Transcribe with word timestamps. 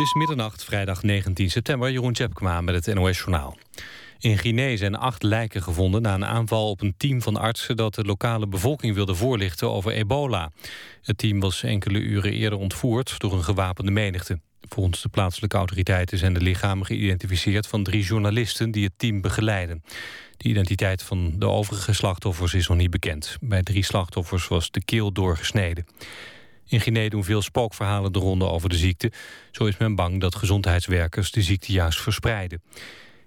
is 0.00 0.14
middernacht, 0.14 0.64
vrijdag 0.64 1.02
19 1.02 1.50
september. 1.50 1.90
Jeroen 1.90 2.12
Tjepkema 2.12 2.60
met 2.60 2.86
het 2.86 2.94
NOS-journaal. 2.94 3.56
In 4.18 4.38
Guinea 4.38 4.76
zijn 4.76 4.94
acht 4.94 5.22
lijken 5.22 5.62
gevonden 5.62 6.02
na 6.02 6.14
een 6.14 6.24
aanval 6.24 6.70
op 6.70 6.80
een 6.80 6.94
team 6.96 7.22
van 7.22 7.36
artsen... 7.36 7.76
dat 7.76 7.94
de 7.94 8.04
lokale 8.04 8.46
bevolking 8.46 8.94
wilde 8.94 9.14
voorlichten 9.14 9.70
over 9.70 9.92
ebola. 9.92 10.50
Het 11.02 11.18
team 11.18 11.40
was 11.40 11.62
enkele 11.62 11.98
uren 11.98 12.32
eerder 12.32 12.58
ontvoerd 12.58 13.14
door 13.18 13.32
een 13.32 13.44
gewapende 13.44 13.90
menigte. 13.90 14.40
Volgens 14.68 15.02
de 15.02 15.08
plaatselijke 15.08 15.56
autoriteiten 15.56 16.18
zijn 16.18 16.34
de 16.34 16.40
lichamen 16.40 16.86
geïdentificeerd... 16.86 17.66
van 17.66 17.82
drie 17.82 18.02
journalisten 18.02 18.70
die 18.70 18.84
het 18.84 18.94
team 18.96 19.20
begeleiden. 19.20 19.82
De 20.36 20.48
identiteit 20.48 21.02
van 21.02 21.32
de 21.36 21.46
overige 21.46 21.92
slachtoffers 21.92 22.54
is 22.54 22.68
nog 22.68 22.76
niet 22.76 22.90
bekend. 22.90 23.36
Bij 23.40 23.62
drie 23.62 23.84
slachtoffers 23.84 24.48
was 24.48 24.70
de 24.70 24.84
keel 24.84 25.12
doorgesneden. 25.12 25.86
In 26.70 26.80
Guinea 26.80 27.08
doen 27.08 27.24
veel 27.24 27.42
spookverhalen 27.42 28.12
de 28.12 28.18
ronde 28.18 28.44
over 28.44 28.68
de 28.68 28.76
ziekte. 28.76 29.12
Zo 29.50 29.64
is 29.64 29.76
men 29.76 29.94
bang 29.94 30.20
dat 30.20 30.34
gezondheidswerkers 30.34 31.30
de 31.30 31.42
ziekte 31.42 31.72
juist 31.72 32.00
verspreiden. 32.00 32.62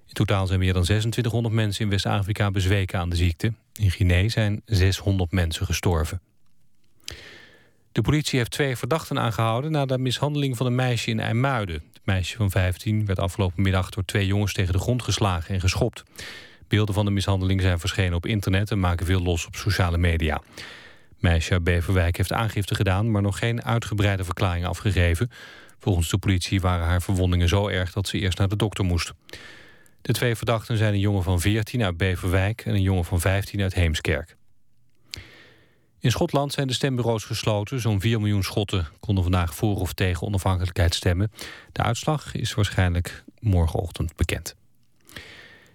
In 0.07 0.13
totaal 0.13 0.47
zijn 0.47 0.59
meer 0.59 0.73
dan 0.73 0.83
2600 0.83 1.55
mensen 1.55 1.83
in 1.83 1.89
West-Afrika 1.89 2.51
bezweken 2.51 2.99
aan 2.99 3.09
de 3.09 3.15
ziekte. 3.15 3.53
In 3.73 3.91
Guinea 3.91 4.29
zijn 4.29 4.61
600 4.65 5.31
mensen 5.31 5.65
gestorven. 5.65 6.21
De 7.91 8.01
politie 8.01 8.37
heeft 8.37 8.51
twee 8.51 8.77
verdachten 8.77 9.19
aangehouden... 9.19 9.71
na 9.71 9.85
de 9.85 9.97
mishandeling 9.97 10.57
van 10.57 10.65
een 10.65 10.75
meisje 10.75 11.09
in 11.09 11.19
IJmuiden. 11.19 11.83
Het 11.93 12.01
meisje 12.03 12.37
van 12.37 12.51
15 12.51 13.05
werd 13.05 13.19
afgelopen 13.19 13.63
middag 13.63 13.89
door 13.89 14.05
twee 14.05 14.25
jongens 14.25 14.53
tegen 14.53 14.73
de 14.73 14.79
grond 14.79 15.03
geslagen 15.03 15.53
en 15.53 15.59
geschopt. 15.59 16.03
Beelden 16.67 16.95
van 16.95 17.05
de 17.05 17.11
mishandeling 17.11 17.61
zijn 17.61 17.79
verschenen 17.79 18.13
op 18.13 18.25
internet... 18.25 18.71
en 18.71 18.79
maken 18.79 19.05
veel 19.05 19.21
los 19.21 19.45
op 19.45 19.55
sociale 19.55 19.97
media. 19.97 20.41
Meisje 21.23 21.61
Beverwijk 21.61 22.17
heeft 22.17 22.31
aangifte 22.31 22.75
gedaan... 22.75 23.11
maar 23.11 23.21
nog 23.21 23.37
geen 23.37 23.63
uitgebreide 23.63 24.23
verklaring 24.23 24.65
afgegeven. 24.65 25.29
Volgens 25.79 26.09
de 26.09 26.17
politie 26.17 26.61
waren 26.61 26.85
haar 26.85 27.01
verwondingen 27.01 27.47
zo 27.47 27.67
erg... 27.67 27.93
dat 27.93 28.07
ze 28.07 28.19
eerst 28.19 28.37
naar 28.37 28.47
de 28.47 28.55
dokter 28.55 28.85
moest. 28.85 29.13
De 30.01 30.13
twee 30.13 30.35
verdachten 30.35 30.77
zijn 30.77 30.93
een 30.93 30.99
jongen 30.99 31.23
van 31.23 31.39
14 31.39 31.83
uit 31.83 31.97
Beverwijk... 31.97 32.65
en 32.65 32.73
een 32.73 32.81
jongen 32.81 33.05
van 33.05 33.19
15 33.19 33.61
uit 33.61 33.73
Heemskerk. 33.73 34.35
In 35.99 36.11
Schotland 36.11 36.53
zijn 36.53 36.67
de 36.67 36.73
stembureaus 36.73 37.23
gesloten. 37.23 37.79
Zo'n 37.79 38.01
4 38.01 38.19
miljoen 38.19 38.43
Schotten 38.43 38.87
konden 38.99 39.23
vandaag 39.23 39.55
voor 39.55 39.75
of 39.75 39.93
tegen 39.93 40.27
onafhankelijkheid 40.27 40.95
stemmen. 40.95 41.31
De 41.71 41.83
uitslag 41.83 42.35
is 42.35 42.53
waarschijnlijk 42.53 43.23
morgenochtend 43.39 44.15
bekend. 44.15 44.55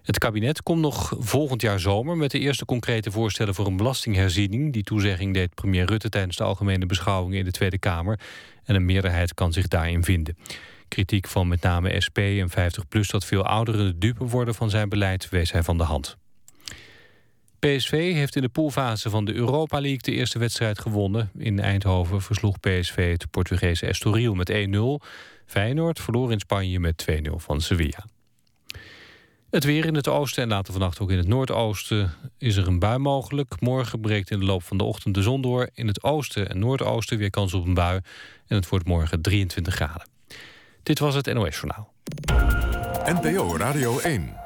Het 0.08 0.18
kabinet 0.18 0.62
komt 0.62 0.80
nog 0.80 1.12
volgend 1.18 1.62
jaar 1.62 1.80
zomer 1.80 2.16
met 2.16 2.30
de 2.30 2.38
eerste 2.38 2.64
concrete 2.64 3.10
voorstellen 3.10 3.54
voor 3.54 3.66
een 3.66 3.76
belastingherziening. 3.76 4.72
Die 4.72 4.82
toezegging 4.82 5.34
deed 5.34 5.54
premier 5.54 5.86
Rutte 5.86 6.08
tijdens 6.08 6.36
de 6.36 6.44
algemene 6.44 6.86
beschouwingen 6.86 7.38
in 7.38 7.44
de 7.44 7.50
Tweede 7.50 7.78
Kamer. 7.78 8.20
En 8.64 8.74
een 8.74 8.84
meerderheid 8.84 9.34
kan 9.34 9.52
zich 9.52 9.68
daarin 9.68 10.04
vinden. 10.04 10.36
Kritiek 10.88 11.26
van 11.26 11.48
met 11.48 11.62
name 11.62 12.00
SP 12.06 12.18
en 12.18 12.50
50PLUS 12.50 13.10
dat 13.10 13.24
veel 13.24 13.44
ouderen 13.44 13.86
de 13.86 13.98
dupe 13.98 14.24
worden 14.24 14.54
van 14.54 14.70
zijn 14.70 14.88
beleid 14.88 15.28
wees 15.28 15.52
hij 15.52 15.62
van 15.62 15.78
de 15.78 15.84
hand. 15.84 16.16
PSV 17.58 18.12
heeft 18.12 18.36
in 18.36 18.42
de 18.42 18.48
poolfase 18.48 19.10
van 19.10 19.24
de 19.24 19.34
Europa 19.34 19.80
League 19.80 20.02
de 20.02 20.12
eerste 20.12 20.38
wedstrijd 20.38 20.78
gewonnen. 20.78 21.30
In 21.38 21.60
Eindhoven 21.60 22.22
versloeg 22.22 22.60
PSV 22.60 23.10
het 23.10 23.30
Portugese 23.30 23.86
Estoril 23.86 24.34
met 24.34 24.52
1-0. 24.52 24.54
Feyenoord 25.46 26.00
verloor 26.00 26.32
in 26.32 26.40
Spanje 26.40 26.80
met 26.80 27.06
2-0 27.10 27.14
van 27.36 27.60
Sevilla. 27.60 28.04
Het 29.50 29.64
weer 29.64 29.84
in 29.84 29.94
het 29.94 30.08
oosten 30.08 30.42
en 30.42 30.48
later 30.48 30.72
vannacht 30.72 31.00
ook 31.00 31.10
in 31.10 31.16
het 31.16 31.28
noordoosten 31.28 32.14
is 32.38 32.56
er 32.56 32.66
een 32.66 32.78
bui 32.78 32.98
mogelijk. 32.98 33.60
Morgen 33.60 34.00
breekt 34.00 34.30
in 34.30 34.38
de 34.38 34.44
loop 34.44 34.62
van 34.62 34.76
de 34.76 34.84
ochtend 34.84 35.14
de 35.14 35.22
zon 35.22 35.42
door. 35.42 35.70
In 35.74 35.86
het 35.86 36.02
oosten 36.02 36.48
en 36.48 36.58
noordoosten 36.58 37.18
weer 37.18 37.30
kans 37.30 37.54
op 37.54 37.66
een 37.66 37.74
bui. 37.74 38.00
En 38.46 38.56
het 38.56 38.68
wordt 38.68 38.86
morgen 38.86 39.22
23 39.22 39.74
graden. 39.74 40.08
Dit 40.82 40.98
was 40.98 41.14
het 41.14 41.34
NOS 41.34 41.60
Journaal. 41.60 41.92
NPO 43.04 43.56
Radio 43.56 43.98
1. 43.98 44.36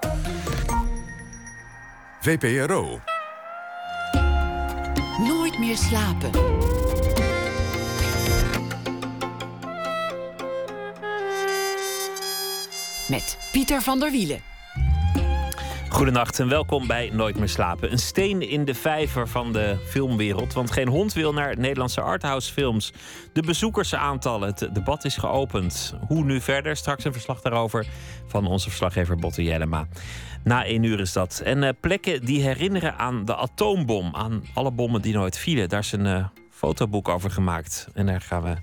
VPRO. 2.20 3.00
Nooit 5.19 5.59
meer 5.59 5.77
slapen. 5.77 6.31
Met 13.09 13.38
Pieter 13.53 13.82
van 13.82 14.00
der 14.00 14.10
Wielen. 14.10 14.52
Goedenacht 15.92 16.41
en 16.41 16.48
welkom 16.48 16.86
bij 16.86 17.10
Nooit 17.12 17.38
meer 17.38 17.48
slapen. 17.48 17.92
Een 17.92 17.98
steen 17.98 18.48
in 18.48 18.64
de 18.64 18.75
vijver 18.75 19.28
van 19.28 19.53
de 19.53 19.76
filmwereld. 19.84 20.53
Want 20.53 20.70
geen 20.70 20.88
hond 20.88 21.12
wil 21.12 21.32
naar 21.32 21.58
Nederlandse 21.58 22.00
arthouse 22.00 22.53
films. 22.53 22.92
De 23.32 23.42
bezoekersaantallen, 23.42 24.48
het 24.48 24.69
debat 24.75 25.04
is 25.04 25.16
geopend. 25.16 25.94
Hoe 26.08 26.25
nu 26.25 26.41
verder? 26.41 26.76
Straks 26.76 27.04
een 27.04 27.12
verslag 27.12 27.41
daarover 27.41 27.86
van 28.26 28.47
onze 28.47 28.69
verslaggever 28.69 29.16
Botte 29.16 29.42
Jellema. 29.42 29.86
Na 30.44 30.64
één 30.64 30.82
uur 30.82 31.00
is 31.00 31.12
dat. 31.12 31.41
En 31.44 31.62
uh, 31.62 31.69
plekken 31.80 32.24
die 32.24 32.42
herinneren 32.42 32.98
aan 32.98 33.24
de 33.24 33.36
atoombom. 33.36 34.14
Aan 34.14 34.42
alle 34.54 34.70
bommen 34.70 35.03
die 35.03 35.14
nooit 35.14 35.38
vielen. 35.38 35.69
Daar 35.69 35.80
is 35.80 35.92
een 35.92 36.06
uh, 36.06 36.26
fotoboek 36.50 37.09
over 37.09 37.30
gemaakt. 37.30 37.88
En 37.94 38.06
daar 38.06 38.20
gaan 38.20 38.42
we 38.42 38.54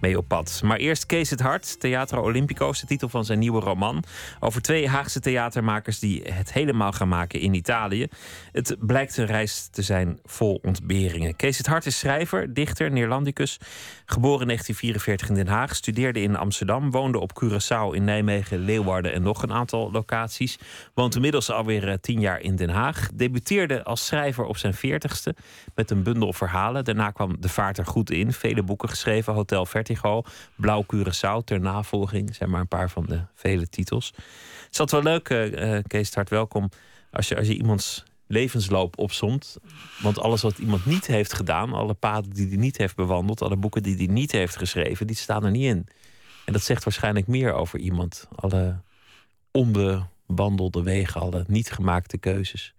mee 0.00 0.18
op 0.18 0.28
pad. 0.28 0.60
Maar 0.64 0.76
eerst 0.76 1.06
Kees 1.06 1.30
het 1.30 1.40
Hart, 1.40 1.80
Theater 1.80 2.34
is 2.68 2.80
de 2.80 2.86
titel 2.86 3.08
van 3.08 3.24
zijn 3.24 3.38
nieuwe 3.38 3.60
roman. 3.60 4.04
Over 4.40 4.62
twee 4.62 4.88
Haagse 4.88 5.20
theatermakers 5.20 5.98
die 5.98 6.22
het 6.32 6.52
helemaal 6.52 6.92
gaan 6.92 7.08
maken 7.08 7.40
in 7.40 7.54
Italië. 7.54 8.06
Het 8.52 8.76
blijkt 8.80 9.16
een 9.16 9.26
reis 9.26 9.68
te 9.70 9.82
zijn 9.82 10.18
vol 10.24 10.58
ontberingen. 10.62 11.36
Kees 11.36 11.58
het 11.58 11.66
Hart 11.66 11.86
is 11.86 11.98
schrijver, 11.98 12.54
dichter, 12.54 12.90
Neerlandicus. 12.90 13.58
Geboren 14.06 14.40
in 14.40 14.46
1944 14.46 15.28
in 15.28 15.34
Den 15.34 15.48
Haag, 15.48 15.76
studeerde 15.76 16.20
in 16.20 16.36
Amsterdam, 16.36 16.90
woonde 16.90 17.18
op 17.18 17.44
Curaçao 17.44 17.94
in 17.94 18.04
Nijmegen, 18.04 18.58
Leeuwarden 18.58 19.12
en 19.12 19.22
nog 19.22 19.42
een 19.42 19.52
aantal 19.52 19.90
locaties. 19.90 20.58
Woont 20.94 21.14
inmiddels 21.14 21.50
alweer 21.50 21.88
eh, 21.88 21.94
tien 22.00 22.20
jaar 22.20 22.40
in 22.40 22.56
Den 22.56 22.70
Haag. 22.70 23.08
Debuteerde 23.14 23.84
als 23.84 24.06
schrijver 24.06 24.44
op 24.44 24.56
zijn 24.56 24.74
veertigste 24.74 25.34
met 25.76 25.90
een 25.90 26.02
bundel 26.02 26.32
verhalen. 26.32 26.84
Daarna 26.84 27.10
kwam 27.10 27.40
De 27.40 27.48
Vaart 27.48 27.78
er 27.78 27.86
goed 27.86 28.10
in. 28.10 28.32
Vele 28.32 28.62
boeken 28.62 28.88
geschreven, 28.88 29.32
Hotel 29.32 29.66
Vertigo, 29.66 30.22
Blauw 30.54 30.84
Curaçao 30.94 31.44
ter 31.44 31.60
navolging. 31.60 32.34
zijn 32.34 32.50
maar 32.50 32.60
een 32.60 32.68
paar 32.68 32.90
van 32.90 33.06
de 33.06 33.20
vele 33.34 33.68
titels. 33.68 34.12
Het 34.66 34.80
altijd 34.80 35.02
wel 35.02 35.12
leuk, 35.12 35.28
uh, 35.28 35.78
Kees 35.86 36.14
Hart, 36.14 36.30
welkom. 36.30 36.68
Als 37.10 37.28
je, 37.28 37.36
als 37.36 37.46
je 37.46 37.54
iemands 37.54 38.04
levensloop 38.26 38.98
opsomt. 38.98 39.56
Want 40.02 40.18
alles 40.18 40.42
wat 40.42 40.58
iemand 40.58 40.86
niet 40.86 41.06
heeft 41.06 41.32
gedaan, 41.32 41.72
alle 41.72 41.94
paden 41.94 42.30
die 42.30 42.48
hij 42.48 42.56
niet 42.56 42.76
heeft 42.76 42.96
bewandeld, 42.96 43.42
alle 43.42 43.56
boeken 43.56 43.82
die 43.82 43.96
hij 43.96 44.06
niet 44.06 44.32
heeft 44.32 44.56
geschreven, 44.56 45.06
die 45.06 45.16
staan 45.16 45.44
er 45.44 45.50
niet 45.50 45.64
in. 45.64 45.86
En 46.44 46.52
dat 46.52 46.62
zegt 46.62 46.84
waarschijnlijk 46.84 47.26
meer 47.26 47.52
over 47.52 47.78
iemand. 47.78 48.28
Alle 48.34 48.80
onbewandelde 49.50 50.82
wegen, 50.82 51.20
alle 51.20 51.44
niet 51.48 51.70
gemaakte 51.70 52.18
keuzes. 52.18 52.74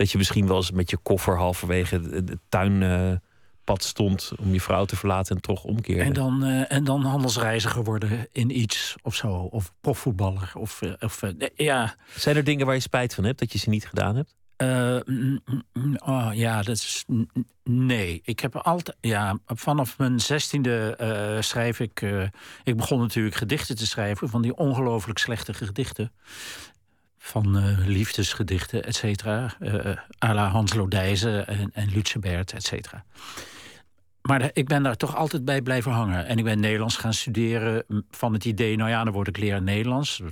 Dat 0.00 0.10
je 0.10 0.18
misschien 0.18 0.46
wel 0.46 0.56
eens 0.56 0.70
met 0.70 0.90
je 0.90 0.96
koffer 0.96 1.36
halverwege 1.36 2.24
de, 2.24 2.38
tuinpad 2.48 3.82
stond 3.82 4.32
om 4.38 4.52
je 4.52 4.60
vrouw 4.60 4.84
te 4.84 4.96
verlaten 4.96 5.36
en 5.36 5.42
toch 5.42 5.64
omkeerde. 5.64 6.02
En 6.02 6.12
dan, 6.12 6.44
uh, 6.44 6.72
en 6.72 6.84
dan 6.84 7.02
handelsreiziger 7.02 7.84
worden 7.84 8.28
in 8.32 8.58
iets 8.58 8.94
of 9.02 9.14
zo. 9.14 9.32
Of 9.32 9.72
profvoetballer. 9.80 10.52
Of, 10.54 10.82
uh, 10.82 10.92
of 11.00 11.22
uh, 11.22 11.30
ja. 11.54 11.94
Zijn 12.16 12.36
er 12.36 12.44
dingen 12.44 12.66
waar 12.66 12.74
je 12.74 12.80
spijt 12.80 13.14
van 13.14 13.24
hebt 13.24 13.38
dat 13.38 13.52
je 13.52 13.58
ze 13.58 13.68
niet 13.68 13.86
gedaan 13.86 14.16
hebt? 14.16 14.36
Uh, 14.62 15.00
oh, 16.06 16.30
ja, 16.32 16.62
dat 16.62 16.76
is. 16.76 17.04
Nee. 17.64 18.20
Ik 18.24 18.40
heb 18.40 18.56
altijd. 18.56 18.96
Ja, 19.00 19.38
vanaf 19.46 19.98
mijn 19.98 20.20
zestiende 20.20 20.98
uh, 21.00 21.42
schrijf 21.42 21.80
ik. 21.80 22.00
Uh, 22.00 22.22
ik 22.64 22.76
begon 22.76 22.98
natuurlijk 22.98 23.36
gedichten 23.36 23.76
te 23.76 23.86
schrijven. 23.86 24.28
Van 24.28 24.42
die 24.42 24.56
ongelooflijk 24.56 25.18
slechte 25.18 25.54
gedichten. 25.54 26.12
Van 27.22 27.74
liefdesgedichten, 27.86 28.84
et 28.84 28.94
cetera. 28.94 29.54
à 30.18 30.34
la 30.34 30.48
Hans 30.48 30.74
Lodijzen 30.74 31.46
en, 31.46 31.70
en 31.72 31.88
Lutzenbert, 31.88 32.52
et 32.52 32.62
cetera. 32.62 33.04
Maar 34.22 34.50
ik 34.52 34.66
ben 34.66 34.82
daar 34.82 34.96
toch 34.96 35.16
altijd 35.16 35.44
bij 35.44 35.62
blijven 35.62 35.92
hangen. 35.92 36.26
En 36.26 36.38
ik 36.38 36.44
ben 36.44 36.60
Nederlands 36.60 36.96
gaan 36.96 37.14
studeren 37.14 37.84
van 38.10 38.32
het 38.32 38.44
idee... 38.44 38.76
nou 38.76 38.90
ja, 38.90 39.04
dan 39.04 39.12
word 39.12 39.28
ik 39.28 39.38
leraar 39.38 39.62
Nederlands 39.62 40.22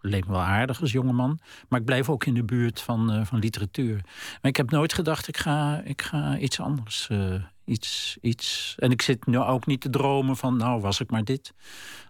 leek 0.00 0.26
me 0.26 0.32
wel 0.32 0.40
aardig 0.40 0.80
als 0.80 0.92
jongeman. 0.92 1.40
Maar 1.68 1.80
ik 1.80 1.86
blijf 1.86 2.08
ook 2.08 2.24
in 2.24 2.34
de 2.34 2.44
buurt 2.44 2.80
van, 2.80 3.14
uh, 3.14 3.24
van 3.24 3.38
literatuur. 3.38 4.00
Maar 4.14 4.50
ik 4.50 4.56
heb 4.56 4.70
nooit 4.70 4.92
gedacht, 4.92 5.28
ik 5.28 5.36
ga, 5.36 5.82
ik 5.84 6.02
ga 6.02 6.38
iets 6.38 6.60
anders. 6.60 7.08
Uh, 7.12 7.34
iets, 7.64 8.18
iets. 8.20 8.74
En 8.78 8.90
ik 8.90 9.02
zit 9.02 9.26
nu 9.26 9.38
ook 9.38 9.66
niet 9.66 9.80
te 9.80 9.90
dromen 9.90 10.36
van, 10.36 10.56
nou 10.56 10.80
was 10.80 11.00
ik 11.00 11.10
maar 11.10 11.24
dit. 11.24 11.52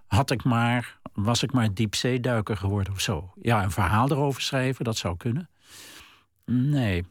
Had 0.08 0.31
ik 0.31 0.44
maar, 0.44 0.99
was 1.12 1.43
ik 1.43 1.52
maar 1.52 1.75
diepzeeduiker 1.75 2.56
geworden 2.56 2.93
of 2.93 3.00
zo. 3.00 3.32
Ja, 3.40 3.62
een 3.62 3.70
verhaal 3.70 4.10
erover 4.10 4.43
schrijven, 4.43 4.84
dat 4.84 4.96
zou 4.96 5.16
kunnen. 5.16 5.49
Nee. 6.44 7.05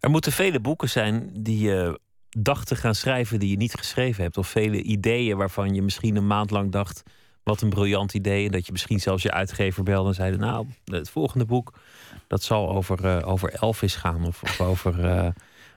Er 0.00 0.10
moeten 0.10 0.32
vele 0.32 0.60
boeken 0.60 0.88
zijn 0.88 1.30
die 1.32 1.58
je 1.58 2.00
dacht 2.28 2.66
te 2.66 2.76
gaan 2.76 2.94
schrijven 2.94 3.38
die 3.38 3.50
je 3.50 3.56
niet 3.56 3.74
geschreven 3.74 4.22
hebt. 4.22 4.36
Of 4.36 4.48
vele 4.48 4.82
ideeën 4.82 5.36
waarvan 5.36 5.74
je 5.74 5.82
misschien 5.82 6.16
een 6.16 6.26
maand 6.26 6.50
lang 6.50 6.72
dacht 6.72 7.02
wat 7.42 7.60
een 7.60 7.68
briljant 7.68 8.14
idee. 8.14 8.46
En 8.46 8.52
dat 8.52 8.66
je 8.66 8.72
misschien 8.72 9.00
zelfs 9.00 9.22
je 9.22 9.30
uitgever 9.30 9.82
belde 9.82 10.08
en 10.08 10.14
zeiden... 10.14 10.40
nou, 10.40 10.66
het 10.84 11.10
volgende 11.10 11.44
boek, 11.44 11.78
dat 12.26 12.42
zal 12.42 12.70
over, 12.70 13.04
uh, 13.04 13.28
over 13.28 13.52
Elvis 13.52 13.94
gaan. 13.94 14.26
Of, 14.26 14.60
over 14.60 15.04
uh, 15.04 15.28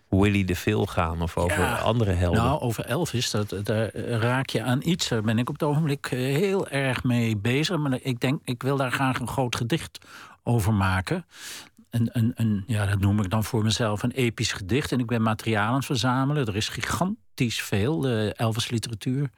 Willy 0.10 0.44
de 0.44 0.56
Veel 0.56 0.86
gaan 0.86 1.22
of 1.22 1.38
over 1.38 1.60
Ja, 1.60 1.78
andere 1.78 2.12
helden. 2.12 2.44
Nou, 2.44 2.60
over 2.60 2.86
Elvis, 2.86 3.32
dat, 3.32 3.56
daar 3.64 3.96
raak 3.96 4.50
je 4.50 4.64
aan 4.64 4.80
iets. 4.84 5.08
Daar 5.08 5.22
ben 5.22 5.38
ik 5.38 5.50
op 5.50 5.54
het 5.60 5.64
ogenblik 5.64 6.06
eh, 6.06 6.20
heel 6.20 6.68
erg 6.68 7.04
mee 7.04 7.38
bezig. 7.38 7.78
Maar 7.78 8.00
ik 8.02 8.20
denk, 8.20 8.42
ik 8.44 8.64
wil 8.64 8.78
daar 8.78 8.92
graag 8.92 9.20
een 9.20 9.28
groot 9.28 9.56
gedicht 9.56 10.06
over 10.44 10.74
maken. 10.74 11.26
Een, 11.90 12.10
een, 12.12 12.32
een, 12.36 12.64
ja, 12.68 12.86
dat 12.86 13.00
noem 13.00 13.20
ik 13.20 13.30
dan 13.30 13.44
voor 13.44 13.64
mezelf 13.64 14.04
een 14.04 14.12
episch 14.12 14.52
gedicht. 14.52 14.92
En 14.92 15.00
ik 15.00 15.08
ben 15.08 15.22
materiaal 15.22 15.68
aan 15.68 15.76
het 15.76 15.86
verzamelen. 15.86 16.46
Er 16.46 16.56
is 16.56 16.70
gigantisch 16.70 17.62
veel 17.62 18.08
eh, 18.08 18.40
Elvis-literatuur. 18.40 19.30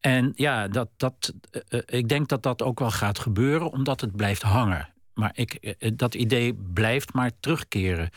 En 0.00 0.32
ja, 0.34 0.68
dat, 0.68 0.88
dat, 0.96 1.32
eh, 1.68 1.80
ik 1.86 2.08
denk 2.08 2.28
dat 2.28 2.42
dat 2.42 2.62
ook 2.62 2.78
wel 2.78 2.90
gaat 2.90 3.18
gebeuren, 3.18 3.72
omdat 3.72 4.00
het 4.00 4.16
blijft 4.16 4.42
hangen. 4.42 4.88
Maar 5.14 5.32
ik, 5.34 5.76
dat 5.96 6.14
idee 6.14 6.54
blijft 6.54 7.12
maar 7.12 7.30
terugkeren. 7.40 8.10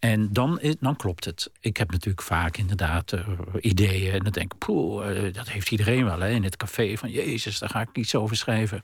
En 0.00 0.32
dan, 0.32 0.60
dan 0.80 0.96
klopt 0.96 1.24
het. 1.24 1.50
Ik 1.60 1.76
heb 1.76 1.90
natuurlijk 1.90 2.22
vaak 2.22 2.56
inderdaad 2.56 3.12
eh, 3.12 3.28
ideeën. 3.60 4.12
En 4.12 4.18
dan 4.18 4.32
denk 4.32 4.52
ik, 4.52 4.58
poeh, 4.58 5.26
eh, 5.26 5.34
dat 5.34 5.48
heeft 5.48 5.70
iedereen 5.70 6.04
wel 6.04 6.20
hè, 6.20 6.28
in 6.28 6.44
het 6.44 6.56
café. 6.56 6.96
Van 6.96 7.10
Jezus, 7.10 7.58
daar 7.58 7.68
ga 7.68 7.80
ik 7.80 7.96
iets 7.96 8.14
over 8.14 8.36
schrijven. 8.36 8.82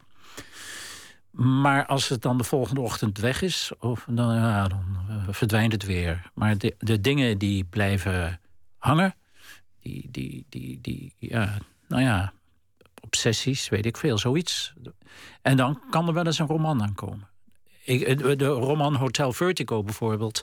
Maar 1.31 1.87
als 1.87 2.09
het 2.09 2.23
dan 2.23 2.39
de 2.39 2.45
volgende 2.45 2.81
ochtend 2.81 3.19
weg 3.19 3.43
is, 3.43 3.73
of, 3.79 4.07
dan, 4.09 4.35
ja, 4.35 4.69
dan 4.69 4.97
eh, 5.09 5.29
verdwijnt 5.31 5.73
het 5.73 5.85
weer. 5.85 6.31
Maar 6.35 6.59
de, 6.59 6.75
de 6.79 7.01
dingen 7.01 7.39
die 7.39 7.65
blijven 7.65 8.41
hangen, 8.79 9.15
die, 9.81 10.09
die, 10.11 10.47
die, 10.49 10.79
die, 10.81 11.15
ja, 11.19 11.59
nou 11.89 12.03
ja, 12.03 12.33
obsessies, 13.01 13.69
weet 13.69 13.87
ik 13.87 13.97
veel, 13.97 14.19
zoiets. 14.19 14.75
En 15.43 15.57
dan 15.57 15.81
kan 15.91 16.07
er 16.07 16.15
wel 16.15 16.27
eens 16.27 16.39
een 16.39 16.47
roman 16.47 16.83
aankomen. 16.83 17.29
Ik, 17.87 18.03
eh, 18.03 18.37
de 18.37 18.47
roman 18.47 18.95
Hotel 18.95 19.33
Vertigo 19.33 19.83
bijvoorbeeld 19.83 20.43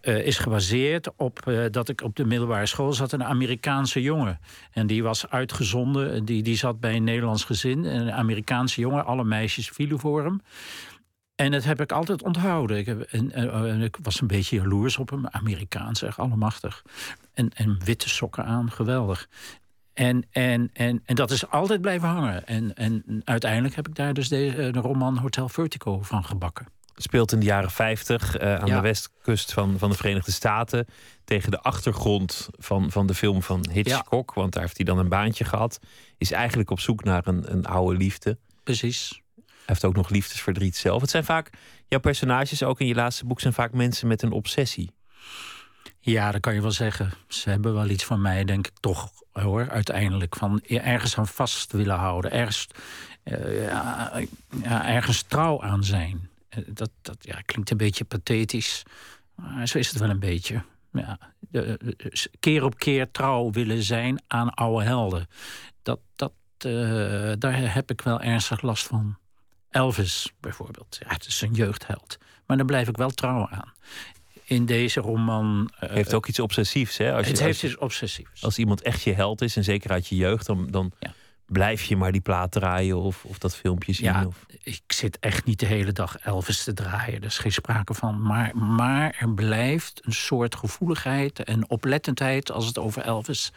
eh, 0.00 0.26
is 0.26 0.38
gebaseerd 0.38 1.16
op 1.16 1.46
eh, 1.46 1.64
dat 1.70 1.88
ik 1.88 2.02
op 2.02 2.16
de 2.16 2.24
middelbare 2.24 2.66
school 2.66 2.92
zat, 2.92 3.12
een 3.12 3.24
Amerikaanse 3.24 4.02
jongen. 4.02 4.40
En 4.72 4.86
die 4.86 5.02
was 5.02 5.30
uitgezonden, 5.30 6.24
die, 6.24 6.42
die 6.42 6.56
zat 6.56 6.80
bij 6.80 6.96
een 6.96 7.04
Nederlands 7.04 7.44
gezin. 7.44 7.84
En 7.84 8.00
een 8.00 8.12
Amerikaanse 8.12 8.80
jongen, 8.80 9.04
alle 9.04 9.24
meisjes 9.24 9.68
vielen 9.68 9.98
voor 9.98 10.24
hem. 10.24 10.40
En 11.34 11.50
dat 11.50 11.64
heb 11.64 11.80
ik 11.80 11.92
altijd 11.92 12.22
onthouden. 12.22 12.78
Ik, 13.80 13.96
was 14.02 14.20
een 14.20 14.26
beetje 14.26 14.56
jaloers 14.56 14.96
op 14.96 15.10
hem. 15.10 15.26
Amerikaans, 15.26 15.98
zeg, 15.98 16.18
allemachtig. 16.18 16.82
En, 17.34 17.50
en 17.54 17.78
witte 17.84 18.08
sokken 18.08 18.44
aan, 18.44 18.70
geweldig. 18.70 19.28
En, 19.94 20.26
en, 20.30 20.70
en, 20.72 21.02
en 21.04 21.14
dat 21.14 21.30
is 21.30 21.48
altijd 21.50 21.80
blijven 21.80 22.08
hangen. 22.08 22.46
En, 22.46 22.74
en 22.74 23.22
uiteindelijk 23.24 23.74
heb 23.74 23.88
ik 23.88 23.94
daar 23.94 24.14
dus 24.14 24.28
de, 24.28 24.68
de 24.72 24.80
roman 24.80 25.16
Hotel 25.18 25.48
Vertigo 25.48 26.02
van 26.02 26.24
gebakken. 26.24 26.66
speelt 26.94 27.32
in 27.32 27.38
de 27.38 27.46
jaren 27.46 27.70
50 27.70 28.36
eh, 28.36 28.54
aan 28.54 28.66
Ja. 28.66 28.74
de 28.76 28.80
westkust 28.80 29.52
van, 29.52 29.78
van 29.78 29.90
de 29.90 29.96
Verenigde 29.96 30.32
Staten. 30.32 30.86
Tegen 31.24 31.50
de 31.50 31.60
achtergrond 31.60 32.48
van, 32.58 32.90
van 32.90 33.06
de 33.06 33.14
film 33.14 33.42
van 33.42 33.66
Hitchcock. 33.72 34.34
Want 34.34 34.52
daar 34.52 34.62
heeft 34.62 34.76
hij 34.76 34.86
dan 34.86 34.98
een 34.98 35.08
baantje 35.08 35.44
gehad. 35.44 35.78
Is 36.18 36.30
eigenlijk 36.30 36.70
op 36.70 36.80
zoek 36.80 37.04
naar 37.04 37.26
een, 37.26 37.52
een 37.52 37.66
oude 37.66 37.96
liefde. 37.96 38.38
Precies. 38.64 39.20
Hij 39.36 39.44
heeft 39.66 39.84
ook 39.84 39.96
nog 39.96 40.08
liefdesverdriet 40.10 40.76
zelf. 40.76 41.00
Het 41.00 41.10
zijn 41.10 41.24
vaak, 41.24 41.50
jouw 41.88 42.00
personages 42.00 42.62
ook 42.62 42.80
in 42.80 42.86
je 42.86 42.94
laatste 42.94 43.24
boek 43.24 43.40
zijn 43.40 43.52
vaak 43.52 43.72
mensen 43.72 44.08
met 44.08 44.22
een 44.22 44.32
obsessie. 44.32 44.90
Ja, 46.04 46.30
dat 46.32 46.40
kan 46.40 46.54
je 46.54 46.60
wel 46.60 46.70
zeggen. 46.70 47.10
Ze 47.28 47.50
hebben 47.50 47.74
wel 47.74 47.88
iets 47.88 48.04
van 48.04 48.20
mij, 48.20 48.44
denk 48.44 48.66
ik 48.66 48.72
toch 48.80 49.10
hoor, 49.32 49.68
uiteindelijk. 49.70 50.36
Van 50.36 50.60
ergens 50.66 51.18
aan 51.18 51.26
vast 51.26 51.72
willen 51.72 51.96
houden. 51.96 52.30
Ergens, 52.30 52.66
eh, 53.22 53.64
ja, 54.62 54.88
ergens 54.88 55.22
trouw 55.22 55.62
aan 55.62 55.84
zijn. 55.84 56.28
Eh, 56.48 56.62
Dat, 56.66 56.90
dat 57.02 57.16
ja, 57.20 57.40
klinkt 57.44 57.70
een 57.70 57.76
beetje 57.76 58.04
pathetisch. 58.04 58.82
Maar 59.34 59.68
zo 59.68 59.78
is 59.78 59.88
het 59.90 59.98
wel 59.98 60.10
een 60.10 60.18
beetje. 60.18 60.62
Ja, 60.92 61.18
de- 61.38 61.96
keer 62.40 62.64
op 62.64 62.78
keer 62.78 63.10
trouw 63.10 63.50
willen 63.50 63.82
zijn 63.82 64.22
aan 64.26 64.50
oude 64.54 64.84
helden. 64.84 65.26
Dat, 65.82 66.00
dat, 66.16 66.32
eh, 66.58 67.32
daar 67.38 67.74
heb 67.74 67.90
ik 67.90 68.00
wel 68.00 68.20
ernstig 68.20 68.62
last 68.62 68.86
van. 68.86 69.16
Elvis 69.70 70.32
bijvoorbeeld. 70.40 70.98
Ja, 71.00 71.12
het 71.12 71.26
is 71.26 71.40
een 71.40 71.52
jeugdheld. 71.54 72.18
Maar 72.46 72.56
daar 72.56 72.66
blijf 72.66 72.88
ik 72.88 72.96
wel 72.96 73.10
trouw 73.10 73.48
aan. 73.48 73.72
In 74.52 74.66
deze 74.66 75.00
roman. 75.00 75.70
eh, 75.78 75.90
heeft 75.90 76.14
ook 76.14 76.26
iets 76.26 76.38
obsessiefs. 76.40 76.96
Hè? 76.96 77.12
Als, 77.12 77.24
je, 77.24 77.30
het 77.30 77.36
als, 77.38 77.46
heeft 77.46 77.60
je- 77.60 77.66
iets 77.66 77.78
obsessiefs. 77.78 78.42
als 78.44 78.58
iemand 78.58 78.82
echt 78.82 79.02
je 79.02 79.12
held 79.12 79.40
is, 79.42 79.56
en 79.56 79.64
zeker 79.64 79.90
uit 79.90 80.06
je 80.06 80.16
jeugd, 80.16 80.46
dan, 80.46 80.66
dan 80.70 80.92
Ja. 80.98 81.12
blijf 81.46 81.82
je 81.82 81.96
maar 81.96 82.12
die 82.12 82.20
plaat 82.20 82.52
draaien 82.52 82.96
of, 82.96 83.24
of 83.24 83.38
dat 83.38 83.56
filmpje 83.56 83.92
zien. 83.92 84.04
Ja, 84.06 84.26
Of... 84.26 84.46
ik 84.62 84.80
zit 84.86 85.18
echt 85.18 85.44
niet 85.44 85.60
de 85.60 85.66
hele 85.66 85.92
dag 85.92 86.16
Elvis 86.18 86.64
te 86.64 86.72
draaien. 86.72 87.14
Er 87.20 87.24
is 87.24 87.38
geen 87.38 87.52
sprake 87.52 87.94
van. 87.94 88.22
Maar, 88.22 88.56
maar 88.56 89.16
er 89.18 89.30
blijft 89.34 90.00
een 90.06 90.12
soort 90.12 90.54
gevoeligheid 90.56 91.44
en 91.44 91.70
oplettendheid 91.70 92.50
als 92.50 92.66
het 92.66 92.78
over 92.78 93.02
Elvis 93.02 93.52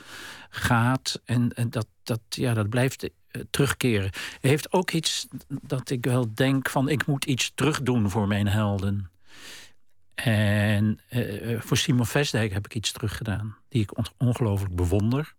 gaat. 0.50 1.22
En, 1.26 1.54
en 1.54 1.70
dat, 1.70 1.88
dat, 2.04 2.20
ja, 2.30 2.54
dat 2.54 2.70
blijft 2.70 3.04
eh, 3.04 3.42
terugkeren. 3.50 4.10
Er 4.42 4.50
heeft 4.50 4.74
ook 4.74 4.92
iets 4.92 5.28
dat 5.48 5.90
ik 5.90 6.06
wel 6.06 6.34
denk 6.34 6.70
van 6.70 6.90
ik 6.90 7.06
moet 7.06 7.26
iets 7.26 7.52
terugdoen 7.56 8.10
voor 8.10 8.28
mijn 8.28 8.48
helden. 8.48 9.10
En 10.16 11.00
eh, 11.10 11.60
voor 11.60 11.78
Simon 11.78 12.06
Vestdijk 12.06 12.54
heb 12.54 12.66
ik 12.66 12.76
iets 12.76 12.92
teruggedaan. 12.92 13.56
Die 13.70 13.82
ik 13.82 13.98
on- 13.98 14.06
ongelooflijk 14.18 14.76
bewonder. 14.76 15.34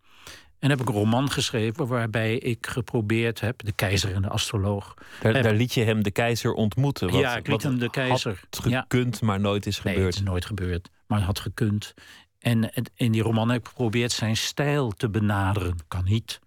En 0.58 0.70
heb 0.70 0.80
ik 0.80 0.88
een 0.88 0.94
roman 0.94 1.30
geschreven 1.30 1.86
waarbij 1.86 2.36
ik 2.38 2.66
geprobeerd 2.66 3.40
heb... 3.40 3.64
De 3.64 3.72
keizer 3.72 4.14
en 4.14 4.22
de 4.22 4.28
astroloog. 4.28 4.94
Daar, 5.20 5.34
Heb- 5.34 5.42
daar 5.42 5.54
liet 5.54 5.74
je 5.74 5.82
hem 5.84 6.02
de 6.02 6.10
keizer 6.10 6.52
ontmoeten. 6.52 7.10
Wat, 7.10 7.20
ja, 7.20 7.36
ik 7.36 7.46
liet 7.46 7.62
hem 7.62 7.78
de 7.78 7.90
keizer. 7.90 8.40
had 8.50 8.64
ja. 8.70 8.80
gekund, 8.80 9.20
maar 9.20 9.40
nooit 9.40 9.66
is 9.66 9.82
Nee, 9.82 9.94
gebeurd. 9.94 10.14
het 10.14 10.22
is 10.24 10.28
nooit 10.30 10.44
gebeurd. 10.44 10.88
Maar 11.06 11.18
het 11.18 11.26
had 11.26 11.40
gekund. 11.40 11.94
En 12.38 12.70
in 12.94 13.12
die 13.12 13.22
roman 13.22 13.48
heb 13.48 13.60
ik 13.60 13.66
geprobeerd 13.68 14.12
zijn 14.12 14.36
stijl 14.36 14.90
te 14.90 15.08
benaderen. 15.10 15.76
Kan 15.88 16.04
niet. 16.04 16.40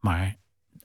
Maar 0.00 0.36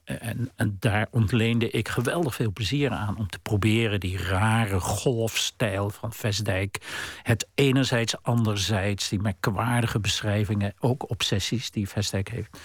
en, 0.04 0.50
en 0.56 0.76
daar 0.80 1.06
ontleende 1.10 1.70
ik 1.70 1.88
geweldig 1.88 2.34
veel 2.34 2.52
plezier 2.52 2.90
aan. 2.90 3.16
Om 3.18 3.28
te 3.28 3.38
proberen 3.38 4.00
die 4.00 4.18
rare 4.18 4.80
golfstijl 4.80 5.90
van 5.90 6.12
Vestdijk. 6.12 6.78
Het 7.22 7.48
enerzijds, 7.54 8.22
anderzijds. 8.22 9.08
Die 9.08 9.20
merkwaardige 9.20 10.00
beschrijvingen. 10.00 10.74
Ook 10.78 11.10
obsessies 11.10 11.70
die 11.70 11.88
Vestdijk 11.88 12.28
heeft. 12.28 12.58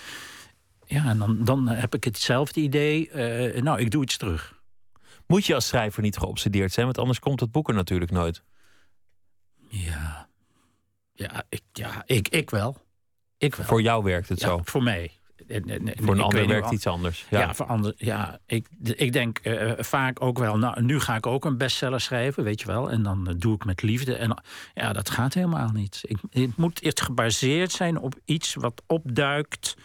Ja, 0.85 1.05
en 1.05 1.17
dan, 1.17 1.43
dan 1.43 1.67
heb 1.67 1.95
ik 1.95 2.03
hetzelfde 2.03 2.59
idee. 2.61 3.09
eh, 3.09 3.61
nou, 3.61 3.79
ik 3.79 3.91
doe 3.91 4.03
iets 4.03 4.17
terug. 4.17 4.57
Moet 5.27 5.45
je 5.45 5.55
als 5.55 5.67
schrijver 5.67 6.01
niet 6.01 6.17
geobsedeerd 6.17 6.71
zijn, 6.71 6.85
want 6.85 6.97
anders 6.97 7.19
komt 7.19 7.39
het 7.39 7.51
boek 7.51 7.67
er 7.69 7.73
natuurlijk 7.75 8.11
nooit. 8.11 8.43
Ja, 9.69 10.27
ja, 11.13 11.43
ik, 11.49 11.61
ja 11.73 12.03
ik, 12.05 12.27
ik 12.27 12.49
wel. 12.49 12.77
Ik 13.37 13.55
wel. 13.55 13.65
Voor 13.65 13.81
jou 13.81 14.03
werkt 14.03 14.29
het 14.29 14.39
Ja, 14.39 14.47
zo. 14.47 14.61
voor 14.63 14.83
mij. 14.83 15.11
Voor 15.49 16.13
een 16.13 16.21
ander 16.21 16.47
werkt 16.47 16.71
iets 16.71 16.87
anders. 16.87 17.25
Ja, 17.29 17.39
Ja. 17.39 17.53
voor 17.53 17.65
ander, 17.65 17.93
ja 17.97 18.39
ik, 18.45 18.67
ik 18.83 19.13
denk 19.13 19.37
eh, 19.37 19.71
vaak 19.77 20.21
ook 20.21 20.37
wel. 20.39 20.57
Nou, 20.57 20.81
nu 20.81 20.99
ga 20.99 21.15
ik 21.15 21.25
ook 21.25 21.45
een 21.45 21.57
bestseller 21.57 22.01
schrijven, 22.01 22.43
weet 22.43 22.61
je 22.61 22.67
wel. 22.67 22.91
En 22.91 23.03
dan 23.03 23.27
eh, 23.27 23.33
doe 23.37 23.55
ik 23.55 23.65
met 23.65 23.81
liefde. 23.81 24.15
En 24.15 24.43
ja, 24.73 24.93
dat 24.93 25.09
gaat 25.09 25.33
helemaal 25.33 25.69
niet. 25.69 26.01
Ik, 26.05 26.17
het 26.29 26.57
moet 26.57 26.83
het 26.83 27.01
gebaseerd 27.01 27.71
zijn 27.71 27.99
op 27.99 28.15
iets 28.25 28.53
wat 28.55 28.81
opduikt. 28.87 29.75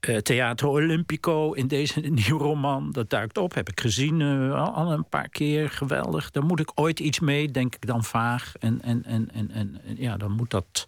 Eh, 0.00 0.16
Theater 0.16 0.68
Olympico 0.68 1.52
in 1.52 1.66
deze 1.68 2.00
nieuwe 2.24 2.42
roman, 2.42 2.90
dat 2.90 3.10
duikt 3.10 3.38
op. 3.38 3.54
Heb 3.54 3.68
ik 3.68 3.80
gezien 3.80 4.22
al, 4.52 4.92
een 4.92 5.08
paar 5.08 5.28
keer. 5.28 5.70
Geweldig. 5.70 6.30
Daar 6.30 6.44
moet 6.44 6.60
ik 6.60 6.70
ooit 6.74 7.00
iets 7.00 7.20
mee, 7.20 7.50
denk 7.50 7.74
ik 7.74 7.86
dan 7.86 8.04
vaag. 8.04 8.54
En, 8.58 8.82
en, 8.82 9.04
en, 9.04 9.30
en, 9.32 9.50
en 9.50 9.80
ja, 9.96 10.16
dan 10.16 10.32
moet 10.32 10.50
dat 10.50 10.86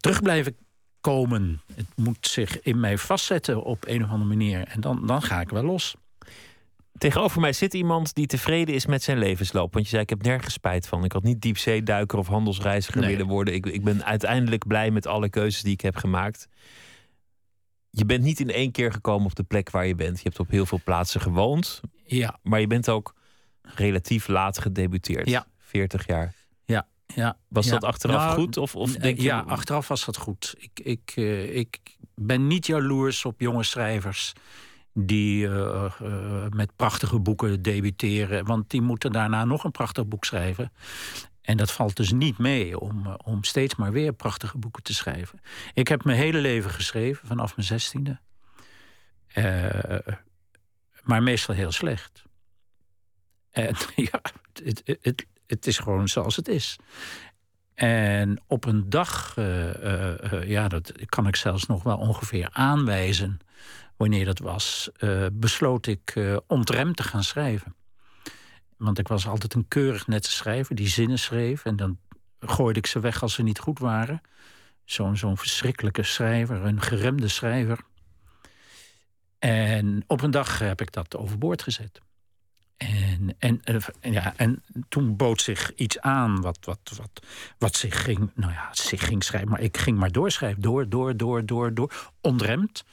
terug 0.00 0.22
blijven 0.22 0.56
komen. 1.12 1.60
Het 1.74 1.86
moet 1.96 2.26
zich 2.26 2.60
in 2.62 2.80
mij 2.80 2.98
vastzetten 2.98 3.62
op 3.62 3.84
een 3.86 4.04
of 4.04 4.10
andere 4.10 4.28
manier. 4.28 4.66
En 4.68 4.80
dan, 4.80 5.06
dan 5.06 5.22
ga 5.22 5.40
ik 5.40 5.48
wel 5.48 5.62
los. 5.62 5.96
Tegenover 6.98 7.40
mij 7.40 7.52
zit 7.52 7.74
iemand 7.74 8.14
die 8.14 8.26
tevreden 8.26 8.74
is 8.74 8.86
met 8.86 9.02
zijn 9.02 9.18
levensloop. 9.18 9.72
Want 9.72 9.84
je 9.84 9.90
zei, 9.90 10.02
ik 10.02 10.08
heb 10.10 10.22
nergens 10.22 10.54
spijt 10.54 10.86
van. 10.86 11.04
Ik 11.04 11.12
had 11.12 11.22
niet 11.22 11.40
diepzeeduiker 11.40 12.18
of 12.18 12.26
handelsreiziger 12.26 13.00
Nee. 13.00 13.10
willen 13.10 13.26
worden. 13.26 13.54
Ik, 13.54 13.66
ik 13.66 13.84
ben 13.84 14.04
uiteindelijk 14.04 14.66
blij 14.66 14.90
met 14.90 15.06
alle 15.06 15.28
keuzes 15.28 15.62
die 15.62 15.72
ik 15.72 15.80
heb 15.80 15.96
gemaakt. 15.96 16.48
Je 17.90 18.04
bent 18.04 18.22
niet 18.22 18.40
in 18.40 18.50
één 18.50 18.70
keer 18.70 18.92
gekomen 18.92 19.26
op 19.26 19.34
de 19.34 19.42
plek 19.42 19.70
waar 19.70 19.86
je 19.86 19.94
bent. 19.94 20.16
Je 20.16 20.22
hebt 20.24 20.38
op 20.40 20.50
heel 20.50 20.66
veel 20.66 20.80
plaatsen 20.84 21.20
gewoond. 21.20 21.80
Ja, 22.04 22.38
Maar 22.42 22.60
je 22.60 22.66
bent 22.66 22.88
ook 22.88 23.14
relatief 23.62 24.28
laat 24.28 24.58
gedebuteerd. 24.58 25.28
Ja. 25.28 25.46
40 25.58 26.06
jaar. 26.06 26.34
Ja. 27.14 27.36
Was 27.48 27.66
ja. 27.66 27.72
dat 27.72 27.84
achteraf 27.84 28.22
Nou, 28.22 28.34
goed? 28.34 28.56
Of, 28.56 28.76
of 28.76 29.02
je... 29.02 29.22
Ja, 29.22 29.40
achteraf 29.40 29.88
was 29.88 30.04
dat 30.04 30.16
goed. 30.16 30.54
Ik, 30.58 30.80
ik, 30.82 31.12
eh, 31.14 31.56
ik 31.56 31.78
ben 32.14 32.46
niet 32.46 32.66
jaloers 32.66 33.24
op 33.24 33.40
jonge 33.40 33.62
schrijvers 33.62 34.32
die 34.92 35.46
eh, 35.46 35.84
eh, 35.84 36.50
met 36.50 36.76
prachtige 36.76 37.18
boeken 37.18 37.62
debuteren. 37.62 38.44
Want 38.44 38.70
die 38.70 38.80
moeten 38.80 39.12
daarna 39.12 39.44
nog 39.44 39.64
een 39.64 39.70
prachtig 39.70 40.06
boek 40.06 40.24
schrijven. 40.24 40.72
En 41.40 41.56
dat 41.56 41.72
valt 41.72 41.96
dus 41.96 42.12
niet 42.12 42.38
mee 42.38 42.78
om, 42.78 43.06
om 43.24 43.44
steeds 43.44 43.74
maar 43.74 43.92
weer 43.92 44.12
prachtige 44.12 44.58
boeken 44.58 44.82
te 44.82 44.94
schrijven. 44.94 45.40
Ik 45.74 45.88
heb 45.88 46.04
mijn 46.04 46.18
hele 46.18 46.38
leven 46.38 46.70
geschreven, 46.70 47.26
vanaf 47.26 47.56
mijn 47.56 47.68
zestiende. 47.68 48.20
Maar 51.02 51.22
meestal 51.22 51.54
heel 51.54 51.72
slecht. 51.72 52.22
En 53.50 53.74
ja, 54.10 54.20
het, 54.52 54.82
het, 54.84 54.98
het, 55.02 55.26
het 55.48 55.66
is 55.66 55.78
gewoon 55.78 56.08
zoals 56.08 56.36
het 56.36 56.48
is. 56.48 56.76
En 57.74 58.42
op 58.46 58.64
een 58.64 58.90
dag, 58.90 59.34
ja, 60.44 60.68
dat 60.68 60.92
kan 61.06 61.26
ik 61.26 61.36
zelfs 61.36 61.66
nog 61.66 61.82
wel 61.82 61.96
ongeveer 61.96 62.48
aanwijzen 62.52 63.38
wanneer 63.96 64.24
dat 64.24 64.38
was, 64.38 64.90
besloot 65.32 65.86
ik 65.86 66.20
ontremd 66.46 66.96
te 66.96 67.02
gaan 67.02 67.24
schrijven. 67.24 67.74
Want 68.76 68.98
ik 68.98 69.08
was 69.08 69.26
altijd 69.26 69.54
een 69.54 69.68
keurig 69.68 70.06
nette 70.06 70.30
schrijver 70.30 70.74
die 70.74 70.88
zinnen 70.88 71.18
schreef. 71.18 71.64
En 71.64 71.76
dan 71.76 71.98
gooide 72.40 72.78
ik 72.78 72.86
ze 72.86 73.00
weg 73.00 73.22
als 73.22 73.34
ze 73.34 73.42
niet 73.42 73.58
goed 73.58 73.78
waren. 73.78 74.20
Zo'n 74.84 75.16
zo'n 75.16 75.36
verschrikkelijke 75.36 76.02
schrijver, 76.02 76.64
een 76.64 76.80
geremde 76.80 77.28
schrijver. 77.28 77.78
En 79.38 80.04
op 80.06 80.22
een 80.22 80.30
dag 80.30 80.58
heb 80.58 80.80
ik 80.80 80.92
dat 80.92 81.16
overboord 81.16 81.62
gezet. 81.62 82.00
En, 82.78 83.34
en, 83.38 83.60
en, 84.00 84.12
ja, 84.12 84.32
en 84.36 84.62
toen 84.88 85.16
bood 85.16 85.40
zich 85.40 85.74
iets 85.74 86.00
aan 86.00 86.40
wat, 86.40 86.58
wat, 86.60 86.92
wat, 86.96 87.26
wat 87.58 87.76
zich 87.76 88.02
ging, 88.02 88.30
nou 88.34 88.52
ja, 88.52 88.68
zich 88.72 89.06
ging 89.06 89.24
schrijven. 89.24 89.50
Maar 89.50 89.60
ik 89.60 89.76
ging 89.76 89.98
maar 89.98 90.12
doorschrijven, 90.12 90.62
door, 90.62 90.88
door, 90.88 91.16
door, 91.16 91.46
door, 91.46 91.74
door, 91.74 92.10
onremd. 92.20 92.84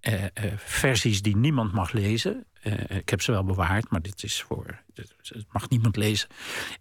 Eh, 0.00 0.24
eh, 0.24 0.30
versies 0.56 1.22
die 1.22 1.36
niemand 1.36 1.72
mag 1.72 1.92
lezen. 1.92 2.46
Uh, 2.62 2.72
ik 2.88 3.08
heb 3.08 3.22
ze 3.22 3.32
wel 3.32 3.44
bewaard, 3.44 3.90
maar 3.90 4.02
dit 4.02 4.22
is 4.22 4.42
voor. 4.42 4.82
Het 4.94 5.46
mag 5.52 5.68
niemand 5.68 5.96
lezen. 5.96 6.28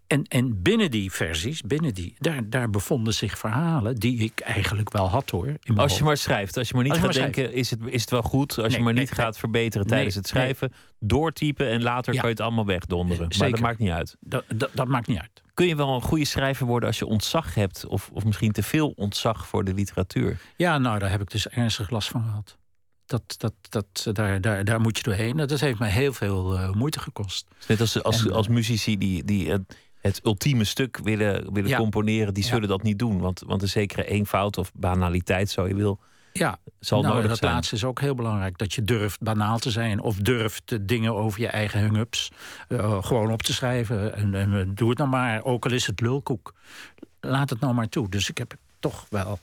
En, 0.08 0.24
en 0.24 0.62
binnen 0.62 0.92
die 0.92 1.12
versies, 1.12 1.62
binnen 1.62 1.94
die, 1.94 2.16
daar, 2.18 2.50
daar 2.50 2.70
bevonden 2.70 3.14
zich 3.14 3.38
verhalen 3.38 3.96
die 3.96 4.20
ik 4.20 4.40
eigenlijk 4.40 4.92
wel 4.92 5.10
had 5.10 5.30
hoor. 5.30 5.56
als 5.76 5.98
je 5.98 6.04
maar 6.04 6.18
schrijft, 6.18 6.58
als 6.58 6.68
je 6.68 6.76
maar 6.76 6.84
niet 6.84 6.94
gaat 6.94 7.14
denken, 7.14 7.54
is 7.54 7.70
het, 7.70 7.80
is 7.86 8.02
het 8.02 8.10
wel 8.10 8.22
goed? 8.22 8.60
Als 8.60 8.76
je 8.76 8.82
maar 8.82 8.94
niet 8.94 9.12
gaat 9.12 9.38
verbeteren 9.38 9.88
tijdens 9.88 10.16
het 10.16 10.28
schrijven, 10.28 10.74
doortypen 11.00 11.70
en 11.70 11.82
later 11.82 12.14
kan 12.14 12.24
je 12.24 12.30
het 12.30 12.40
allemaal 12.40 12.66
wegdonderen. 12.66 13.28
Maar 13.38 13.50
dat 13.50 13.60
maakt 13.60 13.80
niet 13.80 13.92
uit. 13.92 14.16
Dat, 14.20 14.44
dat, 14.56 14.70
dat 14.74 14.88
maakt 14.88 15.08
niet 15.08 15.20
uit. 15.20 15.44
Kun 15.54 15.68
je 15.68 15.76
wel 15.76 15.96
een 15.96 16.02
goede 16.02 16.26
schrijver 16.26 16.66
worden 16.66 16.90
als 16.90 17.00
je 17.00 17.06
ontzag 17.06 17.56
hebt, 17.56 17.86
of, 17.86 18.10
of 18.14 18.26
misschien 18.26 18.52
te 18.52 18.64
veel 18.64 18.94
ontzag 18.96 19.48
voor 19.48 19.64
de 19.64 19.74
literatuur? 19.74 20.40
Ja, 20.56 20.78
nou, 20.78 21.00
daar 21.00 21.10
heb 21.10 21.22
ik 21.22 21.32
dus 21.32 21.48
ernstig 21.48 21.90
last 21.90 22.10
van 22.10 22.24
gehad 22.24 22.59
dat, 23.10 23.36
dat, 23.38 23.54
dat, 23.70 24.16
daar, 24.16 24.42
daar, 24.42 24.64
daar 24.64 24.82
moet 24.82 24.98
je 24.98 25.04
doorheen. 25.04 25.38
Dat 25.38 25.60
heeft 25.60 25.80
mij 25.80 25.90
heel 25.90 26.14
veel 26.14 26.54
uh, 26.54 26.72
moeite 26.72 27.00
gekost. 27.00 27.48
Net 27.68 27.82
als, 27.82 28.04
als, 28.04 28.30
als 28.30 28.48
muzici 28.48 28.98
die, 28.98 29.24
die 29.24 29.52
het, 29.52 29.78
het 30.02 30.20
ultieme 30.24 30.64
stuk 30.64 31.00
willen, 31.04 31.54
willen 31.54 31.78
componeren, 31.78 32.34
die 32.34 32.44
zullen 32.44 32.68
dat 32.68 32.84
niet 32.84 33.00
doen. 33.00 33.20
Want, 33.20 33.44
want 33.46 33.62
een 33.62 33.70
zekere 33.70 34.06
eenvoud 34.06 34.58
of 34.58 34.72
banaliteit, 34.74 35.50
zo 35.50 35.68
je 35.68 35.76
wil, 35.76 36.00
ja, 36.34 36.60
zal 36.80 37.02
nou, 37.02 37.14
nodig 37.14 37.30
dat 37.30 37.38
zijn. 37.38 37.52
laatste 37.52 37.76
is 37.76 37.84
ook 37.84 38.00
heel 38.00 38.16
belangrijk. 38.16 38.58
Dat 38.58 38.74
je 38.74 38.84
durft 38.84 39.22
banaal 39.22 39.60
te 39.60 39.72
zijn 39.72 40.02
of 40.02 40.16
durft 40.16 40.88
dingen 40.88 41.16
over 41.16 41.40
je 41.40 41.48
eigen 41.48 41.82
hang-ups 41.82 42.32
uh, 42.70 43.04
gewoon 43.04 43.32
op 43.32 43.42
te 43.42 43.54
schrijven. 43.54 44.16
En, 44.16 44.36
en 44.36 44.72
doe 44.76 44.90
het 44.90 44.98
nou 44.98 45.10
maar, 45.10 45.44
ook 45.44 45.66
al 45.66 45.72
is 45.72 45.88
het 45.88 46.02
lulkoek. 46.02 46.54
Laat 47.20 47.50
het 47.50 47.60
nou 47.60 47.74
maar 47.74 47.90
toe. 47.90 48.10
Dus 48.10 48.30
ik 48.30 48.38
heb 48.38 48.54
toch 48.80 49.06
wel 49.10 49.40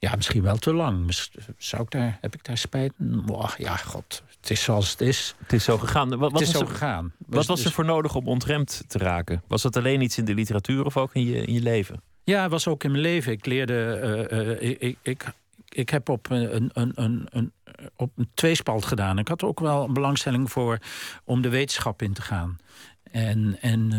ja, 0.00 0.16
misschien 0.16 0.42
wel 0.42 0.56
te 0.56 0.72
lang. 0.74 1.14
Zou 1.58 1.82
ik 1.82 1.90
daar, 1.90 2.18
heb 2.20 2.34
ik 2.34 2.44
daar 2.44 2.58
spijt? 2.58 2.92
Oh, 3.26 3.50
ja, 3.58 3.76
god, 3.76 4.22
het 4.40 4.50
is 4.50 4.62
zoals 4.62 4.90
het 4.90 5.00
is. 5.00 5.34
Het 5.38 5.52
is 5.52 5.64
zo 5.64 5.78
gegaan. 5.78 6.16
Wat, 6.16 6.40
is 6.40 6.50
zo 6.50 6.60
er, 6.60 6.66
gegaan. 6.66 7.12
Wat 7.26 7.46
was 7.46 7.64
er 7.64 7.72
voor 7.72 7.84
nodig 7.84 8.14
om 8.14 8.28
ontremd 8.28 8.82
te 8.86 8.98
raken? 8.98 9.42
Was 9.46 9.62
dat 9.62 9.76
alleen 9.76 10.00
iets 10.00 10.18
in 10.18 10.24
de 10.24 10.34
literatuur 10.34 10.84
of 10.84 10.96
ook 10.96 11.14
in 11.14 11.24
je, 11.24 11.44
in 11.44 11.54
je 11.54 11.60
leven? 11.60 12.02
Ja, 12.24 12.42
het 12.42 12.50
was 12.50 12.68
ook 12.68 12.84
in 12.84 12.90
mijn 12.90 13.02
leven. 13.02 13.32
Ik 13.32 13.46
leerde. 13.46 14.28
Uh, 14.60 14.80
ik, 14.80 14.96
ik, 15.02 15.24
ik 15.68 15.90
heb 15.90 16.08
op 16.08 16.30
een, 16.30 16.70
een, 16.72 16.92
een, 16.94 17.26
een, 17.30 17.52
op 17.96 18.12
een 18.16 18.30
tweespalt 18.34 18.84
gedaan. 18.84 19.18
Ik 19.18 19.28
had 19.28 19.42
ook 19.42 19.60
wel 19.60 19.84
een 19.84 19.92
belangstelling 19.92 20.50
voor 20.50 20.78
om 21.24 21.40
de 21.40 21.48
wetenschap 21.48 22.02
in 22.02 22.12
te 22.12 22.22
gaan. 22.22 22.58
En, 23.10 23.56
en 23.60 23.92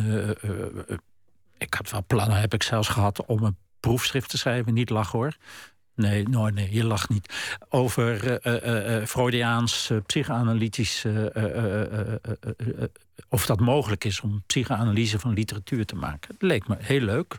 ik 1.58 1.74
had 1.74 1.90
wel 1.90 2.04
plannen, 2.08 2.40
heb 2.40 2.54
ik 2.54 2.64
zelfs 2.64 2.88
gehad, 2.88 3.26
om 3.26 3.44
een 3.44 3.58
proefschrift 3.80 4.30
te 4.30 4.38
schrijven. 4.38 4.74
Niet 4.74 4.90
lachen 4.90 5.20
hoor. 5.20 5.36
Nee, 6.02 6.28
nee, 6.28 6.52
nee, 6.52 6.74
je 6.74 6.84
lacht 6.84 7.10
niet. 7.10 7.58
Over 7.70 8.40
uh, 8.48 9.06
Freudiaans, 9.06 9.92
psychoanalytisch. 10.06 11.06
of 13.30 13.46
dat 13.46 13.60
mogelijk 13.60 14.04
is 14.04 14.22
om 14.22 14.44
psychoanalyse 14.46 15.20
van 15.20 15.34
literatuur 15.34 15.86
te 15.86 15.96
maken. 15.96 16.34
Het 16.34 16.42
leek 16.42 16.68
me 16.68 16.76
heel 16.80 17.02
leuk. 17.02 17.36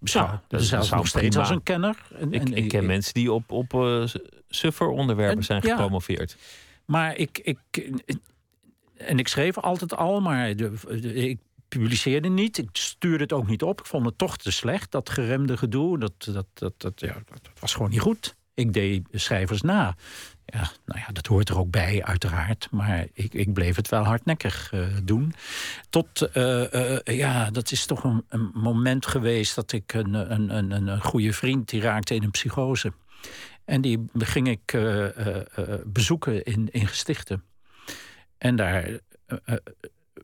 Ja, 0.00 0.42
dat 0.48 0.60
is 0.60 0.68
zelfs 0.68 0.90
nog 0.90 1.06
steeds 1.06 1.36
als 1.36 1.50
een 1.50 1.62
kenner. 1.62 1.96
ik, 2.30 2.48
ik, 2.48 2.68
ken 2.68 2.86
mensen 2.86 3.14
die 3.14 3.32
op, 3.32 3.50
op 3.50 3.72
suffer 4.48 4.88
onderwerpen 4.88 5.44
zijn 5.44 5.62
gepromoveerd. 5.62 6.36
maar 6.84 7.16
ik, 7.16 7.38
ik, 7.38 7.58
en 8.96 9.18
ik 9.18 9.28
schreef 9.28 9.58
altijd 9.58 9.96
al, 9.96 10.20
maar 10.20 10.56
de, 10.56 10.72
ik 11.14 11.38
publiceerde 11.68 12.28
niet. 12.28 12.58
Ik 12.58 12.68
stuurde 12.72 13.22
het 13.22 13.32
ook 13.32 13.46
niet 13.46 13.62
op. 13.62 13.80
Ik 13.80 13.86
vond 13.86 14.06
het 14.06 14.18
toch 14.18 14.36
te 14.36 14.50
slecht, 14.50 14.90
dat 14.90 15.10
geremde 15.10 15.56
gedoe. 15.56 15.98
Dat, 15.98 16.12
dat, 16.24 16.46
dat, 16.54 16.72
dat, 16.76 17.00
ja, 17.00 17.14
dat 17.24 17.60
was 17.60 17.72
gewoon 17.74 17.90
niet 17.90 18.00
goed. 18.00 18.36
Ik 18.54 18.72
deed 18.72 19.08
schrijvers 19.12 19.62
na. 19.62 19.96
Ja, 20.44 20.70
nou 20.84 21.00
ja, 21.00 21.12
dat 21.12 21.26
hoort 21.26 21.48
er 21.48 21.58
ook 21.58 21.70
bij, 21.70 22.04
uiteraard. 22.04 22.68
Maar 22.70 23.06
ik, 23.12 23.34
ik 23.34 23.52
bleef 23.52 23.76
het 23.76 23.88
wel 23.88 24.04
hardnekkig 24.04 24.72
uh, 24.72 24.86
doen. 25.04 25.32
Tot, 25.90 26.28
uh, 26.34 26.72
uh, 26.72 26.98
ja, 27.04 27.50
dat 27.50 27.70
is 27.70 27.86
toch 27.86 28.04
een, 28.04 28.24
een, 28.28 28.50
moment 28.54 29.06
geweest 29.06 29.54
dat 29.54 29.72
ik 29.72 29.92
een, 29.92 30.14
een, 30.14 30.56
een, 30.56 30.88
een 30.88 31.02
goede 31.02 31.32
vriend 31.32 31.68
die 31.68 31.80
raakte 31.80 32.14
in 32.14 32.22
een 32.22 32.30
psychose. 32.30 32.92
En 33.64 33.80
die 33.80 34.04
ging 34.18 34.48
ik 34.48 34.78
bezoeken 35.84 36.44
in, 36.44 36.68
in 36.70 36.86
gestichten. 36.86 37.44
En 38.38 38.56
daar 38.56 39.00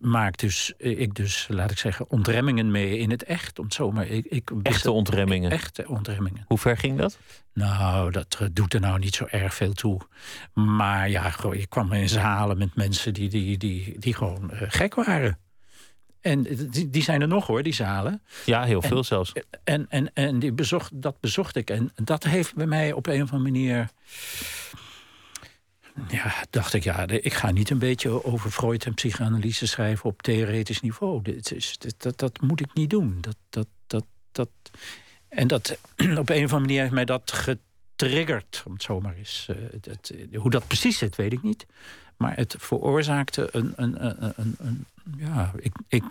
maak 0.00 0.36
dus, 0.38 0.72
eh, 0.78 1.00
ik 1.00 1.14
dus, 1.14 1.46
laat 1.48 1.70
ik 1.70 1.78
zeggen, 1.78 2.10
ontremmingen 2.10 2.70
mee 2.70 2.98
in 2.98 3.10
het 3.10 3.24
echt. 3.24 3.58
Om 3.58 3.70
zo 3.70 3.90
maar, 3.90 4.06
ik, 4.06 4.26
ik, 4.26 4.50
echte 4.62 4.90
ontremmingen? 4.90 5.50
Echte 5.50 5.88
ontremmingen. 5.88 6.44
Hoe 6.46 6.58
ver 6.58 6.76
ging 6.76 6.98
dat? 6.98 7.18
Nou, 7.52 8.10
dat 8.10 8.36
eh, 8.40 8.48
doet 8.52 8.74
er 8.74 8.80
nou 8.80 8.98
niet 8.98 9.14
zo 9.14 9.24
erg 9.24 9.54
veel 9.54 9.72
toe. 9.72 10.00
Maar 10.52 11.10
ja, 11.10 11.34
ik 11.50 11.70
kwam 11.70 11.92
in 11.92 12.08
zalen 12.08 12.58
met 12.58 12.74
mensen 12.74 13.14
die, 13.14 13.28
die, 13.28 13.58
die, 13.58 13.98
die 13.98 14.14
gewoon 14.14 14.50
uh, 14.52 14.60
gek 14.68 14.94
waren. 14.94 15.38
En 16.20 16.42
die, 16.42 16.90
die, 16.90 17.02
zijn 17.02 17.20
er 17.20 17.28
nog 17.28 17.46
hoor, 17.46 17.62
die 17.62 17.74
zalen. 17.74 18.22
Ja, 18.44 18.64
heel 18.64 18.82
veel 18.82 19.04
zelfs. 19.04 19.32
En, 19.64 19.86
en, 19.88 20.12
en 20.14 20.38
die 20.38 20.52
bezocht, 20.52 20.90
dat 20.94 21.20
bezocht 21.20 21.56
ik. 21.56 21.70
En 21.70 21.92
dat 21.94 22.24
heeft 22.24 22.54
bij 22.54 22.66
mij 22.66 22.92
op 22.92 23.06
een 23.06 23.22
of 23.22 23.32
andere 23.32 23.50
manier 23.50 23.88
ja, 26.08 26.44
dacht 26.50 26.74
ik, 26.74 26.84
ja, 26.84 27.06
ik 27.06 27.34
ga 27.34 27.50
niet 27.50 27.70
een 27.70 27.78
beetje 27.78 28.24
over 28.24 28.50
Freud 28.50 28.84
en 28.84 28.94
psychoanalyse 28.94 29.66
schrijven 29.66 30.04
op 30.04 30.22
theoretisch 30.22 30.80
niveau. 30.80 31.22
Dat, 31.96 32.18
dat 32.18 32.40
moet 32.40 32.60
ik 32.60 32.74
niet 32.74 32.90
doen. 32.90 33.18
Dat, 33.20 33.36
dat, 33.50 33.66
dat, 33.86 34.04
dat. 34.32 34.48
En 35.28 35.46
dat, 35.46 35.78
op 35.96 36.06
een 36.06 36.18
of 36.18 36.28
andere 36.28 36.58
manier 36.58 36.80
heeft 36.80 36.92
mij 36.92 37.04
dat 37.04 37.32
getriggerd, 37.32 38.62
om 38.66 38.72
het 38.72 38.82
zomaar 38.82 39.14
eens. 39.14 39.48
Uh, 39.50 40.38
hoe 40.38 40.50
dat 40.50 40.66
precies 40.66 40.98
zit, 40.98 41.16
weet 41.16 41.32
ik 41.32 41.42
niet. 41.42 41.66
Maar 42.16 42.36
het 42.36 42.54
veroorzaakte 42.58 43.48
een. 43.52 43.72
een, 43.76 44.06
een, 44.06 44.32
een, 44.36 44.56
een 44.58 44.86
ja, 45.16 45.52
ik, 45.56 45.72
ik 45.88 46.04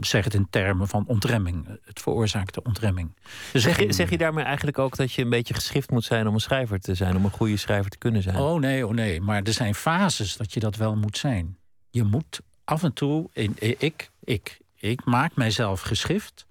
zeg 0.00 0.24
het 0.24 0.34
in 0.34 0.46
termen 0.50 0.88
van 0.88 1.04
ontremming. 1.06 1.78
Het 1.84 2.00
veroorzaakte 2.00 2.62
ontremming. 2.62 3.16
Dus 3.52 3.62
zeg, 3.62 3.78
je, 3.78 3.92
zeg 3.92 4.10
je 4.10 4.18
daarmee 4.18 4.44
eigenlijk 4.44 4.78
ook 4.78 4.96
dat 4.96 5.12
je 5.12 5.22
een 5.22 5.30
beetje 5.30 5.54
geschift 5.54 5.90
moet 5.90 6.04
zijn 6.04 6.26
om 6.26 6.34
een 6.34 6.40
schrijver 6.40 6.80
te 6.80 6.94
zijn, 6.94 7.16
om 7.16 7.24
een 7.24 7.30
goede 7.30 7.56
schrijver 7.56 7.90
te 7.90 7.98
kunnen 7.98 8.22
zijn? 8.22 8.36
Oh 8.36 8.60
nee, 8.60 8.86
oh 8.86 8.92
nee. 8.92 9.20
Maar 9.20 9.42
er 9.42 9.52
zijn 9.52 9.74
fases 9.74 10.36
dat 10.36 10.52
je 10.52 10.60
dat 10.60 10.76
wel 10.76 10.96
moet 10.96 11.18
zijn. 11.18 11.56
Je 11.90 12.04
moet 12.04 12.40
af 12.64 12.82
en 12.82 12.92
toe. 12.92 13.28
In, 13.32 13.54
ik, 13.58 14.10
ik, 14.24 14.58
ik 14.76 15.04
maak 15.04 15.36
mijzelf 15.36 15.80
geschift. 15.80 16.46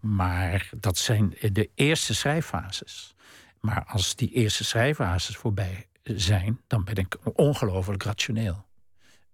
Maar 0.00 0.70
dat 0.76 0.98
zijn 0.98 1.34
de 1.52 1.70
eerste 1.74 2.14
schrijffases. 2.14 3.14
Maar 3.60 3.84
als 3.86 4.16
die 4.16 4.30
eerste 4.30 4.64
schrijffases 4.64 5.36
voorbij 5.36 5.86
zijn, 6.02 6.60
dan 6.66 6.84
ben 6.84 6.94
ik 6.94 7.16
ongelooflijk 7.34 8.02
rationeel. 8.02 8.66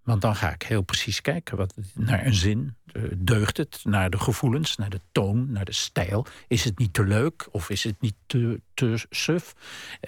Want 0.05 0.21
dan 0.21 0.37
ga 0.37 0.53
ik 0.53 0.63
heel 0.63 0.83
precies 0.83 1.21
kijken 1.21 1.57
wat, 1.57 1.75
naar 1.95 2.27
een 2.27 2.35
zin. 2.35 2.77
Eh, 2.93 3.03
deugt 3.17 3.57
het? 3.57 3.81
Naar 3.85 4.11
de 4.11 4.19
gevoelens, 4.19 4.77
naar 4.77 4.91
de 4.91 5.01
toon, 5.13 5.53
naar 5.53 5.65
de 5.65 5.73
stijl. 5.73 6.27
Is 6.49 6.65
het 6.65 6.79
niet 6.79 6.93
te 6.93 7.05
leuk 7.05 7.49
of 7.51 7.71
is 7.71 7.85
het 7.85 8.01
niet 8.01 8.15
te, 8.27 8.61
te 8.75 9.07
suf? 9.11 9.55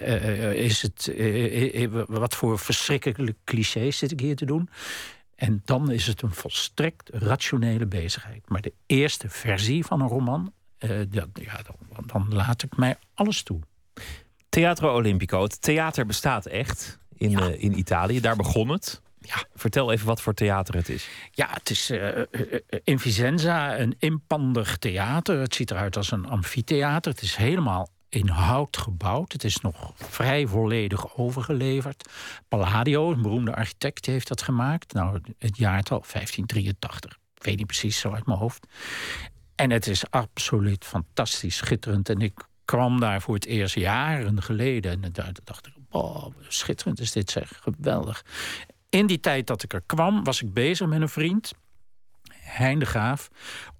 Uh, 0.01 0.53
is 0.53 0.81
het, 0.81 1.07
uh, 1.17 1.87
wat 2.07 2.35
voor 2.35 2.59
verschrikkelijke 2.59 3.35
clichés 3.43 3.97
zit 3.97 4.11
ik 4.11 4.19
hier 4.19 4.35
te 4.35 4.45
doen? 4.45 4.69
En 5.35 5.61
dan 5.65 5.91
is 5.91 6.07
het 6.07 6.21
een 6.21 6.33
volstrekt 6.33 7.09
rationele 7.13 7.85
bezigheid. 7.85 8.49
Maar 8.49 8.61
de 8.61 8.73
eerste 8.85 9.29
versie 9.29 9.85
van 9.85 10.01
een 10.01 10.07
roman, 10.07 10.53
dat, 11.09 11.27
ja, 11.33 11.61
dan, 11.63 12.03
dan 12.05 12.27
laat 12.29 12.63
ik 12.63 12.77
mij 12.77 12.97
alles 13.13 13.43
toe. 13.43 13.59
Theatro 14.49 14.93
Olimpico. 14.93 15.43
Het 15.43 15.61
theater 15.61 16.05
bestaat 16.05 16.45
echt 16.45 16.99
in, 17.15 17.59
in 17.59 17.77
Italië. 17.77 18.19
Daar 18.19 18.35
begon 18.35 18.69
het. 18.69 19.01
Ja. 19.27 19.43
Vertel 19.55 19.91
even 19.91 20.07
wat 20.07 20.21
voor 20.21 20.33
theater 20.33 20.75
het 20.75 20.89
is. 20.89 21.07
Ja, 21.31 21.47
het 21.51 21.69
is 21.69 21.91
uh, 21.91 22.21
in 22.83 22.99
Vicenza 22.99 23.79
een 23.79 23.95
inpandig 23.99 24.77
theater. 24.77 25.39
Het 25.39 25.55
ziet 25.55 25.71
eruit 25.71 25.97
als 25.97 26.11
een 26.11 26.25
amfitheater. 26.25 27.11
Het 27.11 27.21
is 27.21 27.35
helemaal 27.35 27.89
in 28.09 28.27
hout 28.27 28.77
gebouwd. 28.77 29.31
Het 29.31 29.43
is 29.43 29.57
nog 29.57 29.93
vrij 29.95 30.47
volledig 30.47 31.17
overgeleverd. 31.17 32.09
Palladio, 32.47 33.11
een 33.11 33.21
beroemde 33.21 33.55
architect, 33.55 34.05
heeft 34.05 34.27
dat 34.27 34.41
gemaakt. 34.41 34.93
Nou, 34.93 35.21
het 35.39 35.57
jaartal 35.57 35.99
1583. 35.99 37.17
Ik 37.35 37.43
weet 37.43 37.57
niet 37.57 37.67
precies 37.67 37.99
zo 37.99 38.11
uit 38.11 38.25
mijn 38.25 38.39
hoofd. 38.39 38.67
En 39.55 39.69
het 39.71 39.87
is 39.87 40.09
absoluut 40.11 40.85
fantastisch, 40.85 41.55
schitterend. 41.55 42.09
En 42.09 42.21
ik 42.21 42.47
kwam 42.65 42.99
daar 42.99 43.21
voor 43.21 43.35
het 43.35 43.45
eerst 43.45 43.75
jaren 43.75 44.41
geleden. 44.41 45.03
En 45.03 45.11
daar 45.11 45.31
dacht 45.43 45.67
ik, 45.67 45.73
oh, 45.89 46.25
schitterend 46.47 46.99
is 46.99 47.11
dit 47.11 47.31
zeg, 47.31 47.59
geweldig. 47.61 48.23
In 48.89 49.07
die 49.07 49.19
tijd 49.19 49.47
dat 49.47 49.63
ik 49.63 49.73
er 49.73 49.83
kwam, 49.85 50.23
was 50.23 50.41
ik 50.41 50.53
bezig 50.53 50.87
met 50.87 51.01
een 51.01 51.09
vriend, 51.09 51.51
Hein 52.31 52.79
de 52.79 52.85
Graaf 52.85 53.29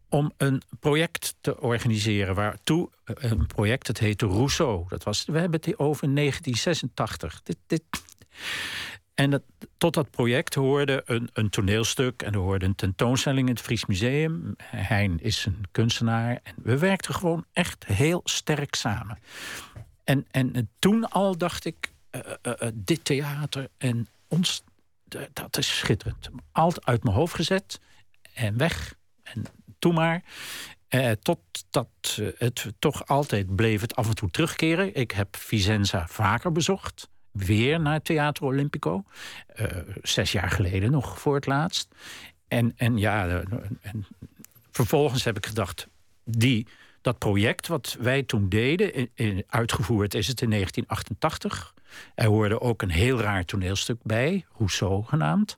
om 0.09 0.31
een 0.37 0.61
project 0.79 1.35
te 1.41 1.61
organiseren. 1.61 2.35
Waartoe 2.35 2.89
eh, 3.03 3.31
een 3.31 3.45
project, 3.45 3.87
het 3.87 3.99
heette 3.99 4.25
Rousseau. 4.25 4.85
Dat 4.87 5.03
was, 5.03 5.25
we 5.25 5.39
hebben 5.39 5.59
het 5.61 5.79
over 5.79 6.15
1986. 6.15 7.41
Dit, 7.43 7.57
dit. 7.67 7.83
En 9.13 9.29
dat, 9.29 9.41
tot 9.77 9.93
dat 9.93 10.09
project 10.09 10.53
hoorde 10.53 11.01
een, 11.05 11.29
een 11.33 11.49
toneelstuk 11.49 12.21
en 12.21 12.33
er 12.33 12.39
hoorde 12.39 12.65
een 12.65 12.75
tentoonstelling 12.75 13.47
in 13.47 13.53
het 13.53 13.63
Fries 13.63 13.85
Museum. 13.85 14.55
Hein 14.63 15.19
is 15.19 15.45
een 15.45 15.65
kunstenaar 15.71 16.39
en 16.43 16.53
we 16.63 16.77
werkten 16.77 17.13
gewoon 17.13 17.45
echt 17.53 17.85
heel 17.85 18.21
sterk 18.23 18.75
samen. 18.75 19.19
En, 20.03 20.25
en 20.31 20.69
toen 20.79 21.09
al 21.09 21.37
dacht 21.37 21.65
ik, 21.65 21.91
uh, 22.11 22.21
uh, 22.43 22.67
dit 22.73 23.05
theater 23.05 23.67
en 23.77 24.07
ons, 24.27 24.63
dat 25.33 25.57
is 25.57 25.77
schitterend. 25.77 26.29
Altijd 26.51 26.85
uit 26.85 27.03
mijn 27.03 27.15
hoofd 27.15 27.35
gezet 27.35 27.79
en 28.33 28.57
weg. 28.57 28.95
En 29.23 29.43
toe 29.79 29.93
maar. 29.93 30.23
Uh, 30.89 31.11
totdat 31.11 32.17
uh, 32.19 32.27
het 32.37 32.73
toch 32.79 33.07
altijd 33.07 33.55
bleef 33.55 33.81
het 33.81 33.95
af 33.95 34.07
en 34.07 34.15
toe 34.15 34.29
terugkeren. 34.29 34.95
Ik 34.95 35.11
heb 35.11 35.35
Vicenza 35.35 36.07
vaker 36.07 36.51
bezocht. 36.51 37.09
Weer 37.31 37.79
naar 37.79 38.01
Theater 38.01 38.43
Olimpico. 38.43 39.03
Uh, 39.55 39.67
zes 40.01 40.31
jaar 40.31 40.49
geleden 40.49 40.91
nog 40.91 41.19
voor 41.19 41.35
het 41.35 41.45
laatst. 41.45 41.87
En, 42.47 42.73
en 42.75 42.97
ja, 42.97 43.43
en 43.81 44.05
vervolgens 44.71 45.23
heb 45.23 45.37
ik 45.37 45.45
gedacht... 45.45 45.87
Die, 46.23 46.67
dat 47.07 47.17
project 47.17 47.67
wat 47.67 47.97
wij 47.99 48.23
toen 48.23 48.49
deden, 48.49 48.93
in, 48.93 49.09
in, 49.13 49.43
uitgevoerd 49.47 50.13
is 50.13 50.27
het 50.27 50.41
in 50.41 50.49
1988. 50.49 51.73
Er 52.15 52.27
hoorde 52.27 52.61
ook 52.61 52.81
een 52.81 52.89
heel 52.89 53.19
raar 53.19 53.45
toneelstuk 53.45 53.97
bij, 54.03 54.45
Rousseau 54.57 55.03
genaamd. 55.03 55.57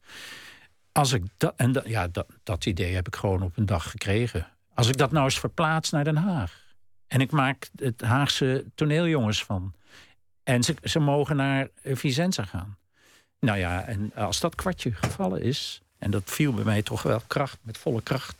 Als 0.92 1.14
ik 1.14 1.24
dat, 1.38 1.54
en 1.56 1.72
dat, 1.72 1.88
ja, 1.88 2.08
dat, 2.08 2.28
dat 2.44 2.66
idee 2.66 2.96
heb 2.96 3.08
ik 3.08 3.16
gewoon 3.16 3.42
op 3.42 3.58
een 3.58 3.66
dag 3.66 3.92
gekregen. 3.92 4.48
Als 4.74 4.88
ik 4.88 4.98
dat 4.98 5.12
nou 5.12 5.26
eens 5.26 5.40
verplaats 5.40 5.90
naar 5.90 6.04
Den 6.04 6.18
Haag. 6.18 6.64
En 7.08 7.22
ik 7.22 7.32
maak 7.32 7.70
het 7.76 8.02
Haagse 8.02 8.66
toneeljongens 8.76 9.44
van. 9.44 9.74
En 10.44 10.64
ze, 10.64 10.76
ze 10.84 11.00
mogen 11.00 11.36
naar 11.36 11.68
Vicenza 11.84 12.44
gaan. 12.44 12.78
Nou 13.40 13.58
ja, 13.58 13.84
en 13.84 14.12
als 14.16 14.40
dat 14.40 14.56
kwartje 14.56 14.94
gevallen 14.94 15.42
is. 15.42 15.82
En 15.98 16.12
dat 16.12 16.24
viel 16.26 16.54
bij 16.54 16.64
mij 16.64 16.82
toch 16.82 17.02
wel 17.02 17.22
kracht, 17.28 17.58
met 17.62 17.78
volle 17.78 18.02
kracht. 18.02 18.36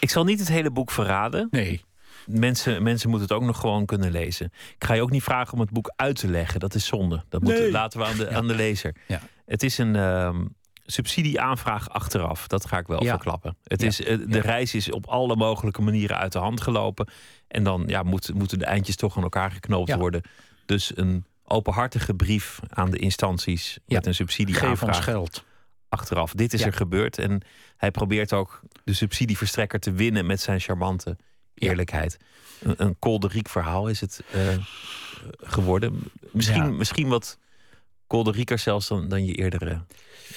Ik 0.00 0.10
zal 0.10 0.24
niet 0.24 0.38
het 0.38 0.48
hele 0.48 0.70
boek 0.70 0.90
verraden. 0.90 1.48
Nee. 1.50 1.84
Mensen, 2.26 2.82
mensen 2.82 3.10
moeten 3.10 3.28
het 3.28 3.36
ook 3.36 3.44
nog 3.44 3.60
gewoon 3.60 3.86
kunnen 3.86 4.10
lezen. 4.10 4.46
Ik 4.74 4.84
ga 4.84 4.94
je 4.94 5.02
ook 5.02 5.10
niet 5.10 5.22
vragen 5.22 5.52
om 5.52 5.60
het 5.60 5.70
boek 5.70 5.92
uit 5.96 6.18
te 6.18 6.28
leggen. 6.28 6.60
Dat 6.60 6.74
is 6.74 6.86
zonde. 6.86 7.24
Dat 7.28 7.42
laten 7.70 8.00
we 8.00 8.06
aan 8.06 8.16
de, 8.16 8.24
ja. 8.24 8.36
aan 8.36 8.46
de 8.46 8.54
lezer. 8.54 8.94
Ja. 9.06 9.20
Het 9.46 9.62
is 9.62 9.78
een. 9.78 9.94
Uh, 9.94 10.38
subsidieaanvraag 10.86 11.90
achteraf. 11.90 12.46
Dat 12.46 12.66
ga 12.66 12.78
ik 12.78 12.86
wel 12.86 13.02
ja. 13.02 13.10
verklappen. 13.10 13.56
Het 13.64 13.82
is, 13.82 13.96
de 13.96 14.26
ja. 14.28 14.40
reis 14.40 14.74
is 14.74 14.90
op 14.90 15.06
alle 15.06 15.36
mogelijke 15.36 15.82
manieren 15.82 16.16
uit 16.16 16.32
de 16.32 16.38
hand 16.38 16.60
gelopen. 16.60 17.08
En 17.48 17.64
dan 17.64 17.84
ja, 17.86 18.02
moet, 18.02 18.34
moeten 18.34 18.58
de 18.58 18.64
eindjes 18.64 18.96
toch 18.96 19.16
aan 19.16 19.22
elkaar 19.22 19.50
geknoopt 19.50 19.94
worden. 19.94 20.22
Dus 20.66 20.96
een 20.96 21.24
openhartige 21.44 22.14
brief 22.14 22.60
aan 22.68 22.90
de 22.90 22.98
instanties 22.98 23.78
met 23.86 24.06
een 24.06 24.14
subsidieaanvraag. 24.14 24.78
Geef 24.78 24.88
ons 24.88 24.98
geld. 24.98 25.44
Achteraf. 25.88 26.32
Dit 26.32 26.52
is 26.52 26.62
er 26.62 26.72
gebeurd. 26.72 27.18
En 27.18 27.42
hij 27.76 27.90
probeert 27.90 28.32
ook 28.32 28.60
de 28.84 28.92
subsidieverstrekker 28.92 29.80
te 29.80 29.92
winnen 29.92 30.26
met 30.26 30.40
zijn 30.40 30.60
charmante 30.60 31.16
eerlijkheid. 31.54 32.18
Een, 32.60 32.74
een 32.76 32.96
kolderiek 32.98 33.48
verhaal 33.48 33.88
is 33.88 34.00
het 34.00 34.22
uh, 34.34 34.40
geworden. 35.40 36.02
Misschien, 36.30 36.76
misschien 36.76 37.08
wat 37.08 37.38
kolderieker 38.06 38.58
zelfs 38.58 38.88
dan, 38.88 39.08
dan 39.08 39.24
je 39.24 39.34
eerdere 39.34 39.80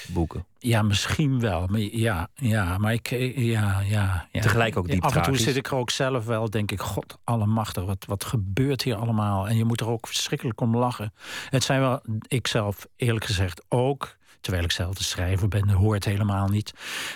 boeken. 0.07 0.45
Ja, 0.59 0.81
misschien 0.81 1.39
wel. 1.39 1.67
Maar 1.67 1.79
ja, 1.79 2.27
ja 2.35 2.77
maar 2.77 2.93
ik. 2.93 3.07
Ja, 3.35 3.79
ja, 3.79 4.27
ja. 4.31 4.41
Tegelijk 4.41 4.77
ook 4.77 4.87
diep 4.87 5.03
Af 5.03 5.15
en 5.15 5.21
toe 5.21 5.37
zit 5.37 5.55
ik 5.55 5.67
er 5.67 5.75
ook 5.75 5.89
zelf 5.89 6.25
wel, 6.25 6.49
denk 6.49 6.71
ik, 6.71 6.81
god 6.81 7.17
allemachtig, 7.23 7.83
wat, 7.85 8.05
wat 8.07 8.23
gebeurt 8.23 8.81
hier 8.81 8.95
allemaal? 8.95 9.47
En 9.47 9.57
je 9.57 9.65
moet 9.65 9.81
er 9.81 9.87
ook 9.87 10.07
verschrikkelijk 10.07 10.61
om 10.61 10.77
lachen. 10.77 11.13
Het 11.49 11.63
zijn 11.63 11.79
wel, 11.79 12.01
ik 12.27 12.47
zelf 12.47 12.87
eerlijk 12.95 13.25
gezegd 13.25 13.65
ook, 13.69 14.17
terwijl 14.41 14.63
ik 14.63 14.71
zelf 14.71 14.95
de 14.95 15.03
schrijver 15.03 15.47
ben, 15.47 15.69
hoort 15.69 16.05
helemaal 16.05 16.47
niet. 16.47 16.73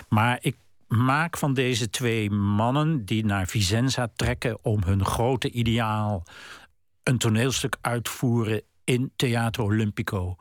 Maar 0.10 0.38
ik 0.42 0.56
maak 0.92 1.38
van 1.38 1.54
deze 1.54 1.90
twee 1.90 2.30
mannen 2.30 3.06
die 3.06 3.26
naar 3.26 3.48
Vicenza 3.48 4.12
trekken 4.16 4.64
om 4.64 4.84
hun 4.84 5.06
grote 5.06 5.52
ideaal 5.52 6.24
een 7.04 7.18
toneelstuk 7.18 7.78
uitvoeren 7.82 8.62
in 8.84 9.12
Theater 9.16 9.64
Olimpico. 9.64 10.36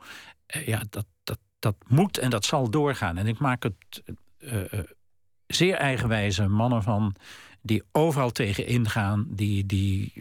Uh, 0.55 0.67
ja, 0.67 0.83
dat, 0.89 1.05
dat, 1.23 1.39
dat 1.59 1.75
moet 1.87 2.17
en 2.17 2.29
dat 2.29 2.45
zal 2.45 2.69
doorgaan. 2.69 3.17
En 3.17 3.27
ik 3.27 3.39
maak 3.39 3.63
het 3.63 4.03
uh, 4.39 4.61
zeer 5.47 5.75
eigenwijze 5.75 6.47
mannen 6.47 6.83
van 6.83 7.15
die 7.61 7.83
overal 7.91 8.31
tegen 8.31 8.65
ingaan, 8.65 9.25
die, 9.29 9.65
die 9.65 10.13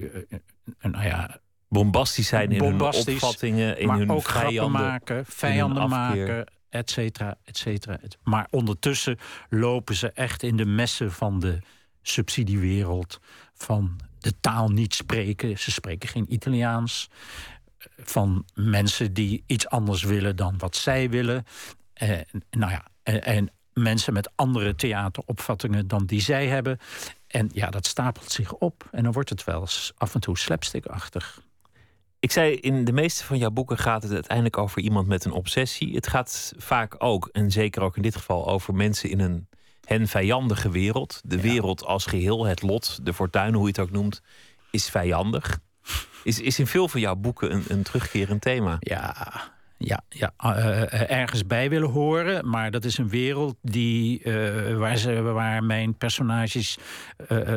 nou 0.80 1.04
ja, 1.04 1.40
bombastisch 1.68 2.28
zijn 2.28 2.52
in 2.52 2.58
bombastisch, 2.58 3.04
hun 3.04 3.14
opvattingen, 3.14 3.78
in 3.78 3.86
maar 3.86 3.98
hun 3.98 4.10
ook 4.10 4.28
vijanden, 4.28 4.82
maken, 4.82 5.26
vijanden 5.26 5.88
maken, 5.88 6.46
et 6.70 6.90
cetera, 6.90 7.38
et 7.44 7.56
cetera. 7.56 7.98
Maar 8.22 8.46
ondertussen 8.50 9.18
lopen 9.48 9.94
ze 9.94 10.10
echt 10.10 10.42
in 10.42 10.56
de 10.56 10.64
messen 10.64 11.12
van 11.12 11.40
de 11.40 11.58
subsidiewereld, 12.02 13.20
van 13.54 14.00
de 14.18 14.40
taal 14.40 14.68
niet 14.68 14.94
spreken. 14.94 15.58
Ze 15.58 15.70
spreken 15.70 16.08
geen 16.08 16.32
Italiaans 16.32 17.10
van 17.96 18.44
mensen 18.54 19.14
die 19.14 19.42
iets 19.46 19.68
anders 19.68 20.02
willen 20.02 20.36
dan 20.36 20.58
wat 20.58 20.76
zij 20.76 21.10
willen. 21.10 21.44
Nou 22.50 22.70
ja, 22.70 22.84
en, 23.02 23.22
en, 23.22 23.50
mensen 23.72 24.12
met 24.12 24.30
andere 24.34 24.74
theateropvattingen 24.74 25.88
dan 25.88 26.06
die 26.06 26.20
zij 26.20 26.46
hebben. 26.46 26.78
En 27.26 27.50
ja, 27.52 27.70
dat 27.70 27.86
stapelt 27.86 28.32
zich 28.32 28.52
op. 28.54 28.88
En 28.90 29.02
dan 29.02 29.12
wordt 29.12 29.28
het 29.28 29.44
wel 29.44 29.66
af 29.96 30.14
en 30.14 30.20
toe 30.20 30.38
slapstickachtig. 30.38 31.42
Ik 32.20 32.30
zei, 32.30 32.54
in 32.54 32.84
de 32.84 32.92
meeste 32.92 33.24
van 33.24 33.38
jouw 33.38 33.50
boeken 33.50 33.78
gaat 33.78 34.02
het 34.02 34.12
uiteindelijk 34.12 34.58
over 34.58 34.82
iemand 34.82 35.06
met 35.06 35.24
een 35.24 35.32
obsessie. 35.32 35.94
Het 35.94 36.06
gaat 36.06 36.52
vaak 36.56 36.94
ook, 36.98 37.28
en 37.32 37.50
zeker 37.50 37.82
ook 37.82 37.96
in 37.96 38.02
dit 38.02 38.16
geval, 38.16 38.48
over 38.48 38.74
mensen 38.74 39.10
in 39.10 39.20
een 39.20 39.48
hen 39.84 40.08
vijandige 40.08 40.70
wereld. 40.70 41.20
De 41.24 41.36
ja. 41.36 41.42
wereld 41.42 41.84
als 41.84 42.06
geheel, 42.06 42.46
het 42.46 42.62
lot, 42.62 42.98
de 43.02 43.14
fortuin, 43.14 43.54
hoe 43.54 43.62
je 43.62 43.68
het 43.68 43.78
ook 43.78 43.90
noemt, 43.90 44.22
is 44.70 44.90
vijandig. 44.90 45.58
Is, 46.24 46.40
is 46.40 46.58
in 46.58 46.66
veel 46.66 46.88
van 46.88 47.00
jouw 47.00 47.16
boeken 47.16 47.52
een, 47.52 47.64
een 47.68 47.82
terugkerend 47.82 48.40
thema. 48.40 48.76
Ja, 48.80 49.14
ja, 49.76 50.00
ja 50.08 50.32
uh, 50.44 51.10
ergens 51.10 51.46
bij 51.46 51.70
willen 51.70 51.90
horen. 51.90 52.48
Maar 52.48 52.70
dat 52.70 52.84
is 52.84 52.98
een 52.98 53.08
wereld 53.08 53.56
die, 53.62 54.24
uh, 54.24 54.76
waar, 54.76 54.96
ze, 54.96 55.20
waar 55.20 55.64
mijn 55.64 55.96
personages 55.96 56.78
uh, 57.28 57.52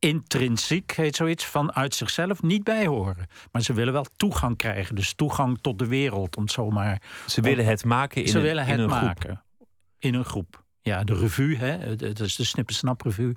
intrinsiek, 0.00 0.92
heet 0.92 1.16
zoiets, 1.16 1.44
vanuit 1.44 1.94
zichzelf 1.94 2.42
niet 2.42 2.64
bij 2.64 2.86
horen. 2.86 3.26
Maar 3.52 3.62
ze 3.62 3.72
willen 3.72 3.92
wel 3.92 4.06
toegang 4.16 4.56
krijgen. 4.56 4.94
Dus 4.94 5.12
toegang 5.12 5.58
tot 5.60 5.78
de 5.78 5.86
wereld, 5.86 6.36
om 6.36 6.42
het 6.42 6.52
zomaar... 6.52 7.02
Ze 7.26 7.40
willen 7.40 7.64
het 7.64 7.84
maken 7.84 8.22
in 8.22 8.28
ze 8.28 8.36
een, 8.36 8.42
willen 8.42 8.64
het 8.64 8.78
in 8.78 8.82
een 8.82 8.88
maken 8.88 9.22
groep. 9.22 9.68
in 9.98 10.14
een 10.14 10.24
groep. 10.24 10.64
Ja, 10.82 11.04
de 11.04 11.14
revue, 11.14 11.56
hè, 11.56 11.96
dat 11.96 12.20
is 12.20 12.36
de 12.36 12.44
Snippersnap 12.44 13.02
revue. 13.02 13.36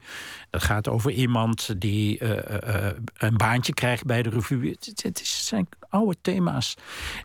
Dat 0.49 0.63
gaat 0.63 0.87
over 0.87 1.11
iemand 1.11 1.81
die 1.81 2.19
uh, 2.19 2.29
uh, 2.29 2.87
een 3.17 3.37
baantje 3.37 3.73
krijgt 3.73 4.05
bij 4.05 4.23
de 4.23 4.29
revue. 4.29 4.77
Het, 5.01 5.21
zijn 5.23 5.67
oude 5.89 6.15
thema's. 6.21 6.75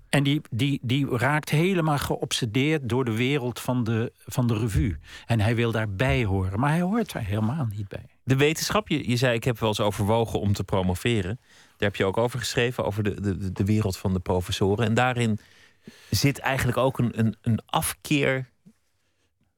En 0.08 0.22
die, 0.22 0.40
die, 0.50 0.78
die 0.82 1.16
raakt 1.16 1.50
helemaal 1.50 1.98
geobsedeerd 1.98 2.88
door 2.88 3.04
de 3.04 3.16
wereld 3.16 3.60
van 3.60 3.84
de, 3.84 4.12
van 4.16 4.46
de 4.46 4.58
revue. 4.58 4.96
En 5.26 5.40
hij 5.40 5.54
wil 5.54 5.72
daarbij 5.72 6.24
horen, 6.24 6.60
maar 6.60 6.70
hij 6.70 6.80
hoort 6.80 7.12
daar 7.12 7.24
helemaal 7.24 7.66
niet 7.76 7.88
bij. 7.88 8.17
De 8.28 8.36
wetenschap, 8.36 8.88
je, 8.88 9.08
je 9.08 9.16
zei 9.16 9.34
ik 9.34 9.44
heb 9.44 9.58
wel 9.58 9.68
eens 9.68 9.80
overwogen 9.80 10.40
om 10.40 10.52
te 10.52 10.64
promoveren. 10.64 11.40
Daar 11.42 11.88
heb 11.88 11.96
je 11.96 12.04
ook 12.04 12.16
over 12.16 12.38
geschreven, 12.38 12.84
over 12.84 13.02
de, 13.02 13.20
de, 13.20 13.52
de 13.52 13.64
wereld 13.64 13.96
van 13.96 14.12
de 14.12 14.20
professoren. 14.20 14.86
En 14.86 14.94
daarin 14.94 15.38
zit 16.10 16.38
eigenlijk 16.38 16.78
ook 16.78 16.98
een, 16.98 17.18
een, 17.18 17.36
een 17.40 17.60
afkeer 17.66 18.50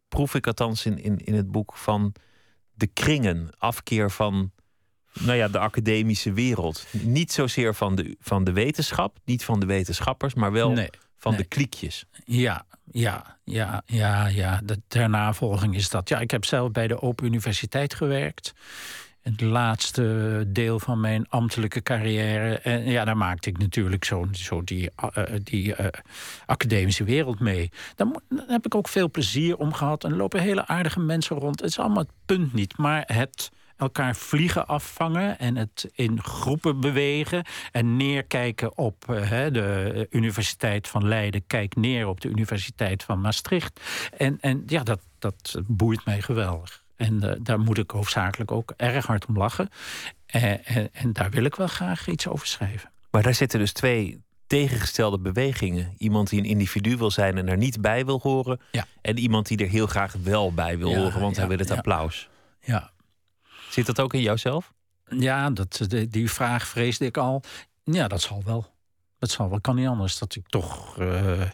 proef 0.09 0.35
ik 0.35 0.47
althans 0.47 0.87
in, 0.87 1.03
in, 1.03 1.19
in 1.19 1.35
het 1.35 1.51
boek 1.51 1.77
van 1.77 2.15
de 2.73 2.87
kringen, 2.87 3.51
afkeer 3.59 4.11
van 4.11 4.51
nou 5.13 5.37
ja, 5.37 5.49
de 5.49 5.59
academische 5.59 6.33
wereld. 6.33 6.87
Niet 6.93 7.33
zozeer 7.33 7.75
van 7.75 7.95
de, 7.95 8.17
van 8.21 8.45
de 8.45 8.53
wetenschap, 8.53 9.19
niet 9.25 9.45
van 9.45 9.61
de 9.61 9.67
wetenschappers, 9.67 10.35
maar 10.35 10.53
wel 10.53 10.71
nee, 10.71 10.91
van 11.17 11.33
nee. 11.33 11.41
de 11.41 11.47
kliekjes. 11.47 12.05
Ja, 12.25 12.67
ja, 12.93 13.39
ja, 13.45 13.83
ja, 13.87 14.27
ja. 14.27 14.61
De, 14.65 14.81
ter 14.89 15.09
navolging 15.09 15.75
is 15.75 15.89
dat. 15.89 16.09
Ja, 16.09 16.19
ik 16.19 16.31
heb 16.31 16.45
zelf 16.45 16.71
bij 16.71 16.87
de 16.87 17.03
Open 17.03 17.27
Universiteit 17.27 17.95
gewerkt. 17.95 18.53
Het 19.21 19.41
laatste 19.41 20.45
deel 20.49 20.79
van 20.79 21.01
mijn 21.01 21.29
ambtelijke 21.29 21.83
carrière. 21.83 22.59
En 22.59 22.85
ja, 22.85 23.05
daar 23.05 23.17
maakte 23.17 23.49
ik 23.49 23.59
natuurlijk 23.59 24.05
zo, 24.05 24.29
zo 24.33 24.65
die, 24.65 24.91
uh, 25.17 25.25
die 25.43 25.81
uh, 25.81 25.87
academische 26.47 27.05
wereld 27.05 27.41
mee. 27.41 27.71
Daar, 27.95 28.07
daar, 28.29 28.45
heb 28.49 28.67
ik 28.67 28.75
ook 28.75 28.89
veel 28.89 29.11
plezier 29.11 29.57
om 29.57 29.73
gehad. 29.73 30.05
En 30.05 30.17
lopen 30.17 30.41
hele 30.41 30.67
aardige 30.67 31.01
mensen 31.01 31.37
rond. 31.37 31.61
Het 31.61 31.71
is 31.71 31.79
allemaal 31.79 32.03
het 32.03 32.13
punt 32.27 32.53
niet. 32.53 32.77
Maar 32.77 33.03
het, 33.07 33.51
elkaar 33.81 34.17
vliegen 34.17 34.67
afvangen 34.67 35.39
en 35.39 35.57
het 35.57 35.91
in 35.95 36.23
groepen 36.23 36.81
bewegen 36.81 37.45
en 37.73 37.97
neerkijken 37.97 38.79
op 38.79 39.05
uh, 39.11 39.31
de 39.31 40.07
Universiteit 40.11 40.89
van 40.89 41.09
Leiden, 41.09 41.47
kijk 41.47 41.77
neer 41.77 42.07
op 42.07 42.21
de 42.21 42.29
Universiteit 42.29 43.03
van 43.03 43.21
Maastricht. 43.21 43.81
En, 44.17 44.39
en 44.41 44.63
ja, 44.67 44.83
dat, 44.83 45.01
dat 45.19 45.61
boeit 45.67 46.05
mij 46.05 46.23
geweldig. 46.23 46.83
En 46.97 47.25
uh, 47.25 47.33
daar 47.43 47.61
moet 47.61 47.79
ik 47.79 47.91
hoofdzakelijk 47.91 48.51
ook 48.51 48.75
erg 48.77 49.07
hard 49.07 49.27
om 49.27 49.37
lachen. 49.37 49.69
En, 50.27 50.65
en, 50.65 50.89
en 50.93 51.13
daar 51.13 51.31
wil 51.31 51.45
ik 51.45 51.55
wel 51.55 51.67
graag 51.67 52.09
iets 52.09 52.29
over 52.29 52.47
schrijven. 52.47 52.91
Maar 53.11 53.23
daar 53.23 53.35
zitten 53.35 53.59
dus 53.59 53.73
twee 53.73 54.21
tegengestelde 54.47 55.19
bewegingen. 55.19 55.95
Iemand 55.99 56.29
die 56.29 56.41
een 56.41 56.47
individu 56.49 56.97
wil 56.97 57.11
zijn 57.11 57.39
en 57.39 57.49
er 57.49 57.57
niet 57.57 57.81
bij 57.81 58.05
wil 58.05 58.21
horen. 58.23 58.61
Ja. 58.73 58.87
En 59.01 59.19
iemand 59.19 59.47
die 59.47 59.59
er 59.59 59.69
heel 59.69 59.87
graag 59.87 60.15
wel 60.23 60.53
bij 60.55 60.79
wil 60.79 60.91
Ja, 60.91 60.97
horen, 60.97 61.21
want 61.21 61.35
ja, 61.35 61.41
hij 61.41 61.49
wil 61.49 61.59
het 61.59 61.71
applaus. 61.71 62.29
Ja, 62.61 62.91
Zit 63.71 63.87
dat 63.87 64.01
ook 64.01 64.15
in 64.15 64.21
jouzelf? 64.23 64.73
ja 65.19 65.51
dat, 65.51 65.87
die, 66.09 66.31
vraag 66.31 66.67
vreesde 66.67 67.05
ik 67.05 67.17
al. 67.17 67.43
Ja, 67.85 68.09
dat 68.09 68.21
zal 68.21 68.43
wel. 68.45 68.75
Dat 69.19 69.31
zal 69.31 69.51
wel. 69.51 69.61
Kan 69.61 69.77
niet 69.77 69.87
anders. 69.87 70.19
Dat 70.19 70.35
ik 70.35 70.49
toch. 70.49 70.99
eh, 70.99 71.51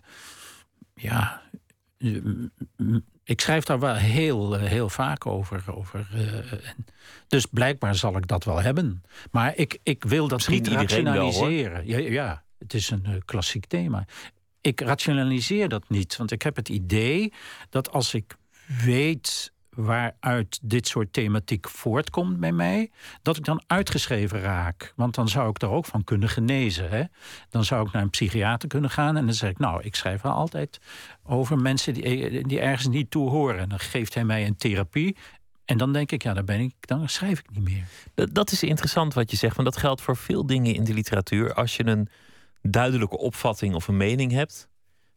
ja. 0.95 1.43
Ik 3.25 3.41
schrijf 3.41 3.65
daar 3.65 3.79
wel 3.79 3.95
heel, 3.95 4.57
eh, 4.57 4.69
heel 4.69 4.89
vaak 4.89 5.27
over. 5.27 5.75
over 5.75 6.09
eh, 6.15 6.53
dus 7.27 7.47
blijkbaar 7.47 7.95
zal 7.95 8.17
ik 8.17 8.27
dat 8.27 8.45
wel 8.45 8.61
hebben. 8.61 9.03
Maar 9.31 9.57
ik, 9.57 9.79
ik 9.83 10.05
wil 10.05 10.29
dat 10.29 10.37
Misschien 10.37 10.57
niet 10.57 10.69
wel, 10.69 10.79
rationaliseren. 10.79 11.87
ja, 11.87 11.99
ja, 11.99 12.45
het 12.59 12.75
is 12.75 12.91
een 12.91 13.23
klassiek 13.25 13.67
thema. 13.67 14.07
Ik 14.61 14.81
rationaliseer 14.81 15.69
dat 15.69 15.89
niet. 15.89 16.17
Want 16.17 16.31
ik 16.31 16.43
heb 16.43 16.57
het 16.57 16.69
idee 16.69 17.33
dat 17.71 17.91
als 17.91 18.15
ik 18.15 18.37
weet 18.85 19.53
waaruit 19.77 20.59
dit 20.63 20.87
soort 20.89 21.13
thematiek 21.13 21.69
voortkomt 21.69 22.41
bij 22.41 22.53
mij, 22.53 22.91
dat 23.23 23.37
ik 23.37 23.45
dan 23.45 23.63
uitgeschreven 23.67 24.41
raak. 24.41 24.93
Want 24.97 25.15
dan 25.15 25.29
zou 25.29 25.49
ik 25.49 25.63
er 25.63 25.71
ook 25.71 25.87
van 25.87 26.05
kunnen 26.05 26.29
genezen. 26.29 26.91
Hè? 26.91 27.03
Dan 27.51 27.65
zou 27.65 27.87
ik 27.87 27.93
naar 27.93 28.03
een 28.03 28.11
psychiater 28.11 28.69
kunnen 28.69 28.91
gaan 28.91 29.17
en 29.17 29.25
dan 29.25 29.35
zeg 29.35 29.51
ik, 29.51 29.59
nou, 29.59 29.83
ik 29.83 29.95
schrijf 29.95 30.23
wel 30.23 30.33
altijd 30.33 30.79
over 31.23 31.59
mensen 31.59 31.95
die, 31.95 32.47
die 32.47 32.61
ergens 32.61 32.89
niet 32.89 33.11
toe 33.11 33.31
horen. 33.31 33.59
En 33.61 33.69
dan 33.69 33.79
geeft 33.79 34.15
hij 34.15 34.25
mij 34.25 34.47
een 34.47 34.57
therapie. 34.57 35.17
En 35.65 35.79
dan 35.79 35.93
denk 35.93 36.13
ik, 36.13 36.23
ja, 36.23 36.35
dan, 36.35 36.45
ben 36.45 36.61
ik, 36.61 36.75
dan 36.81 37.09
schrijf 37.09 37.39
ik 37.39 37.51
niet 37.51 37.65
meer. 37.65 37.85
Dat, 38.15 38.35
dat 38.35 38.53
is 38.53 38.63
interessant 38.63 39.15
wat 39.15 39.31
je 39.31 39.37
zegt, 39.37 39.57
want 39.57 39.69
dat 39.69 39.77
geldt 39.77 40.01
voor 40.01 40.17
veel 40.17 40.47
dingen 40.47 40.75
in 40.75 40.85
de 40.85 40.95
literatuur. 40.95 41.55
Als 41.55 41.77
je 41.77 41.87
een 41.87 42.09
duidelijke 42.63 43.19
opvatting 43.19 43.75
of 43.75 43.89
een 43.89 43.97
mening 43.97 44.33
hebt, 44.33 44.69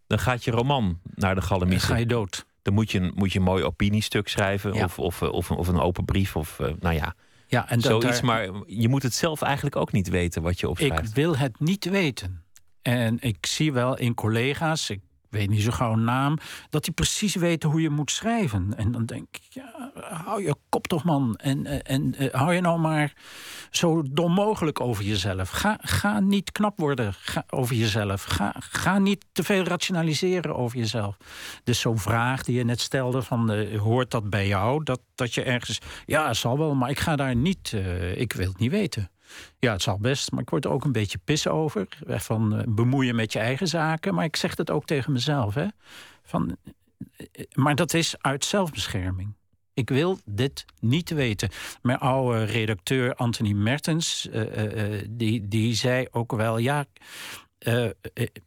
dan 0.08 0.20
gaat 0.20 0.44
je 0.44 0.52
roman 0.52 1.00
naar 1.16 1.34
de 1.36 1.40
Dan 1.40 1.50
galamieten. 1.50 1.88
ga 1.88 1.96
je 1.96 2.06
dood. 2.06 2.46
Dan 2.62 2.74
moet 2.74 2.92
je 2.92 3.00
een, 3.00 3.12
moet 3.16 3.32
je 3.34 3.40
een 3.40 3.46
mooi 3.46 3.64
opiniestuk 3.64 4.28
schrijven 4.28 4.74
Ja. 4.74 4.84
of, 4.84 5.00
of, 5.00 5.22
eh, 5.22 5.30
of, 5.32 5.50
een- 5.50 5.58
of 5.58 5.68
een 5.68 5.80
open 5.80 6.06
brief 6.06 6.36
of 6.36 6.60
eh, 6.60 6.72
nou 6.80 6.96
ja, 6.96 7.16
Ja, 7.48 7.70
en 7.70 7.82
zoiets. 7.82 8.06
daar- 8.06 8.26
Maar 8.26 8.50
je 8.68 8.88
moet 8.90 9.04
het 9.04 9.14
zelf 9.14 9.42
eigenlijk 9.42 9.76
ook 9.76 9.92
niet 9.92 10.10
weten 10.10 10.42
wat 10.42 10.60
je 10.60 10.66
Ik 10.66 10.72
opschrijft. 10.72 11.14
wil 11.14 11.38
het 11.38 11.60
niet 11.60 11.86
weten. 11.90 12.44
En 12.82 13.18
ik 13.20 13.46
zie 13.46 13.74
wel 13.74 13.98
in 13.98 14.14
collega's, 14.14 14.90
ik 14.90 15.00
weet 15.30 15.50
niet 15.50 15.62
zo 15.62 15.72
gauw 15.72 15.96
naam, 15.96 16.38
dat 16.70 16.84
die 16.84 16.94
precies 16.94 17.36
weten 17.36 17.70
hoe 17.70 17.82
je 17.82 17.90
moet 17.90 18.12
schrijven. 18.12 18.74
En 18.78 18.92
dan 18.92 19.06
denk 19.06 19.28
ik, 19.32 19.42
ja, 19.50 19.92
hou 20.24 20.44
je 20.44 20.56
kop 20.70 20.88
toch 20.88 21.04
man. 21.04 21.36
En, 21.36 21.66
eh, 21.66 21.96
en 21.96 22.16
eh, 22.16 22.34
hou 22.34 22.54
je 22.54 22.62
nou 22.62 22.80
maar 22.80 23.14
zo 23.70 24.04
dom 24.12 24.34
mogelijk 24.34 24.80
over 24.80 25.04
jezelf. 25.04 25.50
Ga, 25.50 25.78
ga 25.82 26.20
niet 26.20 26.52
knap 26.52 26.80
worden 26.80 27.14
over 27.50 27.76
jezelf. 27.76 28.24
Ga, 28.24 28.56
ga 28.60 29.00
niet 29.00 29.26
te 29.32 29.44
veel 29.44 29.64
rationaliseren 29.64 30.56
over 30.56 30.78
jezelf. 30.78 31.18
Dus 31.64 31.80
zo'n 31.80 32.00
vraag 32.00 32.44
die 32.44 32.58
je 32.58 32.64
net 32.64 32.80
stelde 32.80 33.22
van, 33.22 33.52
eh, 33.52 33.80
hoort 33.80 34.12
dat 34.12 34.30
bij 34.30 34.48
jou? 34.48 34.84
Dat, 34.84 35.02
dat 35.16 35.34
je 35.34 35.44
ergens, 35.44 35.80
ja, 36.06 36.34
zal 36.34 36.58
wel, 36.58 36.76
maar 36.76 36.90
ik 36.90 37.00
ga 37.00 37.16
daar 37.16 37.36
niet, 37.36 37.74
ik 38.16 38.34
wil 38.34 38.48
het 38.48 38.60
niet 38.60 38.72
weten. 38.72 39.10
Ja, 39.60 39.72
het 39.72 39.82
zal 39.82 40.00
best, 40.00 40.32
maar 40.32 40.42
ik 40.42 40.50
word 40.50 40.66
er 40.66 40.72
ook 40.72 40.86
een 40.86 40.92
beetje 40.92 41.18
pis 41.24 41.48
over. 41.48 41.88
Van 42.08 42.56
eh, 42.56 42.64
bemoeien 42.68 43.16
met 43.16 43.34
je 43.34 43.40
eigen 43.40 43.68
zaken. 43.68 44.14
Maar 44.14 44.26
ik 44.26 44.36
zeg 44.36 44.58
het 44.58 44.70
ook 44.72 44.86
tegen 44.86 45.12
mezelf. 45.12 45.54
Hè? 45.54 45.66
Van, 46.24 46.58
eh, 47.18 47.46
maar 47.54 47.76
dat 47.76 47.94
is 47.94 48.16
uit 48.22 48.46
zelfbescherming. 48.46 49.34
Ik 49.74 49.90
wil 49.90 50.20
dit 50.26 50.66
niet 50.80 51.10
weten. 51.10 51.50
Mijn 51.82 51.98
oude 51.98 52.44
redacteur 52.44 53.16
Anthony 53.16 53.52
Mertens, 53.52 54.30
eh, 54.30 55.02
die, 55.10 55.48
die 55.48 55.76
zei 55.76 56.08
ook 56.12 56.32
wel... 56.32 56.58
ja, 56.58 56.86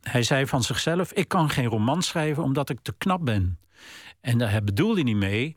hij 0.00 0.22
zei 0.22 0.46
van 0.46 0.62
zichzelf... 0.62 1.12
ik 1.12 1.28
kan 1.28 1.50
geen 1.50 1.66
roman 1.66 2.02
schrijven 2.02 2.42
omdat 2.42 2.70
ik 2.70 2.78
te 2.82 2.94
knap 2.98 3.24
ben. 3.24 3.58
En 4.20 4.38
daar 4.38 4.64
bedoelde 4.64 4.94
hij 4.94 5.02
niet 5.02 5.16
mee 5.16 5.56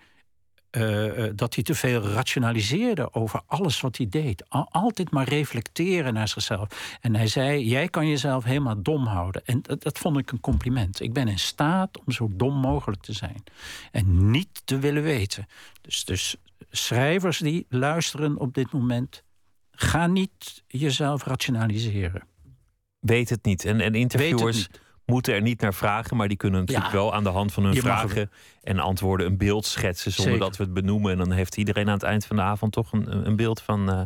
eh, 0.75 1.25
eh, 1.25 1.31
dat 1.35 1.55
hij 1.55 1.63
te 1.63 1.75
veel 1.75 2.01
rationaliseerde 2.01 3.13
over 3.13 3.41
alles 3.45 3.81
wat 3.81 3.97
hij 3.97 4.07
deed. 4.09 4.49
Al- 4.49 4.67
altijd 4.71 5.11
maar 5.11 5.29
reflecteren 5.29 6.13
naar 6.13 6.27
zichzelf. 6.27 6.97
En 7.01 7.15
hij 7.15 7.27
zei: 7.27 7.67
Jij 7.67 7.87
kan 7.87 8.07
jezelf 8.07 8.43
helemaal 8.43 8.81
dom 8.81 9.05
houden. 9.05 9.41
En 9.45 9.61
dat, 9.61 9.83
dat 9.83 9.97
vond 9.97 10.17
ik 10.17 10.31
een 10.31 10.39
compliment. 10.39 11.01
Ik 11.01 11.13
ben 11.13 11.27
in 11.27 11.39
staat 11.39 11.99
om 12.05 12.11
zo 12.11 12.29
dom 12.31 12.55
mogelijk 12.55 13.01
te 13.01 13.13
zijn. 13.13 13.43
En 13.91 14.31
niet 14.31 14.61
te 14.65 14.79
willen 14.79 15.03
weten. 15.03 15.47
Dus, 15.81 16.05
dus 16.05 16.35
schrijvers 16.71 17.37
die 17.37 17.65
luisteren 17.69 18.37
op 18.37 18.53
dit 18.53 18.71
moment. 18.71 19.23
Ga 19.71 20.07
niet 20.07 20.63
jezelf 20.67 21.23
rationaliseren. 21.23 22.23
Weet 22.99 23.29
het 23.29 23.45
niet. 23.45 23.65
En, 23.65 23.81
en 23.81 23.95
interviewers. 23.95 24.67
Moeten 25.05 25.33
er 25.33 25.41
niet 25.41 25.61
naar 25.61 25.73
vragen, 25.73 26.17
maar 26.17 26.27
die 26.27 26.37
kunnen 26.37 26.59
natuurlijk 26.59 26.87
Ja. 26.87 26.93
wel 26.93 27.13
aan 27.13 27.23
de 27.23 27.29
hand 27.29 27.53
van 27.53 27.63
hun 27.63 27.75
vragen 27.75 28.31
en 28.63 28.79
antwoorden 28.79 29.25
een 29.27 29.37
beeld 29.37 29.65
schetsen 29.65 30.11
zonder 30.11 30.33
Zeker. 30.33 30.47
dat 30.47 30.57
we 30.57 30.63
het 30.63 30.73
benoemen. 30.73 31.11
En 31.11 31.17
dan 31.17 31.31
heeft 31.31 31.57
iedereen 31.57 31.87
aan 31.87 31.93
het 31.93 32.03
eind 32.03 32.25
van 32.25 32.35
de 32.35 32.41
avond 32.41 32.71
toch 32.71 32.91
een, 32.91 33.27
een 33.27 33.35
beeld 33.35 33.61
van, 33.61 33.89
eh, 33.89 34.01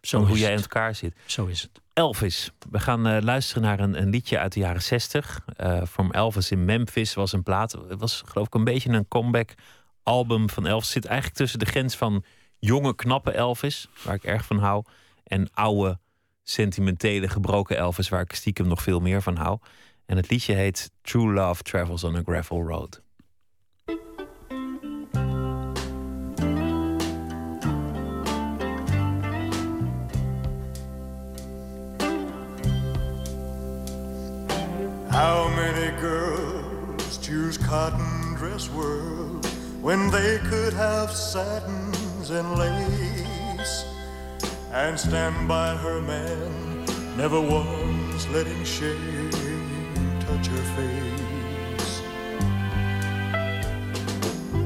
Zo 0.00 0.18
van 0.18 0.28
hoe 0.28 0.38
jij 0.38 0.52
in 0.52 0.60
elkaar 0.60 0.94
zit. 0.94 1.16
Zo 1.26 1.46
is 1.46 1.62
het. 1.62 1.70
Elvis. 1.92 2.50
We 2.70 2.78
gaan 2.80 3.06
eh, 3.06 3.22
luisteren 3.22 3.62
naar 3.62 3.80
een, 3.80 4.00
een 4.00 4.10
liedje 4.10 4.38
uit 4.38 4.52
de 4.52 4.60
jaren 4.60 4.82
60. 4.82 5.40
Eh 5.56 5.82
From 5.90 6.12
Elvis 6.12 6.50
in 6.50 6.64
Memphis 6.64 7.14
was 7.14 7.32
een 7.32 7.42
plaat. 7.42 7.72
Het 7.88 8.00
was 8.00 8.22
geloof 8.26 8.46
ik 8.46 8.54
een 8.54 8.64
beetje 8.64 8.90
een 8.90 9.08
comeback 9.08 9.54
album 10.02 10.50
van 10.50 10.66
Elvis. 10.66 10.90
Zit 10.90 11.04
eigenlijk 11.04 11.36
tussen 11.38 11.58
de 11.58 11.64
grens 11.64 11.96
van 11.96 12.24
jonge, 12.58 12.94
knappe 12.94 13.30
Elvis, 13.32 13.88
waar 14.04 14.14
ik 14.14 14.24
erg 14.24 14.44
van 14.44 14.58
hou, 14.58 14.84
en 15.24 15.48
oude, 15.52 15.98
sentimentele, 16.42 17.28
gebroken 17.28 17.76
Elvis, 17.76 18.08
waar 18.08 18.20
ik 18.20 18.32
stiekem 18.32 18.66
nog 18.68 18.82
veel 18.82 19.00
meer 19.00 19.22
van 19.22 19.36
hou. 19.36 19.58
En 20.06 20.16
het 20.16 20.30
liedje 20.30 20.54
heet 20.54 20.90
True 21.02 21.32
Love 21.32 21.62
Travels 21.62 22.04
on 22.04 22.16
a 22.16 22.22
Gravel 22.22 22.62
Road. 22.62 23.02
How 35.10 35.48
many 35.48 36.00
girls 36.00 37.18
choose 37.22 37.58
cotton 37.58 38.34
dress 38.36 38.70
world 38.70 39.46
when 39.80 40.10
they 40.10 40.38
could 40.48 40.72
have 40.72 41.10
satins 41.10 42.30
and 42.30 42.58
lace 42.58 43.84
and 44.72 44.98
stand 44.98 45.48
by 45.48 45.74
her 45.74 46.00
man, 46.00 46.84
never 47.16 47.40
once 47.40 48.28
letting 48.28 48.64
shame 48.64 49.55
touch 50.26 50.46
her 50.48 50.66
face? 50.76 52.02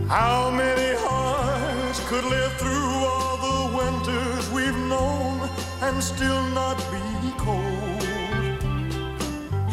How 0.08 0.50
many 0.50 0.96
hearts 1.06 2.00
could 2.08 2.24
live 2.24 2.52
through 2.54 2.92
all 3.12 3.36
the 3.48 3.76
winters 3.78 4.50
we've 4.50 4.80
known 4.88 5.48
and 5.82 6.02
still 6.02 6.42
not 6.60 6.78
be 6.90 7.32
cold? 7.36 8.60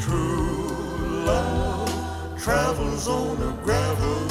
True 0.03 1.23
love 1.25 2.37
travels 2.37 3.07
on 3.07 3.37
a 3.49 3.53
gravel 3.63 4.26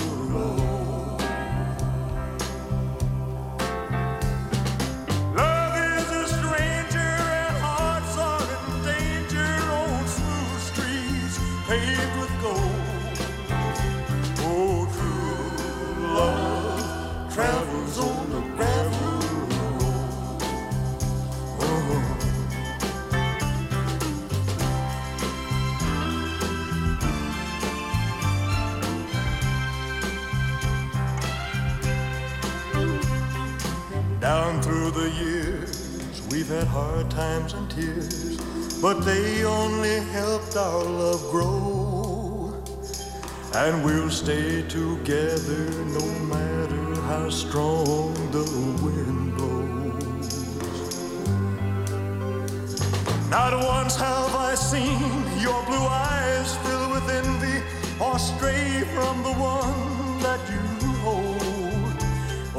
hard 36.77 37.11
times 37.11 37.55
and 37.55 37.71
tears, 37.71 38.37
but 38.83 38.97
they 39.01 39.45
only 39.45 39.97
helped 40.17 40.55
our 40.57 40.85
love 40.85 41.23
grow. 41.31 42.53
And 43.55 43.83
we'll 43.83 44.11
stay 44.11 44.61
together 44.69 45.65
no 45.99 46.07
matter 46.35 46.85
how 47.09 47.31
strong 47.31 48.13
the 48.37 48.45
wind 48.85 49.25
blows. 49.37 50.29
Not 53.31 53.53
once 53.75 53.97
have 53.97 54.35
I 54.51 54.55
seen 54.55 55.11
your 55.47 55.61
blue 55.69 55.89
eyes 56.13 56.51
fill 56.63 56.87
with 56.95 57.09
envy 57.21 57.59
or 58.05 58.19
stray 58.19 58.83
from 58.95 59.15
the 59.29 59.35
one 59.59 60.21
that 60.27 60.41
you 60.53 60.67
hold. 61.07 61.97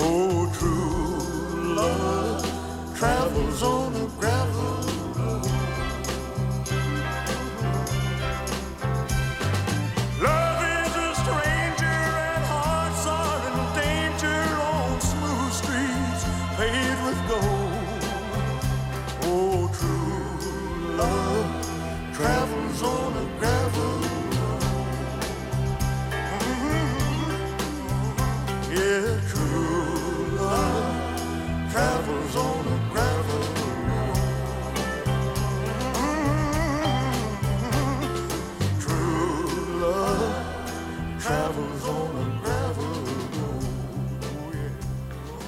Oh, 0.05 0.51
true 0.57 1.75
love 1.81 2.36
travels 2.97 3.61
on 3.61 3.95
a 3.95 4.07
gravel 4.19 4.86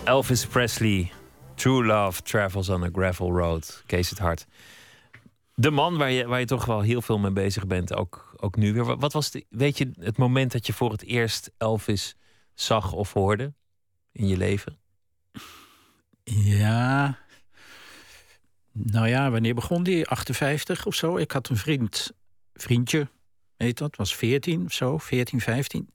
Elvis 0.09 0.45
Presley, 0.45 1.11
True 1.55 1.85
Love 1.85 2.21
Travels 2.21 2.69
on 2.69 2.83
a 2.83 2.89
Gravel 2.91 3.31
Road. 3.31 3.83
Kees 3.85 4.09
het 4.09 4.19
Hart. 4.19 4.45
De 5.55 5.71
man 5.71 5.97
waar 5.97 6.11
je, 6.11 6.27
waar 6.27 6.39
je 6.39 6.45
toch 6.45 6.65
wel 6.65 6.81
heel 6.81 7.01
veel 7.01 7.19
mee 7.19 7.31
bezig 7.31 7.67
bent, 7.67 7.93
ook, 7.93 8.33
ook 8.37 8.55
nu 8.55 8.73
weer. 8.73 8.97
Wat 8.97 9.13
was 9.13 9.31
de, 9.31 9.45
weet 9.49 9.77
je 9.77 9.91
het 9.99 10.17
moment 10.17 10.51
dat 10.51 10.67
je 10.67 10.73
voor 10.73 10.91
het 10.91 11.03
eerst 11.03 11.51
Elvis 11.57 12.15
zag 12.53 12.93
of 12.93 13.13
hoorde 13.13 13.53
in 14.11 14.27
je 14.27 14.37
leven? 14.37 14.79
Ja. 16.23 17.17
Nou 18.71 19.07
ja, 19.07 19.31
wanneer 19.31 19.55
begon 19.55 19.83
die? 19.83 20.07
58 20.07 20.85
of 20.85 20.95
zo. 20.95 21.17
Ik 21.17 21.31
had 21.31 21.49
een 21.49 21.57
vriend, 21.57 22.11
vriendje, 22.53 23.07
heet 23.57 23.77
dat, 23.77 23.95
was 23.95 24.15
14 24.15 24.65
of 24.65 24.73
zo, 24.73 24.97
14, 24.97 25.41
15. 25.41 25.89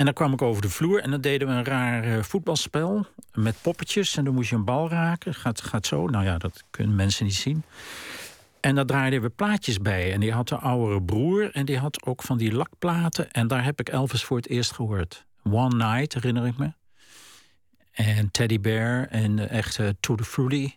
En 0.00 0.06
dan 0.06 0.14
kwam 0.14 0.32
ik 0.32 0.42
over 0.42 0.62
de 0.62 0.68
vloer 0.68 1.00
en 1.00 1.10
dan 1.10 1.20
deden 1.20 1.48
we 1.48 1.54
een 1.54 1.64
raar 1.64 2.04
eh, 2.04 2.22
voetbalspel 2.22 3.06
met 3.34 3.56
poppetjes. 3.62 4.16
En 4.16 4.24
dan 4.24 4.34
moest 4.34 4.50
je 4.50 4.56
een 4.56 4.64
bal 4.64 4.88
raken. 4.88 5.34
Gaat, 5.34 5.60
gaat 5.60 5.86
zo. 5.86 6.06
Nou 6.06 6.24
ja, 6.24 6.38
dat 6.38 6.64
kunnen 6.70 6.96
mensen 6.96 7.24
niet 7.24 7.34
zien. 7.34 7.62
En 8.60 8.74
daar 8.74 8.86
draaiden 8.86 9.22
we 9.22 9.28
plaatjes 9.28 9.78
bij. 9.78 10.12
En 10.12 10.20
die 10.20 10.32
had 10.32 10.50
een 10.50 10.58
oudere 10.58 11.02
broer 11.02 11.50
en 11.52 11.64
die 11.64 11.78
had 11.78 12.04
ook 12.06 12.22
van 12.22 12.38
die 12.38 12.52
lakplaten. 12.52 13.30
En 13.30 13.48
daar 13.48 13.64
heb 13.64 13.80
ik 13.80 13.88
Elvis 13.88 14.24
voor 14.24 14.36
het 14.36 14.48
eerst 14.48 14.72
gehoord. 14.72 15.26
One 15.42 15.76
Night, 15.76 16.14
herinner 16.14 16.46
ik 16.46 16.58
me. 16.58 16.72
En 17.92 18.30
Teddy 18.30 18.60
Bear 18.60 19.06
en 19.06 19.36
de 19.36 19.44
echte 19.44 19.96
Tutti 20.00 20.24
Frutti. 20.24 20.76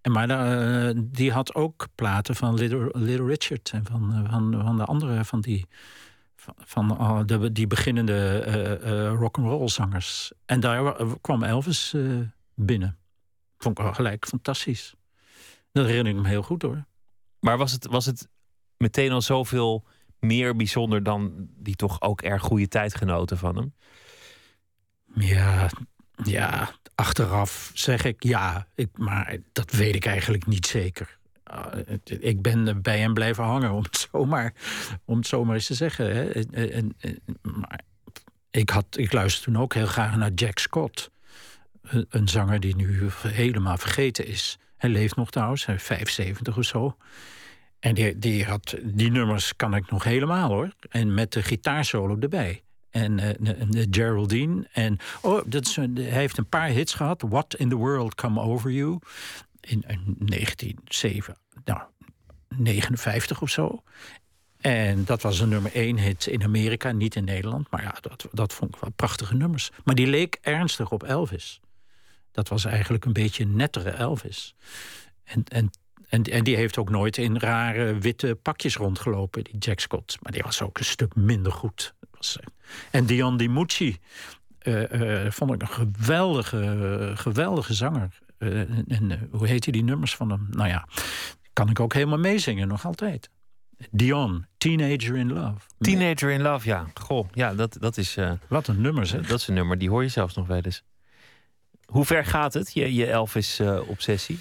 En 0.00 0.12
maar 0.12 0.30
eh, 0.30 0.94
die 0.96 1.32
had 1.32 1.54
ook 1.54 1.86
platen 1.94 2.36
van 2.36 2.54
Little, 2.54 2.88
Little 2.92 3.26
Richard 3.26 3.70
en 3.74 3.84
van, 3.86 4.12
eh, 4.12 4.30
van, 4.30 4.62
van 4.64 4.76
de 4.76 4.84
andere 4.84 5.24
van 5.24 5.40
die, 5.40 5.66
van, 6.56 6.98
eh, 6.98 7.20
de, 7.26 7.52
die 7.52 7.66
beginnende 7.66 8.38
eh 8.40 9.06
eh 9.06 9.14
rock'n'roll 9.14 9.68
zangers. 9.68 10.32
En 10.46 10.60
daar 10.60 10.82
wa- 10.82 10.96
kwam 11.20 11.42
Elvis 11.42 11.94
eh, 11.94 12.02
binnen. 12.54 12.98
Vond 13.58 13.78
ik 13.78 13.94
gelijk 13.94 14.26
fantastisch. 14.26 14.94
Dat 15.72 15.86
herinner 15.86 16.12
ik 16.14 16.18
me 16.22 16.28
heel 16.28 16.42
goed 16.42 16.62
hoor. 16.62 16.84
Maar 17.40 17.58
was 17.58 17.72
het, 17.72 17.86
was 17.86 18.06
het 18.06 18.28
meteen 18.76 19.12
al 19.12 19.22
zoveel 19.22 19.84
meer 20.20 20.56
bijzonder 20.56 21.02
dan 21.02 21.48
die 21.56 21.76
toch 21.76 22.00
ook 22.00 22.22
erg 22.22 22.42
goede 22.42 22.68
tijdgenoten 22.68 23.38
van 23.38 23.56
hem? 23.56 23.74
Ja, 25.14 25.70
ja, 26.24 26.70
achteraf 26.94 27.70
zeg 27.74 28.04
ik 28.04 28.22
ja, 28.22 28.66
ik, 28.74 28.98
maar 28.98 29.36
dat 29.52 29.70
weet 29.70 29.94
ik 29.94 30.04
eigenlijk 30.06 30.46
niet 30.46 30.66
zeker. 30.66 31.17
Het- 31.86 32.16
ik 32.20 32.42
ben 32.42 32.82
bij 32.82 32.98
hem 32.98 33.14
blijven 33.14 33.44
hangen, 33.44 33.70
om 33.72 33.82
het 33.82 34.08
zomaar, 34.12 34.52
om 35.04 35.16
het 35.16 35.26
zomaar 35.26 35.54
eens 35.54 35.66
te 35.66 35.74
zeggen. 35.74 36.16
Hè. 36.16 36.30
En, 36.30 36.94
en- 37.00 37.22
maar 37.42 37.80
ik, 38.50 38.70
had, 38.70 38.86
ik 38.90 39.12
luisterde 39.12 39.52
toen 39.52 39.62
ook 39.62 39.74
heel 39.74 39.86
graag 39.86 40.16
naar 40.16 40.32
Jack 40.34 40.58
Scott. 40.58 41.10
Een, 42.08 42.28
zanger 42.28 42.60
die 42.60 42.76
nu 42.76 43.08
helemaal 43.22 43.76
vergeten 43.76 44.26
is. 44.26 44.58
Hij 44.76 44.90
leeft 44.90 45.16
nog 45.16 45.30
trouwens, 45.30 45.66
hij 45.66 45.74
is 45.74 45.82
75 45.82 46.56
of 46.56 46.64
zo. 46.64 46.96
En 47.78 47.94
die, 47.94 48.18
die, 48.18 48.44
had, 48.44 48.76
die 48.82 49.10
nummers 49.10 49.56
kan 49.56 49.74
ik 49.74 49.90
nog 49.90 50.04
helemaal 50.04 50.48
hoor. 50.48 50.72
En 50.88 51.14
met 51.14 51.32
de 51.32 51.42
gitaarsolo 51.42 52.16
erbij. 52.20 52.62
En 52.90 53.16
de 53.16 53.86
Geraldine. 53.90 54.68
En 54.72 54.98
oh, 55.22 55.42
dat 55.46 55.66
is, 55.66 55.76
hij 55.76 55.88
heeft 55.94 56.38
een 56.38 56.48
paar 56.48 56.68
hits 56.68 56.94
gehad. 56.94 57.24
What 57.28 57.54
in 57.54 57.68
the 57.68 57.74
World 57.76 58.14
Come 58.14 58.40
Over 58.40 58.70
You. 58.70 58.98
In, 59.68 59.84
in 59.86 60.14
1907, 60.18 61.36
nou, 61.64 61.80
59 62.56 63.42
of 63.42 63.50
zo. 63.50 63.82
En 64.60 65.04
dat 65.04 65.22
was 65.22 65.40
een 65.40 65.48
nummer 65.48 65.74
één 65.74 65.98
hit 65.98 66.26
in 66.26 66.42
Amerika, 66.42 66.92
niet 66.92 67.14
in 67.14 67.24
Nederland. 67.24 67.70
Maar 67.70 67.82
ja, 67.82 67.94
dat, 68.00 68.28
dat 68.32 68.52
vond 68.52 68.74
ik 68.74 68.80
wel 68.80 68.90
prachtige 68.90 69.34
nummers. 69.34 69.70
Maar 69.84 69.94
die 69.94 70.06
leek 70.06 70.38
ernstig 70.40 70.90
op 70.90 71.02
Elvis. 71.02 71.60
Dat 72.32 72.48
was 72.48 72.64
eigenlijk 72.64 73.04
een 73.04 73.12
beetje 73.12 73.44
een 73.44 73.56
nettere 73.56 73.90
Elvis. 73.90 74.54
En, 75.24 75.44
en, 75.44 75.70
en, 76.08 76.22
en 76.22 76.44
die 76.44 76.56
heeft 76.56 76.78
ook 76.78 76.90
nooit 76.90 77.16
in 77.16 77.38
rare 77.38 77.98
witte 77.98 78.34
pakjes 78.34 78.76
rondgelopen, 78.76 79.44
die 79.44 79.58
Jack 79.58 79.80
Scott. 79.80 80.16
Maar 80.22 80.32
die 80.32 80.42
was 80.42 80.62
ook 80.62 80.78
een 80.78 80.84
stuk 80.84 81.14
minder 81.14 81.52
goed. 81.52 81.94
Eh, 82.20 82.42
en 82.90 83.06
Dion 83.06 83.36
DiMucci 83.36 83.96
eh, 84.58 85.24
eh, 85.24 85.32
vond 85.32 85.52
ik 85.52 85.62
een 85.62 85.68
geweldige, 85.68 87.12
geweldige 87.14 87.74
zanger. 87.74 88.18
Eh, 88.38 88.60
en 88.88 89.10
eh, 89.10 89.18
hoe 89.30 89.46
heet 89.46 89.72
die 89.72 89.84
nummers 89.84 90.16
van 90.16 90.30
hem? 90.30 90.46
Nou 90.50 90.68
ja, 90.68 90.88
kan 91.52 91.70
ik 91.70 91.80
ook 91.80 91.92
helemaal 91.94 92.18
meezingen, 92.18 92.68
nog 92.68 92.86
altijd. 92.86 93.30
Dion, 93.90 94.46
Teenager 94.58 95.16
in 95.16 95.32
Love. 95.32 95.56
Teenager 95.78 96.30
in 96.30 96.42
Love, 96.42 96.68
ja. 96.68 96.86
Goh, 97.00 97.28
ja, 97.32 97.54
dat, 97.54 97.76
dat, 97.80 97.96
is, 97.96 98.16
eh, 98.16 98.32
Wat 98.48 98.66
een 98.68 98.80
nummer, 98.80 99.06
zeg. 99.06 99.26
dat 99.26 99.40
is 99.40 99.48
een 99.48 99.54
nummer, 99.54 99.78
die 99.78 99.88
hoor 99.90 100.02
je 100.02 100.08
zelfs 100.08 100.34
nog 100.34 100.46
wel 100.46 100.60
eens. 100.60 100.82
Hoe 101.86 102.04
ver 102.04 102.24
gaat 102.24 102.54
het, 102.54 102.72
je, 102.74 102.94
je 102.94 103.06
Elvis-obsessie? 103.06 104.38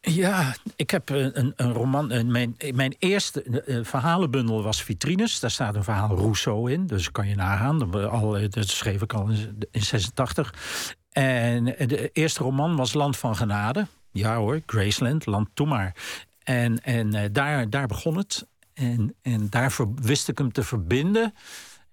Ja, 0.00 0.54
ik 0.76 0.90
heb 0.90 1.08
een, 1.08 1.52
een, 1.56 1.72
roman. 1.72 2.10
een- 2.10 2.30
Mijn, 2.30 2.56
mijn 2.74 2.94
eerste 2.98 3.62
verhalenbundel 3.84 4.62
was 4.62 4.82
Vitrines. 4.82 5.40
Daar 5.40 5.50
staat 5.50 5.74
een 5.74 5.84
verhaal 5.84 6.16
Rousseau 6.16 6.72
in. 6.72 6.86
Dus 6.86 7.10
kan 7.10 7.28
je 7.28 7.34
nagaan. 7.34 7.78
Dat, 7.78 7.94
al, 8.08 8.30
dat 8.50 8.68
schreef 8.68 9.02
ik 9.02 9.12
al 9.12 9.28
in, 9.28 9.58
in 9.70 9.82
86. 9.82 10.54
En 11.12 11.64
de 11.64 12.10
eerste 12.12 12.42
roman 12.42 12.76
was 12.76 12.92
Land 12.92 13.16
van 13.16 13.36
Genade. 13.36 13.86
Ja 14.10 14.36
hoor, 14.36 14.60
Graceland, 14.66 15.26
Land 15.26 15.48
Toe 15.54 15.66
maar. 15.66 15.94
En, 16.42 16.82
en 16.82 17.14
eh, 17.14 17.28
daar, 17.32 17.70
daar 17.70 17.86
begon 17.86 18.16
het. 18.16 18.46
En, 18.74 19.14
en 19.22 19.50
daar 19.50 19.76
wist 19.94 20.28
ik 20.28 20.38
hem 20.38 20.52
te 20.52 20.62
verbinden 20.62 21.34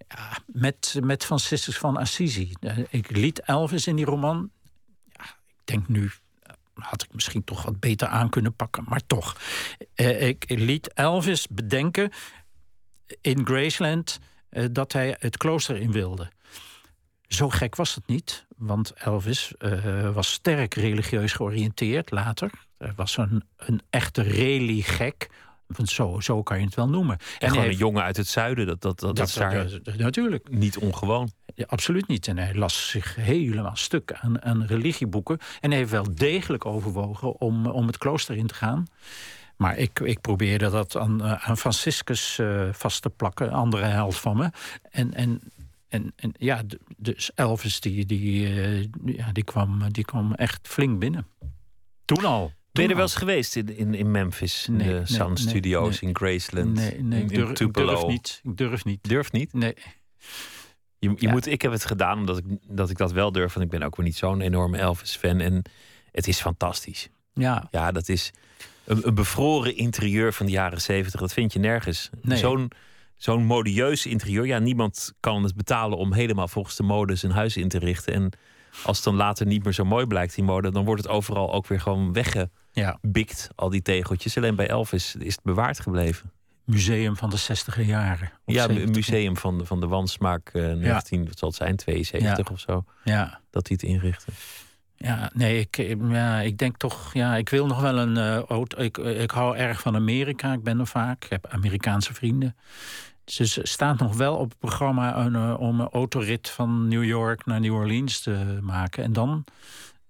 ja, 0.08 0.38
met, 0.46 0.98
met 1.02 1.24
Franciscus 1.24 1.78
van 1.78 1.96
Assisi. 1.96 2.52
Eh, 2.60 2.78
Ik 2.90 3.10
liet 3.10 3.40
Elvis 3.40 3.86
in 3.86 3.96
die 3.96 4.04
roman. 4.04 4.50
Ja, 5.12 5.24
ik 5.46 5.64
denk 5.64 5.88
nu 5.88 6.10
had 6.74 7.02
ik 7.02 7.14
misschien 7.14 7.44
toch 7.44 7.62
wat 7.62 7.80
beter 7.80 8.08
aan 8.08 8.30
kunnen 8.30 8.54
pakken, 8.54 8.84
maar 8.88 9.06
toch. 9.06 9.36
Eh, 9.94 10.28
ik 10.28 10.44
liet 10.48 10.92
Elvis 10.92 11.48
bedenken 11.48 12.10
in 13.20 13.46
Graceland 13.46 14.18
eh, 14.48 14.64
dat 14.72 14.92
hij 14.92 15.16
het 15.18 15.36
klooster 15.36 15.76
in 15.76 15.92
wilde. 15.92 16.30
Zo 17.34 17.48
gek 17.48 17.76
was 17.76 17.94
het 17.94 18.06
niet, 18.06 18.46
want 18.56 18.92
Elvis 18.92 19.52
eh, 19.58 20.10
was 20.14 20.32
sterk 20.32 20.74
religieus 20.74 21.32
georiënteerd 21.32 22.10
later. 22.10 22.50
Hij 22.78 22.92
was 22.96 23.16
een, 23.16 23.42
een 23.56 23.80
echte 23.90 24.22
reli-gek. 24.22 25.30
Want 25.66 25.88
zo, 25.88 26.20
zo 26.20 26.42
kan 26.42 26.58
je 26.58 26.64
het 26.64 26.74
wel 26.74 26.88
noemen. 26.88 27.18
En 27.38 27.50
gewoon 27.50 27.64
een 27.64 27.76
jongen 27.76 28.02
uit 28.02 28.16
het 28.16 28.26
zuiden, 28.26 28.66
dat, 28.66 28.80
dat, 28.80 29.00
dat, 29.00 29.16
dat 29.16 29.28
is 29.28 29.34
daar 29.34 29.68
dat- 29.82 29.96
natuurlijk. 29.96 30.48
niet 30.48 30.78
ongewoon. 30.78 31.30
Ja, 31.54 31.64
absoluut 31.68 32.06
niet. 32.08 32.28
En 32.28 32.38
hij 32.38 32.54
las 32.54 32.88
zich 32.88 33.14
helemaal 33.14 33.76
stuk 33.76 34.12
aan, 34.12 34.42
aan 34.42 34.64
religieboeken. 34.64 35.38
En 35.60 35.70
hij 35.70 35.78
heeft 35.78 35.90
wel 35.90 36.14
degelijk 36.14 36.66
overwogen 36.66 37.40
om, 37.40 37.66
om 37.66 37.86
het 37.86 37.98
klooster 37.98 38.36
in 38.36 38.46
te 38.46 38.54
gaan. 38.54 38.86
Maar 39.56 39.76
ik, 39.78 40.00
ik 40.00 40.20
probeerde 40.20 40.70
dat 40.70 40.96
aan, 40.96 41.24
eh, 41.24 41.48
aan 41.48 41.56
Franciscus 41.56 42.38
eh, 42.38 42.68
vast 42.72 43.02
te 43.02 43.10
plakken, 43.10 43.50
andere 43.50 43.84
held 43.84 44.16
van 44.16 44.36
me. 44.36 44.50
En, 44.90 45.14
en, 45.14 45.40
en, 45.90 46.12
en 46.16 46.32
ja, 46.38 46.62
dus 46.96 47.30
Elvis 47.34 47.80
die, 47.80 48.06
die, 48.06 48.46
eh, 48.46 48.86
ja, 49.04 49.32
die, 49.32 49.44
kwam, 49.44 49.92
die 49.92 50.04
kwam 50.04 50.34
echt 50.34 50.68
flink 50.68 50.98
binnen. 50.98 51.26
Toen 52.04 52.24
al. 52.24 52.52
Ben 52.72 52.82
je 52.84 52.88
er 52.88 52.88
Toen 52.88 52.94
wel 52.96 53.04
eens 53.06 53.14
geweest 53.14 53.56
in, 53.56 53.76
in, 53.76 53.94
in 53.94 54.10
Memphis? 54.10 54.68
In 54.68 54.76
Nee, 54.76 54.86
de 54.88 55.18
nee, 55.18 55.36
Studios 55.36 56.00
nee. 56.00 56.10
in 56.10 56.16
Graceland? 56.16 56.74
Nee, 56.74 57.02
nee 57.02 57.20
in, 57.20 57.26
ik, 57.28 57.34
durf, 57.34 57.50
ik 57.50 57.56
Tupelo? 57.56 57.86
durf 57.94 58.06
niet. 58.06 58.40
Ik 58.44 58.56
durf 58.56 58.84
niet. 58.84 59.08
Durf 59.08 59.32
niet? 59.32 59.52
Nee. 59.52 59.74
Je, 60.98 61.08
je 61.08 61.14
Ja. 61.18 61.30
moet, 61.30 61.46
ik 61.46 61.62
heb 61.62 61.72
het 61.72 61.84
gedaan 61.84 62.18
omdat 62.18 62.38
ik, 62.38 62.44
dat 62.68 62.90
ik 62.90 62.96
dat 62.96 63.12
wel 63.12 63.32
durf. 63.32 63.52
Want 63.54 63.64
ik 63.64 63.78
ben 63.78 63.82
ook 63.82 63.96
weer 63.96 64.06
niet 64.06 64.16
zo'n 64.16 64.40
enorme 64.40 64.78
Elvis-fan. 64.78 65.40
En 65.40 65.62
het 66.12 66.28
is 66.28 66.40
fantastisch. 66.40 67.08
Ja, 67.34 67.68
Ja, 67.70 67.92
dat 67.92 68.08
is 68.08 68.30
een, 68.84 69.06
een 69.06 69.14
bevroren 69.14 69.76
interieur 69.76 70.32
van 70.32 70.46
de 70.46 70.52
jaren 70.52 70.80
zeventig. 70.80 71.20
Dat 71.20 71.32
vind 71.32 71.52
je 71.52 71.58
nergens. 71.58 72.10
Nee. 72.22 72.38
Zo'n 72.38 72.70
zo'n 73.20 73.44
modieus 73.44 74.06
interieur. 74.06 74.46
Ja, 74.46 74.58
niemand 74.58 75.12
kan 75.20 75.42
het 75.42 75.54
betalen 75.54 75.98
om 75.98 76.12
helemaal 76.12 76.48
volgens 76.48 76.76
de 76.76 76.82
mode 76.82 77.14
zijn 77.14 77.32
huis 77.32 77.56
in 77.56 77.68
te 77.68 77.78
richten. 77.78 78.14
En 78.14 78.30
als 78.84 78.96
het 78.96 79.04
dan 79.04 79.14
later 79.14 79.46
niet 79.46 79.64
meer 79.64 79.72
zo 79.72 79.84
mooi 79.84 80.06
blijkt, 80.06 80.34
die 80.34 80.44
mode, 80.44 80.70
dan 80.70 80.84
wordt 80.84 81.02
het 81.02 81.12
overal 81.12 81.52
ook 81.52 81.66
weer 81.66 81.80
gewoon 81.80 82.12
weggebikt, 82.12 83.40
ja. 83.48 83.54
al 83.54 83.70
die 83.70 83.82
tegeltjes. 83.82 84.36
Alleen 84.36 84.56
bij 84.56 84.68
Elvis 84.68 85.14
is 85.18 85.34
het 85.34 85.44
bewaard 85.44 85.80
gebleven. 85.80 86.32
Museum 86.64 87.16
van 87.16 87.30
de 87.30 87.36
60 87.36 87.86
jaren. 87.86 88.32
Ja, 88.44 88.62
70. 88.62 88.84
een 88.84 88.90
museum 88.90 89.36
van 89.36 89.58
de, 89.58 89.66
van 89.66 89.80
de 89.80 89.86
wansmaak 89.86 90.48
eh 90.52 90.72
19, 90.72 91.24
wat 91.26 91.38
zal 91.38 91.48
het 91.48 91.56
zijn, 91.56 91.76
72 91.76 92.50
of 92.50 92.60
zo, 92.60 92.84
Ja. 93.04 93.40
dat 93.50 93.68
hij 93.68 93.76
het 93.80 93.90
inrichtte. 93.90 94.32
Ja, 94.96 95.30
nee, 95.34 95.58
ik, 95.58 95.76
ja, 96.10 96.40
ik 96.40 96.58
denk 96.58 96.76
toch, 96.76 97.14
ja, 97.14 97.36
ik 97.36 97.48
wil 97.48 97.66
nog 97.66 97.80
wel 97.80 97.98
een 97.98 98.16
eh, 98.16 98.38
auto. 98.42 98.78
Ik, 98.82 98.98
ik 98.98 99.30
hou 99.30 99.56
erg 99.56 99.80
van 99.80 99.94
Amerika, 99.94 100.52
ik 100.52 100.62
ben 100.62 100.78
er 100.78 100.86
vaak. 100.86 101.24
Ik 101.24 101.30
heb 101.30 101.46
Amerikaanse 101.46 102.14
vrienden. 102.14 102.56
Dus 103.36 103.56
er 103.56 103.68
staat 103.68 103.98
nog 103.98 104.16
wel 104.16 104.36
op 104.36 104.48
het 104.48 104.58
programma 104.58 105.16
een, 105.16 105.34
eh, 105.34 105.60
om 105.60 105.80
een 105.80 105.88
autorit 105.88 106.48
van 106.48 106.88
New 106.88 107.04
York 107.04 107.46
naar 107.46 107.60
New 107.60 107.74
Orleans 107.74 108.20
te 108.20 108.58
maken. 108.62 109.04
En 109.04 109.12
dan 109.12 109.44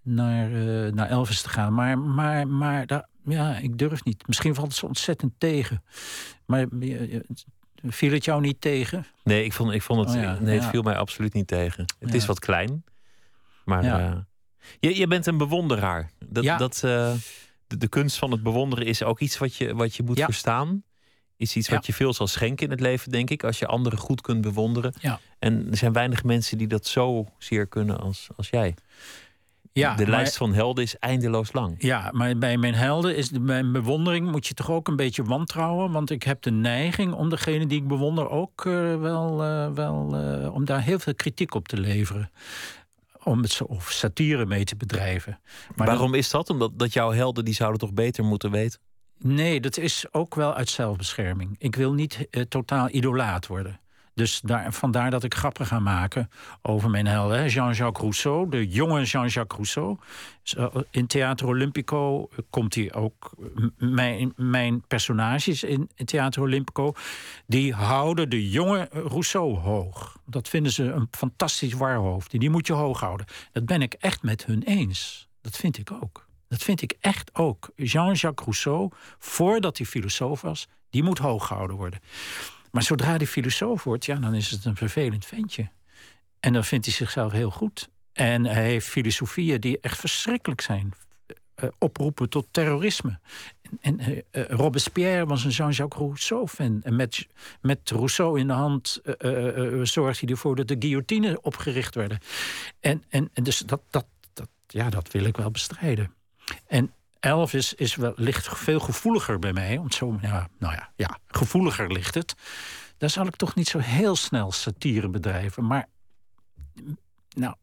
naar, 0.03 0.47
eh, 0.53 0.93
naar 0.93 1.09
Elvis 1.09 1.43
te 1.43 1.49
gaan. 1.49 1.75
Maar, 1.75 1.99
maar, 1.99 2.49
maar 2.49 2.87
daar, 2.87 3.07
ja, 3.25 3.57
ik 3.57 3.79
durf 3.79 4.05
niet. 4.05 4.27
Misschien 4.27 4.55
valt 4.55 4.67
het 4.69 4.77
zo 4.77 4.87
ontzettend 4.87 5.33
tegen. 5.39 5.83
Maar 6.47 6.67
eh, 6.81 7.21
viel 7.87 8.13
het 8.13 8.25
jou 8.25 8.41
niet 8.41 8.61
tegen? 8.61 9.05
Nee, 9.25 9.45
ik 9.45 9.53
vond, 9.53 9.73
ik 9.73 9.83
vond 9.83 10.01
het, 10.01 10.17
Oh 10.17 10.23
ja, 10.23 10.39
nee, 10.41 10.55
het 10.55 10.63
ja. 10.65 10.71
viel 10.71 10.83
mij 10.83 10.97
absoluut 10.97 11.33
niet 11.33 11.47
tegen. 11.47 11.85
Het 11.99 12.09
Ja. 12.09 12.15
is 12.15 12.27
wat 12.27 12.39
klein, 12.39 12.85
maar 13.65 13.85
je, 14.81 14.97
je 14.97 15.07
bent 15.07 15.27
een 15.27 15.39
bewonderaar. 15.39 16.11
Dat, 16.27 16.45
dat, 16.59 16.75
de, 16.81 17.17
de 17.67 17.89
kunst 17.89 18.19
van 18.19 18.31
het 18.31 18.43
bewonderen 18.43 18.87
is 18.87 19.03
ook 19.03 19.21
iets 19.21 19.39
wat 19.39 19.55
je, 19.55 19.75
wat 19.75 19.95
je 19.97 20.03
moet 20.03 20.21
verstaan. 20.21 20.83
Is 21.41 21.57
iets 21.57 21.69
Ja. 21.69 21.75
wat 21.75 21.87
je 21.87 21.93
veel 21.93 22.13
zal 22.13 22.27
schenken 22.27 22.65
in 22.65 22.71
het 22.71 22.81
leven, 22.81 23.11
denk 23.13 23.31
ik. 23.31 23.45
Als 23.45 23.59
je 23.59 23.67
anderen 23.67 23.99
goed 23.99 24.21
kunt 24.21 24.41
bewonderen. 24.41 24.95
Ja. 25.01 25.21
En 25.39 25.67
er 25.71 25.77
zijn 25.77 25.93
weinig 25.93 26.25
mensen 26.25 26.59
die 26.59 26.67
dat 26.67 26.87
zo 26.87 27.27
zeer 27.39 27.67
kunnen 27.67 28.01
als, 28.01 28.29
als 28.37 28.49
jij. 28.49 28.75
Ja, 29.73 29.95
de 29.95 30.03
maar- 30.03 30.11
lijst 30.11 30.37
van 30.37 30.55
helden 30.55 30.85
is 30.85 30.99
eindeloos 30.99 31.53
lang. 31.53 31.75
Ja, 31.79 32.11
maar 32.13 32.39
bij 32.39 32.57
mijn 32.57 32.75
helden 32.75 33.17
is 33.17 33.29
de, 33.29 33.41
mijn 33.41 33.73
bewondering 33.73 34.31
moet 34.31 34.47
je 34.47 34.55
toch 34.55 34.71
ook 34.71 34.89
een 34.89 34.97
beetje 34.97 35.23
wantrouwen. 35.25 35.91
Want 35.93 36.11
ik 36.11 36.23
heb 36.23 36.43
de 36.43 36.51
neiging 36.51 37.13
om 37.13 37.29
degene 37.29 37.67
die 37.67 37.79
ik 37.81 37.89
bewonder 37.89 38.29
ook 38.31 38.67
eh, 38.67 38.73
wel, 39.01 39.43
eh, 39.45 39.71
wel 39.73 40.17
eh, 40.17 40.55
om 40.55 40.65
daar 40.65 40.83
heel 40.83 40.99
veel 40.99 41.15
kritiek 41.15 41.55
op 41.55 41.69
te 41.69 41.81
leveren. 41.81 42.31
Om 43.23 43.43
het 43.43 43.51
zo, 43.53 43.65
of 43.65 43.91
satire 43.91 44.47
mee 44.47 44.65
te 44.65 44.77
bedrijven. 44.77 45.39
Maar 45.77 45.87
Waarom 45.87 46.15
is 46.15 46.31
dat? 46.31 46.51
Omdat 46.51 46.79
dat 46.79 46.93
jouw 46.93 47.11
helden 47.13 47.45
die 47.45 47.55
zouden 47.55 47.81
toch 47.81 47.93
beter 47.93 48.25
moeten 48.25 48.51
weten? 48.51 48.81
Nee, 49.23 49.61
dat 49.61 49.77
is 49.77 50.07
ook 50.11 50.35
wel 50.35 50.55
uit 50.55 50.69
zelfbescherming. 50.69 51.57
Ik 51.59 51.77
wil 51.77 51.93
niet 51.93 52.27
eh, 52.31 52.43
totaal 52.43 52.89
idolaat 52.91 53.47
worden. 53.47 53.81
Dus 54.15 54.41
daar, 54.41 54.73
vandaar 54.73 55.11
dat 55.11 55.25
ik 55.25 55.35
grappen 55.35 55.67
ga 55.67 55.79
maken 55.79 56.31
over 56.63 56.91
mijn 56.91 57.07
helden. 57.07 57.49
Jean-Jacques 57.49 58.03
Rousseau, 58.03 58.49
de 58.49 58.69
jonge 58.69 59.03
Jean-Jacques 59.05 59.57
Rousseau. 59.57 59.99
Zo, 60.43 60.85
In 60.91 61.07
Theater 61.07 61.47
Olympico 61.47 62.29
komt 62.51 62.75
hij 62.75 62.93
ook. 62.95 63.31
Mijn, 63.77 64.33
mijn 64.37 64.87
personages 64.87 65.63
in, 65.63 65.91
in 65.95 66.05
Theater 66.05 66.43
Olympico. 66.43 66.93
die 67.47 67.75
houden 67.75 68.31
de 68.31 68.51
jonge 68.51 68.89
Rousseau 68.93 69.57
hoog. 69.59 70.19
Dat 70.27 70.49
vinden 70.49 70.73
ze 70.73 70.85
een 70.85 71.09
fantastisch 71.11 71.73
warhoofd. 71.73 72.31
Die 72.31 72.51
moet 72.51 72.67
je 72.67 72.73
hoog 72.73 73.01
houden. 73.01 73.27
Dat 73.53 73.67
ben 73.67 73.83
ik 73.83 73.93
echt 73.93 74.23
met 74.23 74.45
hun 74.47 74.63
eens. 74.63 75.29
Dat 75.41 75.57
vind 75.57 75.79
ik 75.79 75.93
ook. 75.93 76.29
Dat 76.51 76.63
vind 76.63 76.83
ik 76.83 76.95
echt 77.01 77.35
ook. 77.35 77.71
Jean-Jacques 77.77 78.45
Rousseau, 78.45 78.91
voordat 79.19 79.77
hij 79.77 79.87
filosoof 79.87 80.41
was, 80.41 80.69
die 80.91 81.03
moet 81.03 81.19
hoog 81.19 81.47
gehouden 81.47 81.77
worden. 81.77 82.01
Maar 82.71 82.83
zodra 82.83 83.17
hij 83.17 83.27
filosoof 83.27 83.85
wordt, 83.85 84.05
ja, 84.05 84.17
dan 84.17 84.35
is 84.35 84.51
het 84.51 84.65
een 84.65 84.77
vervelend 84.77 85.25
ventje. 85.25 85.71
En 86.41 86.53
dan 86.53 86.65
vindt 86.65 86.85
hij 86.85 86.95
zichzelf 86.95 87.33
heel 87.33 87.51
goed. 87.51 87.89
En 88.13 88.45
hij 88.45 88.65
heeft 88.65 88.87
filosofieën 88.87 89.61
die 89.61 89.81
echt 89.81 89.99
verschrikkelijk 89.99 90.61
zijn. 90.61 90.93
Eh, 91.55 91.69
oproepen 91.79 92.29
tot 92.29 92.47
terrorisme. 92.51 93.19
En, 93.81 93.99
eh, 93.99 94.19
eh, 94.31 94.49
Robespierre 94.49 95.27
was 95.27 95.45
een 95.45 95.51
Jean-Jacques 95.51 96.01
Rousseau-fan. 96.01 96.81
En 96.83 96.97
met, 96.97 97.27
met 97.61 97.91
Rousseau 97.91 98.41
in 98.41 98.47
de 98.47 98.53
hand 98.53 99.01
eh, 99.05 99.15
eh, 99.19 99.73
eh, 99.73 99.85
zorgde 99.85 100.25
hij 100.25 100.35
ervoor 100.35 100.57
dat 100.57 100.69
de 100.69 100.77
guillotine 100.79 101.43
opgericht 101.43 101.95
werden. 101.95 102.19
En, 102.81 103.05
en, 103.09 103.31
en 103.33 103.43
dus 103.43 103.59
dat, 103.59 103.83
dat, 103.91 104.07
dat, 104.33 104.49
ja, 104.67 104.91
dat 104.91 105.13
wil 105.13 105.25
ik 105.25 105.37
wel 105.37 105.51
bestrijden. 105.51 106.15
En 106.67 106.93
Elvis 107.21 107.75
is 107.75 107.95
wel, 107.95 108.13
ligt 108.17 108.59
veel 108.59 108.81
gevoeliger 108.81 109.39
bij 109.39 109.53
mij. 109.53 109.79
Want 109.79 109.95
zo, 109.95 110.19
ja, 110.23 110.49
nou 110.59 110.75
ja, 110.75 110.93
ja, 110.97 111.19
gevoeliger 111.27 111.93
ligt 111.93 112.15
het. 112.15 112.35
Daar 112.99 113.11
zal 113.11 113.27
ik 113.27 113.37
toch 113.37 113.55
niet 113.55 113.69
zo 113.69 113.79
heel 113.79 114.17
snel 114.17 114.53
satire 114.53 115.09
bedrijven. 115.09 115.67
Maar 115.67 115.89
nou, 117.29 117.55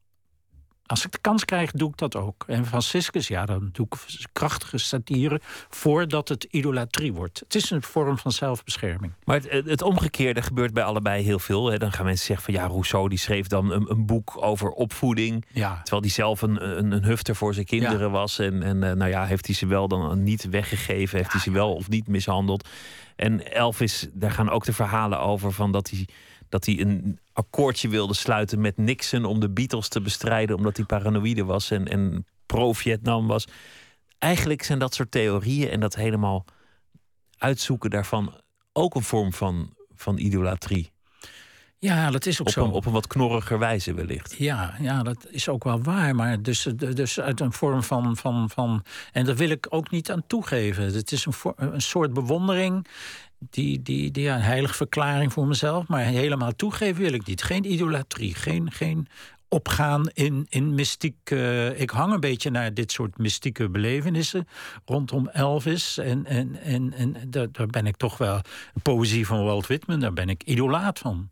als 0.88 1.06
ik 1.06 1.12
de 1.12 1.17
kans 1.21 1.45
krijg, 1.45 1.71
doe 1.71 1.89
ik 1.89 1.97
dat 1.97 2.15
ook. 2.15 2.43
En 2.47 2.65
Franciscus, 2.65 3.28
ja, 3.28 3.45
dan 3.45 3.69
doe 3.71 3.86
ik 3.89 4.26
krachtige 4.34 4.78
satire... 4.78 5.41
voordat 5.69 6.30
het 6.30 6.43
idolatrie 6.43 7.13
wordt. 7.13 7.39
Het 7.39 7.56
is 7.56 7.69
een 7.69 7.84
vorm 7.84 8.17
van 8.17 8.32
zelfbescherming. 8.32 9.13
Maar 9.23 9.41
het, 9.41 9.65
het 9.65 9.82
omgekeerde 9.82 10.41
gebeurt 10.41 10.73
bij 10.73 10.84
allebei 10.84 11.23
heel 11.23 11.39
veel. 11.39 11.71
Hè. 11.71 11.78
Dan 11.78 11.91
gaan 11.91 12.06
mensen 12.06 12.26
zeggen 12.26 12.45
van 12.54 12.63
ja, 12.63 12.67
Rousseau 12.69 13.10
die 13.10 13.17
schreef 13.17 13.47
dan 13.47 13.71
een, 13.71 13.86
een 13.91 14.06
boek 14.06 14.38
over 14.43 14.69
opvoeding. 14.69 15.45
Ja, 15.52 15.76
Terwijl 15.84 16.02
hij 16.02 16.12
zelf 16.12 16.41
een, 16.41 16.78
een, 16.78 16.91
een 16.91 17.04
hufter 17.04 17.36
voor 17.36 17.54
zijn 17.54 17.65
kinderen 17.65 18.00
Ja. 18.00 18.10
was. 18.10 18.39
En, 18.39 18.63
en 18.63 18.84
eh, 18.84 18.91
nou 18.95 19.10
ja, 19.10 19.26
heeft 19.26 19.45
hij 19.45 19.56
ze 19.56 19.65
wel 19.65 19.88
dan 19.88 20.23
niet 20.23 20.50
weggegeven? 20.50 21.17
Heeft 21.17 21.32
hij 21.32 21.41
ze 21.41 21.52
wel 21.52 21.73
of 21.73 21.89
niet 21.89 22.08
mishandeld? 22.08 22.67
En 23.15 23.54
Elvis, 23.54 24.08
daar 24.13 24.32
gaan 24.32 24.50
ook 24.50 24.65
de 24.65 24.73
verhalen 24.73 25.19
over 25.19 25.52
van 25.52 25.71
dat 25.71 25.89
hij, 25.89 26.08
dat 26.49 26.65
hij 26.65 26.79
een 26.79 27.19
akkoordje 27.33 27.88
wilde 27.89 28.13
sluiten 28.13 28.62
met 28.62 28.77
Nixon 28.77 29.25
om 29.25 29.39
de 29.39 29.49
Beatles 29.49 29.88
te 29.88 30.01
bestrijden, 30.01 30.55
omdat 30.55 30.77
hij 30.77 30.86
paranoïde 30.86 31.45
was 31.45 31.71
en, 31.71 31.88
en 31.88 32.25
pro-Vietnam 32.45 33.27
was. 33.27 33.47
Eigenlijk 34.17 34.63
zijn 34.63 34.79
dat 34.79 34.93
soort 34.93 35.12
theorieën 35.12 35.69
en 35.69 35.79
dat 35.79 35.95
helemaal 35.95 36.45
uitzoeken 37.38 37.89
daarvan 37.89 38.33
ook 38.73 38.95
een 38.95 39.03
vorm 39.03 39.33
van, 39.33 39.73
van 39.95 40.17
idolatrie. 40.17 40.91
ja 41.79 42.12
dat 42.12 42.25
is 42.25 42.41
ook 42.41 42.47
Op 42.47 42.53
zo. 42.53 42.63
een, 42.65 42.71
op 42.71 42.86
een 42.86 42.91
wat 42.91 43.07
knorriger 43.07 43.60
wijze 43.60 43.93
wellicht. 43.93 44.36
Ja, 44.38 44.75
ja, 44.79 45.03
dat 45.03 45.27
is 45.29 45.49
ook 45.49 45.63
wel 45.63 45.81
waar. 45.81 46.15
Maar 46.15 46.41
dus, 46.41 46.63
dus 46.75 47.19
uit 47.19 47.39
een 47.39 47.53
vorm 47.53 47.83
van, 47.83 48.17
van, 48.17 48.49
van. 48.49 48.83
En 49.12 49.25
daar 49.25 49.36
wil 49.36 49.49
ik 49.49 49.67
ook 49.69 49.91
niet 49.91 50.12
aan 50.12 50.23
toegeven. 50.27 50.83
Het 50.93 51.12
is 51.12 51.25
een, 51.25 51.33
een 51.55 51.81
soort 51.81 52.13
bewondering. 52.13 52.88
Die, 53.39 53.82
die, 53.82 54.12
die 54.12 54.23
ja, 54.23 54.36
een 54.36 54.41
heilige 54.41 54.73
verklaring 54.73 55.34
voor 55.34 55.47
mezelf. 55.47 55.88
Maar 55.88 56.04
helemaal 56.04 56.56
toegeven 56.56 57.02
wil 57.02 57.13
ik 57.13 57.26
niet. 57.26 57.43
Geen 57.43 57.71
idolatrie. 57.71 58.36
Geen, 58.36 58.71
geen 58.71 59.08
opgaan 59.50 60.10
in, 60.13 60.45
in 60.50 60.76
mystiek. 60.76 61.15
eh, 61.23 61.80
ik 61.80 61.89
hang 61.89 62.13
een 62.13 62.19
beetje 62.19 62.50
naar 62.50 62.73
dit 62.73 62.91
soort 62.91 63.17
mystieke 63.17 63.69
belevenissen 63.69 64.47
rondom 64.86 65.28
Elvis. 65.28 65.97
En, 65.97 66.26
en, 66.26 66.62
en, 66.62 66.93
en 66.93 67.15
daar, 67.28 67.52
daar 67.52 67.67
ben 67.67 67.86
ik 67.86 67.97
toch 67.97 68.17
wel. 68.17 68.41
Poëzie 68.84 69.26
van 69.28 69.43
Walt 69.43 69.67
Whitman, 69.67 70.00
daar 70.00 70.13
ben 70.13 70.30
ik 70.30 70.43
idolaat 70.43 71.00
van. 71.00 71.30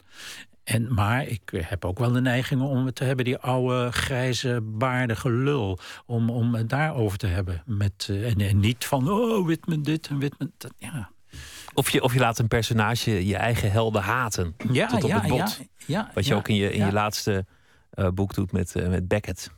En, 0.63 0.93
maar 0.93 1.27
ik 1.27 1.51
heb 1.55 1.85
ook 1.85 1.99
wel 1.99 2.11
de 2.11 2.21
neiging 2.21 2.61
om 2.61 2.85
het 2.85 2.95
te 2.95 3.03
hebben, 3.03 3.25
die 3.25 3.37
oude, 3.37 3.91
grijze, 3.91 4.61
baardige 4.63 5.31
lul. 5.31 5.79
Om, 6.05 6.29
om 6.29 6.55
het 6.55 6.69
daarover 6.69 7.17
te 7.17 7.27
hebben. 7.27 7.63
Met, 7.65 8.07
eh, 8.09 8.29
en, 8.29 8.41
en 8.41 8.59
niet 8.59 8.85
van, 8.85 9.09
oh, 9.09 9.45
Whitman 9.45 9.81
dit 9.81 10.07
en 10.07 10.17
Whitman 10.17 10.51
dat. 10.57 10.73
Ja, 10.77 11.09
Of 11.75 11.89
je, 11.89 12.01
of 12.01 12.13
je 12.13 12.19
laat 12.19 12.39
een 12.39 12.47
personage 12.47 13.25
je 13.27 13.35
eigen 13.35 13.71
helden 13.71 14.01
haten. 14.01 14.55
ja, 14.71 14.87
Tot 14.87 15.03
op 15.03 15.09
ja, 15.09 15.19
het 15.19 15.29
bot. 15.29 15.57
ja, 15.59 15.65
ja, 15.85 16.11
Wat 16.13 16.25
je 16.25 16.35
ook 16.35 16.47
in 16.47 16.55
je, 16.55 16.71
in 16.73 16.85
je 16.85 16.91
laatste 16.91 17.45
eh, 17.89 18.07
boek 18.07 18.33
doet 18.33 18.51
met, 18.51 18.75
eh, 18.75 18.87
met 18.87 19.07
Beckett. 19.07 19.49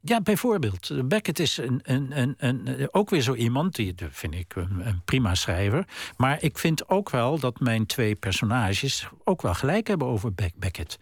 Ja, 0.00 0.20
bijvoorbeeld. 0.20 1.08
Beckett 1.08 1.38
is 1.38 1.56
een, 1.56 1.80
een, 1.82 2.18
een, 2.20 2.34
een, 2.38 2.88
ook 2.94 3.10
weer 3.10 3.20
zo 3.20 3.34
iemand, 3.34 3.74
die 3.74 3.94
vind 4.10 4.34
ik 4.34 4.54
een, 4.56 4.86
een 4.86 5.02
prima 5.04 5.34
schrijver. 5.34 5.84
Maar 6.16 6.42
ik 6.42 6.58
vind 6.58 6.88
ook 6.88 7.10
wel 7.10 7.38
dat 7.38 7.60
mijn 7.60 7.86
twee 7.86 8.14
personages 8.14 9.08
ook 9.24 9.42
wel 9.42 9.54
gelijk 9.54 9.86
hebben 9.86 10.06
over 10.08 10.34
Beck- 10.34 10.56
Beckett. 10.58 10.98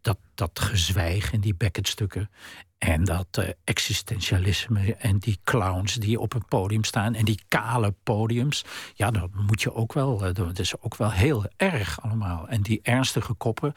Dat, 0.00 0.18
dat 0.34 0.60
gezwijg 0.60 1.32
in 1.32 1.40
die 1.40 1.54
Beckett-stukken. 1.54 2.30
En 2.78 3.04
dat 3.04 3.26
eh, 3.30 3.48
existentialisme 3.64 4.94
en 4.94 5.18
die 5.18 5.38
clowns 5.44 5.94
die 5.94 6.20
op 6.20 6.34
een 6.34 6.44
podium 6.48 6.84
staan. 6.84 7.14
En 7.14 7.24
die 7.24 7.40
kale 7.48 7.94
podiums. 8.02 8.64
Ja, 8.94 9.10
dat 9.10 9.30
moet 9.34 9.62
je 9.62 9.74
ook 9.74 9.92
wel. 9.92 10.24
eh, 10.24 10.34
Dat 10.34 10.58
is 10.58 10.80
ook 10.80 10.96
wel 10.96 11.10
heel 11.10 11.44
erg 11.56 12.02
allemaal. 12.02 12.48
En 12.48 12.62
die 12.62 12.80
ernstige 12.82 13.34
koppen. 13.34 13.72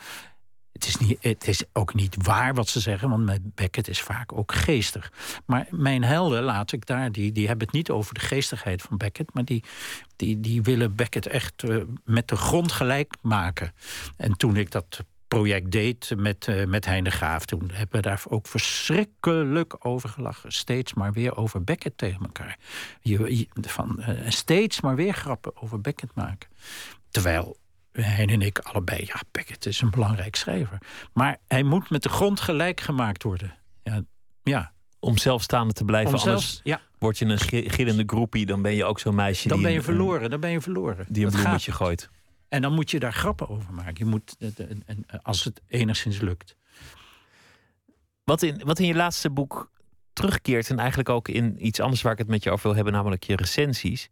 Het 0.71 0.87
is, 0.87 0.97
niet, 0.97 1.17
het 1.21 1.47
is 1.47 1.63
ook 1.73 1.93
niet 1.93 2.15
waar 2.23 2.53
wat 2.53 2.67
ze 2.67 2.79
zeggen, 2.79 3.09
want 3.09 3.25
met 3.25 3.55
Beckett 3.55 3.87
is 3.87 4.01
vaak 4.01 4.33
ook 4.33 4.51
geestig. 4.53 5.11
Maar 5.45 5.67
mijn 5.69 6.03
helden, 6.03 6.43
laat 6.43 6.71
ik 6.71 6.85
daar, 6.85 7.11
die, 7.11 7.31
die 7.31 7.47
hebben 7.47 7.65
het 7.67 7.75
niet 7.75 7.89
over 7.89 8.13
de 8.13 8.19
geestigheid 8.19 8.81
van 8.81 8.97
Beckett, 8.97 9.33
maar 9.33 9.45
die, 9.45 9.63
die, 10.15 10.39
die 10.39 10.61
willen 10.61 10.95
Beckett 10.95 11.25
echt 11.27 11.63
eh, 11.63 11.77
met 12.05 12.27
de 12.27 12.35
grond 12.35 12.71
gelijk 12.71 13.13
maken. 13.21 13.73
En 14.17 14.37
toen 14.37 14.55
ik 14.55 14.71
dat 14.71 15.03
project 15.29 15.71
deed 15.71 16.13
met, 16.17 16.47
uh, 16.47 16.65
met 16.65 16.85
Hein 16.85 17.03
de 17.03 17.09
Graaf. 17.09 17.45
Toen 17.45 17.69
hebben 17.73 17.95
we 17.95 18.07
daar 18.07 18.21
ook 18.29 18.47
verschrikkelijk 18.47 19.85
over 19.85 20.09
gelachen. 20.09 20.51
Steeds 20.51 20.93
maar 20.93 21.13
weer 21.13 21.37
over 21.37 21.63
Beckett 21.63 21.97
tegen 21.97 22.21
elkaar. 22.21 22.57
Je, 23.01 23.47
van, 23.61 23.95
uh, 23.99 24.09
steeds 24.27 24.81
maar 24.81 24.95
weer 24.95 25.13
grappen 25.13 25.61
over 25.61 25.81
Beckett 25.81 26.15
maken. 26.15 26.49
Terwijl 27.09 27.57
Hein 27.91 28.29
en 28.29 28.41
ik 28.41 28.59
allebei, 28.59 29.05
ja, 29.05 29.21
Beckett 29.31 29.65
is 29.65 29.81
een 29.81 29.89
belangrijk 29.89 30.35
schrijver. 30.35 30.77
Maar 31.13 31.37
hij 31.47 31.63
moet 31.63 31.89
met 31.89 32.03
de 32.03 32.09
grond 32.09 32.39
gelijk 32.39 32.81
gemaakt 32.81 33.23
worden. 33.23 33.57
Ja, 33.83 34.01
ja. 34.43 34.71
Om 34.99 35.17
zelfstaande 35.17 35.73
te 35.73 35.85
blijven, 35.85 36.13
Om 36.13 36.19
anders 36.19 36.59
ja. 36.63 36.81
word 36.97 37.17
je 37.17 37.25
een 37.25 37.71
gillende 37.71 38.03
groepie... 38.05 38.45
dan 38.45 38.61
ben 38.61 38.75
je 38.75 38.85
ook 38.85 38.99
zo'n 38.99 39.15
meisje 39.15 39.47
dan 39.47 39.57
die... 39.57 39.65
ben 39.65 39.75
je 39.75 39.79
een- 39.79 39.85
verloren, 39.85 40.29
dan 40.29 40.39
ben 40.39 40.51
je 40.51 40.61
verloren. 40.61 41.05
Die 41.09 41.25
een 41.25 41.31
bloemetje 41.31 41.71
gooit. 41.71 42.09
En 42.49 42.61
dan 42.61 42.73
moet 42.73 42.91
je 42.91 42.99
daar 42.99 43.13
grappen 43.13 43.49
over 43.49 43.73
maken. 43.73 43.95
Je 43.97 44.05
moet, 44.05 44.35
eh, 44.39 44.47
eh, 44.59 44.97
als 45.21 45.43
het 45.43 45.61
enigszins 45.67 46.19
lukt. 46.19 46.55
Wat 48.23 48.41
in, 48.41 48.61
wat 48.65 48.79
in 48.79 48.85
je 48.85 48.95
laatste 48.95 49.29
boek 49.29 49.71
terugkeert... 50.13 50.69
en 50.69 50.79
eigenlijk 50.79 51.09
ook 51.09 51.27
in 51.27 51.65
iets 51.65 51.79
anders 51.79 52.01
waar 52.01 52.11
ik 52.11 52.17
het 52.17 52.27
met 52.27 52.43
je 52.43 52.51
over 52.51 52.65
wil 52.65 52.75
hebben... 52.75 52.93
namelijk 52.93 53.23
je 53.23 53.35
recensies... 53.35 54.09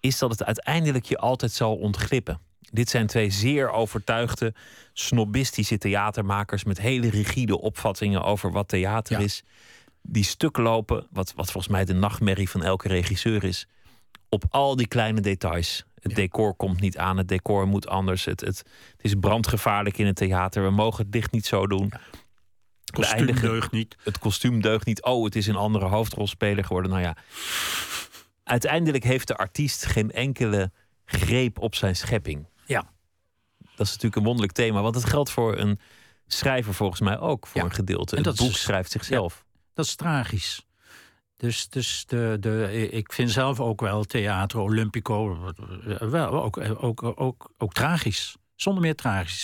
is 0.00 0.18
dat 0.18 0.30
het 0.30 0.44
uiteindelijk 0.44 1.04
je 1.04 1.18
altijd 1.18 1.52
zal 1.52 1.76
ontglippen. 1.76 2.40
Dit 2.60 2.90
zijn 2.90 3.06
twee 3.06 3.30
zeer 3.30 3.70
overtuigde, 3.70 4.54
snobistische 4.92 5.78
theatermakers... 5.78 6.64
met 6.64 6.80
hele 6.80 7.10
rigide 7.10 7.60
opvattingen 7.60 8.22
over 8.22 8.52
wat 8.52 8.68
theater 8.68 9.18
Ja. 9.18 9.24
is. 9.24 9.42
Die 10.02 10.24
stuk 10.24 10.56
lopen, 10.56 11.06
wat, 11.10 11.32
wat 11.36 11.50
volgens 11.50 11.72
mij 11.72 11.84
de 11.84 11.94
nachtmerrie 11.94 12.48
van 12.50 12.62
elke 12.62 12.88
regisseur 12.88 13.44
is... 13.44 13.66
op 14.28 14.44
al 14.48 14.76
die 14.76 14.88
kleine 14.88 15.20
details. 15.20 15.84
Het 16.02 16.14
decor 16.14 16.54
komt 16.54 16.80
niet 16.80 16.98
aan, 16.98 17.16
het 17.16 17.28
decor 17.28 17.66
moet 17.68 17.88
anders. 17.88 18.24
Het, 18.24 18.40
het, 18.40 18.58
het 18.90 19.00
is 19.04 19.14
brandgevaarlijk 19.20 19.98
in 19.98 20.06
het 20.06 20.16
theater. 20.16 20.62
We 20.62 20.70
mogen 20.70 21.04
het 21.04 21.14
licht 21.14 21.32
niet 21.32 21.46
zo 21.46 21.66
doen. 21.66 21.88
We 21.88 22.92
Kostuum 22.92 23.40
deugt 23.40 23.70
niet. 23.70 23.96
het 24.02 24.18
kostuum 24.18 24.60
deugt 24.60 24.86
niet. 24.86 25.02
Oh, 25.02 25.24
het 25.24 25.36
is 25.36 25.46
een 25.46 25.56
andere 25.56 25.86
hoofdrolspeler 25.86 26.64
geworden. 26.64 26.90
Nou 26.90 27.02
ja. 27.02 27.16
Uiteindelijk 28.44 29.04
heeft 29.04 29.28
de 29.28 29.36
artiest 29.36 29.86
geen 29.86 30.10
enkele 30.12 30.70
greep 31.04 31.58
op 31.58 31.74
zijn 31.74 31.96
schepping. 31.96 32.46
Ja. 32.66 32.90
Dat 33.58 33.86
is 33.86 33.92
natuurlijk 33.92 34.16
een 34.16 34.22
wonderlijk 34.24 34.52
thema. 34.56 34.82
Want 34.82 34.94
het 34.94 35.04
geldt 35.04 35.30
voor 35.30 35.58
een 35.58 35.80
schrijver 36.26 36.74
volgens 36.74 37.00
mij 37.00 37.18
ook 37.18 37.46
voor 37.46 37.60
Ja. 37.60 37.66
een 37.66 37.74
gedeelte. 37.74 38.16
En 38.16 38.22
Het 38.22 38.36
dat 38.36 38.46
boek 38.46 38.54
is- 38.54 38.62
schrijft 38.62 38.90
zichzelf. 38.90 39.44
Dat 39.74 39.84
is 39.84 39.94
tragisch. 39.94 40.66
Dus, 41.42 41.68
dus 41.68 42.04
de, 42.06 42.36
de, 42.40 42.88
ik 42.90 43.12
vind 43.12 43.30
zelf 43.30 43.60
ook 43.60 43.80
wel 43.80 44.04
Theater 44.04 44.58
Olympico 44.58 45.46
eh, 45.86 45.96
wel, 46.08 46.42
ook, 46.42 46.58
ook, 46.78 47.02
ook, 47.20 47.50
ook, 47.58 47.72
tragisch. 47.72 48.36
Zonder 48.54 48.82
meer 48.82 48.94
tragisch. 48.94 49.42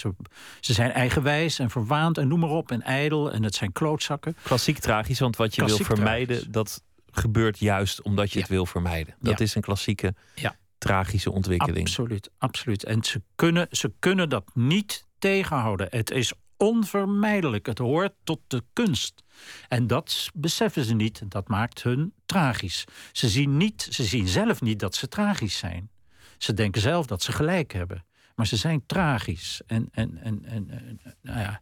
Ze, 0.60 0.72
zijn 0.72 0.92
eigenwijs 0.92 1.58
en 1.58 1.70
verwaand 1.70 2.18
en 2.18 2.28
noem 2.28 2.40
maar 2.40 2.50
op. 2.50 2.70
En 2.70 2.82
ijdel 2.82 3.32
en 3.32 3.42
het 3.42 3.54
zijn 3.54 3.72
klootzakken. 3.72 4.36
Klassiek 4.42 4.78
tragisch, 4.78 5.18
want 5.18 5.36
wat 5.36 5.54
je 5.54 5.64
wil 5.64 5.76
vermijden, 5.78 6.26
tragisch. 6.26 6.52
dat 6.52 6.82
gebeurt 7.10 7.58
juist 7.58 8.02
omdat 8.02 8.28
je 8.30 8.34
Ja. 8.34 8.40
het 8.40 8.50
wil 8.50 8.66
vermijden. 8.66 9.14
Dat 9.20 9.38
Ja. 9.38 9.44
is 9.44 9.54
een 9.54 9.62
klassieke 9.62 10.14
Ja. 10.34 10.56
tragische 10.78 11.32
ontwikkeling. 11.32 11.86
Absoluut, 11.86 12.30
absoluut. 12.38 12.84
En 12.84 13.02
ze 13.04 13.22
kunnen, 13.34 13.66
ze 13.70 13.92
kunnen 13.98 14.28
dat 14.28 14.50
niet 14.54 15.06
tegenhouden. 15.18 15.86
Het 15.90 16.10
is 16.10 16.32
onvermijdelijk. 16.58 17.66
Het 17.66 17.78
hoort 17.78 18.12
tot 18.24 18.40
de 18.46 18.62
kunst. 18.72 19.22
En 19.68 19.86
dat 19.86 20.30
beseffen 20.34 20.84
ze 20.84 20.94
niet. 20.94 21.22
Dat 21.28 21.48
maakt 21.48 21.82
hun 21.82 22.12
tragisch. 22.26 22.84
Ze 23.12 23.28
zien, 23.28 23.56
niet, 23.56 23.88
ze 23.90 24.04
zien 24.04 24.28
zelf 24.28 24.60
niet 24.60 24.78
dat 24.78 24.94
ze 24.94 25.08
tragisch 25.08 25.58
zijn. 25.58 25.90
Ze 26.38 26.54
denken 26.54 26.80
zelf 26.80 27.06
dat 27.06 27.22
ze 27.22 27.32
gelijk 27.32 27.72
hebben. 27.72 28.04
Maar 28.34 28.46
ze 28.46 28.56
zijn 28.56 28.82
tragisch. 28.86 29.60
En, 29.66 29.88
en, 29.90 30.18
en, 30.22 30.44
en, 30.44 31.00
nou 31.22 31.38
ja, 31.38 31.60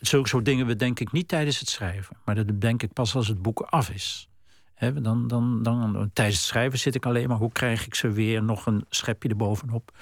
zulke 0.00 0.28
soort 0.28 0.44
dingen 0.44 0.66
bedenk 0.66 1.00
ik 1.00 1.12
niet 1.12 1.28
tijdens 1.28 1.58
het 1.58 1.68
schrijven. 1.68 2.16
Maar 2.24 2.34
dat 2.34 2.46
bedenk 2.46 2.82
ik 2.82 2.92
pas 2.92 3.14
als 3.14 3.28
het 3.28 3.42
boek 3.42 3.60
af 3.60 3.90
is. 3.90 4.28
Dan, 5.02 5.28
dan, 5.28 5.62
dan, 5.62 6.10
tijdens 6.12 6.36
het 6.36 6.46
schrijven 6.46 6.78
zit 6.78 6.94
ik 6.94 7.06
alleen 7.06 7.28
maar... 7.28 7.36
hoe 7.36 7.52
krijg 7.52 7.86
ik 7.86 7.94
ze 7.94 8.10
weer 8.10 8.42
nog 8.42 8.66
een 8.66 8.84
schepje 8.88 9.28
erbovenop... 9.28 9.92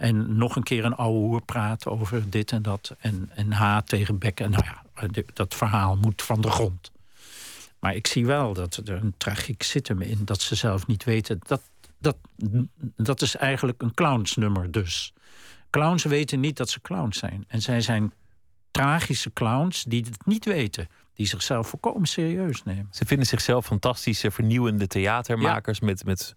en 0.00 0.36
nog 0.36 0.56
een 0.56 0.62
keer 0.62 0.84
een 0.84 0.94
ouwe 0.94 1.18
hoer 1.18 1.42
praten 1.42 1.90
over 1.90 2.30
dit 2.30 2.52
en 2.52 2.62
dat... 2.62 2.96
en, 2.98 3.30
en 3.34 3.52
haat 3.52 3.88
tegen 3.88 4.18
bekken. 4.18 4.50
Nou 4.50 4.64
ja, 4.64 5.06
dat 5.32 5.54
verhaal 5.54 5.96
moet 5.96 6.22
van 6.22 6.40
de 6.40 6.50
grond. 6.50 6.90
Maar 7.78 7.94
ik 7.94 8.06
zie 8.06 8.26
wel 8.26 8.52
dat 8.52 8.76
er 8.76 8.90
een 9.02 9.14
tragiek 9.16 9.62
zit 9.62 9.88
hem 9.88 10.02
in... 10.02 10.24
dat 10.24 10.40
ze 10.40 10.54
zelf 10.54 10.86
niet 10.86 11.04
weten... 11.04 11.38
dat, 11.46 11.62
dat, 11.98 12.16
dat 12.96 13.22
is 13.22 13.36
eigenlijk 13.36 13.82
een 13.82 13.94
clownsnummer 13.94 14.70
dus. 14.70 15.12
Clowns 15.70 16.04
weten 16.04 16.40
niet 16.40 16.56
dat 16.56 16.70
ze 16.70 16.80
clowns 16.80 17.18
zijn. 17.18 17.44
En 17.48 17.62
zij 17.62 17.80
zijn 17.80 18.12
tragische 18.70 19.32
clowns 19.32 19.84
die 19.84 20.04
het 20.04 20.26
niet 20.26 20.44
weten... 20.44 20.88
die 21.14 21.26
zichzelf 21.26 21.68
volkomen 21.68 22.08
serieus 22.08 22.62
nemen. 22.62 22.88
Ze 22.90 23.06
vinden 23.06 23.26
zichzelf 23.26 23.66
fantastische, 23.66 24.30
vernieuwende 24.30 24.86
theatermakers 24.86 25.80
met, 25.80 26.04
met 26.04 26.34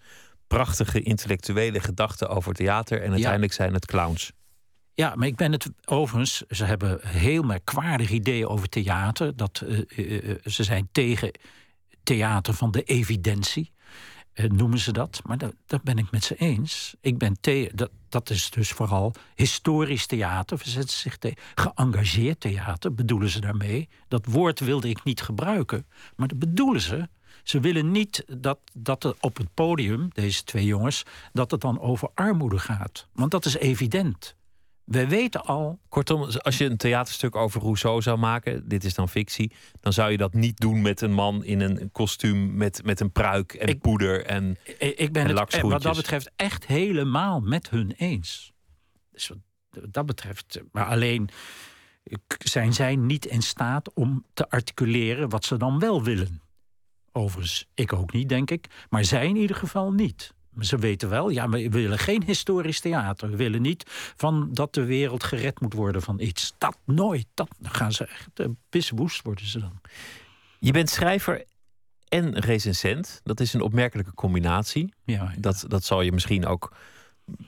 prachtige 0.53 1.01
intellectuele 1.01 1.79
gedachten 1.79 2.29
over 2.29 2.53
theater. 2.53 3.01
En 3.01 3.11
uiteindelijk 3.11 3.53
zijn 3.53 3.73
het 3.73 3.85
clowns. 3.85 4.31
Ja, 4.95 5.13
maar 5.15 5.27
ik 5.27 5.35
ben 5.35 5.51
het 5.51 5.69
overigens. 5.85 6.43
Ze 6.49 6.65
hebben 6.65 6.99
heel 7.07 7.43
merkwaardige 7.43 8.13
ideeën 8.13 8.47
over 8.47 8.69
theater. 8.69 9.35
Dat, 9.35 9.63
eh, 9.67 9.79
eh, 9.87 10.29
eh, 10.29 10.37
ze 10.45 10.63
zijn 10.63 10.89
tegen 10.91 11.31
theater 12.03 12.53
van 12.53 12.71
de 12.71 12.83
evidentie, 12.83 13.71
noemen 14.33 14.79
ze 14.79 14.91
dat. 14.91 15.21
Maar 15.25 15.37
dat, 15.37 15.53
dat 15.65 15.83
ben 15.83 15.97
ik 15.97 16.11
met 16.11 16.23
ze 16.23 16.35
eens. 16.35 16.95
Ik 17.01 17.17
ben 17.17 17.37
dat, 17.73 17.89
dat 18.09 18.29
is 18.29 18.49
dus 18.49 18.69
vooral 18.69 19.13
historisch 19.35 20.05
theater. 20.05 20.57
Verzetten 20.57 20.97
zich 20.97 21.17
tegen 21.17 21.43
geëngageerd 21.55 22.39
theater, 22.39 22.93
bedoelen 22.93 23.29
ze 23.29 23.39
daarmee. 23.39 23.89
Dat 24.07 24.25
woord 24.25 24.59
wilde 24.59 24.89
ik 24.89 25.03
niet 25.03 25.21
gebruiken, 25.21 25.85
maar 26.15 26.27
dat 26.27 26.39
bedoelen 26.39 26.81
ze. 26.81 27.07
Ze 27.43 27.59
willen 27.59 27.91
niet 27.91 28.23
dat, 28.37 28.59
dat 28.73 29.03
er 29.03 29.15
op 29.19 29.37
het 29.37 29.53
podium, 29.53 30.09
deze 30.13 30.43
twee 30.43 30.65
jongens, 30.65 31.03
dat 31.33 31.51
het 31.51 31.61
dan 31.61 31.79
over 31.79 32.09
armoede 32.13 32.59
gaat. 32.59 33.07
Want 33.13 33.31
dat 33.31 33.45
is 33.45 33.55
evident. 33.57 34.35
We 34.83 35.07
weten 35.07 35.45
al. 35.45 35.79
Kortom, 35.89 36.21
als 36.23 36.57
je 36.57 36.65
een 36.65 36.77
theaterstuk 36.77 37.35
over 37.35 37.61
Rousseau 37.61 38.01
zou 38.01 38.17
maken, 38.17 38.67
dit 38.67 38.83
is 38.83 38.93
dan 38.93 39.09
fictie, 39.09 39.51
dan 39.81 39.93
zou 39.93 40.11
je 40.11 40.17
dat 40.17 40.33
niet 40.33 40.57
doen 40.57 40.81
met 40.81 41.01
een 41.01 41.13
man 41.13 41.43
in 41.43 41.59
een 41.59 41.89
kostuum 41.91 42.55
met, 42.55 42.83
met 42.83 42.99
een 42.99 43.11
pruik 43.11 43.53
en 43.53 43.67
Ik- 43.67 43.81
poeder. 43.81 44.25
En 44.25 44.57
Ik 44.77 45.11
ben 45.13 45.23
En 45.27 45.37
het 45.37 45.61
wat 45.61 45.81
dat 45.81 45.95
betreft 45.95 46.31
echt 46.35 46.65
helemaal 46.65 47.39
met 47.39 47.69
hun 47.69 47.91
eens. 47.97 48.53
Dus 49.11 49.27
wat 49.27 49.37
dat 49.93 50.05
betreft, 50.05 50.61
maar 50.71 50.85
alleen 50.85 51.29
zijn 52.43 52.73
zij 52.73 52.95
niet 52.95 53.25
in 53.25 53.41
staat 53.41 53.93
om 53.93 54.25
te 54.33 54.49
articuleren 54.49 55.29
wat 55.29 55.45
ze 55.45 55.57
dan 55.57 55.79
wel 55.79 56.03
willen. 56.03 56.41
Overigens, 57.15 57.65
ik 57.73 57.93
ook 57.93 58.13
niet, 58.13 58.29
denk 58.29 58.51
ik. 58.51 58.67
Maar 58.89 59.05
zij 59.05 59.27
in 59.27 59.35
ieder 59.35 59.55
geval 59.55 59.91
niet. 59.91 60.33
Ze 60.59 60.77
weten 60.77 61.09
wel, 61.09 61.29
ja, 61.29 61.47
maar 61.47 61.59
we 61.59 61.69
willen 61.69 61.99
geen 61.99 62.23
historisch 62.23 62.79
theater. 62.79 63.29
We 63.29 63.35
willen 63.35 63.61
niet 63.61 63.83
van 64.15 64.49
dat 64.51 64.73
de 64.73 64.85
wereld 64.85 65.23
gered 65.23 65.59
moet 65.61 65.73
worden 65.73 66.01
van 66.01 66.19
iets. 66.19 66.53
Dat 66.57 66.77
nooit. 66.85 67.25
Dat, 67.33 67.47
dan 67.59 67.71
gaan 67.71 67.91
ze 67.91 68.05
echt 68.05 68.39
uh, 68.39 68.47
piswoest 68.69 69.21
worden 69.21 69.45
ze 69.45 69.59
dan. 69.59 69.81
je 70.59 70.71
bent 70.71 70.89
schrijver 70.89 71.43
en 72.07 72.39
recensent. 72.39 73.21
Dat 73.23 73.39
is 73.39 73.53
een 73.53 73.61
opmerkelijke 73.61 74.13
combinatie. 74.13 74.93
Ja, 75.05 75.33
Dat, 75.37 75.65
dat 75.67 75.83
zal 75.83 76.01
je 76.01 76.11
misschien 76.11 76.45
ook 76.45 76.75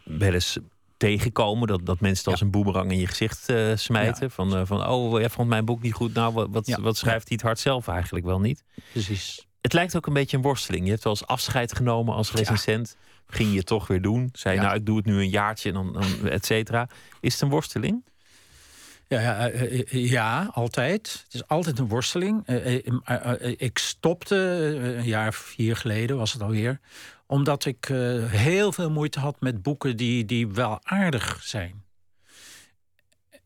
wel 0.03 0.33
eens 0.33 0.57
tegenkomen. 0.97 1.67
Dat, 1.67 1.85
dat 1.85 1.99
mensen 1.99 2.23
het 2.23 2.31
als 2.33 2.41
een 2.41 2.51
boemerang 2.51 2.91
in 2.91 2.97
je 2.99 3.07
gezicht 3.07 3.49
eh, 3.49 3.71
smijten. 3.75 4.31
Van, 4.31 4.55
eh, 4.55 4.61
van, 4.65 4.87
oh, 4.87 5.19
jij 5.19 5.29
vond 5.29 5.49
mijn 5.49 5.65
boek 5.65 5.81
niet 5.81 5.93
goed. 5.93 6.13
Nou, 6.13 6.33
wat, 6.33 6.47
wat, 6.51 6.67
Ja. 6.67 6.81
wat 6.81 6.97
schrijft 6.97 7.27
hij 7.27 7.37
het 7.37 7.45
hard 7.45 7.59
zelf 7.59 7.87
eigenlijk 7.87 8.25
wel 8.25 8.39
niet? 8.39 8.63
precies. 8.91 9.44
Het 9.65 9.73
lijkt 9.73 9.95
ook 9.95 10.07
een 10.07 10.13
beetje 10.13 10.37
een 10.37 10.43
worsteling. 10.43 10.85
Je 10.85 10.91
hebt 10.91 11.03
wel 11.03 11.13
eens 11.13 11.27
afscheid 11.27 11.75
genomen 11.75 12.15
als 12.15 12.31
recensent. 12.31 12.97
Ging 13.27 13.51
je 13.51 13.57
het 13.57 13.65
toch 13.65 13.87
weer 13.87 14.01
doen? 14.01 14.29
Zei 14.33 14.53
je, 14.55 14.59
Ja. 14.61 14.65
nou, 14.65 14.79
ik 14.79 14.85
doe 14.85 14.97
het 14.97 15.05
nu 15.05 15.19
een 15.19 15.29
jaartje, 15.29 15.69
en 15.69 15.75
dan, 15.75 15.93
dan 15.93 16.29
et 16.29 16.45
cetera. 16.45 16.87
Is 17.19 17.33
het 17.33 17.41
een 17.41 17.49
worsteling? 17.49 18.05
Ja, 19.07 19.19
ja, 19.19 19.49
eh, 19.49 19.79
eh, 19.79 20.09
ja, 20.09 20.49
altijd. 20.53 21.21
Het 21.23 21.33
is 21.33 21.47
altijd 21.47 21.79
een 21.79 21.87
worsteling. 21.87 22.43
Eh, 22.45 22.75
eh, 22.75 22.87
eh, 23.03 23.31
eh, 23.41 23.53
ik 23.57 23.77
stopte 23.77 24.35
eh, 24.35 24.97
een 24.97 25.03
jaar 25.03 25.27
of 25.27 25.35
vier 25.35 25.75
geleden, 25.75 26.17
was 26.17 26.33
het 26.33 26.41
alweer. 26.41 26.79
Omdat 27.25 27.65
ik 27.65 27.89
eh, 27.89 27.97
heel 28.31 28.71
veel 28.71 28.91
moeite 28.91 29.19
had 29.19 29.41
met 29.41 29.61
boeken 29.61 29.97
die, 29.97 30.25
die 30.25 30.47
wel 30.47 30.79
aardig 30.83 31.39
zijn. 31.43 31.83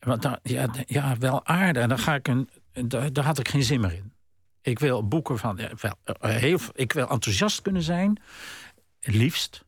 Want 0.00 0.22
dan, 0.22 0.38
ja, 0.42 0.68
ja, 0.86 1.16
wel 1.18 1.46
aardig. 1.46 1.82
En 1.82 1.88
dan 1.88 1.98
ga 1.98 2.14
ik 2.14 2.28
een. 2.28 2.48
Daar, 2.72 3.12
daar 3.12 3.24
had 3.24 3.38
ik 3.38 3.48
geen 3.48 3.62
zin 3.62 3.80
meer 3.80 3.92
in. 3.92 4.12
Ik 4.62 4.78
wil 4.78 5.08
boeken 5.08 5.38
van. 5.38 5.56
wel, 5.80 5.94
eh, 6.04 6.30
heel, 6.30 6.58
ik 6.72 6.92
wil 6.92 7.08
enthousiast 7.08 7.62
kunnen 7.62 7.82
zijn, 7.82 8.20
het 9.00 9.14
liefst. 9.14 9.64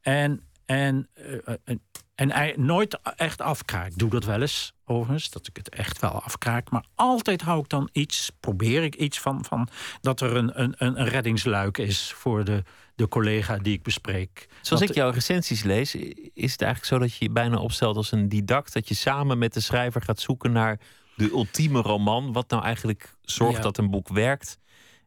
En, 0.00 0.40
en, 0.64 1.08
eh, 1.14 1.34
eh, 1.64 1.76
En 2.14 2.32
hij, 2.32 2.54
nooit 2.56 2.98
echt 3.16 3.40
afkraak. 3.40 3.86
Ik 3.86 3.98
doe 3.98 4.10
dat 4.10 4.24
wel 4.24 4.40
eens, 4.40 4.72
overigens, 4.84 5.30
dat 5.30 5.46
ik 5.46 5.56
het 5.56 5.68
echt 5.68 6.00
wel 6.00 6.10
afkraak. 6.22 6.70
Maar 6.70 6.84
altijd 6.94 7.42
hou 7.42 7.60
ik 7.60 7.68
dan 7.68 7.88
iets, 7.92 8.30
probeer 8.40 8.82
ik 8.82 8.94
iets 8.94 9.20
van, 9.20 9.44
van 9.44 9.68
dat 10.00 10.20
er 10.20 10.36
een, 10.36 10.60
een, 10.60 10.74
een 10.76 11.08
reddingsluik 11.08 11.78
is 11.78 12.12
voor 12.12 12.44
de, 12.44 12.62
de 12.94 13.08
collega 13.08 13.56
die 13.58 13.72
ik 13.72 13.82
bespreek. 13.82 14.48
Zoals 14.60 14.80
Dat- 14.80 14.90
ik 14.90 14.96
jouw 14.96 15.10
recensies 15.10 15.62
lees, 15.62 15.94
is 16.34 16.52
het 16.52 16.62
eigenlijk 16.62 16.84
zo 16.84 16.98
dat 16.98 17.14
je 17.16 17.24
je 17.24 17.30
bijna 17.30 17.56
opstelt 17.56 17.96
als 17.96 18.12
een 18.12 18.28
didact. 18.28 18.72
Dat 18.72 18.88
je 18.88 18.94
samen 18.94 19.38
met 19.38 19.54
de 19.54 19.60
schrijver 19.60 20.02
gaat 20.02 20.20
zoeken 20.20 20.52
naar 20.52 20.80
de 21.14 21.30
ultieme 21.30 21.80
roman. 21.80 22.32
Wat 22.32 22.50
nou 22.50 22.62
eigenlijk 22.62 23.16
zorgt 23.22 23.56
Ja. 23.56 23.62
dat 23.62 23.78
een 23.78 23.90
boek 23.90 24.08
werkt. 24.08 24.58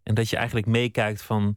En 0.03 0.15
dat 0.15 0.29
je 0.29 0.35
eigenlijk 0.35 0.67
meekijkt 0.67 1.21
van. 1.21 1.55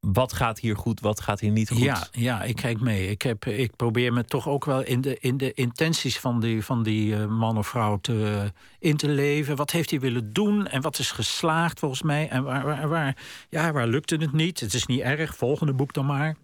Wat 0.00 0.32
gaat 0.32 0.58
hier 0.58 0.76
goed, 0.76 1.00
wat 1.00 1.20
gaat 1.20 1.40
hier 1.40 1.50
niet 1.50 1.68
goed? 1.70 1.82
Ja, 1.82 2.06
ja, 2.12 2.42
ik 2.42 2.56
kijk 2.56 2.80
mee. 2.80 3.08
Ik, 3.08 3.22
heb, 3.22 3.44
ik 3.46 3.76
probeer 3.76 4.12
me 4.12 4.24
toch 4.24 4.48
ook 4.48 4.64
wel 4.64 4.82
in 4.82 5.00
de, 5.00 5.18
in 5.18 5.36
de 5.36 5.52
intenties 5.52 6.18
van 6.18 6.40
die, 6.40 6.64
van 6.64 6.82
die 6.82 7.16
eh, 7.16 7.26
man 7.26 7.58
of 7.58 7.66
vrouw 7.68 7.96
te, 7.96 8.52
in 8.78 8.96
te 8.96 9.08
leven. 9.08 9.56
Wat 9.56 9.70
heeft 9.70 9.90
hij 9.90 10.00
willen 10.00 10.32
doen 10.32 10.66
en 10.66 10.80
wat 10.80 10.98
is 10.98 11.10
geslaagd 11.10 11.78
volgens 11.78 12.02
mij? 12.02 12.28
En 12.28 12.42
waar, 12.42 12.64
waar, 12.64 12.88
waar, 12.88 13.16
ja, 13.48 13.72
waar 13.72 13.86
lukte 13.86 14.16
het 14.16 14.32
niet? 14.32 14.60
Het 14.60 14.74
is 14.74 14.86
niet 14.86 15.00
erg, 15.00 15.36
volgende 15.36 15.72
boek 15.72 15.92
dan 15.92 16.06
maar. 16.06 16.36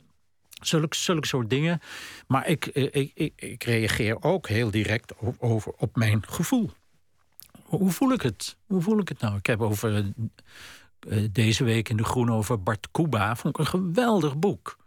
Zulke, 0.61 0.97
zulke 0.97 1.27
soort 1.27 1.51
dingen. 1.51 1.81
Maar 2.27 2.47
ik, 2.47 2.67
eh, 2.67 2.85
ik, 2.85 3.11
ik, 3.15 3.33
ik 3.37 3.65
reageer 3.65 4.23
ook 4.23 4.49
heel 4.49 4.71
direct 4.71 5.13
over 5.39 5.73
op 5.77 5.97
mijn 5.97 6.23
gevoel. 6.27 6.71
Hoe 7.65 7.91
voel 7.91 8.13
ik 8.13 8.23
het? 8.23 8.57
Hoe 8.67 8.83
voel 8.83 8.99
ik 8.99 9.09
het 9.09 9.21
nou? 9.21 9.37
Ik 9.37 9.47
heb 9.47 9.61
over 9.61 9.95
eh, 9.95 10.05
eh, 11.09 11.29
deze 11.33 11.65
week 11.65 11.89
in 11.89 11.97
de 11.97 12.05
Groen 12.05 12.31
over 12.31 12.63
Bart 12.63 12.89
Kuba. 12.91 13.37
Vond 13.37 13.59
ik 13.59 13.61
een 13.61 13.71
geweldig 13.71 14.39
boek. 14.39 14.79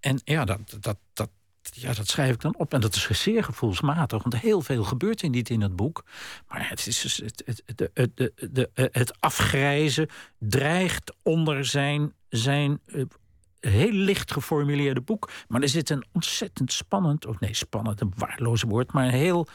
En 0.00 0.20
ja, 0.24 0.44
dat, 0.44 0.76
dat, 0.80 0.98
dat, 1.12 1.30
ja, 1.62 1.92
dat 1.92 2.08
schrijf 2.08 2.34
ik 2.34 2.40
dan 2.40 2.56
op. 2.56 2.74
En 2.74 2.80
dat 2.80 2.94
is 2.94 3.22
zeer 3.22 3.44
gevoelsmatig, 3.44 4.22
want 4.22 4.40
heel 4.40 4.60
veel 4.60 4.84
gebeurt 4.84 5.22
er 5.22 5.28
niet 5.28 5.50
in 5.50 5.60
het 5.60 5.76
boek. 5.76 6.04
Maar 6.48 6.68
het, 6.68 6.86
is 6.86 7.00
dus 7.00 7.16
het, 7.16 7.42
het, 7.44 7.62
het, 7.94 8.32
het, 8.34 8.70
het, 8.92 9.20
afgrijzen 9.20 10.08
dreigt 10.38 11.14
onder 11.22 11.64
zijn, 11.64 12.12
zijn 12.28 12.80
heel 13.70 13.92
licht 13.92 14.32
geformuleerde 14.32 15.00
boek. 15.00 15.30
Maar 15.48 15.62
er 15.62 15.68
zit 15.68 15.90
een 15.90 16.04
ontzettend 16.12 16.72
spannend, 16.72 17.26
of 17.26 17.40
nee, 17.40 17.54
spannend, 17.54 18.00
een 18.00 18.12
waardeloze 18.16 18.66
woord, 18.66 18.92
maar 18.92 19.04
een 19.04 19.10
heel 19.10 19.46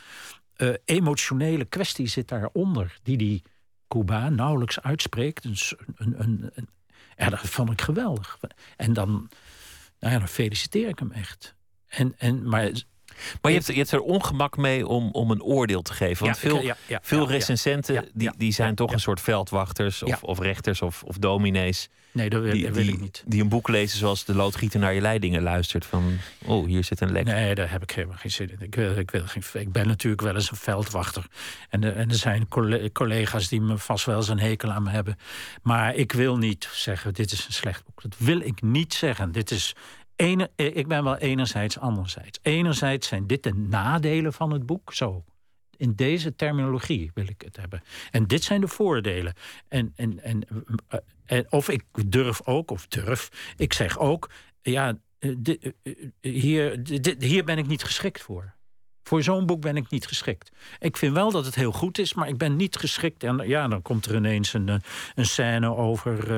eh, 0.55 0.73
emotionele 0.85 1.65
kwestie 1.65 2.07
zit 2.07 2.27
daaronder, 2.27 2.99
die 3.03 3.17
die 3.17 3.43
Cuba 3.87 4.29
nauwelijks 4.29 4.81
uitspreekt. 4.81 5.45
Een, 5.45 5.57
een, 5.95 6.51
een, 6.53 6.69
ja, 7.17 7.29
dat 7.29 7.39
vond 7.39 7.71
ik 7.71 7.81
geweldig. 7.81 8.37
En 8.75 8.93
dan, 8.93 9.29
nou 9.99 10.13
ja, 10.13 10.19
dan 10.19 10.27
feliciteer 10.27 10.87
ik 10.87 10.99
hem 10.99 11.11
echt. 11.11 11.55
En, 11.87 12.15
en, 12.17 12.49
maar 12.49 12.71
Maar 13.41 13.51
je 13.51 13.57
hebt, 13.57 13.69
je 13.69 13.73
hebt 13.77 13.91
er 13.91 14.01
ongemak 14.01 14.57
mee 14.57 14.87
om, 14.87 15.09
om 15.11 15.31
een 15.31 15.43
oordeel 15.43 15.81
te 15.81 15.93
geven. 15.93 16.25
Want 16.25 16.39
Ja, 16.41 16.49
veel, 16.49 16.61
ja, 16.61 16.77
ja, 16.87 16.99
veel 17.01 17.27
recensenten 17.27 18.07
die, 18.13 18.31
die 18.37 18.51
zijn 18.51 18.75
toch 18.75 18.91
een 18.91 18.99
soort 18.99 19.21
veldwachters 19.21 20.03
of, 20.03 20.23
of 20.23 20.39
rechters 20.39 20.81
of, 20.81 21.03
of 21.03 21.17
dominees. 21.17 21.89
nee, 22.11 22.29
dat, 22.29 22.41
wil- 22.41 22.51
Die, 22.51 22.63
dat 22.65 22.75
wil 22.75 22.87
ik 22.87 22.99
niet. 22.99 23.23
die 23.25 23.41
een 23.41 23.49
boek 23.49 23.67
lezen 23.67 23.97
zoals 23.99 24.25
de 24.25 24.35
loodgieter 24.35 24.79
naar 24.79 24.93
je 24.93 25.01
leidingen 25.01 25.41
luistert. 25.41 25.85
Van, 25.85 26.17
oh, 26.45 26.65
hier 26.65 26.83
zit 26.83 27.01
een 27.01 27.11
lek. 27.11 27.25
Nee, 27.25 27.55
daar 27.55 27.71
heb 27.71 27.83
ik 27.83 27.91
helemaal 27.91 28.17
geen 28.17 28.31
zin 28.31 28.49
in. 28.49 28.57
Ik, 28.59 28.75
wil, 28.75 28.97
ik, 28.97 29.11
wil 29.11 29.23
geen, 29.25 29.43
ik 29.61 29.71
ben 29.71 29.87
natuurlijk 29.87 30.21
wel 30.21 30.35
eens 30.35 30.51
een 30.51 30.57
veldwachter. 30.57 31.25
En, 31.69 31.83
er- 31.83 31.95
en 31.95 32.09
er 32.09 32.15
zijn 32.15 32.47
colle- 32.47 32.91
collega's 32.91 33.47
die 33.47 33.61
me 33.61 33.77
vast 33.77 34.05
wel 34.05 34.15
eens 34.17 34.27
een 34.29 34.39
hekel 34.39 34.71
aan 34.71 34.83
me 34.83 34.89
hebben. 34.89 35.17
Maar 35.61 35.95
ik 35.95 36.11
wil 36.11 36.37
niet 36.37 36.69
zeggen, 36.71 37.13
dit 37.13 37.31
is 37.31 37.45
een 37.47 37.53
slecht 37.53 37.85
boek. 37.85 38.01
Dat 38.01 38.15
wil 38.17 38.39
ik 38.39 38.61
niet 38.61 38.93
zeggen. 38.93 39.31
Dit 39.31 39.51
is 39.51 39.75
ene, 40.17 40.51
eh, 40.55 40.75
ik 40.75 40.87
ben 40.87 41.03
wel 41.03 41.17
enerzijds, 41.17 41.79
anderzijds. 41.79 42.39
Enerzijds 42.41 43.07
zijn 43.07 43.27
dit 43.27 43.43
de 43.43 43.53
nadelen 43.53 44.33
van 44.33 44.51
het 44.51 44.65
boek. 44.65 44.93
Zo. 44.93 45.23
In 45.77 45.95
deze 45.95 46.35
terminologie 46.35 47.11
wil 47.13 47.27
ik 47.27 47.41
het 47.41 47.57
hebben. 47.57 47.81
En 48.11 48.27
dit 48.27 48.43
zijn 48.43 48.61
de 48.61 48.67
voordelen. 48.67 49.33
En, 49.67 49.93
en, 49.95 50.23
en, 50.23 50.47
eh, 50.87 50.99
en 51.25 51.51
of 51.51 51.69
ik 51.69 51.83
durf 52.07 52.41
ook, 52.45 52.71
of 52.71 52.87
durf, 52.87 53.53
ik 53.57 53.73
zeg 53.73 53.97
ook, 53.97 54.29
ja, 54.61 54.97
eh, 55.19 55.31
eh, 55.43 55.71
eh, 55.83 55.93
hier, 56.21 56.79
hier 57.19 57.43
ben 57.43 57.57
ik 57.57 57.67
niet 57.67 57.83
geschikt 57.83 58.21
voor. 58.21 58.55
Voor 59.07 59.23
zo'n 59.23 59.45
boek 59.45 59.61
ben 59.61 59.75
ik 59.77 59.89
niet 59.89 60.07
geschikt. 60.07 60.51
Ik 60.79 60.97
vind 60.97 61.13
wel 61.13 61.31
dat 61.31 61.45
het 61.45 61.55
heel 61.55 61.71
goed 61.71 61.97
is, 61.97 62.13
maar 62.13 62.27
ik 62.27 62.37
ben 62.37 62.55
niet 62.55 62.75
geschikt. 62.75 63.23
En 63.23 63.47
ja, 63.47 63.67
dan 63.67 63.81
komt 63.81 64.05
er 64.05 64.15
ineens 64.15 64.53
een, 64.53 64.69
eh, 64.69 64.75
een 65.15 65.25
scène 65.25 65.75
over. 65.75 66.31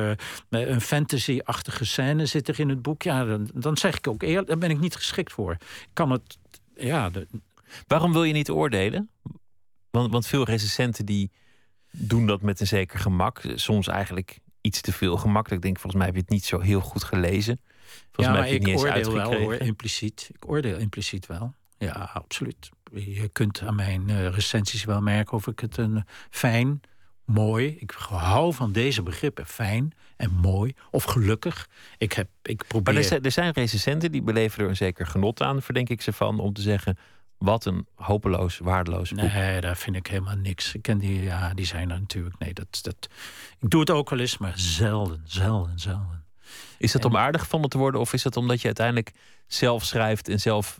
eh, 0.50 0.70
een 0.70 0.82
fantasy-achtige 0.82 1.86
scène 1.86 2.26
zit 2.26 2.48
er 2.48 2.60
in 2.60 2.70
het 2.70 2.82
boek. 2.82 3.02
Ja, 3.04 3.26
dan, 3.26 3.50
dan 3.54 3.78
zeg 3.78 3.98
ik 3.98 4.08
ook 4.08 4.22
eerlijk, 4.24 4.48
daar 4.48 4.58
ben 4.58 4.70
ik 4.70 4.80
niet 4.80 4.96
geschikt 4.96 5.32
voor. 5.32 5.52
Ik 5.54 5.90
kan 5.94 6.12
het. 6.12 6.38
Ja, 6.76 7.10
de- 7.10 7.28
Waarom 7.88 8.12
wil 8.14 8.24
je 8.24 8.34
niet 8.34 8.50
oordelen? 8.50 9.10
Want, 9.92 10.12
want 10.12 10.28
veel 10.28 10.44
recensenten 10.44 11.06
die 11.06 11.32
doen 11.92 12.26
dat 12.28 12.42
met 12.42 12.60
een 12.60 12.68
zeker 12.68 13.00
gemak. 13.00 13.42
Soms 13.56 13.88
eigenlijk 13.88 14.40
iets 14.62 14.82
te 14.82 14.92
veel 14.94 15.18
gemakkelijk. 15.18 15.56
Ik 15.64 15.66
denk, 15.66 15.80
volgens 15.80 15.96
mij 15.96 16.06
heb 16.06 16.16
je 16.16 16.22
het 16.22 16.30
niet 16.30 16.46
zo 16.46 16.60
heel 16.60 16.82
goed 16.82 17.04
gelezen. 17.04 17.60
Volgens 18.12 18.26
ja, 18.26 18.32
mij 18.32 18.40
heb 18.42 18.48
je 18.50 18.54
het 18.54 18.62
ik 18.62 18.68
niet 18.68 18.96
eens 18.96 19.08
oordeel 19.08 19.32
wel 19.32 19.42
hoor, 19.42 19.54
impliciet. 19.54 20.30
Ik 20.34 20.50
oordeel 20.50 20.78
impliciet 20.78 21.26
wel. 21.26 21.54
Ja, 21.80 22.10
absoluut. 22.14 22.70
Je 22.92 23.28
kunt 23.28 23.62
aan 23.62 23.76
mijn 23.76 24.10
eh, 24.10 24.28
recensies 24.30 24.84
wel 24.84 25.02
merken 25.02 25.34
of 25.34 25.48
ik 25.48 25.60
het 25.60 25.78
een 25.78 26.04
fijn, 26.30 26.82
mooi. 27.26 27.76
Ik 27.80 27.92
hou 28.08 28.54
van 28.54 28.72
deze 28.72 29.04
begrippen. 29.04 29.46
Fijn 29.46 29.94
en 30.18 30.32
mooi 30.32 30.74
of 30.92 31.04
gelukkig. 31.04 31.68
Ik, 31.98 32.14
heb, 32.14 32.28
ik 32.42 32.64
probeer. 32.68 32.94
Maar 32.94 33.04
er 33.04 33.08
zijn, 33.08 33.24
er 33.24 33.32
zijn 33.32 33.52
recensenten 33.52 34.12
die 34.12 34.22
beleven 34.22 34.64
er 34.64 34.70
een 34.70 34.76
zeker 34.76 35.08
genot 35.08 35.42
aan, 35.42 35.62
verdenk 35.62 35.90
ik 35.90 36.02
ze 36.02 36.14
van, 36.14 36.40
om 36.40 36.54
te 36.54 36.62
zeggen: 36.62 36.98
wat 37.38 37.66
een 37.66 37.88
hopeloos, 37.96 38.58
waardeloos 38.58 39.12
boek. 39.12 39.32
Nee, 39.32 39.62
daar 39.62 39.78
vind 39.78 39.96
ik 39.96 40.08
helemaal 40.08 40.36
niks. 40.36 40.74
Ik 40.74 40.82
ken 40.82 40.98
die, 40.98 41.22
ja, 41.22 41.54
die 41.54 41.66
zijn 41.66 41.92
er 41.92 42.00
natuurlijk. 42.00 42.40
Nee, 42.40 42.54
dat, 42.54 42.80
dat, 42.82 43.10
ik 43.60 43.70
doe 43.70 43.80
het 43.80 43.90
ook 43.90 44.10
wel 44.10 44.20
eens, 44.20 44.38
maar 44.38 44.54
zelden, 44.56 45.22
zelden, 45.26 45.80
zelden. 45.80 46.24
Is 46.78 46.92
dat 46.92 47.04
En- 47.04 47.10
om 47.10 47.18
aardig 47.18 47.42
gevonden 47.42 47.70
te 47.70 47.78
worden, 47.78 48.02
of 48.02 48.14
is 48.14 48.22
dat 48.24 48.38
omdat 48.38 48.60
je 48.60 48.66
uiteindelijk 48.66 49.12
zelf 49.48 49.86
schrijft 49.86 50.30
en 50.30 50.40
zelf 50.40 50.80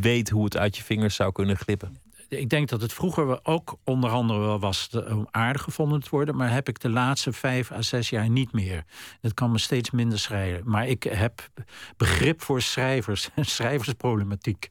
weet 0.00 0.30
hoe 0.30 0.44
het 0.44 0.56
uit 0.56 0.76
je 0.76 0.82
vingers 0.82 1.14
zou 1.14 1.32
kunnen 1.32 1.56
glippen? 1.56 1.96
Ik 2.28 2.48
denk 2.48 2.68
dat 2.68 2.80
het 2.80 2.92
vroeger 2.92 3.44
ook 3.44 3.76
onder 3.84 4.10
andere 4.10 4.38
wel 4.38 4.60
was 4.60 4.88
om 5.08 5.26
aardig 5.30 5.62
gevonden 5.62 6.00
te 6.02 6.10
worden. 6.10 6.36
Maar 6.36 6.52
heb 6.52 6.68
ik 6.68 6.80
de 6.80 6.88
laatste 6.88 7.32
vijf 7.32 7.72
à 7.72 7.82
zes 7.82 8.10
jaar 8.10 8.28
niet 8.28 8.52
meer. 8.52 8.84
Het 9.20 9.34
kan 9.34 9.50
me 9.50 9.58
steeds 9.58 9.90
minder 9.90 10.18
schrijven. 10.18 10.62
Maar 10.70 10.86
ik 10.88 11.02
heb 11.02 11.48
begrip 11.96 12.42
voor 12.42 12.62
schrijvers 12.62 13.28
en 13.34 13.44
schrijversproblematiek. 13.56 14.68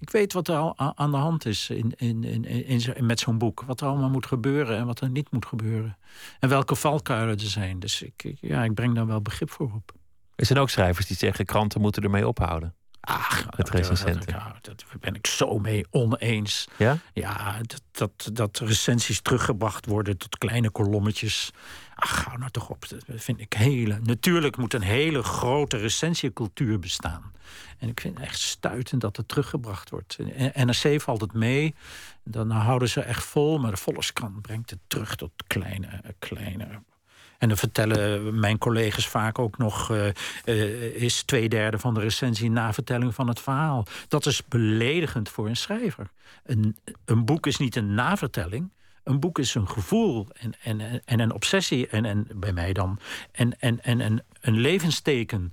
Ik 0.00 0.10
weet 0.10 0.32
wat 0.32 0.48
er 0.48 0.56
al 0.56 0.78
aan 0.94 1.10
de 1.10 1.16
hand 1.16 1.46
is 1.46 1.70
in, 1.70 1.92
in, 1.96 2.24
in, 2.24 2.44
in, 2.66 3.06
met 3.06 3.20
zo'n 3.20 3.38
boek. 3.38 3.62
Wat 3.66 3.80
er 3.80 3.86
allemaal 3.86 4.10
moet 4.10 4.26
gebeuren 4.26 4.76
en 4.76 4.86
wat 4.86 5.00
er 5.00 5.10
niet 5.10 5.30
moet 5.30 5.46
gebeuren. 5.46 5.96
En 6.40 6.48
welke 6.48 6.74
valkuilen 6.74 7.34
er 7.34 7.40
zijn. 7.40 7.78
Dus 7.80 8.02
ik- 8.02 8.34
ja, 8.40 8.64
ik 8.64 8.74
breng 8.74 8.94
daar 8.94 9.06
wel 9.06 9.22
begrip 9.22 9.50
voor 9.50 9.72
op. 9.74 9.92
Er 10.34 10.46
zijn 10.46 10.58
ook 10.58 10.70
schrijvers 10.70 11.06
die 11.06 11.16
zeggen: 11.16 11.44
kranten 11.44 11.80
moeten 11.80 12.02
ermee 12.02 12.28
ophouden. 12.28 12.74
Ach, 13.04 13.56
Met 13.56 13.70
recensenten. 13.70 14.32
Daar 14.32 14.60
ben 15.00 15.14
ik 15.14 15.26
zo 15.26 15.58
mee 15.58 15.86
oneens. 15.90 16.68
Ja? 16.76 16.98
Ja, 17.12 17.60
dat, 17.62 17.82
dat, 17.92 18.30
dat 18.32 18.58
recensies 18.58 19.20
teruggebracht 19.20 19.86
worden 19.86 20.16
tot 20.16 20.38
kleine 20.38 20.70
kolommetjes. 20.70 21.50
Ach, 21.94 22.24
hou 22.24 22.38
nou 22.38 22.50
toch 22.50 22.68
op. 22.70 22.88
Dat 22.88 23.00
vind 23.06 23.40
ik 23.40 23.52
hele. 23.52 23.98
Natuurlijk 24.02 24.56
moet 24.56 24.74
een 24.74 24.82
hele 24.82 25.22
grote 25.22 25.76
recensiecultuur 25.76 26.78
bestaan. 26.78 27.32
En 27.78 27.88
ik 27.88 28.00
vind 28.00 28.18
het 28.18 28.26
echt 28.26 28.40
stuitend 28.40 29.00
dat 29.00 29.16
het 29.16 29.28
teruggebracht 29.28 29.90
wordt. 29.90 30.18
NRC 30.54 31.00
valt 31.00 31.20
het 31.20 31.32
mee. 31.32 31.74
Dan 32.24 32.50
houden 32.50 32.88
ze 32.88 33.00
echt 33.00 33.24
vol. 33.24 33.58
Maar 33.58 33.70
de 33.70 33.76
Volkskrant 33.76 34.42
brengt 34.42 34.70
het 34.70 34.80
terug 34.86 35.16
tot 35.16 35.32
kleine, 35.46 36.02
kleine 36.18 36.82
en 37.42 37.48
dan 37.48 37.56
vertellen 37.56 38.38
mijn 38.40 38.58
collega's 38.58 39.08
vaak 39.08 39.38
ook 39.38 39.58
nog... 39.58 39.90
eh, 39.90 40.08
eh, 40.44 41.02
is 41.02 41.22
twee 41.22 41.48
derde 41.48 41.78
van 41.78 41.94
de 41.94 42.00
recensie 42.00 42.46
een 42.46 42.52
navertelling 42.52 43.14
van 43.14 43.28
het 43.28 43.40
verhaal. 43.40 43.86
Dat 44.08 44.26
is 44.26 44.44
beledigend 44.48 45.28
voor 45.28 45.48
een 45.48 45.56
schrijver. 45.56 46.10
Een, 46.44 46.76
een 47.04 47.24
boek 47.24 47.46
is 47.46 47.56
niet 47.56 47.76
een 47.76 47.94
navertelling. 47.94 48.70
Een 49.04 49.20
boek 49.20 49.38
is 49.38 49.54
een 49.54 49.68
gevoel 49.68 50.28
en, 50.32 50.52
en, 50.62 51.04
en 51.04 51.20
een 51.20 51.32
obsessie. 51.32 51.88
En, 51.88 52.04
en 52.04 52.26
bij 52.34 52.52
mij 52.52 52.72
dan. 52.72 52.98
En, 53.32 53.58
en, 53.58 53.82
en, 53.84 54.00
en 54.00 54.24
een 54.40 54.60
levensteken. 54.60 55.52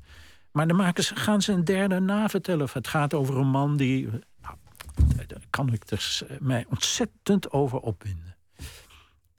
Maar 0.51 0.67
dan 0.67 0.77
maken 0.77 1.03
ze, 1.03 1.15
gaan 1.15 1.41
ze 1.41 1.51
een 1.51 1.65
derde 1.65 1.99
navertellen. 1.99 2.67
Het 2.73 2.87
gaat 2.87 3.13
over 3.13 3.37
een 3.37 3.49
man 3.49 3.77
die... 3.77 4.09
Nou, 4.41 5.27
daar 5.27 5.41
kan 5.49 5.73
ik 5.73 5.87
dus 5.87 6.23
eh, 6.27 6.37
mij 6.39 6.65
ontzettend 6.69 7.51
over 7.51 7.79
opwinden. 7.79 8.28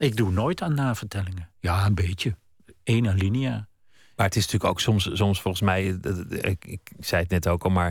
Ik 0.01 0.15
doe 0.15 0.31
nooit 0.31 0.61
aan 0.61 0.73
navertellingen. 0.73 1.49
Ja, 1.59 1.85
een 1.85 1.95
beetje. 1.95 2.35
Eén 2.83 3.07
alinea. 3.07 3.67
Maar 4.15 4.25
het 4.25 4.35
is 4.35 4.43
natuurlijk 4.43 4.71
ook 4.71 4.79
soms, 4.79 5.09
soms 5.13 5.41
volgens 5.41 5.63
mij, 5.63 5.97
dat- 5.99 6.25
ik, 6.31 6.65
ik 6.65 6.91
zei 6.99 7.21
het 7.21 7.31
net 7.31 7.47
ook 7.47 7.63
al, 7.63 7.69
maar 7.69 7.89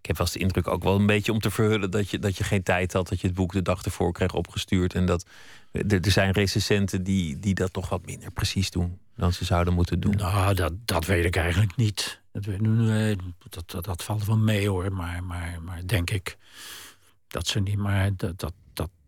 ik 0.00 0.06
heb 0.06 0.16
wel 0.16 0.26
eens 0.26 0.34
de 0.34 0.40
indruk 0.42 0.68
ook 0.68 0.82
wel 0.82 0.94
een 0.96 1.06
beetje 1.06 1.32
om 1.32 1.38
te 1.40 1.50
verhullen 1.50 1.90
dat 1.90 2.10
je, 2.10 2.18
dat 2.18 2.36
je 2.36 2.44
geen 2.44 2.62
tijd 2.62 2.92
had, 2.92 3.08
dat 3.08 3.20
je 3.20 3.26
het 3.26 3.36
boek 3.36 3.52
de 3.52 3.62
dag 3.62 3.82
ervoor 3.82 4.12
kreeg 4.12 4.34
opgestuurd. 4.34 4.94
En 4.94 5.06
dat 5.06 5.26
er, 5.72 6.00
er 6.04 6.10
zijn 6.10 6.30
recensenten 6.32 7.02
die, 7.04 7.38
die 7.38 7.54
dat 7.54 7.72
toch 7.72 7.88
wat 7.88 8.06
minder 8.06 8.30
precies 8.30 8.70
doen 8.70 8.98
dan 9.16 9.32
ze 9.32 9.44
zouden 9.44 9.74
moeten 9.74 10.00
doen. 10.00 10.16
Nou, 10.16 10.54
dat, 10.54 10.72
dat 10.84 11.04
weet 11.06 11.24
ik 11.24 11.36
eigenlijk 11.36 11.76
niet. 11.76 12.20
Dat, 12.32 12.44
weet- 12.44 13.18
dat, 13.48 13.70
dat, 13.70 13.84
dat 13.84 14.02
valt 14.02 14.24
wel 14.24 14.38
mee 14.38 14.68
hoor. 14.68 14.92
Maar, 14.92 15.24
maar, 15.24 15.58
maar 15.62 15.86
denk 15.86 16.10
ik 16.10 16.36
dat 17.28 17.46
ze 17.46 17.60
niet 17.60 17.76
maar 17.78 18.16
dat, 18.16 18.38
dat, 18.38 18.52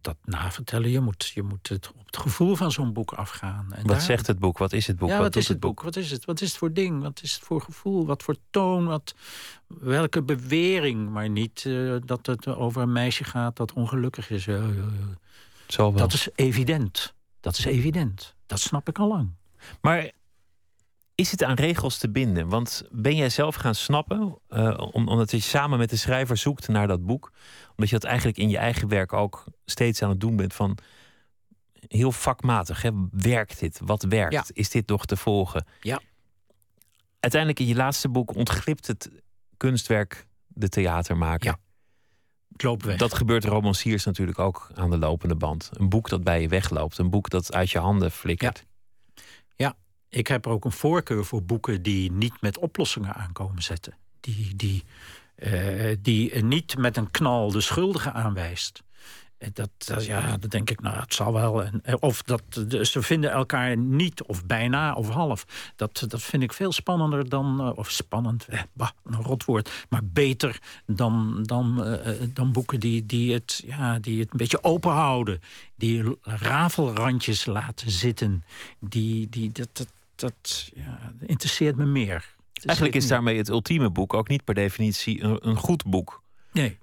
dat, 0.05 0.17
navertellen. 0.25 0.91
Je 0.91 1.01
moet, 1.01 1.31
je 1.35 1.43
moet 1.43 1.69
het 1.69 1.91
op 1.97 2.07
het 2.07 2.17
gevoel 2.17 2.55
van 2.55 2.73
zo'n 2.73 2.93
boek 2.93 3.13
afgaan. 3.13 3.67
En 3.73 3.77
Wat 3.83 3.87
daar- 3.87 4.01
zegt 4.01 4.27
het 4.27 4.39
boek? 4.39 4.59
Wat 4.59 4.73
is 4.73 4.87
het 4.87 4.97
boek? 4.97 5.09
Ja, 5.09 5.19
wat 5.19 5.37
is 5.37 5.49
het 5.49 5.61
boek? 5.61 5.83
Wat 5.83 5.97
is 5.97 6.11
het? 6.11 6.25
Wat 6.25 6.41
is 6.41 6.49
het 6.49 6.59
voor 6.59 6.73
ding? 6.73 7.03
Wat 7.03 7.23
is 7.23 7.33
het 7.35 7.43
voor 7.43 7.61
gevoel? 7.61 8.07
Wat 8.07 8.23
voor 8.23 8.37
toon? 8.51 8.85
Wat, 8.87 9.15
welke 9.67 10.23
bewering? 10.23 11.11
Maar 11.11 11.29
niet 11.29 11.65
eh, 11.67 11.95
dat 12.05 12.27
het 12.27 12.47
over 12.47 12.83
een 12.83 12.93
meisje 12.93 13.25
gaat 13.25 13.57
dat 13.57 13.73
ongelukkig 13.73 14.31
is. 14.31 14.45
Wel. 14.45 15.93
Dat 15.95 16.13
is 16.13 16.29
evident. 16.35 17.15
Dat 17.41 17.59
is 17.59 17.65
evident. 17.65 18.35
Dat 18.47 18.61
snap 18.61 18.89
ik 18.89 18.99
al 18.99 19.09
lang. 19.09 19.29
Maar 19.81 20.11
is 21.15 21.31
het 21.31 21.43
aan 21.45 21.55
regels 21.55 21.99
te 21.99 22.11
binden? 22.11 22.49
Want 22.49 22.83
ben 22.91 23.17
jij 23.17 23.29
zelf 23.29 23.55
gaan 23.55 23.75
snappen, 23.75 24.39
om- 24.93 25.09
omdat 25.09 25.31
je 25.31 25.41
samen 25.41 25.79
met 25.79 25.91
de 25.91 25.97
schrijver 25.97 26.37
zoekt 26.37 26.69
naar 26.69 26.87
dat 26.87 27.07
boek, 27.07 27.33
omdat 27.71 27.89
je 27.89 27.99
dat 27.99 28.05
eigenlijk 28.05 28.39
in 28.39 28.49
je 28.49 28.59
eigen 28.59 28.89
werk 28.89 29.13
ook 29.13 29.45
steeds 29.65 30.03
aan 30.03 30.09
het 30.09 30.21
doen 30.21 30.37
bent 30.37 30.55
van 30.55 30.79
heel 31.89 32.13
vakmatig. 32.13 32.83
Hè? 32.83 32.91
Werkt 33.11 33.61
dit? 33.61 33.81
Wat 33.85 34.03
werkt? 34.03 34.33
Ja. 34.33 34.45
Is 34.53 34.71
dit 34.71 34.89
nog 34.89 35.07
te 35.07 35.17
volgen? 35.17 35.67
Ja. 35.81 36.01
Uiteindelijk 37.21 37.61
in 37.61 37.67
je 37.67 37.75
laatste 37.75 38.09
boek 38.09 38.35
ontglipt 38.35 38.87
het 38.87 39.11
kunstwerk 39.57 40.27
de 40.47 40.69
theatermaker. 40.69 41.47
Ja. 41.47 41.59
Weg. 42.79 42.97
Dat 42.99 43.15
gebeurt 43.15 43.45
romanciers 43.45 44.05
natuurlijk 44.05 44.39
ook 44.39 44.71
aan 44.75 44.91
de 44.91 44.99
lopende 44.99 45.35
band. 45.37 45.71
Een 45.73 45.89
boek 45.89 46.09
dat 46.09 46.25
bij 46.25 46.41
je 46.41 46.49
wegloopt, 46.49 46.99
een 46.99 47.11
boek 47.11 47.29
dat 47.31 47.53
uit 47.53 47.71
je 47.71 47.79
handen 47.79 48.11
flikkert. 48.11 48.65
Ik 50.15 50.27
heb 50.27 50.47
ook 50.47 50.65
een 50.65 50.73
voorkeur 50.73 51.25
voor 51.25 51.43
boeken 51.43 51.83
die 51.83 52.13
niet 52.13 52.41
met 52.41 52.59
oplossingen 52.59 53.15
aankomen 53.15 53.63
zetten. 53.63 53.95
Die, 54.21 54.57
die, 54.57 54.85
eh, 55.35 55.97
die 56.01 56.45
niet 56.45 56.77
met 56.79 56.97
een 56.97 57.11
knal 57.11 57.51
de 57.51 57.61
schuldige 57.61 58.13
aanwijst. 58.13 58.83
Eh, 59.39 59.49
Dat, 59.53 59.71
dat, 59.77 60.05
ja, 60.05 60.37
dat 60.37 60.51
denk 60.51 60.71
ik, 60.71 60.81
nou, 60.81 60.97
het 60.97 61.15
zal 61.15 61.33
wel. 61.33 61.63
Eh, 61.65 61.95
Of 62.01 62.23
dat 62.23 62.43
ze 62.83 63.03
vinden 63.03 63.31
elkaar 63.31 63.77
niet, 63.77 64.23
of 64.23 64.45
bijna, 64.47 64.95
of 64.95 65.09
half. 65.09 65.73
Dat, 65.77 66.05
dat 66.09 66.23
vind 66.23 66.43
ik 66.43 66.53
veel 66.53 66.73
spannender 66.73 67.29
dan, 67.29 67.77
of 67.77 67.91
spannend, 67.91 68.47
eh, 68.49 68.61
bah, 68.73 68.91
een 69.05 69.23
rot 69.23 69.45
woord, 69.45 69.87
maar 69.89 70.05
beter 70.05 70.61
dan, 70.87 71.43
dan, 71.43 71.99
dan 72.33 72.53
boeken 72.53 72.81
die, 72.81 73.07
die, 73.07 73.33
het, 73.33 73.63
ja, 73.67 73.99
die 73.99 74.21
het 74.21 74.31
een 74.31 74.39
beetje 74.39 74.65
open 74.65 74.93
houden. 74.93 75.41
Die 75.77 76.17
rafelrandjes 76.23 77.45
laten 77.47 77.91
zitten. 77.91 78.45
Die, 78.81 79.29
die, 79.29 79.53
dat, 79.53 79.87
dat 80.15 80.71
ja, 80.75 81.13
interesseert 81.27 81.77
me 81.77 81.85
meer. 81.85 82.35
Eigenlijk 82.65 82.97
is 82.97 83.03
daar 83.03 83.11
daarmee 83.11 83.37
het 83.37 83.49
ultieme 83.49 83.91
boek 83.91 84.15
ook 84.15 84.29
niet 84.29 84.45
per 84.45 84.55
definitie 84.55 85.23
een, 85.23 85.49
een 85.49 85.57
goed 85.57 85.85
boek. 85.85 86.23
Nee. 86.53 86.79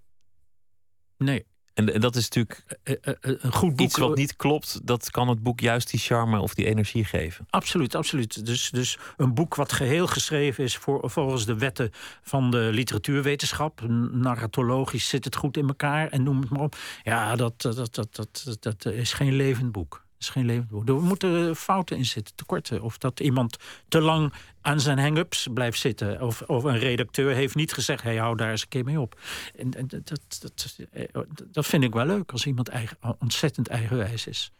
Nee. 1.18 1.46
En, 1.74 1.94
en 1.94 2.02
dat 2.02 2.16
is 2.16 2.24
natuurlijk 2.24 2.64
Eh, 2.84 2.96
eh, 3.02 3.14
eh, 3.22 3.36
een 3.42 3.54
goed 3.54 3.70
boek. 3.70 3.80
iets 3.80 3.98
wat 3.98 4.16
niet 4.16 4.36
klopt. 4.36 4.88
Dat 4.88 5.12
kan 5.12 5.28
het 5.28 5.44
boek 5.44 5.60
juist 5.60 5.90
die 5.92 6.00
charme 6.00 6.40
of 6.40 6.54
die 6.54 6.66
energie 6.66 7.06
geven. 7.06 7.46
Absoluut, 7.50 7.96
absoluut. 7.96 8.46
Dus, 8.46 8.70
dus 8.70 8.98
een 9.18 9.34
boek 9.34 9.56
wat 9.56 9.72
geheel 9.72 10.08
geschreven 10.08 10.64
is 10.64 10.78
voor, 10.78 11.10
volgens 11.10 11.46
de 11.46 11.58
wetten 11.58 11.90
van 12.22 12.52
de 12.52 12.70
literatuurwetenschap. 12.72 13.82
Narratologisch 14.12 15.10
zit 15.10 15.26
het 15.26 15.36
goed 15.36 15.58
in 15.58 15.68
elkaar 15.68 16.08
en 16.08 16.24
noem 16.24 16.42
het 16.42 16.50
maar 16.50 16.62
op. 16.62 16.76
Ja, 17.04 17.36
dat, 17.36 17.62
dat, 17.62 17.96
dat, 17.96 18.14
dat, 18.14 18.58
dat 18.60 18.86
is 18.86 19.14
geen 19.14 19.34
levend 19.34 19.72
boek. 19.72 20.06
Is 20.22 20.30
geen 20.30 20.46
levend. 20.46 20.90
Er 20.90 21.02
moeten 21.02 21.56
fouten 21.56 21.98
in 21.98 22.06
zitten, 22.06 22.36
tekorten. 22.36 22.82
Of 22.82 22.98
dat 22.98 23.20
iemand 23.20 23.58
te 23.88 24.02
lang 24.02 24.34
aan 24.62 24.80
zijn 24.80 25.00
hang-ups 25.00 25.48
blijft 25.54 25.80
zitten. 25.80 26.22
Of, 26.22 26.42
of 26.42 26.64
een 26.64 26.78
redacteur 26.78 27.34
heeft 27.34 27.56
niet 27.56 27.74
gezegd: 27.74 28.04
hey, 28.04 28.18
hou 28.18 28.38
daar 28.38 28.52
eens 28.52 28.62
een 28.62 28.68
keer 28.68 28.84
mee 28.84 29.00
op. 29.00 29.20
En, 29.56 29.74
en 29.74 29.88
dat, 29.88 30.08
dat, 30.08 30.40
dat, 30.42 30.78
eh, 30.92 31.64
vind 31.64 31.84
ik 31.84 31.94
wel 31.94 32.06
leuk 32.06 32.32
als 32.32 32.46
iemand 32.46 32.68
eigen, 32.68 32.98
ontzettend 33.20 33.68
eigenwijs 33.68 34.28
is. 34.28 34.52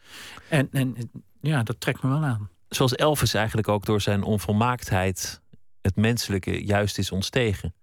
En, 0.48 0.68
en 0.72 1.10
ja, 1.40 1.62
dat 1.62 1.80
trekt 1.80 2.02
me 2.02 2.08
wel 2.08 2.24
aan. 2.24 2.48
Zoals 2.68 2.94
Elvis 2.94 3.34
eigenlijk 3.34 3.68
ook 3.68 3.84
door 3.84 4.00
zijn 4.00 4.22
onvolmaaktheid 4.22 5.40
het 5.80 5.96
menselijke 5.96 6.64
juist 6.64 6.98
is 6.98 7.12
ontstegen. 7.12 7.74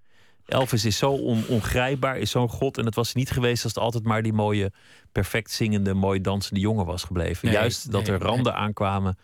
Elvis 0.49 0.85
is 0.85 0.97
zo 0.97 1.11
on- 1.11 1.45
ongrijpbaar, 1.47 2.17
is 2.17 2.31
zo'n 2.31 2.49
god. 2.49 2.77
En 2.77 2.85
het 2.85 2.95
was 2.95 3.13
niet 3.13 3.31
geweest 3.31 3.63
als 3.63 3.73
het 3.73 3.83
altijd 3.83 4.03
maar 4.03 4.21
die 4.21 4.33
mooie, 4.33 4.71
perfect 5.11 5.51
zingende, 5.51 5.93
mooi 5.93 6.21
dansende 6.21 6.59
jongen 6.59 6.85
was 6.85 7.03
gebleven. 7.03 7.45
Nee, 7.45 7.53
Juist 7.55 7.91
dat 7.91 8.03
nee, 8.07 8.11
er 8.15 8.21
randen 8.21 8.55
aankwamen, 8.55 9.17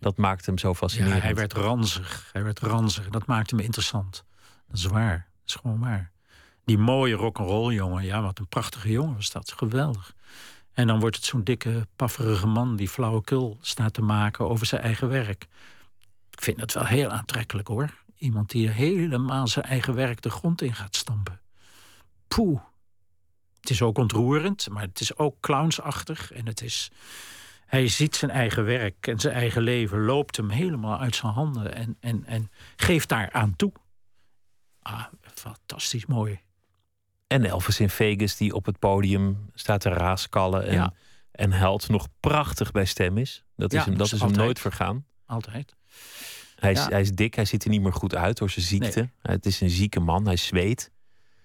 dat 0.00 0.16
maakte 0.16 0.44
hem 0.50 0.58
zo 0.58 0.68
Ja, 0.68 0.74
fascinerend. 0.74 1.22
hij 1.22 1.34
werd 1.34 1.52
ranzig. 1.52 2.28
Hij 2.32 2.42
werd 2.44 2.58
ranzig. 2.60 3.08
Dat 3.08 3.26
maakte 3.26 3.54
me 3.54 3.62
interessant. 3.62 4.24
Dat 4.68 4.76
is 4.76 4.84
waar. 4.84 5.16
Dat 5.40 5.48
is 5.48 5.54
gewoon 5.54 5.80
waar. 5.80 6.10
Die 6.64 6.78
mooie 6.78 7.14
rock'n'roll 7.14 7.74
jongen. 7.74 8.04
Ja, 8.04 8.22
wat 8.22 8.38
een 8.38 8.48
prachtige 8.48 8.90
jongen 8.90 9.14
was 9.14 9.30
dat. 9.30 9.52
Geweldig. 9.56 10.14
En 10.72 10.86
dan 10.86 11.00
wordt 11.00 11.16
het 11.16 11.24
zo'n 11.24 11.44
dikke, 11.44 11.86
pafferige 11.96 12.46
man 12.46 12.76
die 12.76 12.88
flauwekul 12.88 13.58
staat 13.60 13.92
te 13.94 14.02
maken 14.02 14.48
over 14.48 14.66
zijn 14.66 14.80
eigen 14.82 15.08
werk. 15.08 15.46
Ik 16.30 16.42
vind 16.42 16.60
het 16.60 16.72
wel 16.72 16.84
heel 16.84 17.08
aantrekkelijk 17.10 17.68
hoor. 17.68 17.90
Iemand 18.18 18.50
die 18.50 18.68
helemaal 18.68 19.46
zijn 19.48 19.64
eigen 19.64 19.94
werk 19.94 20.22
de 20.22 20.30
grond 20.30 20.62
in 20.62 20.74
gaat 20.74 20.96
stampen. 20.96 21.40
Poeh. 22.28 22.60
Het 23.60 23.70
is 23.70 23.82
ook 23.82 23.98
ontroerend, 23.98 24.68
maar 24.70 24.82
het 24.82 25.00
is 25.00 25.16
ook 25.16 25.40
clownsachtig. 25.40 26.32
En 26.32 26.46
het 26.46 26.62
is. 26.62 26.90
Hij 27.66 27.88
ziet 27.88 28.16
zijn 28.16 28.30
eigen 28.30 28.64
werk 28.64 29.06
en 29.06 29.18
zijn 29.20 29.34
eigen 29.34 29.62
leven 29.62 30.04
loopt 30.04 30.36
hem 30.36 30.50
helemaal 30.50 30.98
uit 31.00 31.16
zijn 31.16 31.32
handen 31.32 31.74
en, 31.74 31.96
en, 32.00 32.24
en 32.24 32.50
geeft 32.76 33.08
daar 33.08 33.32
aan 33.32 33.56
toe. 33.56 33.72
Ah, 34.82 35.04
fantastisch 35.34 36.06
mooi. 36.06 36.40
En 37.26 37.44
Elvis 37.44 37.80
in 37.80 37.90
Vegas, 37.90 38.36
die 38.36 38.54
op 38.54 38.66
het 38.66 38.78
podium 38.78 39.50
staat 39.54 39.80
te 39.80 39.88
raaskallen 39.88 40.66
en, 40.66 40.74
Ja. 40.74 40.92
en 41.30 41.52
huilt, 41.52 41.88
nog 41.88 42.08
prachtig 42.20 42.70
bij 42.72 42.84
stem 42.84 43.18
is. 43.18 43.44
Dat 43.56 43.72
is 43.72 43.78
Ja, 43.78 43.84
hem, 43.84 43.90
dat 43.90 43.98
dat 43.98 44.06
is 44.06 44.12
is 44.12 44.20
hem 44.20 44.44
nooit 44.44 44.58
vergaan. 44.60 45.06
Altijd. 45.26 45.76
Hij 46.56 46.72
is, 46.72 46.84
hij 46.84 47.00
is 47.00 47.12
dik, 47.12 47.34
hij 47.34 47.44
ziet 47.44 47.64
er 47.64 47.70
niet 47.70 47.82
meer 47.82 47.92
goed 47.92 48.14
uit 48.14 48.36
door 48.36 48.50
zijn 48.50 48.64
ziekte. 48.64 49.08
Het 49.22 49.46
is 49.46 49.60
een 49.60 49.70
zieke 49.70 50.00
man, 50.00 50.26
hij 50.26 50.36
zweet. 50.36 50.90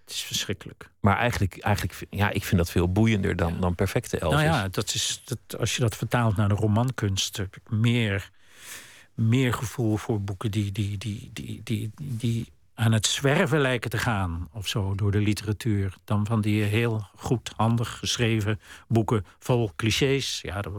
Het 0.02 0.14
is 0.14 0.22
verschrikkelijk. 0.22 0.90
Maar 1.00 1.18
eigenlijk, 1.18 1.58
eigenlijk 1.60 2.06
ja, 2.10 2.30
ik 2.30 2.44
vind 2.44 2.58
dat 2.58 2.72
veel 2.72 2.92
boeiender 2.92 3.36
dan, 3.36 3.60
dan 3.60 3.76
perfecte 3.76 4.20
Elvis. 4.20 4.40
Nou 4.40 4.50
ja, 4.50 4.68
dat 4.68 4.94
is, 4.94 5.22
dat, 5.26 5.60
als 5.60 5.76
je 5.76 5.82
dat 5.82 5.96
vertaalt 5.96 6.36
naar 6.36 6.50
de 6.50 6.56
romankunst, 6.56 7.38
heb 7.38 7.56
ik 7.56 7.70
meer, 7.70 8.30
meer 9.14 9.54
gevoel 9.54 9.98
voor 9.98 10.22
boeken 10.22 10.52
die, 10.52 10.72
die, 10.72 10.98
die, 10.98 11.30
die, 11.34 11.62
die, 11.64 11.92
die 11.98 12.48
aan 12.74 12.92
het 12.92 13.08
zwerven 13.08 13.60
lijken 13.60 13.90
te 13.90 13.98
gaan 13.98 14.50
of 14.52 14.68
zo 14.68 14.96
door 14.96 15.12
de 15.12 15.20
literatuur. 15.20 15.94
Dan 16.04 16.26
van 16.26 16.42
die 16.42 16.64
heel 16.64 17.08
goed, 17.16 17.52
handig 17.56 17.98
geschreven 17.98 18.60
boeken 18.88 19.26
vol 19.40 19.72
clichés. 19.76 20.40
Ja, 20.42 20.62
dat, 20.62 20.74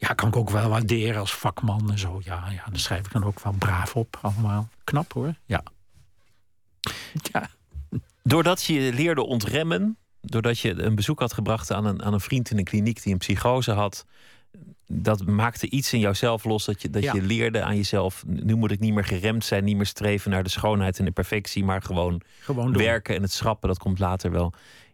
ja, 0.00 0.14
kan 0.14 0.28
ik 0.28 0.36
ook 0.36 0.50
wel 0.50 0.68
waarderen 0.68 1.20
als 1.20 1.34
vakman 1.34 1.90
en 1.90 1.98
zo. 1.98 2.20
Ja, 2.24 2.44
ja, 2.50 2.64
daar 2.70 2.78
schrijf 2.78 3.06
ik 3.06 3.12
dan 3.12 3.24
ook 3.24 3.40
wel 3.40 3.52
braaf 3.52 3.96
op 3.96 4.18
allemaal. 4.22 4.68
Knap 4.84 5.12
hoor. 5.12 5.34
Ja. 5.44 5.62
Ja. 7.32 7.50
Doordat 8.22 8.62
je 8.62 8.72
je 8.72 8.92
leerde 8.92 9.22
ontremmen, 9.26 9.96
doordat 10.20 10.58
je 10.58 10.82
een 10.82 10.94
bezoek 10.94 11.18
had 11.20 11.32
gebracht 11.32 11.72
aan 11.72 11.84
een, 11.84 12.02
aan 12.02 12.12
een 12.12 12.20
vriend 12.20 12.50
in 12.50 12.58
een 12.58 12.64
kliniek 12.64 13.02
die 13.02 13.12
een 13.12 13.18
psychose 13.18 13.72
had, 13.72 14.04
dat 14.86 15.26
maakte 15.26 15.70
iets 15.70 15.92
in 15.92 15.98
jouzelf 16.00 16.44
los 16.44 16.64
dat 16.64 16.82
je, 16.82 16.90
dat 16.90 17.02
Ja. 17.02 17.12
je 17.14 17.22
leerde 17.22 17.62
aan 17.62 17.76
jezelf. 17.76 18.22
Nu 18.26 18.54
moet 18.54 18.70
ik 18.70 18.80
niet 18.80 18.94
meer 18.94 19.04
geremd 19.04 19.44
zijn, 19.44 19.64
niet 19.64 19.76
meer 19.76 19.86
streven 19.86 20.30
naar 20.30 20.42
de 20.42 20.48
schoonheid 20.48 20.98
en 20.98 21.04
de 21.04 21.10
perfectie, 21.10 21.64
maar 21.64 21.82
gewoon 21.82 22.20
Gewoon 22.40 22.72
doen. 22.72 22.82
werken 22.82 23.14
en 23.16 23.22
het 23.22 23.32
schrappen, 23.32 23.68
dat 23.68 23.78
komt 23.78 23.98
later 23.98 24.30
wel. 24.30 24.52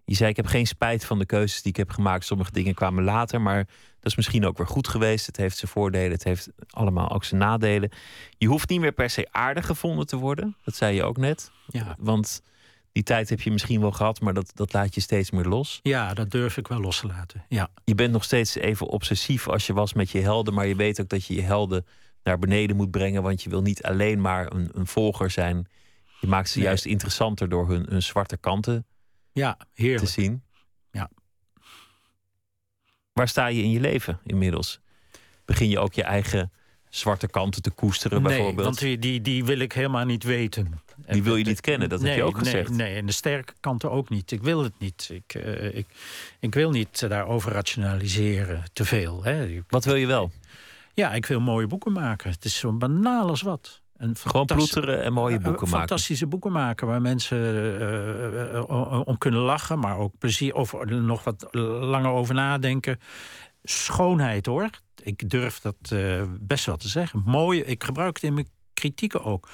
Je 0.09 0.15
zei, 0.15 0.31
ik 0.31 0.37
heb 0.37 0.47
geen 0.47 0.67
spijt 0.67 1.05
van 1.05 1.19
de 1.19 1.27
keuzes 1.27 1.63
die 1.63 1.71
ik 1.71 1.77
heb 1.77 1.91
gemaakt. 1.91 2.25
Sommige 2.25 2.53
dingen 2.53 2.75
kwamen 2.75 3.05
later, 3.05 3.41
maar 3.41 3.65
dat 4.01 4.11
is 4.13 4.17
misschien 4.17 4.47
ook 4.47 4.57
weer 4.59 4.67
goed 4.67 4.89
geweest. 4.89 5.27
Het 5.27 5.37
heeft 5.37 5.57
zijn 5.57 5.71
voordelen, 5.71 6.11
het 6.11 6.25
heeft 6.25 6.49
allemaal 6.71 7.11
ook 7.11 7.25
zijn 7.25 7.41
nadelen. 7.41 7.91
Je 8.39 8.47
hoeft 8.47 8.69
niet 8.69 8.81
meer 8.81 8.93
per 8.93 9.11
se 9.11 9.27
aardig 9.31 9.67
gevonden 9.67 10.07
te 10.07 10.17
worden. 10.17 10.57
Dat 10.65 10.75
zei 10.77 10.95
je 10.95 11.03
ook 11.03 11.17
net. 11.17 11.51
Ja. 11.67 11.97
Want 11.99 12.43
die 12.93 13.03
tijd 13.03 13.29
heb 13.29 13.41
je 13.41 13.51
misschien 13.51 13.81
wel 13.81 13.91
gehad, 13.93 14.21
maar 14.21 14.35
dat, 14.35 14.51
dat 14.55 14.73
laat 14.73 14.95
je 14.95 15.01
steeds 15.01 15.31
meer 15.31 15.45
los. 15.45 15.81
ja, 15.83 16.15
dat 16.15 16.31
durf 16.31 16.57
ik 16.57 16.69
wel 16.69 16.81
los 16.81 17.01
te 17.01 17.07
laten. 17.07 17.45
Ja. 17.49 17.69
Je 17.85 17.95
bent 17.95 18.13
nog 18.13 18.25
steeds 18.25 18.55
even 18.55 18.87
obsessief 18.87 19.49
als 19.49 19.67
je 19.67 19.73
was 19.73 19.93
met 19.93 20.11
je 20.11 20.21
helden, 20.21 20.55
maar 20.55 20.67
je 20.67 20.77
weet 20.77 21.01
ook 21.01 21.09
dat 21.09 21.27
je 21.27 21.35
je 21.35 21.43
helden 21.43 21.87
naar 22.23 22.39
beneden 22.39 22.77
moet 22.77 22.91
brengen, 22.91 23.23
want 23.23 23.43
je 23.43 23.51
wil 23.51 23.63
niet 23.63 23.83
alleen 23.83 24.21
maar 24.21 24.53
een, 24.53 24.71
een 24.75 24.87
volger 24.87 25.31
zijn. 25.31 25.67
Je 26.21 26.27
maakt 26.27 26.49
ze 26.49 26.59
Nee. 26.59 26.67
juist 26.67 26.85
interessanter 26.85 27.49
door 27.49 27.69
hun, 27.69 27.87
hun 27.89 28.03
zwarte 28.03 28.37
kanten 28.37 28.87
Ja, 29.37 29.57
te 29.57 29.67
heerlijk. 29.83 30.13
zien. 30.13 30.43
Ja. 30.91 31.11
Waar 33.13 33.29
sta 33.29 33.47
je 33.47 33.63
in 33.63 33.71
je 33.71 33.81
leven 33.81 34.21
inmiddels? 34.25 34.81
Begin 35.45 35.69
je 35.69 35.79
ook 35.79 35.93
je 35.93 36.03
eigen 36.03 36.53
zwarte 36.91 37.29
kanten 37.29 37.63
te 37.63 37.71
koesteren, 37.71 38.23
nee, 38.23 38.37
bijvoorbeeld. 38.37 38.67
want 38.67 39.03
die, 39.03 39.21
die, 39.21 39.45
wil 39.45 39.59
ik 39.59 39.73
helemaal 39.73 40.05
niet 40.05 40.25
weten. 40.25 40.81
Die 41.07 41.23
wil 41.23 41.37
je 41.37 41.45
niet 41.45 41.61
kennen, 41.61 41.89
dat 41.89 42.01
nee, 42.01 42.09
heb 42.09 42.19
je 42.19 42.25
ook 42.25 42.35
nee, 42.35 42.45
gezegd. 42.45 42.71
Nee, 42.71 42.97
en 42.97 43.07
de 43.07 43.13
sterke 43.13 43.53
kanten 43.61 43.91
ook 43.91 44.09
niet. 44.09 44.31
Ik 44.31 44.43
wil 44.43 44.63
het 44.63 44.79
niet. 44.79 45.09
Ik, 45.13 45.35
uh, 45.35 45.77
ik, 45.77 45.87
ik 46.41 46.55
wil 46.55 46.71
niet 46.71 47.09
daarover 47.09 47.53
rationaliseren, 47.53 48.65
te 48.73 48.85
veel. 48.85 49.25
Hè. 49.25 49.63
Wat 49.69 49.85
wil 49.85 49.95
je 49.95 50.07
wel? 50.07 50.31
Ja, 50.95 51.15
ik 51.15 51.27
wil 51.27 51.41
mooie 51.41 51.67
boeken 51.67 51.93
maken. 51.93 52.31
Het 52.31 52.45
is 52.45 52.59
zo 52.59 52.73
banaal 52.73 53.29
als 53.29 53.43
wat. 53.43 53.83
En 53.99 54.17
Gewoon 54.17 54.47
ploeteren 54.47 55.03
en 55.03 55.13
mooie 55.13 55.41
boeken 55.41 55.69
maken. 55.69 55.79
Fantastische 55.79 56.27
boeken 56.27 56.53
maken 56.53 56.87
waar 56.87 57.01
mensen 57.01 57.39
uh, 57.39 58.53
uh, 58.53 59.01
om 59.05 59.19
kunnen 59.19 59.41
lachen, 59.41 59.79
maar 59.79 59.99
ook 59.99 60.19
plezier 60.19 60.55
of 60.55 60.85
nog 60.85 61.25
wat 61.25 61.49
langer 61.53 62.11
over 62.11 62.35
nadenken. 62.35 62.99
Schoonheid 63.63 64.47
hoor. 64.47 64.71
Ik 65.03 65.31
durf 65.31 65.61
dat 65.61 65.77
uh, 65.93 66.23
best 66.41 66.67
wel 66.67 66.77
te 66.77 66.89
zeggen. 66.89 67.23
Mooi, 67.25 67.61
ik 67.63 67.85
gebruik 67.85 68.15
het 68.15 68.25
in 68.25 68.35
mijn 68.35 68.49
kritieken 68.75 69.25
ook. 69.25 69.49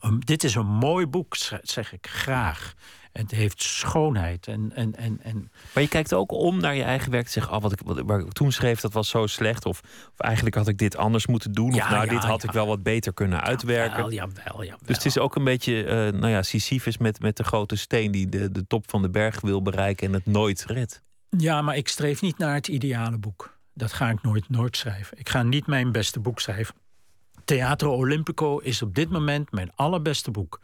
M 0.00 0.18
dit 0.18 0.44
is 0.44 0.54
een 0.54 0.66
mooi 0.66 1.06
boek, 1.06 1.36
zeg 1.62 1.92
ik 1.92 2.06
graag. 2.06 2.74
Het 3.12 3.30
heeft 3.30 3.62
schoonheid. 3.62 4.46
En, 4.46 4.72
en, 4.74 4.96
en, 4.96 5.18
en... 5.22 5.50
Maar 5.74 5.82
je 5.82 5.88
kijkt 5.88 6.14
ook 6.14 6.32
om 6.32 6.60
naar 6.60 6.74
je 6.74 6.82
eigen 6.82 7.10
werk. 7.10 7.28
Zeggen, 7.28 7.52
oh, 7.52 7.62
wat, 7.62 7.72
ik, 7.72 7.80
wat, 7.84 8.20
ik 8.20 8.32
toen 8.32 8.52
schreef, 8.52 8.80
dat 8.80 8.92
was 8.92 9.08
zo 9.08 9.26
slecht. 9.26 9.66
Of, 9.66 9.80
of 10.12 10.18
eigenlijk 10.20 10.56
had 10.56 10.68
ik 10.68 10.78
dit 10.78 10.96
anders 10.96 11.26
moeten 11.26 11.52
doen. 11.52 11.74
Ja, 11.74 11.84
of 11.84 11.90
nou, 11.90 12.04
ja, 12.04 12.10
dit 12.10 12.24
had 12.24 12.42
ja. 12.42 12.48
ik 12.48 12.54
wel 12.54 12.66
wat 12.66 12.82
beter 12.82 13.12
kunnen 13.14 13.40
uitwerken. 13.40 14.10
Jawel, 14.10 14.12
jawel, 14.12 14.64
jawel. 14.64 14.78
Dus 14.84 14.96
het 14.96 15.06
is 15.06 15.18
ook 15.18 15.36
een 15.36 15.44
beetje, 15.44 15.84
uh, 15.84 16.20
nou 16.20 16.28
ja, 16.28 16.42
Sisyphus 16.42 16.98
met, 16.98 17.20
met 17.20 17.36
de 17.36 17.44
grote 17.44 17.76
steen... 17.76 18.10
die 18.10 18.28
de, 18.28 18.50
de 18.50 18.66
top 18.66 18.90
van 18.90 19.02
de 19.02 19.10
berg 19.10 19.40
wil 19.40 19.62
bereiken 19.62 20.06
en 20.06 20.12
het 20.12 20.26
nooit 20.26 20.64
redt. 20.66 21.02
Ja, 21.36 21.62
maar 21.62 21.76
ik 21.76 21.88
streef 21.88 22.20
niet 22.20 22.38
naar 22.38 22.54
het 22.54 22.68
ideale 22.68 23.18
boek. 23.18 23.58
Dat 23.74 23.92
ga 23.92 24.10
ik 24.10 24.22
nooit, 24.22 24.48
nooit 24.48 24.76
schrijven. 24.76 25.18
Ik 25.18 25.28
ga 25.28 25.42
niet 25.42 25.66
mijn 25.66 25.92
beste 25.92 26.20
boek 26.20 26.40
schrijven. 26.40 26.74
Theatro 27.44 27.92
Olimpico 27.92 28.58
is 28.58 28.82
op 28.82 28.94
dit 28.94 29.10
moment 29.10 29.52
mijn 29.52 29.72
allerbeste 29.74 30.30
boek. 30.30 30.60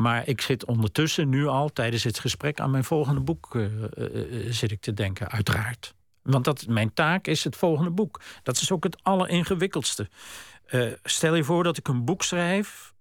Maar 0.00 0.28
ik 0.28 0.40
zit 0.40 0.64
ondertussen 0.64 1.28
nu 1.28 1.46
al 1.46 1.68
tijdens 1.68 2.04
het 2.04 2.18
gesprek 2.18 2.60
aan 2.60 2.70
mijn 2.70 2.84
volgende 2.84 3.20
boek 3.20 3.54
uh, 3.54 3.64
uh, 3.96 4.52
zit 4.52 4.70
ik 4.70 4.80
te 4.80 4.94
denken, 4.94 5.28
uiteraard. 5.28 5.94
Want 6.22 6.44
dat, 6.44 6.66
mijn 6.66 6.94
taak 6.94 7.26
is 7.26 7.44
het 7.44 7.56
volgende 7.56 7.90
boek. 7.90 8.20
Dat 8.42 8.56
is 8.56 8.72
ook 8.72 8.84
het 8.84 9.02
alleringewikkeldste. 9.02 10.08
Stel 11.02 11.34
je 11.34 11.44
voor 11.44 11.64
dat 11.64 11.76
ik 11.76 11.88
een 11.88 12.04
boek 12.04 12.22
schrijf 12.22 12.92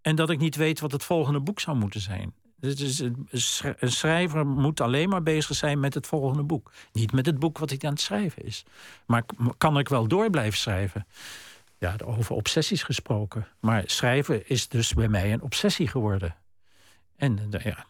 en 0.00 0.16
dat 0.16 0.30
ik 0.30 0.38
niet 0.38 0.56
weet 0.56 0.80
wat 0.80 0.92
het 0.92 1.04
volgende 1.04 1.40
boek 1.40 1.60
zou 1.60 1.76
moeten 1.76 2.00
zijn. 2.00 2.34
Een 2.60 3.92
schrijver 3.92 4.46
moet 4.46 4.80
alleen 4.80 5.08
maar 5.08 5.22
bezig 5.22 5.56
zijn 5.56 5.80
met 5.80 5.94
het 5.94 6.06
volgende 6.06 6.42
boek. 6.42 6.72
Niet 6.92 7.12
met 7.12 7.26
het 7.26 7.38
boek 7.38 7.58
wat 7.58 7.70
hij 7.70 7.78
aan 7.82 7.92
het 7.92 8.00
schrijven 8.00 8.44
is. 8.44 8.64
Maar 9.06 9.24
kan 9.58 9.78
ik 9.78 9.88
wel 9.88 10.08
door 10.08 10.30
blijven 10.30 10.58
schrijven? 10.58 11.06
Ja, 11.78 11.96
over 12.04 12.34
obsessies 12.34 12.82
gesproken. 12.82 13.46
Maar 13.60 13.82
schrijven 13.86 14.48
is 14.48 14.68
dus 14.68 14.94
bij 14.94 15.08
mij 15.08 15.32
een 15.32 15.42
obsessie 15.42 15.88
geworden. 15.88 16.36
En 17.20 17.38
ja. 17.62 17.86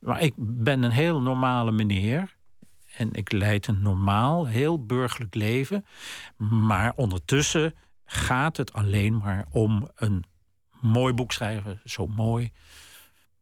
Maar 0.00 0.20
ik 0.22 0.34
ben 0.36 0.82
een 0.82 0.90
heel 0.90 1.20
normale 1.20 1.72
meneer. 1.72 2.36
En 2.96 3.12
ik 3.12 3.32
leid 3.32 3.66
een 3.66 3.82
normaal, 3.82 4.46
heel 4.46 4.84
burgerlijk 4.84 5.34
leven. 5.34 5.84
Maar 6.36 6.92
ondertussen 6.96 7.74
gaat 8.04 8.56
het 8.56 8.72
alleen 8.72 9.16
maar 9.16 9.46
om 9.50 9.90
een 9.94 10.24
mooi 10.80 11.14
boek 11.14 11.32
schrijven. 11.32 11.80
Zo 11.84 12.06
mooi 12.06 12.52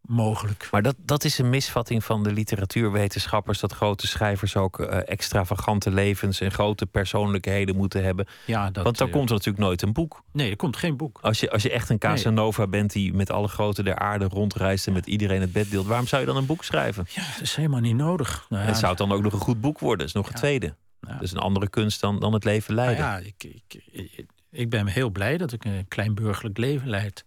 mogelijk. 0.09 0.69
Maar 0.71 0.83
dat, 0.83 0.95
dat 0.99 1.25
is 1.25 1.39
een 1.39 1.49
misvatting 1.49 2.05
van 2.05 2.23
de 2.23 2.33
literatuurwetenschappers... 2.33 3.61
dat 3.61 3.73
grote 3.73 4.07
schrijvers 4.07 4.57
ook 4.57 4.79
uh, 4.79 5.09
extravagante 5.09 5.91
levens... 5.91 6.41
en 6.41 6.51
grote 6.51 6.87
persoonlijkheden 6.87 7.77
moeten 7.77 8.05
hebben. 8.05 8.27
Ja, 8.45 8.71
dat, 8.71 8.85
Want 8.85 8.99
dan 8.99 9.07
uh, 9.07 9.13
komt 9.13 9.29
er 9.29 9.35
natuurlijk 9.35 9.65
nooit 9.65 9.83
een 9.83 9.93
boek. 9.93 10.23
Nee, 10.33 10.51
er 10.51 10.57
komt 10.57 10.77
geen 10.77 10.97
boek. 10.97 11.19
Als 11.23 11.41
je, 11.41 11.51
als 11.51 11.63
je 11.63 11.71
echt 11.71 11.89
een 11.89 11.99
Casanova 11.99 12.61
nee. 12.61 12.71
bent 12.71 12.93
die 12.93 13.15
met 13.15 13.31
alle 13.31 13.49
grote 13.49 13.83
der 13.83 13.99
aarde 13.99 14.25
rondreist... 14.25 14.87
en 14.87 14.93
met 14.93 15.07
iedereen 15.07 15.41
het 15.41 15.53
bed 15.53 15.71
deelt, 15.71 15.87
waarom 15.87 16.07
zou 16.07 16.21
je 16.21 16.27
dan 16.27 16.37
een 16.37 16.47
boek 16.47 16.65
schrijven? 16.65 17.07
Ja, 17.09 17.23
dat 17.33 17.43
is 17.43 17.55
helemaal 17.55 17.81
niet 17.81 17.97
nodig. 17.97 18.47
Nou, 18.49 18.63
ja, 18.63 18.69
en 18.69 18.75
zou 18.75 18.89
het 18.89 18.99
dan 18.99 19.13
ook 19.13 19.23
nog 19.23 19.33
een 19.33 19.39
goed 19.39 19.61
boek 19.61 19.79
worden? 19.79 19.99
Dat 19.99 20.07
is 20.07 20.13
nog 20.13 20.27
ja. 20.27 20.33
een 20.33 20.39
tweede. 20.39 20.75
Ja. 21.01 21.13
Dat 21.13 21.23
is 21.23 21.33
een 21.33 21.39
andere 21.39 21.69
kunst 21.69 22.01
dan, 22.01 22.21
dan 22.21 22.33
het 22.33 22.45
leven 22.45 22.75
leiden. 22.75 23.05
Nou 23.05 23.21
ja, 23.23 23.27
ik, 23.27 23.45
ik, 23.45 23.83
ik, 23.93 24.27
ik 24.51 24.71
ben 24.71 24.87
heel 24.87 25.11
blij 25.11 25.37
dat 25.37 25.53
ik 25.53 25.65
een 25.65 25.89
klein 25.89 26.15
burgerlijk 26.15 26.59
leven 26.59 26.89
leid. 26.89 27.25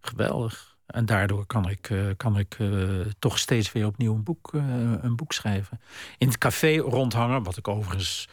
Geweldig. 0.00 0.67
En 0.88 1.06
daardoor 1.06 1.46
kan 1.46 1.68
ik, 1.68 1.88
uh, 1.88 2.10
kan 2.16 2.38
ik 2.38 2.58
uh, 2.58 3.06
toch 3.18 3.38
steeds 3.38 3.72
weer 3.72 3.86
opnieuw 3.86 4.14
een 4.14 4.22
boek, 4.22 4.52
uh, 4.52 4.62
een 5.00 5.16
boek 5.16 5.32
schrijven. 5.32 5.80
In 6.18 6.26
het 6.26 6.38
café 6.38 6.76
rondhangen, 6.76 7.42
wat 7.42 7.56
ik 7.56 7.68
overigens 7.68 8.28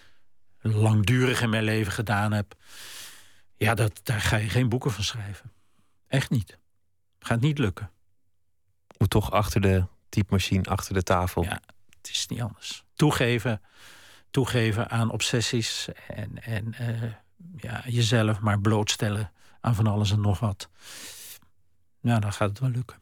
langdurig 0.60 1.42
in 1.42 1.50
mijn 1.50 1.64
leven 1.64 1.92
gedaan 1.92 2.32
heb. 2.32 2.56
Ja, 3.58 3.74
dat, 3.74 4.00
daar 4.04 4.22
ga 4.22 4.38
je 4.38 4.50
geen 4.50 4.70
boeken 4.70 4.92
van 4.92 5.04
schrijven. 5.04 5.52
Echt 6.08 6.30
niet. 6.30 6.58
Gaat 7.20 7.40
niet 7.40 7.58
lukken. 7.58 7.92
Moet 8.98 9.10
toch 9.10 9.32
achter 9.32 9.62
de 9.62 9.86
typemachine, 10.10 10.64
achter 10.64 10.94
de 10.94 11.04
tafel. 11.04 11.44
Ja, 11.44 11.62
het 11.98 12.10
is 12.10 12.28
niet 12.28 12.42
anders. 12.42 12.84
Toegeven, 12.94 13.62
toegeven 14.32 14.90
aan 14.90 15.12
obsessies 15.12 15.88
en, 16.08 16.44
en 16.44 16.76
ja, 17.58 17.84
jezelf 17.86 18.40
maar 18.40 18.60
blootstellen 18.60 19.32
aan 19.62 19.76
van 19.76 19.88
alles 19.88 20.12
en 20.12 20.22
nog 20.22 20.40
wat. 20.40 20.70
Ja, 22.06 22.20
dan 22.20 22.34
gaat 22.34 22.50
het 22.50 22.60
wel 22.60 22.70
lukken. 22.70 22.98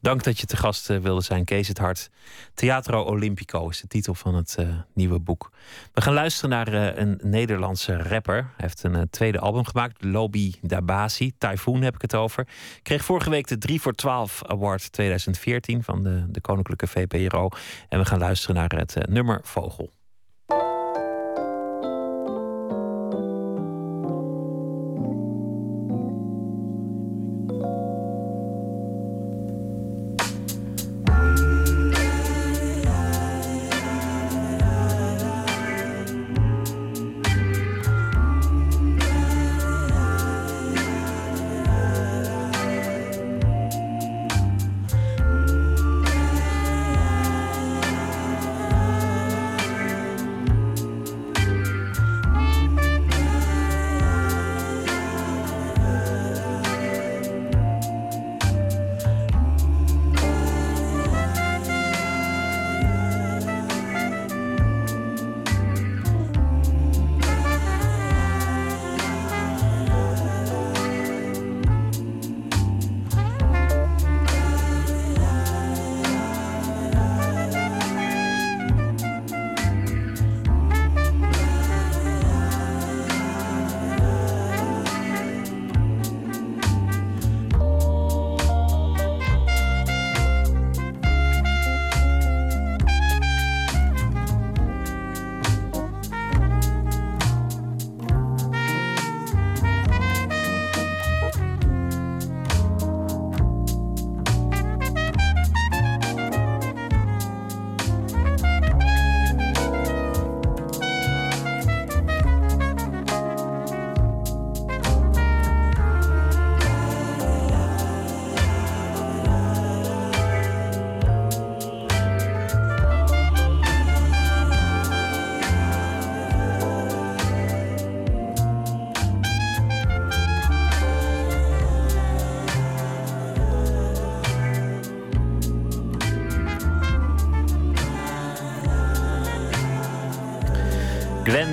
Dank 0.00 0.24
dat 0.24 0.38
je 0.38 0.46
te 0.46 0.56
gast 0.56 0.86
wilde 0.86 1.20
zijn, 1.20 1.44
Kees 1.44 1.68
het 1.68 1.78
Hart. 1.78 2.10
Teatro 2.54 3.04
Olimpico 3.04 3.68
is 3.68 3.80
de 3.80 3.86
titel 3.86 4.14
van 4.14 4.34
het 4.34 4.56
uh, 4.60 4.68
nieuwe 4.94 5.18
boek. 5.18 5.50
We 5.92 6.00
gaan 6.00 6.12
luisteren 6.12 6.50
naar 6.50 6.72
uh, 6.72 6.96
een 6.96 7.20
Nederlandse 7.22 7.96
rapper. 7.96 8.34
Hij 8.34 8.52
heeft 8.56 8.82
een 8.82 9.10
tweede 9.10 9.38
album 9.38 9.64
gemaakt, 9.64 10.04
Lobby 10.04 10.54
Dabasi. 10.62 11.32
Typhoon 11.38 11.82
heb 11.82 11.94
ik 11.94 12.02
het 12.02 12.14
over. 12.14 12.46
Kreeg 12.82 13.04
vorige 13.04 13.30
week 13.30 13.46
de 13.46 13.58
3 13.58 13.80
voor 13.80 13.92
12 13.92 14.42
Award 14.44 14.92
2014 14.92 15.82
van 15.82 16.02
de, 16.02 16.24
de 16.28 16.40
Koninklijke 16.40 16.86
VPRO. 16.86 17.48
En 17.88 17.98
we 17.98 18.04
gaan 18.04 18.18
luisteren 18.18 18.56
naar 18.56 18.74
het 18.76 19.08
nummer 19.08 19.40
Vogel. 19.42 19.90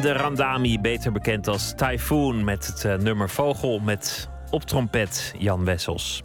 Glende 0.07 0.23
Randami, 0.23 0.79
beter 0.79 1.11
bekend 1.11 1.47
als 1.47 1.73
Typhoon, 1.75 2.43
met 2.43 2.67
het 2.67 2.83
uh, 2.83 2.95
nummer 2.95 3.29
Vogel 3.29 3.79
met 3.79 4.29
op 4.49 4.63
trompet 4.63 5.33
Jan 5.37 5.65
Wessels. 5.65 6.23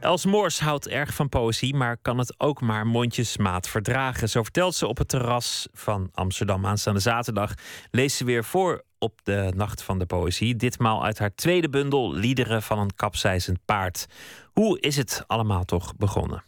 Els 0.00 0.24
Moors 0.24 0.60
houdt 0.60 0.88
erg 0.88 1.14
van 1.14 1.28
poëzie, 1.28 1.74
maar 1.74 1.96
kan 2.02 2.18
het 2.18 2.40
ook 2.40 2.60
maar 2.60 2.86
mondjesmaat 2.86 3.68
verdragen. 3.68 4.28
Zo 4.28 4.42
vertelt 4.42 4.74
ze 4.74 4.86
op 4.86 4.98
het 4.98 5.08
terras 5.08 5.68
van 5.72 6.08
Amsterdam 6.12 6.66
aanstaande 6.66 7.00
zaterdag. 7.00 7.54
Leest 7.90 8.16
ze 8.16 8.24
weer 8.24 8.44
voor 8.44 8.82
op 8.98 9.20
de 9.22 9.52
Nacht 9.56 9.82
van 9.82 9.98
de 9.98 10.06
Poëzie. 10.06 10.56
Ditmaal 10.56 11.04
uit 11.04 11.18
haar 11.18 11.34
tweede 11.34 11.68
bundel 11.68 12.12
Liederen 12.12 12.62
van 12.62 12.78
een 12.78 12.94
kapseizend 12.96 13.58
paard. 13.64 14.06
Hoe 14.52 14.80
is 14.80 14.96
het 14.96 15.24
allemaal 15.26 15.64
toch 15.64 15.96
begonnen? 15.96 16.42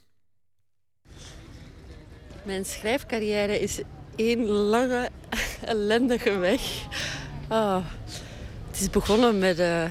Mijn 2.43 2.65
schrijfcarrière 2.65 3.61
is 3.61 3.83
één 4.19 4.47
lange, 4.47 5.09
ellendige 5.65 6.39
weg. 6.39 6.61
Oh. 7.49 7.85
Het 8.71 8.81
is 8.81 8.91
begonnen 8.91 9.39
met 9.39 9.59
uh, 9.59 9.85
uh, 9.85 9.91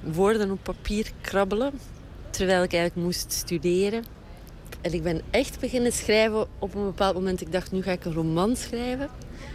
woorden 0.00 0.50
op 0.50 0.58
papier 0.62 1.10
krabbelen. 1.20 1.72
Terwijl 2.30 2.62
ik 2.62 2.72
eigenlijk 2.72 3.06
moest 3.06 3.32
studeren. 3.32 4.04
En 4.80 4.92
ik 4.92 5.02
ben 5.02 5.22
echt 5.30 5.60
beginnen 5.60 5.92
schrijven 5.92 6.46
op 6.58 6.74
een 6.74 6.84
bepaald 6.84 7.14
moment. 7.14 7.40
Ik 7.40 7.52
dacht, 7.52 7.72
nu 7.72 7.82
ga 7.82 7.92
ik 7.92 8.04
een 8.04 8.12
roman 8.12 8.56
schrijven. 8.56 9.08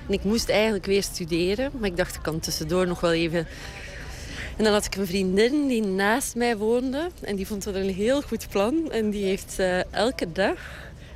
En 0.08 0.14
ik 0.14 0.24
moest 0.24 0.50
eigenlijk 0.50 0.86
weer 0.86 1.04
studeren. 1.04 1.72
Maar 1.80 1.90
ik 1.90 1.98
dacht, 1.98 2.16
ik 2.16 2.22
kan 2.22 2.40
tussendoor 2.40 2.88
nog 2.88 3.00
wel 3.00 3.14
even... 3.14 3.48
En 4.58 4.64
dan 4.64 4.74
had 4.74 4.86
ik 4.86 4.96
een 4.96 5.08
vriendin 5.08 5.68
die 5.68 5.84
naast 5.84 6.36
mij 6.36 6.58
woonde. 6.58 7.10
En 7.22 7.36
die 7.36 7.48
vond 7.48 7.64
dat 7.64 7.76
een 7.76 7.94
heel 7.94 8.22
goed 8.22 8.50
plan. 8.50 8.92
En 8.92 9.10
die 9.10 9.26
heeft 9.26 9.56
uh, 9.60 9.94
elke 9.94 10.32
dag 10.32 10.60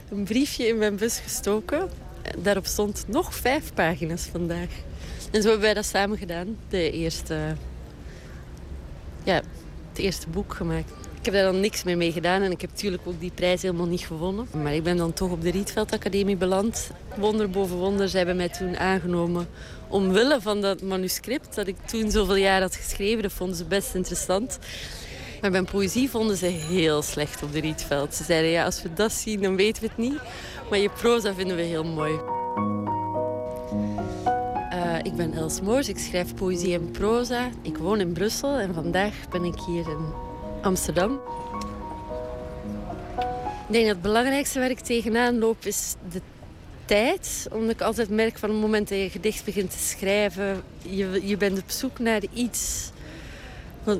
een 0.09 0.23
briefje 0.23 0.67
in 0.67 0.77
mijn 0.77 0.95
bus 0.95 1.19
gestoken. 1.19 1.89
Daarop 2.37 2.65
stond 2.65 3.05
nog 3.07 3.35
vijf 3.35 3.73
pagina's 3.73 4.29
vandaag. 4.31 4.69
En 5.31 5.41
zo 5.41 5.47
hebben 5.47 5.65
wij 5.65 5.73
dat 5.73 5.85
samen 5.85 6.17
gedaan. 6.17 6.57
De 6.69 6.91
eerste, 6.91 7.55
ja, 9.23 9.41
het 9.89 9.97
eerste 9.97 10.29
boek 10.29 10.53
gemaakt. 10.53 10.91
Ik 11.19 11.27
heb 11.27 11.35
daar 11.35 11.51
dan 11.51 11.59
niks 11.59 11.83
meer 11.83 11.97
mee 11.97 12.11
gedaan 12.11 12.41
en 12.41 12.51
ik 12.51 12.61
heb 12.61 12.69
natuurlijk 12.69 13.03
ook 13.05 13.19
die 13.19 13.31
prijs 13.35 13.61
helemaal 13.61 13.85
niet 13.85 14.01
gewonnen. 14.01 14.47
Maar 14.63 14.73
ik 14.73 14.83
ben 14.83 14.97
dan 14.97 15.13
toch 15.13 15.31
op 15.31 15.41
de 15.41 15.51
Rietveld 15.51 15.91
Academie 15.91 16.35
beland. 16.35 16.91
Wonder 17.17 17.49
boven 17.49 17.77
wonder, 17.77 18.09
ze 18.09 18.17
hebben 18.17 18.35
mij 18.35 18.49
toen 18.49 18.77
aangenomen 18.77 19.47
omwille 19.87 20.41
van 20.41 20.61
dat 20.61 20.81
manuscript 20.81 21.55
dat 21.55 21.67
ik 21.67 21.75
toen 21.85 22.11
zoveel 22.11 22.35
jaar 22.35 22.61
had 22.61 22.75
geschreven. 22.75 23.23
Dat 23.23 23.31
vonden 23.31 23.55
ze 23.55 23.65
best 23.65 23.95
interessant. 23.95 24.59
Maar 25.41 25.51
mijn 25.51 25.65
poëzie 25.65 26.09
vonden 26.09 26.37
ze 26.37 26.45
heel 26.45 27.01
slecht 27.01 27.43
op 27.43 27.51
de 27.53 27.59
Rietveld. 27.59 28.15
Ze 28.15 28.23
zeiden, 28.23 28.49
ja, 28.49 28.65
als 28.65 28.81
we 28.81 28.93
dat 28.93 29.11
zien, 29.11 29.41
dan 29.41 29.55
weten 29.55 29.81
we 29.81 29.87
het 29.87 29.97
niet. 29.97 30.19
Maar 30.71 30.79
je 30.79 30.89
proza 30.89 31.33
vinden 31.33 31.55
we 31.55 31.61
heel 31.61 31.83
mooi. 31.83 32.19
Uh, 34.73 34.97
ik 35.01 35.15
ben 35.15 35.33
Els 35.33 35.61
Moors, 35.61 35.89
ik 35.89 35.97
schrijf 35.97 36.35
poëzie 36.35 36.73
en 36.73 36.91
proza. 36.91 37.49
Ik 37.61 37.77
woon 37.77 37.99
in 37.99 38.13
Brussel 38.13 38.57
en 38.57 38.73
vandaag 38.73 39.13
ben 39.29 39.43
ik 39.43 39.59
hier 39.67 39.89
in 39.89 40.13
Amsterdam. 40.61 41.19
Ik 43.67 43.71
denk 43.73 43.85
dat 43.85 43.93
het 43.93 44.01
belangrijkste 44.01 44.59
waar 44.59 44.69
ik 44.69 44.79
tegenaan 44.79 45.39
loop 45.39 45.65
is 45.65 45.95
de 46.11 46.21
tijd. 46.85 47.47
Omdat 47.51 47.71
ik 47.71 47.81
altijd 47.81 48.09
merk 48.09 48.37
van 48.37 48.49
het 48.49 48.59
moment 48.59 48.89
dat 48.89 48.97
je 48.97 49.09
gedicht 49.09 49.45
begint 49.45 49.71
te 49.71 49.79
schrijven... 49.79 50.63
je, 50.81 51.21
je 51.23 51.37
bent 51.37 51.59
op 51.61 51.69
zoek 51.69 51.99
naar 51.99 52.21
iets 52.33 52.91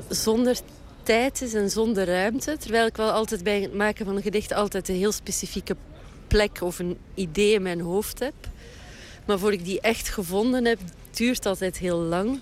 zonder 0.08 0.56
tijd 1.02 1.42
is 1.42 1.54
en 1.54 1.70
zonder 1.70 2.06
ruimte. 2.06 2.56
Terwijl 2.56 2.86
ik 2.86 2.96
wel 2.96 3.10
altijd 3.10 3.42
bij 3.42 3.60
het 3.60 3.74
maken 3.74 4.04
van 4.04 4.16
een 4.16 4.22
gedicht 4.22 4.52
altijd 4.52 4.88
een 4.88 4.94
heel 4.94 5.12
specifieke 5.12 5.76
plek 6.32 6.60
of 6.62 6.78
een 6.78 6.98
idee 7.14 7.52
in 7.52 7.62
mijn 7.62 7.80
hoofd 7.80 8.18
heb. 8.18 8.34
Maar 9.26 9.38
voor 9.38 9.52
ik 9.52 9.64
die 9.64 9.80
echt 9.80 10.08
gevonden 10.08 10.64
heb, 10.64 10.78
duurt 11.10 11.46
altijd 11.46 11.78
heel 11.78 11.98
lang. 11.98 12.40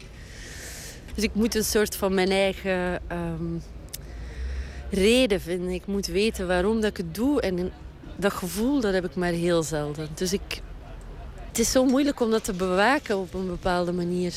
Dus 1.15 1.25
ik 1.25 1.35
moet 1.35 1.55
een 1.55 1.65
soort 1.65 1.97
van 1.97 2.15
mijn 2.15 2.31
eigen 2.31 3.01
ehm, 3.09 3.59
reden 4.91 5.41
vinden. 5.41 5.71
Ik 5.71 5.87
moet 5.87 6.07
weten 6.07 6.47
waarom 6.47 6.81
dat 6.81 6.91
ik 6.91 6.97
het 6.97 7.15
doe. 7.15 7.41
En 7.41 7.73
dat 8.17 8.33
gevoel, 8.33 8.81
dat 8.81 8.93
heb 8.93 9.05
ik 9.05 9.15
maar 9.15 9.33
heel 9.33 9.63
zelden. 9.63 10.09
Dus 10.15 10.33
ik, 10.33 10.61
het 11.49 11.59
is 11.59 11.71
zo 11.71 11.85
moeilijk 11.85 12.21
om 12.21 12.31
dat 12.31 12.45
te 12.45 12.53
bewaken 12.53 13.19
op 13.19 13.35
een 13.35 13.47
bepaalde 13.47 13.93
manier. 13.93 14.35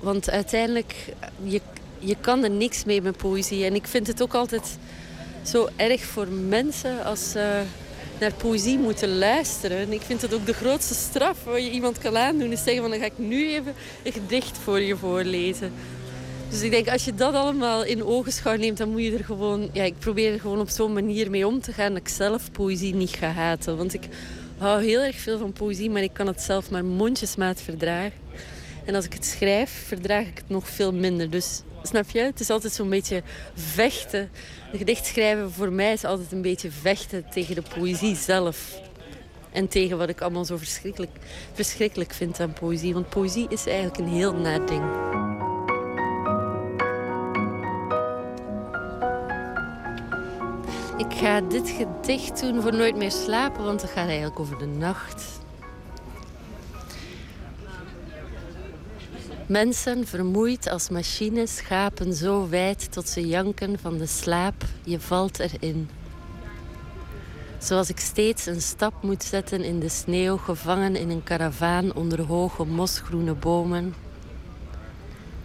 Want 0.00 0.30
uiteindelijk, 0.30 1.14
je, 1.42 1.60
je 1.98 2.16
kan 2.20 2.44
er 2.44 2.50
niks 2.50 2.84
mee 2.84 3.02
met 3.02 3.16
poëzie. 3.16 3.64
En 3.64 3.74
ik 3.74 3.86
vind 3.86 4.06
het 4.06 4.22
ook 4.22 4.34
altijd 4.34 4.78
zo 5.42 5.68
erg 5.76 6.00
voor 6.00 6.28
mensen 6.28 7.04
als 7.04 7.30
ze 7.30 7.62
naar 8.20 8.32
poëzie 8.32 8.78
moeten 8.78 9.18
luisteren. 9.18 9.78
En 9.78 9.92
ik 9.92 10.00
vind 10.00 10.22
het 10.22 10.34
ook 10.34 10.46
de 10.46 10.54
grootste 10.54 10.94
straf 10.94 11.44
wat 11.44 11.62
je 11.62 11.70
iemand 11.70 11.98
kan 11.98 12.16
aandoen. 12.16 12.52
Is 12.52 12.62
zeggen 12.62 12.82
van 12.82 12.90
dan 12.90 13.00
ga 13.00 13.06
ik 13.06 13.18
nu 13.18 13.48
even 13.48 13.74
een 14.02 14.12
gedicht 14.12 14.58
voor 14.58 14.80
je 14.80 14.96
voorlezen. 14.96 15.72
Dus 16.50 16.62
ik 16.62 16.70
denk, 16.70 16.88
als 16.88 17.04
je 17.04 17.14
dat 17.14 17.34
allemaal 17.34 17.84
in 17.84 18.04
ogenschouw 18.04 18.56
neemt, 18.56 18.78
dan 18.78 18.90
moet 18.90 19.02
je 19.02 19.16
er 19.16 19.24
gewoon... 19.24 19.70
Ja, 19.72 19.82
ik 19.82 19.98
probeer 19.98 20.32
er 20.32 20.40
gewoon 20.40 20.60
op 20.60 20.68
zo'n 20.68 20.92
manier 20.92 21.30
mee 21.30 21.46
om 21.46 21.60
te 21.60 21.72
gaan 21.72 21.92
dat 21.92 22.00
ik 22.00 22.08
zelf 22.08 22.50
poëzie 22.50 22.94
niet 22.94 23.10
ga 23.10 23.30
haten. 23.30 23.76
Want 23.76 23.94
ik 23.94 24.08
hou 24.58 24.84
heel 24.84 25.00
erg 25.00 25.16
veel 25.16 25.38
van 25.38 25.52
poëzie, 25.52 25.90
maar 25.90 26.02
ik 26.02 26.12
kan 26.12 26.26
het 26.26 26.40
zelf 26.40 26.70
maar 26.70 26.84
mondjesmaat 26.84 27.60
verdragen. 27.60 28.12
En 28.84 28.94
als 28.94 29.04
ik 29.04 29.12
het 29.12 29.24
schrijf, 29.24 29.84
verdraag 29.86 30.26
ik 30.26 30.36
het 30.36 30.48
nog 30.48 30.68
veel 30.68 30.92
minder. 30.92 31.30
Dus 31.30 31.62
snap 31.82 32.10
je? 32.10 32.20
Het 32.20 32.40
is 32.40 32.50
altijd 32.50 32.72
zo'n 32.72 32.88
beetje 32.88 33.22
vechten. 33.54 34.30
Een 34.72 34.78
gedicht 34.78 35.06
schrijven 35.06 35.52
voor 35.52 35.72
mij 35.72 35.92
is 35.92 36.04
altijd 36.04 36.32
een 36.32 36.42
beetje 36.42 36.70
vechten 36.70 37.24
tegen 37.30 37.54
de 37.54 37.62
poëzie 37.74 38.16
zelf. 38.16 38.80
En 39.52 39.68
tegen 39.68 39.98
wat 39.98 40.08
ik 40.08 40.20
allemaal 40.20 40.44
zo 40.44 40.56
verschrikkelijk, 40.56 41.16
verschrikkelijk 41.52 42.12
vind 42.12 42.40
aan 42.40 42.52
poëzie. 42.52 42.94
Want 42.94 43.08
poëzie 43.08 43.46
is 43.48 43.66
eigenlijk 43.66 43.98
een 43.98 44.08
heel 44.08 44.34
naar 44.34 44.66
ding. 44.66 44.82
Ik 50.96 51.18
ga 51.18 51.40
dit 51.40 51.70
gedicht 51.70 52.40
doen 52.40 52.62
voor 52.62 52.74
Nooit 52.74 52.96
meer 52.96 53.10
slapen, 53.10 53.64
want 53.64 53.82
het 53.82 53.90
gaat 53.90 54.06
eigenlijk 54.06 54.40
over 54.40 54.58
de 54.58 54.66
nacht. 54.66 55.41
Mensen, 59.46 60.06
vermoeid 60.06 60.68
als 60.68 60.88
machines, 60.88 61.60
gapen 61.60 62.14
zo 62.14 62.48
wijd 62.48 62.92
tot 62.92 63.08
ze 63.08 63.26
janken 63.26 63.78
van 63.78 63.98
de 63.98 64.06
slaap. 64.06 64.64
Je 64.84 65.00
valt 65.00 65.38
erin. 65.38 65.88
Zoals 67.58 67.88
ik 67.88 68.00
steeds 68.00 68.46
een 68.46 68.60
stap 68.60 69.02
moet 69.02 69.22
zetten 69.22 69.64
in 69.64 69.80
de 69.80 69.88
sneeuw, 69.88 70.36
gevangen 70.36 70.96
in 70.96 71.10
een 71.10 71.22
karavaan 71.22 71.94
onder 71.94 72.20
hoge 72.20 72.64
mosgroene 72.64 73.34
bomen. 73.34 73.94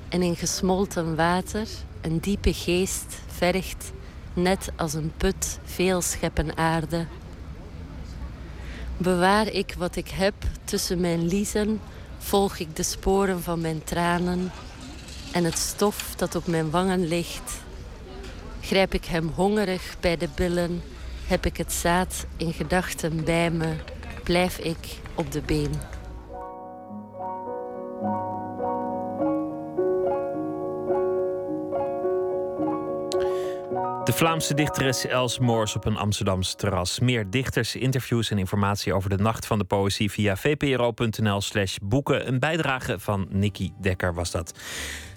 En 0.09 0.21
in 0.21 0.35
gesmolten 0.35 1.15
water, 1.15 1.67
een 2.01 2.19
diepe 2.19 2.53
geest 2.53 3.19
vergt 3.27 3.91
net 4.33 4.71
als 4.75 4.93
een 4.93 5.11
put 5.17 5.59
veel 5.63 6.01
scheppen 6.01 6.57
aarde. 6.57 7.05
Bewaar 8.97 9.47
ik 9.47 9.75
wat 9.77 9.95
ik 9.95 10.09
heb 10.09 10.33
tussen 10.63 10.99
mijn 10.99 11.27
liezen, 11.27 11.79
volg 12.27 12.57
ik 12.57 12.75
de 12.75 12.83
sporen 12.83 13.43
van 13.43 13.61
mijn 13.61 13.83
tranen 13.83 14.51
en 15.31 15.43
het 15.43 15.57
stof 15.57 16.15
dat 16.15 16.35
op 16.35 16.47
mijn 16.47 16.69
wangen 16.69 17.07
ligt. 17.07 17.61
Grijp 18.61 18.93
ik 18.93 19.05
hem 19.05 19.31
hongerig 19.35 19.95
bij 19.99 20.17
de 20.17 20.29
billen, 20.35 20.81
heb 21.27 21.45
ik 21.45 21.57
het 21.57 21.73
zaad 21.73 22.25
in 22.37 22.53
gedachten 22.53 23.23
bij 23.23 23.51
me, 23.51 23.75
blijf 24.23 24.57
ik 24.57 24.99
op 25.15 25.31
de 25.31 25.41
been. 25.41 25.73
De 34.07 34.13
Vlaamse 34.13 34.53
dichteres 34.53 35.05
Els 35.05 35.39
Moors 35.39 35.75
op 35.75 35.85
een 35.85 35.97
Amsterdamse 35.97 36.55
terras. 36.55 36.99
Meer 36.99 37.29
dichters, 37.29 37.75
interviews 37.75 38.31
en 38.31 38.37
informatie 38.37 38.93
over 38.93 39.09
de 39.09 39.17
Nacht 39.17 39.45
van 39.45 39.57
de 39.57 39.63
Poëzie 39.63 40.11
via 40.11 40.35
vpro.nl 40.35 41.41
slash 41.41 41.77
boeken. 41.81 42.27
Een 42.27 42.39
bijdrage 42.39 42.99
van 42.99 43.27
Nicky 43.29 43.71
Dekker 43.81 44.13
was 44.13 44.31
dat. 44.31 44.53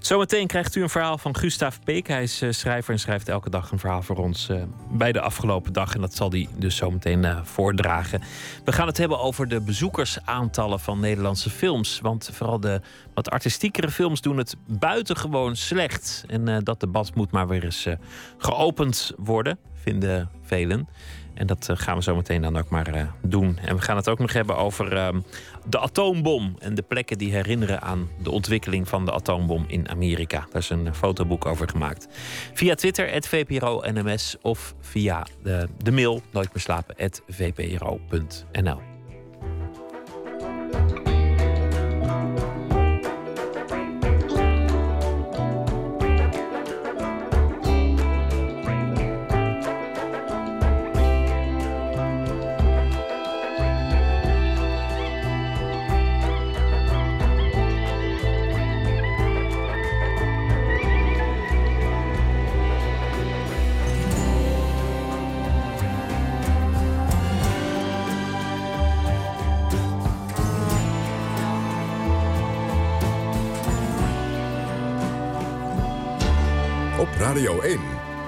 Zometeen 0.00 0.46
krijgt 0.46 0.74
u 0.74 0.82
een 0.82 0.88
verhaal 0.88 1.18
van 1.18 1.36
Gustav 1.36 1.76
Peek. 1.84 2.06
Hij 2.06 2.22
is 2.22 2.42
uh, 2.42 2.50
schrijver 2.50 2.92
en 2.92 2.98
schrijft 2.98 3.28
elke 3.28 3.50
dag 3.50 3.70
een 3.70 3.78
verhaal 3.78 4.02
voor 4.02 4.16
ons 4.16 4.48
uh, 4.48 4.62
bij 4.90 5.12
de 5.12 5.20
afgelopen 5.20 5.72
dag. 5.72 5.94
En 5.94 6.00
dat 6.00 6.14
zal 6.14 6.30
hij 6.30 6.48
dus 6.56 6.76
zometeen 6.76 7.22
uh, 7.22 7.44
voordragen. 7.44 8.22
We 8.64 8.72
gaan 8.72 8.86
het 8.86 8.96
hebben 8.96 9.18
over 9.18 9.48
de 9.48 9.60
bezoekersaantallen 9.60 10.80
van 10.80 11.00
Nederlandse 11.00 11.50
films. 11.50 12.00
Want 12.00 12.30
vooral 12.32 12.60
de 12.60 12.80
wat 13.14 13.30
artistiekere 13.30 13.90
films 13.90 14.20
doen 14.20 14.36
het 14.36 14.56
buitengewoon 14.66 15.56
slecht. 15.56 16.24
En 16.26 16.64
dat 16.64 16.80
debat 16.80 17.14
moet 17.14 17.30
maar 17.30 17.48
weer 17.48 17.64
eens 17.64 17.86
geopend 18.38 19.12
worden, 19.16 19.58
vinden 19.74 20.30
velen. 20.42 20.88
En 21.40 21.46
dat 21.46 21.68
eh, 21.68 21.76
gaan 21.76 21.96
we 21.96 22.02
zo 22.02 22.16
meteen 22.16 22.42
dan 22.42 22.56
ook 22.56 22.68
maar 22.68 22.94
uh, 22.94 23.02
doen. 23.22 23.58
En 23.64 23.76
we 23.76 23.82
gaan 23.82 23.96
het 23.96 24.08
ook 24.08 24.18
nog 24.18 24.32
hebben 24.32 24.56
over 24.56 24.92
uh, 24.92 25.08
de 25.66 25.78
atoombom 25.78 26.56
en 26.58 26.74
de 26.74 26.82
plekken 26.82 27.18
die 27.18 27.32
herinneren 27.32 27.82
aan 27.82 28.08
de 28.22 28.30
ontwikkeling 28.30 28.88
van 28.88 29.04
de 29.04 29.12
atoombom 29.12 29.64
in 29.66 29.88
Amerika. 29.88 30.38
Daar 30.38 30.62
is 30.62 30.70
een 30.70 30.94
fotoboek 30.94 31.46
over 31.46 31.68
gemaakt. 31.68 32.08
Via 32.54 32.74
Twitter, 32.74 33.10
het 33.10 33.28
VPRO 33.28 33.82
NMS 33.92 34.36
of 34.42 34.74
via 34.80 35.26
de, 35.42 35.68
de 35.82 35.92
mail 35.92 36.22
nooit 36.32 36.54
meer 36.54 36.62
slapen, 36.62 37.10
VPRO.nl. 37.28 38.89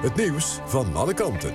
het 0.03 0.17
nieuws 0.17 0.59
van 0.65 0.97
alle 0.97 1.15
kanten. 1.15 1.55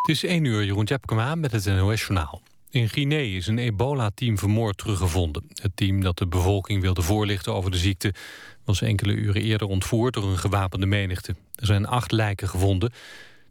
Het 0.00 0.16
is 0.16 0.24
1 0.24 0.44
uur, 0.44 0.64
Jeroen 0.64 0.84
Tjepkema 0.84 1.34
met 1.34 1.52
het 1.52 1.64
NOS-journaal. 1.64 2.42
In 2.70 2.88
Guinea 2.88 3.36
is 3.36 3.46
een 3.46 3.58
ebola-team 3.58 4.38
vermoord 4.38 4.78
teruggevonden. 4.78 5.44
Het 5.48 5.72
team 5.74 6.00
dat 6.00 6.18
de 6.18 6.26
bevolking 6.26 6.82
wilde 6.82 7.02
voorlichten 7.02 7.54
over 7.54 7.70
de 7.70 7.76
ziekte... 7.76 8.14
was 8.64 8.82
enkele 8.82 9.12
uren 9.12 9.42
eerder 9.42 9.68
ontvoerd 9.68 10.14
door 10.14 10.24
een 10.24 10.38
gewapende 10.38 10.86
menigte. 10.86 11.36
Er 11.54 11.66
zijn 11.66 11.86
acht 11.86 12.12
lijken 12.12 12.48
gevonden. 12.48 12.92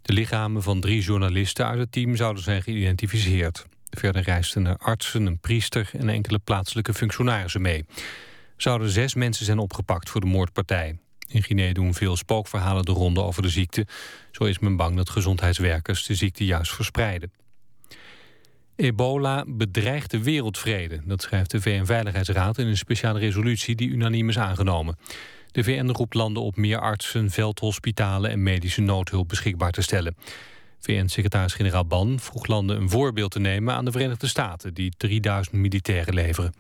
De 0.02 0.14
lichamen 0.14 0.64
van 0.64 0.80
drie 0.80 1.02
journalisten 1.02 1.66
uit 1.66 1.80
het 1.80 1.92
team 1.92 2.16
zouden 2.16 2.44
zijn 2.44 2.64
geïdentificeerd. 2.64 3.66
Verder 3.98 4.22
reisden 4.22 4.66
er 4.66 4.78
artsen, 4.78 5.26
een 5.26 5.40
priester 5.40 5.90
en 5.94 6.10
enkele 6.10 6.40
plaatselijke 6.40 6.94
functionarissen 6.94 7.62
mee. 7.62 7.86
Zouden 8.58 8.90
zes 8.90 9.14
mensen 9.14 9.46
zijn 9.46 9.60
opgepakt 9.60 10.10
voor 10.10 10.22
de 10.22 10.28
moordpartij. 10.28 10.98
In 11.28 11.44
Guinea 11.44 11.74
doen 11.74 11.94
veel 11.94 12.16
spookverhalen 12.16 12.86
de 12.86 12.92
ronde 12.92 13.22
over 13.22 13.42
de 13.42 13.50
ziekte. 13.50 13.88
Zo 14.32 14.44
is 14.44 14.60
men 14.60 14.76
bang 14.76 14.96
dat 14.96 15.10
gezondheidswerkers 15.10 16.06
de 16.06 16.16
ziekte 16.16 16.46
juist 16.46 16.74
verspreiden. 16.74 17.32
Ebola 18.76 19.44
bedreigt 19.48 20.12
de 20.12 20.24
wereldvrede. 20.24 21.02
Dat 21.06 21.22
schrijft 21.22 21.52
de 21.52 21.62
VN-veiligheidsraad 21.62 22.58
in 22.58 22.68
een 22.68 22.78
speciale 22.78 23.20
resolutie 23.20 23.76
die 23.76 23.90
unaniem 23.90 24.30
is 24.30 24.38
aangenomen. 24.38 24.98
De 25.52 25.64
VN 25.64 25.90
roept 25.90 26.14
landen 26.14 26.44
op 26.44 26.56
meer 26.56 26.80
artsen, 26.80 27.30
veldhospitalen 27.30 28.32
en 28.32 28.44
medische 28.44 28.82
noodhulp 28.82 29.28
beschikbaar 29.28 29.72
te 29.72 29.82
stellen. 29.82 30.16
VN-secretaris-generaal 30.84 31.86
Ban 31.86 32.20
vroeg 32.20 32.48
landen 32.48 32.82
een 32.82 32.90
voorbeeld 32.90 33.32
te 33.32 33.40
nemen 33.40 33.74
aan 33.74 33.86
de 33.86 33.92
Verenigde 33.92 34.28
Staten... 34.28 34.74
die 34.74 34.94
3000 34.98 35.56
militairen 35.56 36.14
leveren. 36.14 36.54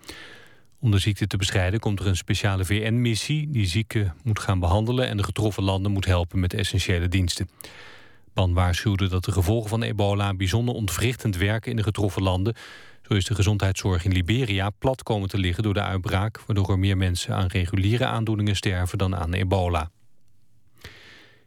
Om 0.79 0.91
de 0.91 0.97
ziekte 0.97 1.27
te 1.27 1.37
bestrijden 1.37 1.79
komt 1.79 1.99
er 1.99 2.07
een 2.07 2.15
speciale 2.15 2.65
VN-missie... 2.65 3.49
die 3.51 3.65
zieken 3.65 4.15
moet 4.23 4.39
gaan 4.39 4.59
behandelen 4.59 5.07
en 5.07 5.17
de 5.17 5.23
getroffen 5.23 5.63
landen 5.63 5.91
moet 5.91 6.05
helpen 6.05 6.39
met 6.39 6.53
essentiële 6.53 7.07
diensten. 7.07 7.49
Ban 8.33 8.53
waarschuwde 8.53 9.07
dat 9.07 9.25
de 9.25 9.31
gevolgen 9.31 9.69
van 9.69 9.83
ebola 9.83 10.33
bijzonder 10.33 10.75
ontwrichtend 10.75 11.37
werken 11.37 11.71
in 11.71 11.77
de 11.77 11.83
getroffen 11.83 12.23
landen. 12.23 12.55
Zo 13.01 13.13
is 13.13 13.25
de 13.25 13.35
gezondheidszorg 13.35 14.05
in 14.05 14.11
Liberia 14.11 14.69
plat 14.69 15.03
komen 15.03 15.29
te 15.29 15.37
liggen 15.37 15.63
door 15.63 15.73
de 15.73 15.81
uitbraak... 15.81 16.41
waardoor 16.45 16.69
er 16.69 16.79
meer 16.79 16.97
mensen 16.97 17.35
aan 17.35 17.47
reguliere 17.47 18.05
aandoeningen 18.05 18.55
sterven 18.55 18.97
dan 18.97 19.15
aan 19.15 19.33
ebola. 19.33 19.89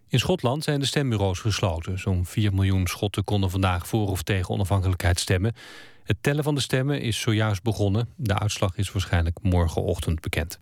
In 0.09 0.19
Schotland 0.19 0.65
zijn 0.65 0.81
de 0.81 0.87
stembureaus 0.87 1.39
gesloten. 1.39 1.99
Zo'n 1.99 2.27
4 2.27 2.55
miljoen 2.55 2.87
Schotten 2.87 3.25
konden 3.25 3.51
vandaag 3.51 3.87
voor 3.87 4.09
of 4.09 4.23
tegen 4.23 4.51
onafhankelijkheid 4.51 5.21
stemmen. 5.21 5.55
Het 6.05 6.17
tellen 6.21 6.45
van 6.45 6.55
de 6.55 6.61
stemmen 6.61 7.01
is 7.01 7.21
zojuist 7.21 7.63
begonnen. 7.63 8.09
De 8.17 8.39
uitslag 8.39 8.77
is 8.77 8.93
waarschijnlijk 8.93 9.39
morgenochtend 9.43 10.21
bekend. 10.21 10.61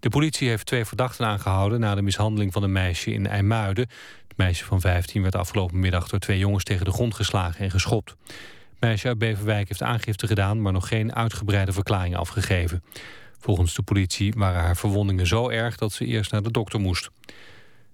De 0.00 0.08
politie 0.08 0.48
heeft 0.48 0.66
twee 0.66 0.84
verdachten 0.84 1.26
aangehouden... 1.26 1.80
na 1.80 1.94
de 1.94 2.02
mishandeling 2.02 2.52
van 2.52 2.62
een 2.62 2.72
meisje 2.72 3.12
in 3.12 3.26
IJmuiden. 3.26 3.88
Het 4.28 4.36
meisje 4.36 4.64
van 4.64 4.80
15 4.80 5.22
werd 5.22 5.34
afgelopen 5.34 5.80
middag 5.80 6.08
door 6.08 6.18
twee 6.18 6.38
jongens... 6.38 6.64
tegen 6.64 6.84
de 6.84 6.92
grond 6.92 7.14
geslagen 7.14 7.64
en 7.64 7.70
geschopt. 7.70 8.10
Het 8.30 8.80
meisje 8.80 9.08
uit 9.08 9.18
Beverwijk 9.18 9.68
heeft 9.68 9.82
aangifte 9.82 10.26
gedaan... 10.26 10.62
maar 10.62 10.72
nog 10.72 10.88
geen 10.88 11.14
uitgebreide 11.14 11.72
verklaring 11.72 12.16
afgegeven. 12.16 12.82
Volgens 13.38 13.74
de 13.74 13.82
politie 13.82 14.32
waren 14.36 14.60
haar 14.60 14.76
verwondingen 14.76 15.26
zo 15.26 15.48
erg... 15.48 15.76
dat 15.76 15.92
ze 15.92 16.04
eerst 16.04 16.32
naar 16.32 16.42
de 16.42 16.50
dokter 16.50 16.80
moest. 16.80 17.10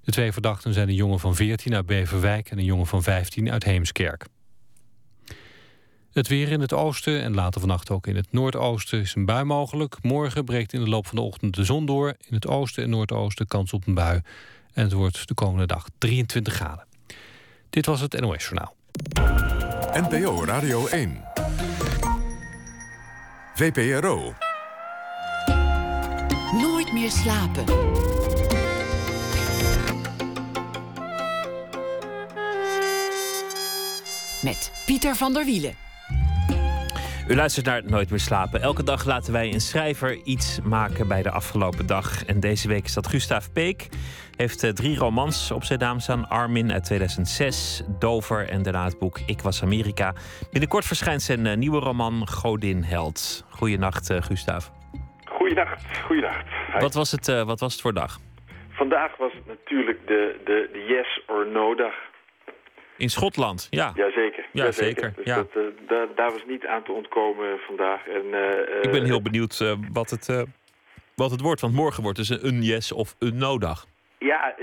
De 0.07 0.13
twee 0.13 0.33
verdachten 0.33 0.73
zijn 0.73 0.89
een 0.89 0.95
jongen 0.95 1.21
van 1.21 1.35
14 1.35 1.75
uit 1.75 1.87
Beverwijk... 1.87 2.51
en 2.51 2.59
een 2.59 2.65
jongen 2.65 2.87
van 2.87 3.03
15 3.03 3.51
uit 3.51 3.65
Heemskerk. 3.65 4.27
Het 6.13 6.29
weer 6.29 6.49
in 6.49 6.61
het 6.61 6.73
oosten 6.73 7.23
en 7.23 7.35
later 7.35 7.61
vannacht 7.61 7.91
ook 7.91 8.07
in 8.07 8.17
het 8.17 8.27
noordoosten 8.31 9.01
is 9.01 9.15
een 9.15 9.25
bui 9.25 9.45
mogelijk. 9.45 9.97
Morgen 10.03 10.45
breekt 10.45 10.73
in 10.73 10.81
de 10.81 10.89
loop 10.89 11.07
van 11.07 11.17
de 11.17 11.23
ochtend 11.23 11.55
de 11.55 11.65
zon 11.65 11.87
door. 11.87 12.09
In 12.09 12.35
het 12.35 12.47
oosten 12.47 12.83
en 12.83 12.91
noordoosten 12.91 13.47
kans 13.47 13.73
op 13.73 13.87
een 13.87 13.95
bui. 13.95 14.21
En 14.73 14.83
het 14.83 14.93
wordt 14.93 15.29
de 15.29 15.35
komende 15.35 15.67
dag 15.67 15.87
23 15.99 16.55
graden. 16.55 16.87
Dit 17.71 17.87
was 17.87 18.01
het 18.01 18.21
NOS 18.21 18.43
Journaal. 18.45 18.75
NPO 19.93 20.45
Radio 20.45 20.87
1. 20.87 21.25
VPRO. 23.55 24.35
Nooit 26.53 26.93
meer 26.93 27.11
slapen. 27.11 27.65
Met 34.43 34.82
Pieter 34.87 35.14
van 35.14 35.32
der 35.32 35.45
Wielen. 35.45 35.74
U 37.28 37.34
luistert 37.34 37.66
naar 37.66 37.82
Nooit 37.84 38.11
meer 38.11 38.20
slapen. 38.20 38.62
Elke 38.62 38.82
dag 38.82 39.05
laten 39.05 39.32
wij 39.32 39.53
een 39.53 39.61
schrijver 39.61 40.20
iets 40.24 40.61
maken 40.62 41.09
bij 41.09 41.22
de 41.22 41.30
afgelopen 41.30 41.87
dag. 41.87 42.24
En 42.24 42.41
deze 42.41 42.68
week 42.68 42.84
is 42.84 42.95
dat 42.95 43.07
Gustav 43.07 43.47
Peek. 43.53 43.89
Heeft 44.37 44.64
uh, 44.64 44.70
drie 44.70 44.97
romans 44.97 45.51
op 45.51 45.64
zijn 45.64 45.78
naam 45.78 45.99
staan. 45.99 46.28
Armin 46.28 46.72
uit 46.72 46.84
2006, 46.84 47.82
Dover 47.99 48.49
en 48.49 48.62
daarna 48.62 48.84
het 48.84 48.99
boek 48.99 49.18
Ik 49.26 49.41
was 49.41 49.62
Amerika. 49.62 50.14
Binnenkort 50.51 50.84
verschijnt 50.84 51.22
zijn 51.22 51.47
uh, 51.47 51.55
nieuwe 51.55 51.78
roman 51.78 52.28
Godin 52.28 52.84
Held. 52.84 53.45
Goeienacht, 53.51 54.11
uh, 54.11 54.22
Gustav. 54.22 54.66
Goeienacht, 55.24 55.99
goeienacht. 56.05 56.45
Hi. 56.72 56.80
Wat 56.80 56.95
was, 56.95 57.11
het, 57.11 57.26
wat 57.26 57.61
was 57.61 57.72
het 57.72 57.82
voor 57.82 57.95
dag? 57.95 58.18
Vandaag 58.68 59.16
was 59.16 59.32
het 59.32 59.47
natuurlijk 59.47 60.07
de, 60.07 60.41
de, 60.45 60.68
de 60.72 60.84
yes 60.89 61.22
or 61.26 61.47
no 61.53 61.74
dag. 61.74 61.95
In 62.99 63.09
Schotland, 63.09 63.66
ja. 63.70 63.92
Jazeker. 63.94 64.47
Ja, 64.53 64.72
zeker. 64.72 65.12
Dus 65.16 65.24
ja. 65.24 65.36
dat, 65.36 65.51
uh, 65.57 65.62
daar, 65.88 66.07
daar 66.14 66.30
was 66.30 66.44
niet 66.47 66.66
aan 66.66 66.82
te 66.82 66.92
ontkomen 66.92 67.59
vandaag. 67.59 68.07
En, 68.07 68.24
uh, 68.26 68.82
Ik 68.82 68.90
ben 68.90 69.05
heel 69.05 69.22
benieuwd 69.22 69.61
uh, 69.62 69.72
wat, 69.92 70.11
het, 70.11 70.47
wat 71.14 71.30
het 71.30 71.40
wordt. 71.40 71.61
Want 71.61 71.74
morgen 71.74 72.03
wordt 72.03 72.18
dus 72.18 72.42
een 72.42 72.62
yes 72.62 72.92
of 72.92 73.14
een 73.18 73.38
no-dag. 73.38 73.86
Ja, 74.18 74.55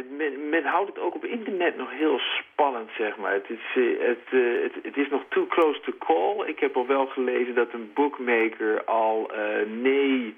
men, 0.49 0.63
houdt 0.63 0.89
het 0.89 0.99
ook 0.99 1.15
op 1.15 1.25
internet 1.25 1.77
nog 1.77 1.91
heel 1.91 2.19
spannend, 2.19 2.89
zeg 2.97 3.17
maar. 3.17 3.33
Het 3.33 3.49
is, 3.49 3.83
het, 3.99 4.27
het, 4.63 4.83
het 4.83 4.97
is 4.97 5.09
nog 5.09 5.23
too 5.29 5.47
close 5.47 5.79
to 5.79 5.93
call. 5.99 6.47
Ik 6.47 6.59
heb 6.59 6.75
al 6.75 6.87
wel 6.87 7.05
gelezen 7.05 7.55
dat 7.55 7.73
een 7.73 7.91
bookmaker 7.93 8.83
al 8.83 9.31
nee... 9.67 10.35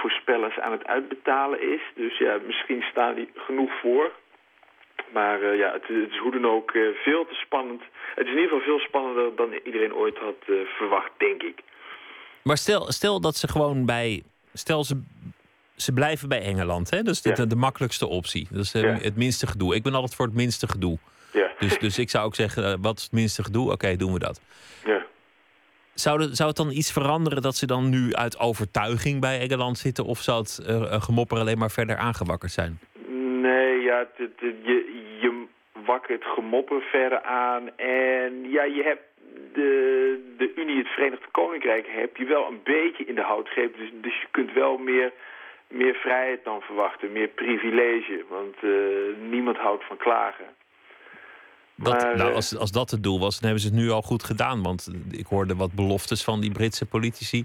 voorspellers 0.00 0.58
aan 0.58 0.72
het 0.72 0.86
uitbetalen 0.86 1.72
is. 1.72 1.80
Dus 1.94 2.18
ja, 2.18 2.38
misschien 2.46 2.82
staan 2.90 3.14
die 3.14 3.28
genoeg 3.34 3.72
voor. 3.80 4.12
Maar 5.12 5.42
uh, 5.42 5.58
ja, 5.58 5.72
het, 5.72 5.82
het, 5.86 6.10
is 6.10 6.18
hoe 6.18 6.32
dan 6.32 6.46
ook 6.50 6.72
uh, 6.74 6.88
veel 7.04 7.26
te 7.26 7.34
spannend. 7.34 7.82
Het 8.14 8.26
is 8.26 8.32
in 8.32 8.38
ieder 8.38 8.48
geval 8.50 8.64
veel 8.64 8.78
spannender 8.78 9.36
dan 9.36 9.52
iedereen 9.64 9.94
ooit 9.94 10.18
had 10.18 10.34
uh, 10.46 10.56
verwacht, 10.76 11.10
denk 11.18 11.42
ik. 11.42 11.58
Maar 12.42 12.56
stel, 12.58 12.92
stel 12.92 13.20
dat 13.20 13.36
ze 13.36 13.48
gewoon 13.48 13.86
bij... 13.86 14.22
Stel 14.52 14.84
ze, 14.84 15.00
ze 15.76 15.92
blijven 15.92 16.28
bij 16.28 16.40
Engeland, 16.42 16.90
hè? 16.90 17.02
Dat 17.02 17.14
is 17.14 17.22
de, 17.22 17.28
Ja. 17.28 17.34
de, 17.34 17.46
de 17.46 17.56
makkelijkste 17.56 18.06
optie. 18.06 18.46
Dat 18.50 18.62
is 18.64 18.74
eh, 18.74 18.82
Ja. 18.82 18.88
het 18.94 19.16
minste 19.16 19.46
gedoe. 19.46 19.74
Ik 19.74 19.82
ben 19.82 19.94
altijd 19.94 20.14
voor 20.14 20.26
het 20.26 20.34
minste 20.34 20.68
gedoe. 20.68 20.98
Ja. 21.32 21.50
Dus, 21.58 21.78
dus 21.78 21.98
ik 21.98 22.10
zou 22.10 22.24
ook 22.24 22.34
zeggen, 22.34 22.64
eh, 22.64 22.74
wat 22.80 22.96
is 22.96 23.02
het 23.02 23.12
minste 23.12 23.42
gedoe? 23.44 23.72
Oké, 23.72 23.96
doen 23.96 24.12
we 24.12 24.18
dat. 24.18 24.40
ja. 24.84 25.06
Zou, 25.94 26.18
de- 26.18 26.34
zou 26.34 26.48
het 26.48 26.56
dan 26.58 26.70
iets 26.70 26.92
veranderen 26.92 27.42
dat 27.42 27.56
ze 27.56 27.66
dan 27.66 27.88
nu 27.88 28.14
uit 28.14 28.38
overtuiging 28.38 29.20
bij 29.20 29.40
Engeland 29.40 29.78
zitten? 29.78 30.04
Of 30.04 30.20
zou 30.20 30.40
het 30.40 30.58
eh, 30.66 30.92
eh, 30.94 31.02
gemopper 31.02 31.38
alleen 31.38 31.58
maar 31.58 31.70
verder 31.70 31.96
aangewakkerd 31.96 32.52
zijn? 32.52 32.80
Ja, 33.84 33.98
het, 33.98 34.14
het- 34.16 34.40
het- 34.40 34.62
je, 34.62 34.76
je 35.20 35.44
wakkert 35.86 36.24
gemopper 36.24 36.80
verder 36.82 37.22
aan. 37.22 37.76
En 37.76 38.50
ja, 38.50 38.62
je 38.64 38.82
hebt 38.82 39.02
de, 39.52 39.70
de 40.38 40.52
Unie, 40.56 40.78
het 40.78 40.88
Verenigd 40.88 41.30
Koninkrijk, 41.30 41.86
heb 41.88 42.16
je 42.16 42.24
wel 42.24 42.46
een 42.48 42.60
beetje 42.64 43.04
in 43.04 43.14
de 43.14 43.22
houtgreep. 43.22 43.76
Dus, 43.78 43.90
dus 44.02 44.20
je 44.20 44.26
kunt 44.30 44.52
wel 44.52 44.78
meer, 44.78 45.12
meer 45.68 45.94
vrijheid 45.94 46.44
dan 46.44 46.60
verwachten, 46.60 47.12
meer 47.12 47.28
privilege. 47.28 48.24
Want 48.28 48.54
eh, 48.62 49.28
niemand 49.30 49.56
houdt 49.56 49.84
van 49.86 49.96
klagen. 49.96 50.44
Dat, 51.76 52.02
Maar, 52.02 52.16
nou, 52.16 52.28
eh, 52.30 52.34
als, 52.34 52.56
als 52.58 52.72
dat 52.72 52.90
het 52.90 53.02
doel 53.02 53.20
was, 53.20 53.34
dan 53.40 53.50
hebben 53.50 53.60
ze 53.68 53.74
het 53.74 53.76
nu 53.84 53.90
al 53.90 54.02
goed 54.02 54.22
gedaan. 54.24 54.62
Want 54.62 54.90
ik 55.10 55.26
hoorde 55.26 55.54
wat 55.56 55.72
beloftes 55.72 56.24
van 56.24 56.40
die 56.40 56.52
Britse 56.52 56.86
politici. 56.86 57.44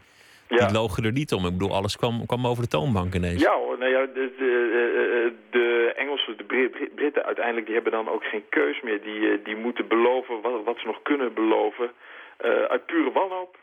Ja. 0.57 0.65
Die 0.65 0.75
logen 0.75 1.03
er 1.03 1.11
niet 1.11 1.33
om. 1.33 1.45
Ik 1.45 1.51
bedoel, 1.51 1.75
alles 1.75 1.95
kwam, 1.97 2.25
kwam 2.25 2.47
over 2.47 2.63
de 2.63 2.69
toonbank 2.69 3.15
ineens. 3.15 3.41
Ja 3.41 3.53
hoor, 3.57 3.77
nou 3.77 3.91
ja, 3.91 4.05
de, 4.05 4.33
de, 4.37 4.51
eh, 5.25 5.51
de 5.51 5.93
Engelsen, 5.97 6.37
de 6.37 6.43
Brit- 6.43 6.71
Brit- 6.71 6.95
Britten 6.95 7.25
uiteindelijk, 7.25 7.65
die 7.65 7.75
hebben 7.75 7.91
dan 7.93 8.09
ook 8.09 8.23
geen 8.23 8.43
keus 8.49 8.81
meer. 8.81 9.01
Die, 9.03 9.31
eh, 9.31 9.37
die 9.45 9.55
moeten 9.55 9.87
beloven 9.87 10.41
wat, 10.41 10.63
wat 10.65 10.77
ze 10.79 10.85
nog 10.87 11.01
kunnen 11.01 11.33
beloven 11.33 11.91
eh, 12.37 12.49
uit 12.49 12.85
pure 12.85 13.11
wanhoop. 13.11 13.57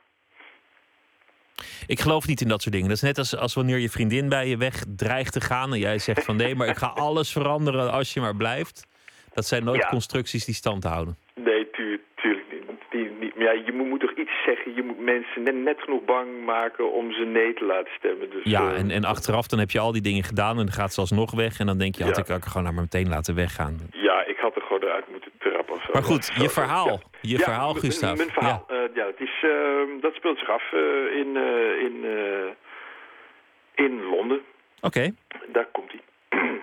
Ik 1.87 2.01
geloof 2.01 2.27
niet 2.27 2.41
in 2.41 2.49
dat 2.49 2.63
soort 2.63 2.75
dingen. 2.75 2.89
Dat 2.89 2.97
is 2.97 3.03
net 3.03 3.19
als, 3.19 3.37
als 3.37 3.55
wanneer 3.55 3.79
je 3.79 3.89
vriendin 3.91 4.29
bij 4.29 4.49
je 4.49 4.57
weg 4.57 4.85
dreigt 4.97 5.33
te 5.33 5.41
gaan. 5.41 5.73
En 5.73 5.79
jij 5.79 5.99
zegt 5.99 6.25
van 6.25 6.37
nee, 6.37 6.55
maar 6.55 6.69
ik 6.69 6.77
ga 6.77 6.87
alles 7.09 7.33
veranderen 7.33 7.93
als 7.93 8.13
je 8.15 8.21
maar 8.21 8.37
blijft. 8.37 8.87
Dat 9.35 9.47
zijn 9.47 9.65
nooit 9.65 9.83
Ja. 9.83 9.89
constructies 9.89 10.45
die 10.45 10.55
stand 10.55 10.85
houden. 10.85 11.17
Nee, 11.35 11.71
tuur, 11.71 12.01
tuurlijk 12.15 12.47
niet. 12.51 12.81
Die, 12.91 13.11
niet. 13.21 13.35
Maar 13.35 13.36
ja, 13.47 13.53
je 13.67 13.73
moet, 13.73 13.87
moet 13.89 14.01
toch 14.01 14.17
iets 14.17 14.43
zeggen. 14.45 14.75
Je 14.75 14.83
moet 14.83 14.99
mensen 14.99 15.43
net, 15.43 15.55
net 15.55 15.81
genoeg 15.81 16.05
bang 16.05 16.45
maken 16.45 16.93
om 16.93 17.13
ze 17.13 17.25
nee 17.25 17.55
te 17.55 17.65
laten 17.65 17.93
stemmen. 17.99 18.31
Dus, 18.31 18.45
Ja, 18.45 18.71
eh, 18.73 18.79
en, 18.79 18.91
en 18.91 19.05
achteraf 19.05 19.47
dan 19.47 19.59
heb 19.59 19.71
je 19.71 19.79
al 19.79 19.93
die 19.93 20.03
dingen 20.03 20.23
gedaan 20.25 20.51
en 20.59 20.65
dan 20.67 20.75
gaat 20.81 20.93
ze 20.95 21.01
alsnog 21.01 21.31
weg. 21.35 21.59
En 21.59 21.67
dan 21.67 21.79
denk 21.79 21.95
je, 21.95 22.05
had 22.05 22.17
Ja. 22.17 22.23
ik, 22.23 22.29
ik 22.43 22.45
gewoon 22.45 22.63
nou 22.63 22.75
maar 22.75 22.85
meteen 22.91 23.09
laten 23.09 23.35
weggaan. 23.35 23.77
Ja, 23.91 24.25
ik 24.25 24.37
had 24.39 24.57
er 24.57 24.63
gewoon 24.63 24.83
eruit 24.83 25.09
moeten 25.11 25.31
trap 25.39 25.71
of 25.71 25.83
zo. 25.83 25.91
Maar 25.93 26.03
goed, 26.03 26.33
je 26.43 26.49
verhaal. 26.49 26.87
ja. 26.87 26.99
Je 27.21 27.39
Ja, 27.39 27.45
verhaal, 27.45 27.75
Gustav. 27.75 28.17
Mijn 28.17 28.31
verhaal. 28.31 28.65
Ja. 28.69 28.75
Ja, 28.75 28.89
ja 28.95 29.07
het 29.07 29.21
is, 29.21 29.35
ehm, 29.43 30.01
dat 30.01 30.15
speelt 30.15 30.39
zich 30.39 30.51
af 30.51 30.73
eh, 30.73 30.81
in, 31.23 31.37
eh, 31.37 31.81
in, 31.87 32.05
eh, 32.05 33.85
in 33.85 34.03
Londen. 34.05 34.41
Oké. 34.81 35.15
Daar 35.53 35.67
komt 35.73 35.93
hij. 35.93 36.01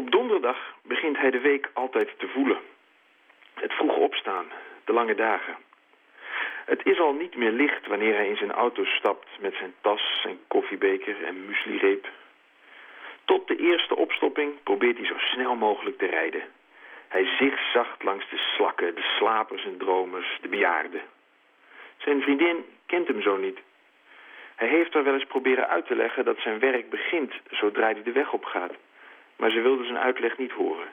Op 0.00 0.10
donderdag 0.10 0.56
begint 0.82 1.16
hij 1.18 1.30
de 1.30 1.40
week 1.40 1.70
altijd 1.74 2.08
te 2.18 2.26
voelen. 2.34 2.58
Het 3.54 3.72
vroeg 3.72 3.96
opstaan, 3.96 4.44
de 4.84 4.92
lange 4.92 5.14
dagen. 5.14 5.56
Het 6.64 6.86
is 6.86 7.00
al 7.00 7.12
niet 7.12 7.36
meer 7.36 7.50
licht 7.50 7.86
wanneer 7.86 8.14
hij 8.14 8.28
in 8.28 8.36
zijn 8.36 8.52
auto 8.52 8.84
stapt 8.84 9.28
met 9.40 9.54
zijn 9.54 9.74
tas, 9.80 10.20
zijn 10.22 10.38
koffiebeker 10.48 11.24
en 11.24 11.46
mueslireep. 11.46 12.08
Tot 13.24 13.48
de 13.48 13.56
eerste 13.56 13.96
opstopping 13.96 14.62
probeert 14.62 14.96
hij 14.96 15.06
zo 15.06 15.18
snel 15.18 15.54
mogelijk 15.54 15.98
te 15.98 16.06
rijden. 16.06 16.42
Hij 17.08 17.24
zigzagt 17.38 18.02
langs 18.02 18.28
de 18.30 18.36
slakken, 18.36 18.94
de 18.94 19.14
slapers 19.18 19.64
en 19.64 19.76
dromers, 19.76 20.38
de 20.40 20.48
bejaarden. 20.48 21.00
Zijn 21.96 22.22
vriendin 22.22 22.64
kent 22.86 23.08
hem 23.08 23.22
zo 23.22 23.36
niet. 23.36 23.58
Hij 24.56 24.68
heeft 24.68 24.92
haar 24.92 25.04
wel 25.04 25.14
eens 25.14 25.24
proberen 25.24 25.68
uit 25.68 25.86
te 25.86 25.94
leggen 25.94 26.24
dat 26.24 26.38
zijn 26.38 26.58
werk 26.58 26.90
begint 26.90 27.32
zodra 27.50 27.82
hij 27.82 28.02
de 28.02 28.12
weg 28.12 28.32
op 28.32 28.44
gaat. 28.44 28.72
Maar 29.36 29.50
ze 29.50 29.60
wilde 29.60 29.84
zijn 29.84 29.98
uitleg 29.98 30.38
niet 30.38 30.52
horen. 30.52 30.88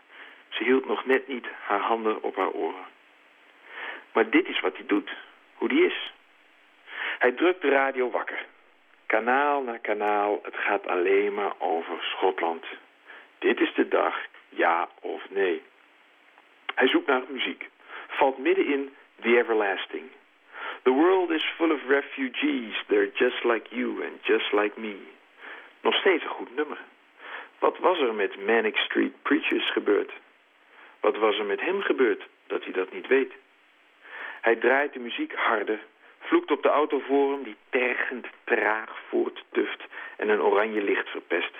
Ze 0.50 0.64
hield 0.64 0.86
nog 0.86 1.06
net 1.06 1.28
niet 1.28 1.46
haar 1.62 1.80
handen 1.80 2.24
op 2.24 2.36
haar 2.36 2.52
oren. 2.52 2.86
Maar 4.18 4.30
dit 4.30 4.48
is 4.48 4.60
wat 4.60 4.76
hij 4.76 4.86
doet, 4.86 5.10
hoe 5.54 5.68
die 5.68 5.86
is. 5.86 6.14
Hij 7.20 7.32
drukt 7.32 7.62
de 7.62 7.70
radio 7.70 8.10
wakker. 8.10 8.46
Kanaal 9.06 9.62
na 9.62 9.78
kanaal, 9.78 10.40
het 10.44 10.56
gaat 10.56 10.88
alleen 10.88 11.34
maar 11.34 11.54
over 11.58 11.98
Schotland. 12.02 12.66
Dit 13.40 13.60
is 13.60 13.74
de 13.74 13.88
dag, 13.88 14.18
ja 14.50 14.90
of 15.02 15.30
nee. 15.30 15.62
Hij 16.76 16.88
zoekt 16.88 17.08
naar 17.08 17.22
muziek. 17.30 17.70
Valt 18.08 18.38
midden 18.38 18.66
in 18.66 18.96
The 19.22 19.38
Everlasting. 19.38 20.10
The 20.84 20.92
world 20.92 21.30
is 21.30 21.44
full 21.56 21.72
of 21.72 21.88
refugees. 21.88 22.84
They're 22.88 23.12
just 23.14 23.44
like 23.44 23.76
you 23.76 24.04
and 24.06 24.26
just 24.26 24.52
like 24.52 24.80
me. 24.80 24.98
Nog 25.82 25.96
steeds 25.96 26.24
een 26.24 26.30
goed 26.30 26.56
nummer. 26.56 26.78
Wat 27.60 27.78
was 27.78 28.00
er 28.00 28.14
met 28.14 28.46
Manic 28.46 28.78
Street 28.78 29.22
Preachers 29.22 29.72
gebeurd? 29.72 30.12
Wat 31.00 31.18
was 31.18 31.38
er 31.38 31.46
met 31.46 31.62
hem 31.62 31.82
gebeurd 31.82 32.28
dat 32.48 32.64
hij 32.64 32.74
dat 32.74 32.94
niet 32.94 33.08
weet? 33.08 33.34
Hij 34.48 34.56
draait 34.56 34.94
de 34.94 35.00
muziek 35.00 35.34
harder, 35.34 35.80
vloekt 36.20 36.52
op 36.52 36.64
de 36.64 36.70
auto 36.70 37.00
voor 37.00 37.32
hem 37.32 37.44
die 37.44 37.56
tergend 37.70 38.28
traag 38.44 39.00
voorttuft 39.10 39.84
en 40.18 40.30
een 40.30 40.42
oranje 40.42 40.84
licht 40.84 41.10
verpest. 41.10 41.56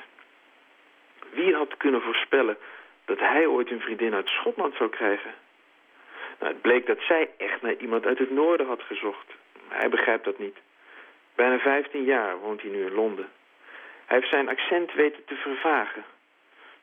Wie 1.30 1.56
had 1.56 1.78
kunnen 1.78 2.02
voorspellen 2.02 2.58
dat 3.06 3.20
hij 3.20 3.46
ooit 3.46 3.72
een 3.72 3.80
vriendin 3.80 4.14
uit 4.14 4.28
Schotland 4.28 4.76
zou 4.76 4.90
krijgen? 4.90 5.34
Nou, 6.40 6.54
het 6.54 6.62
bleek 6.62 6.86
dat 6.86 7.00
zij 7.00 7.30
echt 7.38 7.62
naar 7.62 7.76
iemand 7.76 8.06
uit 8.06 8.20
het 8.20 8.32
noorden 8.32 8.68
had 8.68 8.82
gezocht. 8.82 9.28
Hij 9.68 9.90
begrijpt 9.90 10.26
dat 10.26 10.40
niet. 10.40 10.58
Bijna 11.36 11.60
15 11.60 12.04
jaar 12.04 12.40
woont 12.40 12.62
hij 12.62 12.72
nu 12.72 12.86
in 12.86 12.94
Londen. 12.94 13.30
Hij 14.06 14.18
heeft 14.18 14.30
zijn 14.30 14.50
accent 14.50 14.94
weten 14.94 15.26
te 15.26 15.36
vervagen. 15.36 16.04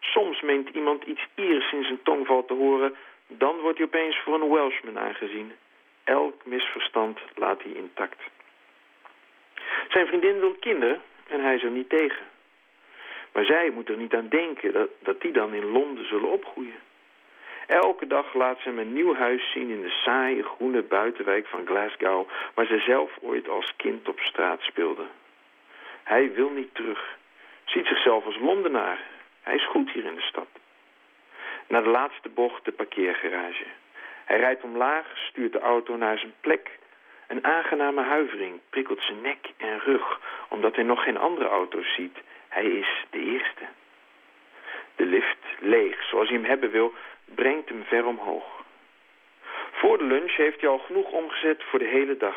Soms 0.01 0.41
meent 0.41 0.69
iemand 0.69 1.05
iets 1.05 1.27
Iers 1.35 1.73
in 1.73 1.85
zijn 1.85 2.03
tongval 2.03 2.45
te 2.45 2.55
horen, 2.55 2.95
dan 3.27 3.61
wordt 3.61 3.79
hij 3.79 3.87
opeens 3.87 4.19
voor 4.19 4.35
een 4.35 4.51
Welshman 4.51 4.99
aangezien. 4.99 5.53
Elk 6.05 6.45
misverstand 6.45 7.19
laat 7.35 7.63
hij 7.63 7.73
intact. 7.73 8.23
Zijn 9.89 10.07
vriendin 10.07 10.41
wil 10.41 10.55
kinderen 10.61 11.03
en 11.29 11.41
hij 11.41 11.55
is 11.55 11.63
er 11.63 11.71
niet 11.71 11.89
tegen. 11.89 12.27
Maar 13.33 13.45
zij 13.45 13.71
moet 13.71 13.89
er 13.89 13.97
niet 13.97 14.15
aan 14.15 14.29
denken 14.29 14.73
dat, 14.73 14.89
dat 14.99 15.21
die 15.21 15.33
dan 15.33 15.55
in 15.55 15.71
Londen 15.71 16.07
zullen 16.07 16.31
opgroeien. 16.31 16.79
Elke 17.67 18.07
dag 18.07 18.35
laat 18.35 18.59
ze 18.61 18.69
hem 18.69 18.79
een 18.79 18.93
nieuw 18.93 19.15
huis 19.15 19.51
zien 19.53 19.71
in 19.71 19.83
de 19.83 20.01
saaie 20.05 20.43
groene 20.43 20.83
buitenwijk 20.83 21.47
van 21.47 21.67
Glasgow, 21.67 22.29
waar 22.55 22.67
ze 22.67 22.79
zelf 22.79 23.11
ooit 23.21 23.49
als 23.49 23.77
kind 23.77 24.09
op 24.09 24.21
straat 24.21 24.61
speelde. 24.61 25.07
Hij 26.03 26.33
wil 26.33 26.51
niet 26.51 26.75
terug, 26.75 27.17
ziet 27.65 27.87
zichzelf 27.87 28.25
als 28.25 28.39
Londenaar. 28.39 28.99
Hij 29.43 29.55
is 29.55 29.67
goed 29.67 29.91
hier 29.91 30.05
in 30.05 30.15
de 30.15 30.21
stad. 30.21 30.49
Naar 31.69 31.83
de 31.83 31.89
laatste 31.89 32.29
bocht 32.29 32.65
de 32.65 32.73
parkeergarage. 32.73 33.65
Hij 34.25 34.39
rijdt 34.39 34.63
omlaag, 34.63 35.07
stuurt 35.17 35.53
de 35.53 35.61
auto 35.61 35.97
naar 35.97 36.19
zijn 36.19 36.35
plek. 36.41 36.79
Een 37.27 37.45
aangename 37.45 38.03
huivering 38.03 38.61
prikkelt 38.71 39.03
zijn 39.03 39.21
nek 39.21 39.51
en 39.57 39.79
rug, 39.79 40.21
omdat 40.49 40.75
hij 40.75 40.85
nog 40.85 41.03
geen 41.03 41.17
andere 41.17 41.49
auto's 41.49 41.95
ziet. 41.95 42.19
Hij 42.49 42.65
is 42.65 43.05
de 43.11 43.19
eerste. 43.19 43.65
De 44.97 45.05
lift, 45.05 45.39
leeg, 45.59 46.03
zoals 46.03 46.29
hij 46.29 46.37
hem 46.37 46.47
hebben 46.47 46.71
wil, 46.71 46.93
brengt 47.25 47.69
hem 47.69 47.85
ver 47.85 48.07
omhoog. 48.07 48.63
Voor 49.73 49.99
de 49.99 50.05
lunch 50.05 50.37
heeft 50.37 50.61
hij 50.61 50.71
al 50.71 50.79
genoeg 50.79 51.11
omgezet 51.11 51.63
voor 51.63 51.79
de 51.79 51.89
hele 51.89 52.17
dag. 52.17 52.37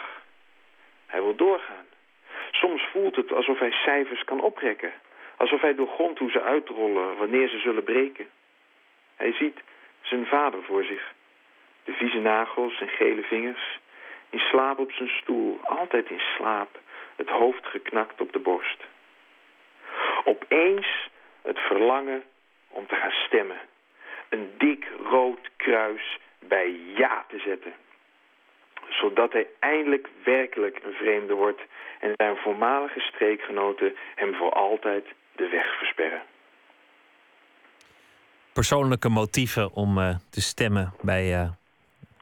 Hij 1.05 1.21
wil 1.21 1.35
doorgaan. 1.35 1.85
Soms 2.51 2.83
voelt 2.91 3.15
het 3.15 3.31
alsof 3.31 3.59
hij 3.59 3.71
cijfers 3.71 4.23
kan 4.23 4.41
oprekken. 4.41 4.93
Alsof 5.37 5.61
hij 5.61 5.75
doorgrondt 5.75 6.19
hoe 6.19 6.31
ze 6.31 6.41
uitrollen, 6.41 7.17
wanneer 7.17 7.49
ze 7.49 7.59
zullen 7.59 7.83
breken. 7.83 8.27
Hij 9.15 9.33
ziet 9.33 9.59
zijn 10.01 10.25
vader 10.25 10.63
voor 10.63 10.83
zich. 10.83 11.13
De 11.87 11.93
vieze 11.93 12.19
nagels 12.19 12.81
en 12.81 12.87
gele 12.87 13.21
vingers. 13.21 13.79
In 14.29 14.39
slaap 14.39 14.79
op 14.79 14.91
zijn 14.91 15.09
stoel, 15.09 15.59
altijd 15.63 16.09
in 16.09 16.21
slaap. 16.35 16.79
Het 17.15 17.29
hoofd 17.29 17.65
geknakt 17.65 18.21
op 18.21 18.33
de 18.33 18.39
borst. 18.39 18.83
Opeens 20.23 21.09
het 21.41 21.59
verlangen 21.59 22.23
om 22.67 22.87
te 22.87 22.95
gaan 22.95 23.11
stemmen. 23.11 23.59
Een 24.29 24.49
dik 24.57 24.87
rood 25.09 25.49
kruis 25.55 26.19
bij 26.39 26.75
ja 26.95 27.25
te 27.27 27.39
zetten. 27.39 27.73
Zodat 28.89 29.31
hij 29.31 29.47
eindelijk 29.59 30.07
werkelijk 30.23 30.79
een 30.83 30.93
vreemde 30.93 31.33
wordt 31.33 31.61
en 31.99 32.13
zijn 32.15 32.37
voormalige 32.37 32.99
streekgenoten 32.99 33.95
hem 34.15 34.35
voor 34.35 34.51
altijd 34.51 35.05
de 35.35 35.47
weg 35.47 35.77
versperren. 35.77 36.21
Persoonlijke 38.53 39.09
motieven 39.09 39.73
om 39.73 39.97
eh, 39.97 40.15
te 40.29 40.41
stemmen 40.41 40.93
bij, 41.01 41.33
eh, 41.33 41.49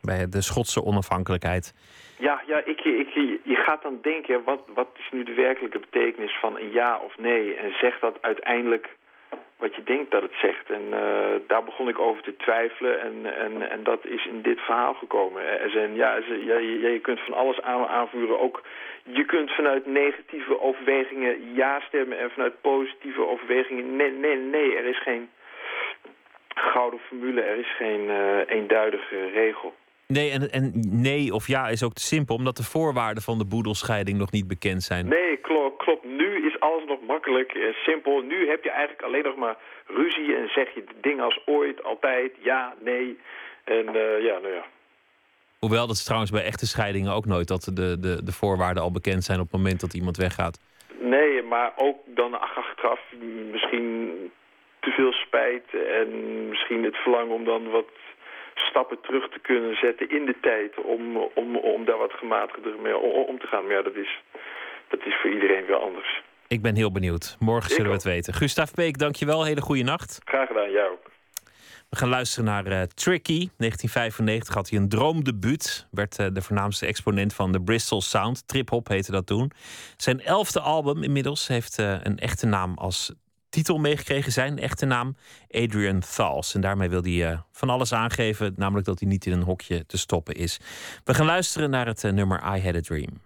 bij 0.06 0.30
de 0.30 0.42
Schotse 0.42 0.84
onafhankelijkheid. 0.84 1.74
Ja, 2.18 2.42
ja 2.48 2.62
ik, 2.66 2.80
ik, 2.80 3.10
je 3.44 3.56
gaat 3.56 3.82
dan 3.82 4.00
denken, 4.02 4.44
wat, 4.44 4.62
wat 4.74 4.88
is 4.98 5.10
nu 5.12 5.24
de 5.24 5.34
werkelijke 5.34 5.80
betekenis 5.80 6.38
van 6.40 6.58
een 6.58 6.72
ja 6.72 7.00
of 7.06 7.18
nee? 7.18 7.56
En 7.56 7.74
zegt 7.80 8.02
dat 8.02 8.18
uiteindelijk 8.22 8.90
wat 9.58 9.76
je 9.76 9.84
denkt 9.84 10.12
dat 10.12 10.22
het 10.22 10.34
zegt? 10.42 10.70
En 10.70 10.82
uh, 10.90 11.00
daar 11.48 11.64
begon 11.64 11.90
ik 11.90 12.00
over 12.00 12.24
te 12.24 12.36
twijfelen 12.36 13.02
en, 13.02 13.36
en, 13.38 13.70
en 13.70 13.84
dat 13.84 14.06
is 14.06 14.26
in 14.26 14.42
dit 14.42 14.60
verhaal 14.60 14.94
gekomen. 14.94 15.60
Er 15.60 15.70
zijn, 15.70 15.96
ja, 15.96 16.16
je, 16.16 16.80
je 16.82 17.00
kunt 17.00 17.20
van 17.20 17.34
alles 17.34 17.62
aan, 17.62 17.88
aanvoeren, 17.88 18.40
ook 18.40 18.64
je 19.04 19.26
kunt 19.26 19.52
vanuit 19.52 19.86
negatieve 19.86 20.62
overwegingen 20.62 21.54
ja 21.54 21.80
stemmen 21.80 22.20
en 22.20 22.32
vanuit 22.32 22.62
positieve 22.62 23.28
overwegingen 23.28 23.96
nee, 23.96 24.12
nee, 24.12 24.38
nee. 24.38 24.78
Er 24.78 24.86
is 24.86 25.02
geen 25.02 25.30
gouden 26.56 27.00
formule, 27.00 27.42
er 27.42 27.58
is 27.58 27.76
geen 27.76 28.04
uh, 28.04 28.40
eenduidige 28.48 29.30
regel. 29.30 29.74
Nee, 30.08 30.32
en, 30.32 30.52
en 30.52 30.72
nee 31.02 31.34
of 31.34 31.48
ja 31.48 31.68
is 31.68 31.84
ook 31.84 31.94
te 31.94 32.02
simpel, 32.02 32.36
omdat 32.36 32.58
de 32.58 32.64
voorwaarden 32.64 33.24
van 33.24 33.38
de 33.38 33.46
boedelscheiding 33.46 34.18
nog 34.18 34.32
niet 34.32 34.48
bekend 34.48 34.84
zijn. 34.84 35.08
Nee, 35.08 35.38
klopt. 35.38 35.78
klopt. 35.78 36.04
Nu 36.04 36.46
is 36.48 36.60
alles 36.60 36.86
nog 36.88 37.00
makkelijk 37.08 37.52
en 37.54 37.74
simpel. 37.74 38.22
Nu 38.22 38.50
heb 38.50 38.64
je 38.64 38.70
eigenlijk 38.70 39.02
alleen 39.02 39.24
nog 39.24 39.36
maar 39.36 39.58
ruzie 39.86 40.36
en 40.36 40.50
zeg 40.50 40.74
je 40.74 40.84
dingen 41.02 41.24
als 41.24 41.42
ooit, 41.46 41.84
altijd, 41.84 42.32
ja, 42.40 42.76
nee. 42.84 43.18
En 43.64 43.86
uh, 43.96 44.22
ja, 44.22 44.38
nou 44.40 44.54
ja. 44.54 44.66
Hoewel 45.60 45.88
dat 45.88 45.96
is 45.96 46.04
trouwens 46.04 46.32
bij 46.32 46.44
echte 46.44 46.68
scheidingen 46.68 47.14
ook 47.14 47.26
nooit 47.26 47.48
dat 47.48 47.72
de, 47.74 48.00
de, 48.00 48.24
de 48.24 48.32
voorwaarden 48.32 48.84
al 48.84 48.92
bekend 48.92 49.24
zijn 49.24 49.40
op 49.40 49.52
het 49.52 49.62
moment 49.62 49.80
dat 49.80 49.94
iemand 49.94 50.18
weggaat. 50.18 50.60
Nee, 51.00 51.42
maar 51.42 51.74
ook 51.76 51.98
dan 52.06 52.40
achteraf 52.40 53.00
misschien 53.52 54.12
te 54.80 54.90
veel 54.90 55.12
spijt 55.12 55.64
en 55.74 56.10
misschien 56.50 56.84
het 56.84 56.96
verlangen 56.96 57.34
om 57.34 57.46
dan 57.46 57.70
wat 57.70 57.90
stappen 58.56 59.02
terug 59.02 59.30
te 59.30 59.40
kunnen 59.40 59.76
zetten 59.76 60.10
in 60.10 60.26
de 60.26 60.36
tijd 60.42 60.82
om, 60.82 61.18
om, 61.18 61.56
om 61.58 61.86
daar 61.86 61.98
wat 61.98 62.14
gematigder 62.14 62.80
mee 62.82 62.98
om 62.98 63.40
te 63.40 63.48
gaan. 63.48 63.64
Maar 63.64 63.76
ja, 63.76 63.82
dat 63.82 63.96
is, 63.96 64.22
dat 64.88 65.06
is 65.06 65.16
voor 65.22 65.32
iedereen 65.32 65.66
weer 65.66 65.76
anders. 65.76 66.22
Ik 66.48 66.62
ben 66.62 66.76
heel 66.76 66.92
benieuwd. 66.92 67.36
Morgen 67.40 67.70
zullen 67.70 67.90
we 67.90 67.96
het 67.96 68.04
weten. 68.04 68.34
Gustav 68.34 68.72
Beek, 68.72 68.98
dankjewel. 68.98 69.44
Hele 69.44 69.62
goede 69.62 69.84
nacht. 69.84 70.22
Graag 70.26 70.48
gedaan, 70.48 70.72
jou 70.72 70.92
ook. 70.92 71.14
We 71.90 72.02
gaan 72.02 72.10
luisteren 72.10 72.46
naar 72.46 72.68
uh, 72.68 72.82
Tricky. 72.82 73.50
1995 73.58 74.54
had 74.54 74.70
hij 74.70 74.80
een 74.80 74.90
droomdebuut. 74.90 75.88
Werd 75.92 76.20
uh, 76.20 76.28
de 76.34 76.42
voornaamste 76.42 76.86
exponent 76.86 77.34
van 77.34 77.52
de 77.52 77.62
Bristol 77.62 78.02
Sound. 78.02 78.48
Trip-hop 78.48 78.88
heette 78.88 79.12
dat 79.12 79.28
toen. 79.28 79.52
Zijn 79.98 80.22
elfde 80.22 80.60
album 80.60 81.04
inmiddels 81.04 81.48
heeft 81.48 81.80
uh, 81.80 81.96
een 82.04 82.18
echte 82.18 82.46
naam 82.46 82.74
als 82.78 83.14
titel 83.56 83.78
meegekregen. 83.78 84.32
Zijn 84.32 84.60
echte 84.60 84.86
naam 84.86 85.16
Adrian 85.50 86.04
Thals. 86.16 86.56
En 86.56 86.62
daarmee 86.62 86.90
wil 86.90 87.02
hij 87.02 87.32
uh, 87.32 87.40
van 87.52 87.70
alles 87.70 87.94
aangeven. 87.94 88.54
Namelijk 88.56 88.86
dat 88.86 89.00
hij 89.00 89.08
niet 89.08 89.26
in 89.26 89.32
een 89.32 89.44
hokje 89.44 89.86
te 89.86 89.98
stoppen 89.98 90.36
is. 90.36 90.60
We 91.04 91.14
gaan 91.14 91.26
luisteren 91.26 91.70
naar 91.70 91.86
het 91.86 92.04
uh, 92.04 92.12
nummer 92.12 92.56
I 92.56 92.62
Had 92.62 92.76
a 92.76 92.82
Dream. 92.82 93.22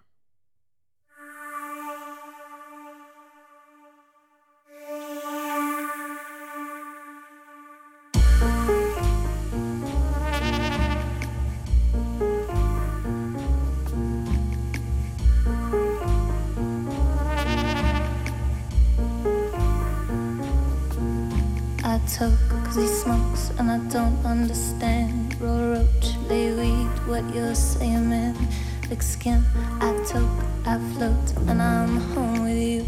What 27.22 27.34
you're 27.34 27.54
saying, 27.54 28.08
man. 28.08 28.34
Thick 28.82 29.02
skin, 29.02 29.42
I 29.80 29.92
took, 30.04 30.28
I 30.64 30.78
float, 30.94 31.48
and 31.48 31.60
I'm 31.60 31.96
home 32.12 32.44
with 32.44 32.56
you. 32.56 32.86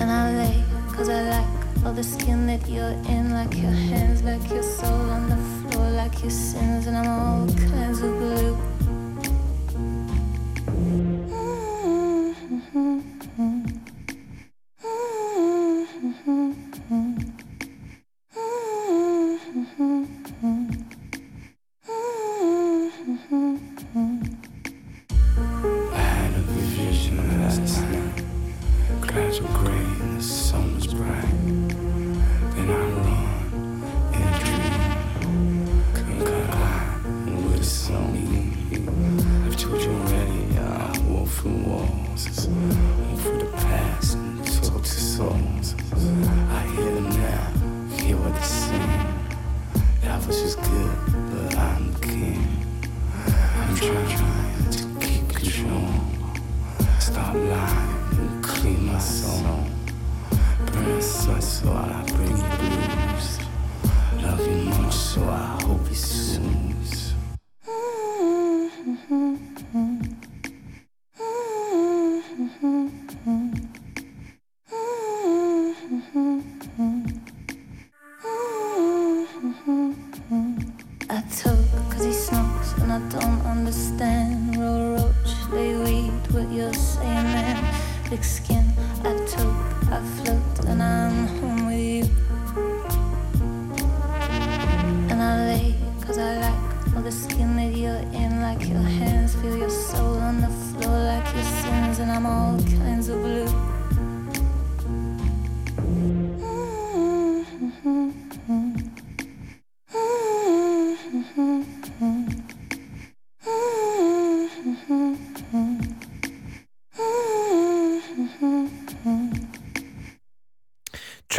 And 0.00 0.10
I 0.10 0.34
lay 0.36 0.64
cause 0.92 1.08
I 1.08 1.22
like 1.22 1.84
all 1.86 1.92
the 1.92 2.04
skin 2.04 2.46
that 2.46 2.68
you're 2.68 2.96
in, 3.08 3.32
like 3.32 3.54
your 3.56 3.70
hands, 3.70 4.22
like 4.22 4.48
your 4.50 4.62
soul 4.62 5.10
on 5.10 5.28
the 5.28 5.70
floor, 5.70 5.90
like 5.90 6.20
your 6.20 6.30
sins, 6.30 6.86
and 6.86 6.96
I'm 6.96 7.08
all 7.08 7.46
kinds 7.70 8.02
of 8.02 8.10
blue. 8.18 8.71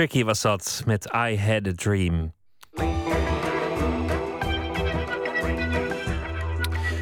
Tricky 0.04 0.24
was 0.24 0.42
dat 0.42 0.84
met 0.86 1.06
I 1.06 1.38
Had 1.38 1.68
a 1.68 1.72
Dream. 1.76 2.34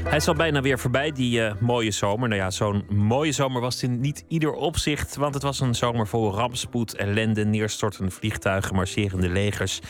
Hij 0.03 0.17
is 0.17 0.27
al 0.27 0.33
bijna 0.33 0.61
weer 0.61 0.79
voorbij, 0.79 1.11
die 1.11 1.39
uh, 1.39 1.53
mooie 1.59 1.91
zomer. 1.91 2.29
Nou 2.29 2.41
ja, 2.41 2.51
zo'n 2.51 2.85
mooie 2.89 3.31
zomer 3.31 3.61
was 3.61 3.73
het 3.73 3.83
in 3.83 3.99
niet 3.99 4.25
ieder 4.27 4.53
opzicht. 4.53 5.15
Want 5.15 5.33
het 5.33 5.43
was 5.43 5.59
een 5.59 5.75
zomer 5.75 6.07
vol 6.07 6.31
rampspoed, 6.31 6.95
ellende, 6.95 7.45
neerstortende 7.45 8.11
vliegtuigen, 8.11 8.75
marcherende 8.75 9.29
legers 9.29 9.81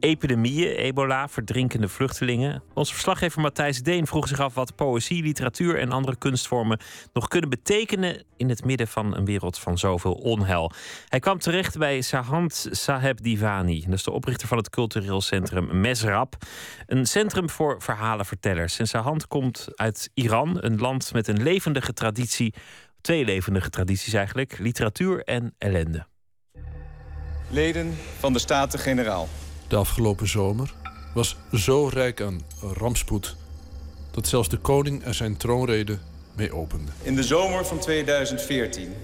epidemieën, 0.00 0.76
ebola, 0.76 1.28
verdrinkende 1.28 1.88
vluchtelingen. 1.88 2.62
Onze 2.74 2.92
verslaggever 2.92 3.40
Matthijs 3.40 3.82
Deen 3.82 4.06
vroeg 4.06 4.28
zich 4.28 4.40
af 4.40 4.54
wat 4.54 4.74
poëzie, 4.74 5.22
literatuur 5.22 5.78
en 5.78 5.92
andere 5.92 6.16
kunstvormen 6.16 6.80
nog 7.12 7.28
kunnen 7.28 7.50
betekenen 7.50 8.22
in 8.36 8.48
het 8.48 8.64
midden 8.64 8.88
van 8.88 9.16
een 9.16 9.24
wereld 9.24 9.58
van 9.58 9.78
zoveel 9.78 10.12
onheil. 10.12 10.72
Hij 11.08 11.20
kwam 11.20 11.38
terecht 11.38 11.78
bij 11.78 12.00
Sahand 12.00 12.68
Saheb 12.70 13.22
Divani, 13.22 13.84
dat 13.84 13.94
is 13.94 14.02
de 14.02 14.10
oprichter 14.10 14.48
van 14.48 14.56
het 14.56 14.70
cultureel 14.70 15.20
centrum 15.20 15.80
Mesrab, 15.80 16.36
een 16.86 17.06
centrum 17.06 17.50
voor 17.50 17.82
verhalenvertellers. 17.82 18.78
En 18.78 18.88
Sahand 18.88 19.26
komt 19.26 19.68
uit 19.74 20.10
Iran, 20.14 20.56
een 20.60 20.78
land 20.78 21.12
met 21.12 21.28
een 21.28 21.42
levendige 21.42 21.92
traditie, 21.92 22.54
twee 23.00 23.24
levendige 23.24 23.70
tradities 23.70 24.12
eigenlijk, 24.12 24.58
literatuur 24.58 25.22
en 25.24 25.54
ellende. 25.58 26.06
Leden 27.50 27.96
van 28.18 28.32
de 28.32 28.38
Staten-Generaal 28.38 29.28
de 29.68 29.76
afgelopen 29.76 30.28
zomer 30.28 30.74
was 31.14 31.36
zo 31.52 31.86
rijk 31.86 32.20
aan 32.20 32.40
rampspoed 32.60 33.36
dat 34.10 34.26
zelfs 34.26 34.48
de 34.48 34.56
koning 34.56 35.04
er 35.04 35.14
zijn 35.14 35.36
troonrede 35.36 35.98
mee 36.34 36.54
opende. 36.54 36.92
In 37.02 37.14
de 37.14 37.22
zomer 37.22 37.66
van 37.66 37.78
2014 37.78 38.94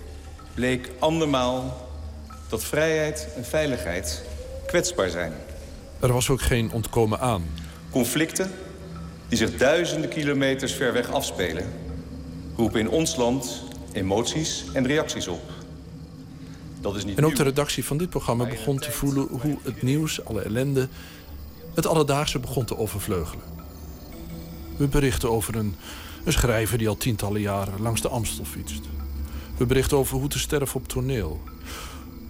bleek 0.55 0.91
andermaal 0.99 1.89
dat 2.49 2.65
vrijheid 2.65 3.29
en 3.37 3.45
veiligheid 3.45 4.25
kwetsbaar 4.67 5.11
zijn. 5.11 5.33
Er 6.01 6.13
was 6.13 6.31
ook 6.31 6.43
geen 6.43 6.73
ontkomen 6.73 7.21
aan. 7.21 7.45
Conflicten 7.91 8.51
die 9.29 9.39
zich 9.39 9.57
duizenden 9.57 10.11
kilometers 10.11 10.73
ver 10.73 10.93
weg 10.93 11.11
afspelen... 11.11 11.73
roepen 12.57 12.81
in 12.81 12.89
ons 12.89 13.17
land 13.17 13.63
emoties 13.93 14.65
en 14.73 14.87
reacties 14.87 15.29
op. 15.29 15.54
Dat 16.85 16.97
is 16.97 17.05
niet 17.05 17.19
en 17.19 17.25
ook 17.25 17.37
de 17.37 17.43
redactie 17.43 17.85
van 17.85 17.97
dit 17.97 18.11
programma 18.11 18.47
begon 18.47 18.79
te 18.79 18.93
voelen 18.93 19.27
hoe 19.31 19.59
het 19.63 19.83
nieuws, 19.83 20.25
alle 20.25 20.41
ellende, 20.41 20.89
het 21.75 21.87
alledaagse 21.87 22.39
begon 22.39 22.65
te 22.65 22.79
overvleugelen. 22.79 23.45
We 24.77 24.87
berichten 24.87 25.31
over 25.31 25.57
een, 25.57 25.75
een 26.25 26.33
schrijver 26.33 26.79
die 26.79 26.89
al 26.89 26.97
tientallen 26.97 27.41
jaren 27.41 27.83
langs 27.83 28.01
de 28.01 28.09
Amstel 28.09 28.45
fietst. 28.45 28.83
We 29.57 29.67
berichten 29.67 29.97
over 29.97 30.19
hoe 30.19 30.29
te 30.29 30.39
sterven 30.39 30.81
op 30.81 30.89
toneel. 30.89 31.41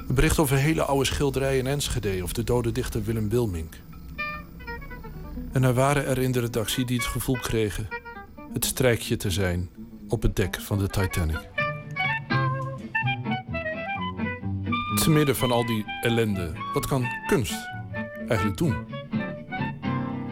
We 0.07 0.13
berichten 0.13 0.43
over 0.43 0.57
hele 0.57 0.85
oude 0.85 1.05
schilderijen 1.05 1.59
in 1.59 1.67
Enschede 1.67 2.23
of 2.23 2.33
de 2.33 2.45
dode 2.45 2.73
dichter 2.73 3.05
Willem 3.05 3.29
Wilmink. 3.29 3.75
En 5.53 5.63
er 5.63 5.75
waren 5.75 6.07
er 6.07 6.19
in 6.19 6.33
de 6.33 6.41
redactie 6.41 6.85
die 6.85 6.97
het 6.97 7.07
gevoel 7.07 7.39
kregen 7.39 7.89
het 8.53 8.65
strijkje 8.65 9.17
te 9.17 9.31
zijn 9.31 9.71
op 10.09 10.23
het 10.23 10.37
dek 10.37 10.61
van 10.61 10.79
de 10.79 10.89
Titanic. 10.89 11.54
Te 14.95 15.11
midden 15.11 15.37
van 15.37 15.51
al 15.51 15.67
die 15.67 15.85
ellende, 16.01 16.53
wat 16.73 16.87
kan 16.87 17.07
kunst 17.27 17.69
eigenlijk 18.29 18.57
doen? 18.57 18.87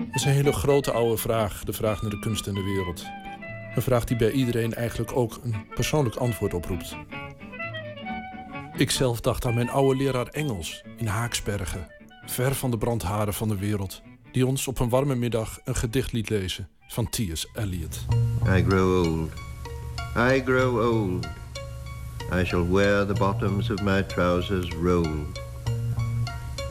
Dat 0.06 0.14
is 0.14 0.24
een 0.24 0.32
hele 0.32 0.52
grote 0.52 0.92
oude 0.92 1.16
vraag, 1.16 1.64
de 1.64 1.72
vraag 1.72 2.02
naar 2.02 2.10
de 2.10 2.18
kunst 2.18 2.46
en 2.46 2.54
de 2.54 2.62
wereld. 2.62 3.04
Een 3.74 3.82
vraag 3.82 4.04
die 4.04 4.16
bij 4.16 4.30
iedereen 4.30 4.74
eigenlijk 4.74 5.16
ook 5.16 5.40
een 5.42 5.54
persoonlijk 5.74 6.16
antwoord 6.16 6.54
oproept. 6.54 6.96
Ik 8.76 8.90
zelf 8.90 9.20
dacht 9.20 9.44
aan 9.44 9.54
mijn 9.54 9.70
oude 9.70 9.96
leraar 9.96 10.26
Engels 10.26 10.84
in 10.96 11.06
Haaksbergen, 11.06 11.88
ver 12.26 12.54
van 12.54 12.70
de 12.70 12.78
brandharen 12.78 13.34
van 13.34 13.48
de 13.48 13.56
wereld, 13.56 14.02
die 14.32 14.46
ons 14.46 14.68
op 14.68 14.78
een 14.78 14.88
warme 14.88 15.14
middag 15.14 15.60
een 15.64 15.76
gedicht 15.76 16.12
liet 16.12 16.28
lezen 16.28 16.68
van 16.88 17.08
T.S. 17.08 17.48
Eliot. 17.54 18.06
I 18.46 18.64
grow 18.68 19.06
old. 19.06 19.30
I 20.16 20.42
grow 20.44 20.92
old. 20.92 21.41
I 22.34 22.44
shall 22.44 22.64
wear 22.64 23.04
the 23.04 23.14
bottoms 23.14 23.70
of 23.70 23.82
my 23.82 24.02
trousers 24.02 24.74
rolled. 24.74 25.38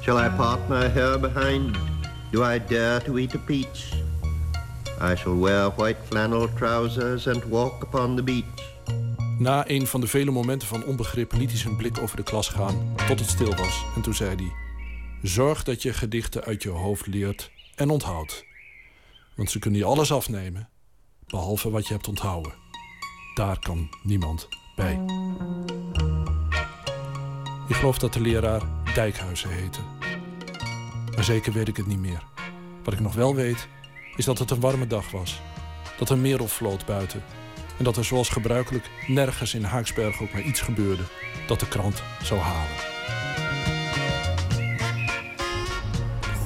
Shall 0.01 0.17
I 0.17 0.29
part 0.29 0.67
my 0.69 0.87
hair 0.87 1.19
behind? 1.19 1.77
Do 2.31 2.43
I 2.43 2.59
dare 2.59 2.99
to 2.99 3.17
eat 3.17 3.35
a 3.35 3.37
peach? 3.37 3.93
I 4.99 5.15
shall 5.15 5.39
wear 5.39 5.69
white 5.69 5.97
flannel 6.03 6.47
trousers 6.55 7.27
and 7.27 7.43
walk 7.43 7.83
upon 7.83 8.15
the 8.15 8.23
beach. 8.23 8.73
Na 9.39 9.69
een 9.69 9.87
van 9.87 10.01
de 10.01 10.07
vele 10.07 10.31
momenten 10.31 10.67
van 10.67 10.85
onbegrip 10.85 11.33
liet 11.33 11.49
hij 11.49 11.59
zijn 11.59 11.75
blik 11.75 12.01
over 12.01 12.17
de 12.17 12.23
klas 12.23 12.47
gaan 12.47 12.95
tot 13.07 13.19
het 13.19 13.29
stil 13.29 13.55
was. 13.55 13.83
En 13.95 14.01
toen 14.01 14.13
zei 14.13 14.35
hij: 14.35 14.51
Zorg 15.21 15.63
dat 15.63 15.81
je 15.81 15.93
gedichten 15.93 16.43
uit 16.43 16.63
je 16.63 16.69
hoofd 16.69 17.07
leert 17.07 17.51
en 17.75 17.89
onthoudt. 17.89 18.45
Want 19.35 19.51
ze 19.51 19.59
kunnen 19.59 19.79
je 19.79 19.85
alles 19.85 20.11
afnemen, 20.11 20.69
behalve 21.27 21.69
wat 21.69 21.87
je 21.87 21.93
hebt 21.93 22.07
onthouden. 22.07 22.53
Daar 23.33 23.59
kan 23.59 23.89
niemand 24.03 24.47
bij. 24.75 24.99
Ik 27.67 27.75
geloof 27.75 27.97
dat 27.97 28.13
de 28.13 28.21
leraar 28.21 28.61
Dijkhuizen 28.93 29.49
heette. 29.49 29.79
Maar 31.15 31.23
zeker 31.23 31.53
weet 31.53 31.67
ik 31.67 31.77
het 31.77 31.87
niet 31.87 31.99
meer. 31.99 32.23
Wat 32.83 32.93
ik 32.93 32.99
nog 32.99 33.13
wel 33.13 33.35
weet, 33.35 33.67
is 34.15 34.25
dat 34.25 34.39
het 34.39 34.51
een 34.51 34.59
warme 34.59 34.87
dag 34.87 35.11
was. 35.11 35.41
Dat 35.97 36.09
er 36.09 36.17
merel 36.17 36.47
floot 36.47 36.85
buiten. 36.85 37.23
En 37.77 37.83
dat 37.83 37.97
er 37.97 38.05
zoals 38.05 38.29
gebruikelijk 38.29 38.89
nergens 39.07 39.53
in 39.53 39.63
Haaksberg 39.63 40.21
ook 40.21 40.33
maar 40.33 40.41
iets 40.41 40.61
gebeurde 40.61 41.03
dat 41.47 41.59
de 41.59 41.67
krant 41.67 42.03
zou 42.23 42.39
halen. 42.39 43.00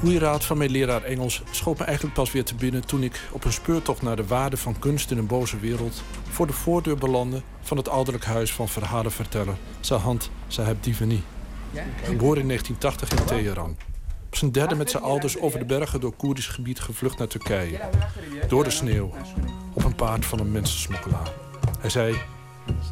Goede 0.00 0.18
raad 0.18 0.44
van 0.44 0.58
mijn 0.58 0.70
leraar 0.70 1.02
Engels 1.02 1.42
schoot 1.50 1.78
me 1.78 1.84
eigenlijk 1.84 2.14
pas 2.14 2.32
weer 2.32 2.44
te 2.44 2.54
binnen 2.54 2.86
toen 2.86 3.02
ik 3.02 3.20
op 3.30 3.44
een 3.44 3.52
speurtocht 3.52 4.02
naar 4.02 4.16
de 4.16 4.26
waarde 4.26 4.56
van 4.56 4.78
kunst 4.78 5.10
in 5.10 5.18
een 5.18 5.26
boze 5.26 5.58
wereld 5.58 6.02
voor 6.28 6.46
de 6.46 6.52
voordeur 6.52 6.96
belandde 6.96 7.42
van 7.60 7.76
het 7.76 7.88
ouderlijk 7.88 8.24
huis 8.24 8.52
van 8.52 8.68
verhalenverteller 8.68 9.54
Sahand 9.80 10.30
Saheb 10.48 10.82
Divani. 10.82 11.22
Geboren 12.02 12.40
in 12.40 12.46
1980 12.46 13.10
in 13.10 13.24
Teheran. 13.24 13.76
Op 14.26 14.36
zijn 14.36 14.52
derde 14.52 14.74
met 14.74 14.90
zijn 14.90 15.02
ouders 15.02 15.38
over 15.38 15.58
de 15.58 15.64
bergen 15.64 16.00
door 16.00 16.16
Koerdisch 16.16 16.46
gebied 16.46 16.80
gevlucht 16.80 17.18
naar 17.18 17.28
Turkije. 17.28 17.80
Door 18.48 18.64
de 18.64 18.70
sneeuw. 18.70 19.12
Op 19.72 19.84
een 19.84 19.94
paard 19.94 20.26
van 20.26 20.38
een 20.38 20.52
mensensmokkelaar. 20.52 21.32
Hij 21.80 21.90
zei, 21.90 22.14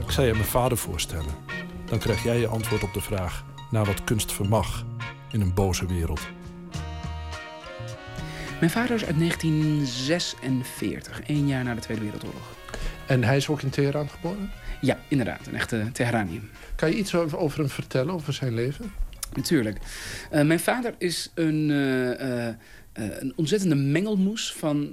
ik 0.00 0.10
zou 0.10 0.26
je 0.26 0.32
mijn 0.32 0.44
vader 0.44 0.78
voorstellen. 0.78 1.34
Dan 1.84 1.98
krijg 1.98 2.22
jij 2.22 2.38
je 2.38 2.48
antwoord 2.48 2.82
op 2.82 2.92
de 2.92 3.00
vraag 3.00 3.44
naar 3.70 3.84
wat 3.84 4.04
kunst 4.04 4.32
vermag 4.32 4.84
in 5.30 5.40
een 5.40 5.54
boze 5.54 5.86
wereld. 5.86 6.20
Mijn 8.64 8.76
vader 8.76 8.96
is 8.96 9.04
uit 9.04 9.18
1946, 9.18 11.20
één 11.26 11.46
jaar 11.46 11.64
na 11.64 11.74
de 11.74 11.80
Tweede 11.80 12.02
Wereldoorlog. 12.02 12.56
En 13.06 13.24
hij 13.24 13.36
is 13.36 13.48
ook 13.48 13.62
in 13.62 13.70
Teheran 13.70 14.08
geboren? 14.08 14.50
Ja, 14.80 14.98
inderdaad, 15.08 15.46
een 15.46 15.54
echte 15.54 15.88
Teherani. 15.92 16.40
Kan 16.74 16.90
je 16.90 16.96
iets 16.96 17.14
over, 17.14 17.38
over 17.38 17.58
hem 17.58 17.68
vertellen, 17.68 18.14
over 18.14 18.32
zijn 18.32 18.54
leven? 18.54 18.92
Natuurlijk. 19.32 19.78
Uh, 20.32 20.42
mijn 20.42 20.60
vader 20.60 20.94
is 20.98 21.30
een, 21.34 21.70
uh, 21.70 22.08
uh, 22.08 22.54
een 22.92 23.32
ontzettende 23.36 23.74
mengelmoes 23.74 24.52
van 24.52 24.92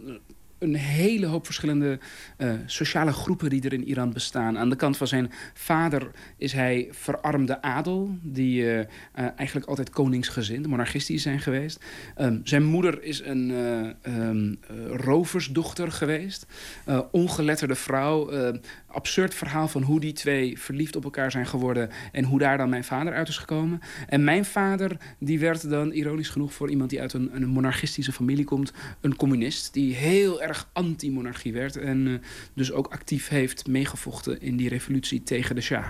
een 0.61 0.75
hele 0.75 1.25
hoop 1.25 1.45
verschillende 1.45 1.99
uh, 2.37 2.53
sociale 2.65 3.11
groepen 3.11 3.49
die 3.49 3.61
er 3.61 3.73
in 3.73 3.87
Iran 3.87 4.13
bestaan. 4.13 4.57
Aan 4.57 4.69
de 4.69 4.75
kant 4.75 4.97
van 4.97 5.07
zijn 5.07 5.31
vader 5.53 6.11
is 6.37 6.53
hij 6.53 6.87
verarmde 6.91 7.61
adel, 7.61 8.17
die 8.21 8.61
uh, 8.61 8.77
uh, 8.77 8.85
eigenlijk 9.35 9.67
altijd 9.67 9.89
koningsgezind, 9.89 10.67
monarchistisch 10.67 11.21
zijn 11.21 11.39
geweest. 11.39 11.85
Um, 12.17 12.41
zijn 12.43 12.63
moeder 12.63 13.03
is 13.03 13.21
een 13.21 13.49
um, 14.03 14.59
roversdochter 14.89 15.91
geweest, 15.91 16.45
ongeletterde 17.11 17.75
vrouw. 17.75 18.29
Absurd 18.91 19.33
verhaal 19.33 19.67
van 19.67 19.81
hoe 19.81 19.99
die 19.99 20.13
twee 20.13 20.59
verliefd 20.59 20.95
op 20.95 21.03
elkaar 21.03 21.31
zijn 21.31 21.47
geworden 21.47 21.89
en 22.11 22.23
hoe 22.23 22.39
daar 22.39 22.57
dan 22.57 22.69
mijn 22.69 22.83
vader 22.83 23.13
uit 23.13 23.27
is 23.27 23.37
gekomen. 23.37 23.81
En 24.07 24.23
mijn 24.23 24.45
vader, 24.45 24.97
die 25.19 25.39
werd 25.39 25.69
dan 25.69 25.91
ironisch 25.91 26.29
genoeg 26.29 26.53
voor 26.53 26.69
iemand 26.69 26.89
die 26.89 27.01
uit 27.01 27.13
een, 27.13 27.29
een 27.35 27.47
monarchistische 27.47 28.11
familie 28.11 28.45
komt, 28.45 28.73
een 29.01 29.15
communist 29.15 29.73
die 29.73 29.95
heel 29.95 30.41
erg 30.41 30.69
anti-monarchie 30.73 31.53
werd. 31.53 31.75
En 31.75 32.07
uh, 32.07 32.17
dus 32.53 32.71
ook 32.71 32.87
actief 32.87 33.27
heeft 33.27 33.67
meegevochten 33.67 34.41
in 34.41 34.57
die 34.57 34.69
revolutie 34.69 35.23
tegen 35.23 35.55
de 35.55 35.61
Shah. 35.61 35.87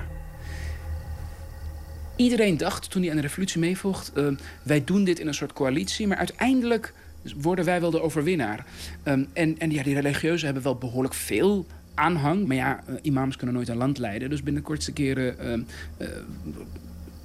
Iedereen 2.16 2.58
dacht 2.58 2.92
toen 2.92 3.02
hij 3.02 3.10
aan 3.12 3.16
de 3.16 3.22
revolutie 3.22 3.60
meevocht... 3.60 4.12
Uh, 4.18 4.28
wij 4.64 4.84
doen 4.84 5.04
dit 5.04 5.20
in 5.20 5.28
een 5.28 5.34
soort 5.34 5.54
coalitie, 5.54 6.08
maar 6.08 6.18
uiteindelijk 6.18 6.94
worden 7.38 7.66
wij 7.66 7.82
wel 7.82 7.92
de 7.92 8.02
overwinnaar. 8.02 8.66
Um, 9.04 9.28
en 9.34 9.58
en 9.58 9.72
ja, 9.72 9.84
die 9.84 9.94
religieuzen 9.94 10.46
hebben 10.46 10.64
wel 10.64 10.76
behoorlijk 10.76 11.14
veel 11.14 11.66
aanhang. 11.94 12.48
Maar 12.48 12.56
ja, 12.56 12.80
uh, 12.90 12.96
imams 13.02 13.36
kunnen 13.36 13.56
nooit 13.56 13.70
een 13.70 13.78
land 13.78 13.98
leiden. 13.98 14.30
Dus 14.30 14.44
binnen 14.44 14.62
de 14.62 14.68
kortste 14.68 14.92
keren 14.92 15.68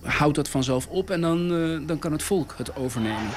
houdt 0.03 0.37
dat 0.37 0.49
vanzelf 0.49 0.87
op... 0.87 1.11
en 1.11 1.21
dan, 1.21 1.49
dan 1.87 1.99
kan 1.99 2.13
het 2.13 2.23
volk 2.23 2.55
het 2.57 2.77
overnemen. 2.77 3.31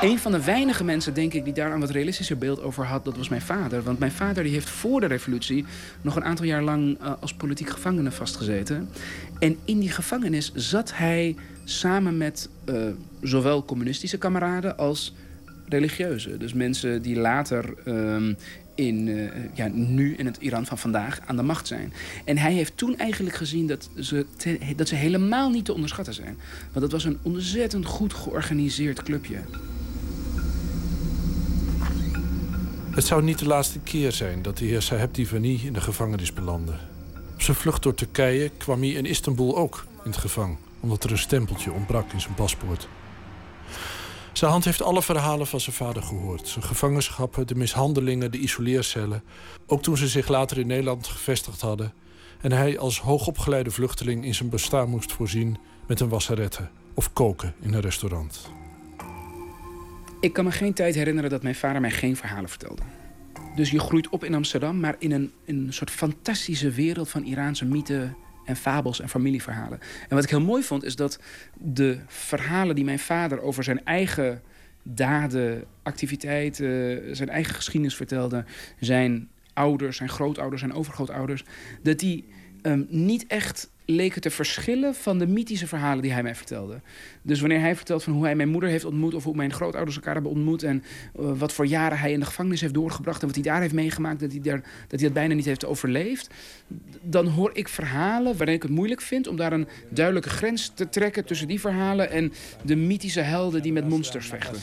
Een 0.00 0.18
van 0.18 0.32
de 0.32 0.44
weinige 0.44 0.84
mensen, 0.84 1.14
denk 1.14 1.32
ik, 1.32 1.44
die 1.44 1.52
daar 1.52 1.72
een 1.72 1.80
wat 1.80 1.90
realistischer 1.90 2.38
beeld 2.38 2.62
over 2.62 2.84
had, 2.84 3.04
dat 3.04 3.16
was 3.16 3.28
mijn 3.28 3.42
vader. 3.42 3.82
Want 3.82 3.98
mijn 3.98 4.12
vader 4.12 4.42
die 4.42 4.52
heeft 4.52 4.68
voor 4.68 5.00
de 5.00 5.06
revolutie 5.06 5.64
nog 6.02 6.16
een 6.16 6.24
aantal 6.24 6.44
jaar 6.44 6.62
lang 6.62 6.98
als 7.20 7.34
politiek 7.34 7.70
gevangene 7.70 8.10
vastgezeten. 8.10 8.88
En 9.38 9.56
in 9.64 9.78
die 9.78 9.90
gevangenis 9.90 10.52
zat 10.54 10.96
hij 10.96 11.36
samen 11.64 12.16
met 12.16 12.48
zowel 13.22 13.64
communistische 13.64 14.18
kameraden 14.18 14.76
als 14.76 15.14
religieuze. 15.68 16.36
Dus 16.36 16.52
mensen 16.52 17.02
die 17.02 17.16
later 17.16 17.74
um, 17.86 18.36
in, 18.74 19.06
uh, 19.06 19.30
ja, 19.54 19.68
nu 19.72 20.14
in 20.14 20.26
het 20.26 20.36
Iran 20.36 20.66
van 20.66 20.78
vandaag 20.78 21.20
aan 21.26 21.36
de 21.36 21.42
macht 21.42 21.66
zijn. 21.66 21.92
En 22.24 22.38
hij 22.38 22.52
heeft 22.52 22.76
toen 22.76 22.96
eigenlijk 22.98 23.36
gezien 23.36 23.66
dat 23.66 23.88
ze, 24.00 24.26
dat 24.76 24.88
ze 24.88 24.94
helemaal 24.94 25.50
niet 25.50 25.64
te 25.64 25.74
onderschatten 25.74 26.14
zijn. 26.14 26.38
Want 26.72 26.82
het 26.82 26.92
was 26.92 27.04
een 27.04 27.18
ontzettend 27.22 27.86
goed 27.86 28.14
georganiseerd 28.14 29.02
clubje. 29.02 29.38
Het 32.90 33.04
zou 33.04 33.22
niet 33.22 33.38
de 33.38 33.46
laatste 33.46 33.78
keer 33.78 34.12
zijn 34.12 34.42
dat 34.42 34.58
de 34.58 34.64
heer 34.64 34.82
Saheb 34.82 35.14
Divani 35.14 35.60
in 35.64 35.72
de 35.72 35.80
gevangenis 35.80 36.32
belandde. 36.32 36.72
Op 37.34 37.42
zijn 37.42 37.56
vlucht 37.56 37.82
door 37.82 37.94
Turkije 37.94 38.50
kwam 38.56 38.80
hij 38.80 38.90
in 38.90 39.06
Istanbul 39.06 39.56
ook 39.56 39.86
in 40.04 40.10
het 40.10 40.20
gevangen, 40.20 40.58
omdat 40.80 41.04
er 41.04 41.10
een 41.10 41.18
stempeltje 41.18 41.72
ontbrak 41.72 42.12
in 42.12 42.20
zijn 42.20 42.34
paspoort. 42.34 42.88
Zijn 44.34 44.50
hand 44.50 44.64
heeft 44.64 44.82
alle 44.82 45.02
verhalen 45.02 45.46
van 45.46 45.60
zijn 45.60 45.76
vader 45.76 46.02
gehoord. 46.02 46.48
Zijn 46.48 46.64
gevangenschappen, 46.64 47.46
de 47.46 47.54
mishandelingen, 47.54 48.30
de 48.30 48.38
isoleercellen. 48.38 49.22
Ook 49.66 49.82
toen 49.82 49.96
ze 49.96 50.08
zich 50.08 50.28
later 50.28 50.58
in 50.58 50.66
Nederland 50.66 51.06
gevestigd 51.06 51.60
hadden. 51.60 51.92
En 52.40 52.52
hij 52.52 52.78
als 52.78 53.00
hoogopgeleide 53.00 53.70
vluchteling 53.70 54.24
in 54.24 54.34
zijn 54.34 54.48
bestaan 54.48 54.88
moest 54.88 55.12
voorzien 55.12 55.56
met 55.86 56.00
een 56.00 56.08
wasserette 56.08 56.68
of 56.94 57.12
koken 57.12 57.54
in 57.60 57.74
een 57.74 57.80
restaurant. 57.80 58.50
Ik 60.20 60.32
kan 60.32 60.44
me 60.44 60.50
geen 60.50 60.74
tijd 60.74 60.94
herinneren 60.94 61.30
dat 61.30 61.42
mijn 61.42 61.54
vader 61.54 61.80
mij 61.80 61.90
geen 61.90 62.16
verhalen 62.16 62.48
vertelde. 62.48 62.82
Dus 63.54 63.70
je 63.70 63.78
groeit 63.78 64.08
op 64.08 64.24
in 64.24 64.34
Amsterdam, 64.34 64.80
maar 64.80 64.96
in 64.98 65.12
een, 65.12 65.32
een 65.44 65.66
soort 65.70 65.90
fantastische 65.90 66.70
wereld 66.70 67.08
van 67.08 67.24
Iraanse 67.24 67.64
mythen 67.64 68.16
en 68.44 68.56
fabels 68.56 69.00
en 69.00 69.08
familieverhalen. 69.08 69.80
En 70.08 70.14
wat 70.14 70.24
ik 70.24 70.30
heel 70.30 70.40
mooi 70.40 70.62
vond, 70.62 70.84
is 70.84 70.96
dat 70.96 71.18
de 71.58 71.98
verhalen 72.06 72.74
die 72.74 72.84
mijn 72.84 72.98
vader 72.98 73.40
over 73.40 73.64
zijn 73.64 73.84
eigen 73.84 74.42
daden, 74.82 75.64
activiteiten, 75.82 77.16
zijn 77.16 77.28
eigen 77.28 77.54
geschiedenis 77.54 77.96
vertelde, 77.96 78.44
zijn 78.80 79.28
ouders, 79.52 79.96
zijn 79.96 80.08
grootouders, 80.08 80.60
zijn 80.60 80.74
overgrootouders, 80.74 81.44
dat 81.82 81.98
die 81.98 82.24
um, 82.62 82.86
niet 82.88 83.26
echt 83.26 83.70
leken 83.84 84.20
te 84.20 84.30
verschillen 84.30 84.94
van 84.94 85.18
de 85.18 85.26
mythische 85.26 85.66
verhalen 85.66 86.02
die 86.02 86.12
hij 86.12 86.22
mij 86.22 86.34
vertelde. 86.34 86.80
Dus 87.26 87.40
wanneer 87.40 87.60
hij 87.60 87.76
vertelt 87.76 88.02
van 88.02 88.12
hoe 88.12 88.24
hij 88.24 88.36
mijn 88.36 88.48
moeder 88.48 88.70
heeft 88.70 88.84
ontmoet... 88.84 89.14
of 89.14 89.24
hoe 89.24 89.34
mijn 89.34 89.52
grootouders 89.52 89.96
elkaar 89.96 90.14
hebben 90.14 90.32
ontmoet... 90.32 90.62
en 90.62 90.82
uh, 91.20 91.32
wat 91.38 91.52
voor 91.52 91.66
jaren 91.66 91.98
hij 91.98 92.12
in 92.12 92.20
de 92.20 92.26
gevangenis 92.26 92.60
heeft 92.60 92.74
doorgebracht... 92.74 93.20
en 93.20 93.26
wat 93.26 93.34
hij 93.36 93.44
daar 93.44 93.60
heeft 93.60 93.74
meegemaakt, 93.74 94.20
dat 94.20 94.30
hij, 94.32 94.40
daar, 94.40 94.60
dat, 94.60 94.90
hij 94.90 94.98
dat 94.98 95.12
bijna 95.12 95.34
niet 95.34 95.44
heeft 95.44 95.64
overleefd... 95.64 96.30
dan 97.02 97.26
hoor 97.26 97.50
ik 97.54 97.68
verhalen 97.68 98.36
waarin 98.36 98.54
ik 98.54 98.62
het 98.62 98.70
moeilijk 98.70 99.00
vind... 99.00 99.26
om 99.26 99.36
daar 99.36 99.52
een 99.52 99.68
duidelijke 99.88 100.28
grens 100.28 100.72
te 100.74 100.88
trekken 100.88 101.24
tussen 101.24 101.48
die 101.48 101.60
verhalen... 101.60 102.10
en 102.10 102.32
de 102.62 102.76
mythische 102.76 103.20
helden 103.20 103.62
die 103.62 103.72
met 103.72 103.88
monsters 103.88 104.26
vechten. 104.26 104.60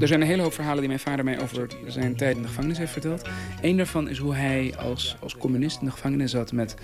Er 0.00 0.08
zijn 0.08 0.20
een 0.20 0.26
hele 0.26 0.42
hoop 0.42 0.52
verhalen 0.52 0.78
die 0.78 0.88
mijn 0.88 1.00
vader 1.00 1.24
mij 1.24 1.40
over 1.40 1.66
zijn 1.86 2.16
tijd 2.16 2.36
in 2.36 2.42
de 2.42 2.48
gevangenis 2.48 2.78
heeft 2.78 2.92
verteld. 2.92 3.28
Eén 3.60 3.76
daarvan 3.76 4.08
is 4.08 4.18
hoe 4.18 4.34
hij 4.34 4.74
als, 4.78 5.16
als 5.20 5.36
communist 5.36 5.80
in 5.80 5.86
de 5.86 5.92
gevangenis 5.92 6.30
zat 6.30 6.52
met 6.52 6.76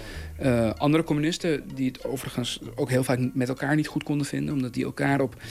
uh, 0.42 0.70
andere 0.70 1.04
communisten... 1.04 1.62
die 1.74 1.86
het 1.86 2.04
overigens 2.04 2.60
ook 2.74 2.90
heel 2.90 3.04
vaak 3.04 3.18
met 3.34 3.48
elkaar 3.48 3.76
niet 3.76 3.86
goed 3.86 4.02
konden 4.02 4.26
vinden... 4.26 4.54
omdat 4.54 4.74
die 4.74 4.84
elkaar 4.84 5.20
op 5.20 5.42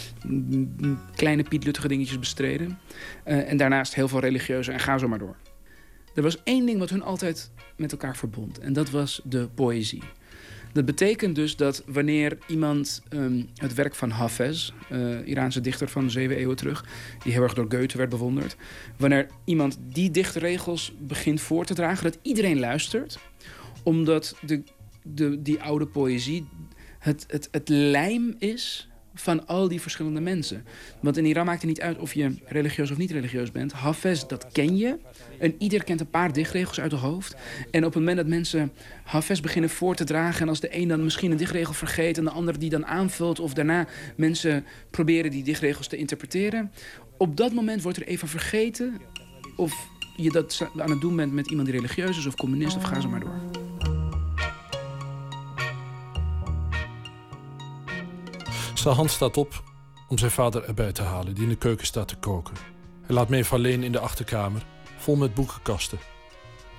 kleine 1.16 1.44
pietluttige 1.44 1.88
dingetjes 1.88 2.20
bestreden. 2.20 2.80
Uh, 3.26 3.50
en 3.50 3.58
daarnaast 3.58 3.96
heel 3.96 4.08
veel 4.08 4.20
religieuze 4.20 4.72
en 4.72 4.80
ga 4.80 4.98
zo 4.98 5.08
maar 5.08 5.20
door. 5.20 5.36
Er 6.16 6.24
was 6.24 6.44
één 6.44 6.66
ding 6.66 6.80
wat 6.80 6.90
hun 6.90 7.04
altijd 7.04 7.52
met 7.76 7.92
elkaar 7.92 8.18
verbond. 8.18 8.60
En 8.60 8.74
dat 8.74 8.90
was 8.90 9.22
de 9.24 9.50
poëzie. 9.56 10.04
Dat 10.74 10.86
betekent 10.86 11.36
dus 11.36 11.56
dat 11.56 11.84
wanneer 11.86 12.38
iemand 12.48 13.02
um, 13.10 13.50
het 13.56 13.74
werk 13.74 13.96
van 13.96 14.10
Hafez, 14.10 14.72
uh, 14.92 15.28
Iraanse 15.28 15.62
dichter 15.62 15.88
van 15.88 16.12
zeven 16.12 16.38
eeuwen 16.38 16.56
terug, 16.56 16.86
die 17.24 17.32
heel 17.32 17.42
erg 17.42 17.54
door 17.54 17.66
Goethe 17.70 17.98
werd 17.98 18.10
bewonderd, 18.10 18.56
wanneer 18.98 19.28
iemand 19.46 19.78
die 19.90 20.12
dichtregels 20.12 20.94
begint 21.00 21.42
voor 21.42 21.66
te 21.66 21.74
dragen, 21.74 22.04
dat 22.04 22.20
iedereen 22.22 22.60
luistert, 22.60 23.20
omdat 23.84 24.36
de, 24.42 24.64
de, 25.04 25.42
die 25.42 25.62
oude 25.62 25.88
poëzie 25.88 26.48
het, 27.00 27.26
het, 27.28 27.48
het 27.52 27.70
lijm 27.70 28.36
is 28.40 28.88
van 29.14 29.48
al 29.48 29.68
die 29.68 29.82
verschillende 29.82 30.20
mensen. 30.20 30.66
Want 31.02 31.18
in 31.18 31.26
Iran 31.26 31.46
maakt 31.46 31.62
het 31.62 31.70
niet 31.70 31.82
uit 31.82 31.98
of 31.98 32.14
je 32.14 32.36
religieus 32.46 32.92
of 32.92 32.98
niet 32.98 33.12
religieus 33.12 33.52
bent. 33.52 33.72
Hafez, 33.74 34.26
dat 34.26 34.48
ken 34.52 34.78
je. 34.78 34.98
En 35.40 35.56
ieder 35.58 35.84
kent 35.84 36.00
een 36.00 36.10
paar 36.10 36.34
dichtregels 36.34 36.80
uit 36.80 36.92
het 36.92 37.02
hoofd. 37.02 37.36
En 37.72 37.86
op 37.86 37.94
het 37.94 37.96
moment 37.96 38.18
dat 38.18 38.28
mensen 38.28 38.72
Hafez 39.04 39.40
beginnen 39.40 39.70
voor 39.70 39.96
te 39.96 40.04
dragen... 40.04 40.42
en 40.42 40.50
als 40.50 40.60
de 40.60 40.78
een 40.78 40.88
dan 40.88 41.04
misschien 41.04 41.32
een 41.32 41.38
dichtregel 41.38 41.74
vergeet... 41.74 42.18
en 42.18 42.24
de 42.24 42.30
ander 42.30 42.60
die 42.60 42.70
dan 42.70 42.86
aanvult... 42.86 43.40
of 43.40 43.54
daarna 43.54 43.88
mensen 44.16 44.66
proberen 44.90 45.32
die 45.32 45.44
dichtregels 45.44 45.88
te 45.88 45.98
interpreteren... 45.98 46.72
op 47.18 47.38
dat 47.38 47.54
moment 47.54 47.82
wordt 47.82 47.98
er 47.98 48.08
even 48.08 48.28
vergeten... 48.28 49.02
of 49.56 49.88
je 50.18 50.32
dat 50.32 50.70
aan 50.78 50.90
het 50.90 51.02
doen 51.02 51.16
bent 51.16 51.34
met 51.34 51.50
iemand 51.50 51.68
die 51.68 51.78
religieus 51.78 52.18
is 52.18 52.26
of 52.26 52.36
communist 52.36 52.76
of 52.76 52.84
ga 52.84 53.02
zo 53.02 53.10
maar 53.10 53.20
door. 53.20 53.63
Sahan 58.84 59.10
staat 59.10 59.38
op 59.38 59.64
om 60.08 60.18
zijn 60.18 60.32
vader 60.32 60.64
erbij 60.64 60.92
te 60.92 61.02
halen, 61.02 61.34
die 61.34 61.44
in 61.44 61.50
de 61.50 61.56
keuken 61.56 61.86
staat 61.86 62.08
te 62.08 62.16
koken. 62.16 62.56
Hij 63.06 63.16
laat 63.16 63.30
me 63.30 63.38
even 63.38 63.58
alleen 63.58 63.84
in 63.84 63.92
de 63.92 64.00
achterkamer, 64.00 64.66
vol 64.98 65.16
met 65.16 65.34
boekenkasten. 65.34 66.00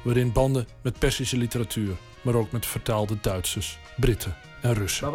Waarin 0.03 0.33
banden 0.33 0.69
met 0.83 0.99
Persische 0.99 1.37
literatuur, 1.37 1.97
maar 2.23 2.35
ook 2.35 2.53
met 2.53 2.67
vertaalde 2.67 3.21
Duitsers, 3.21 3.79
Britten 3.97 4.37
en 4.63 4.75
Russen. 4.75 5.13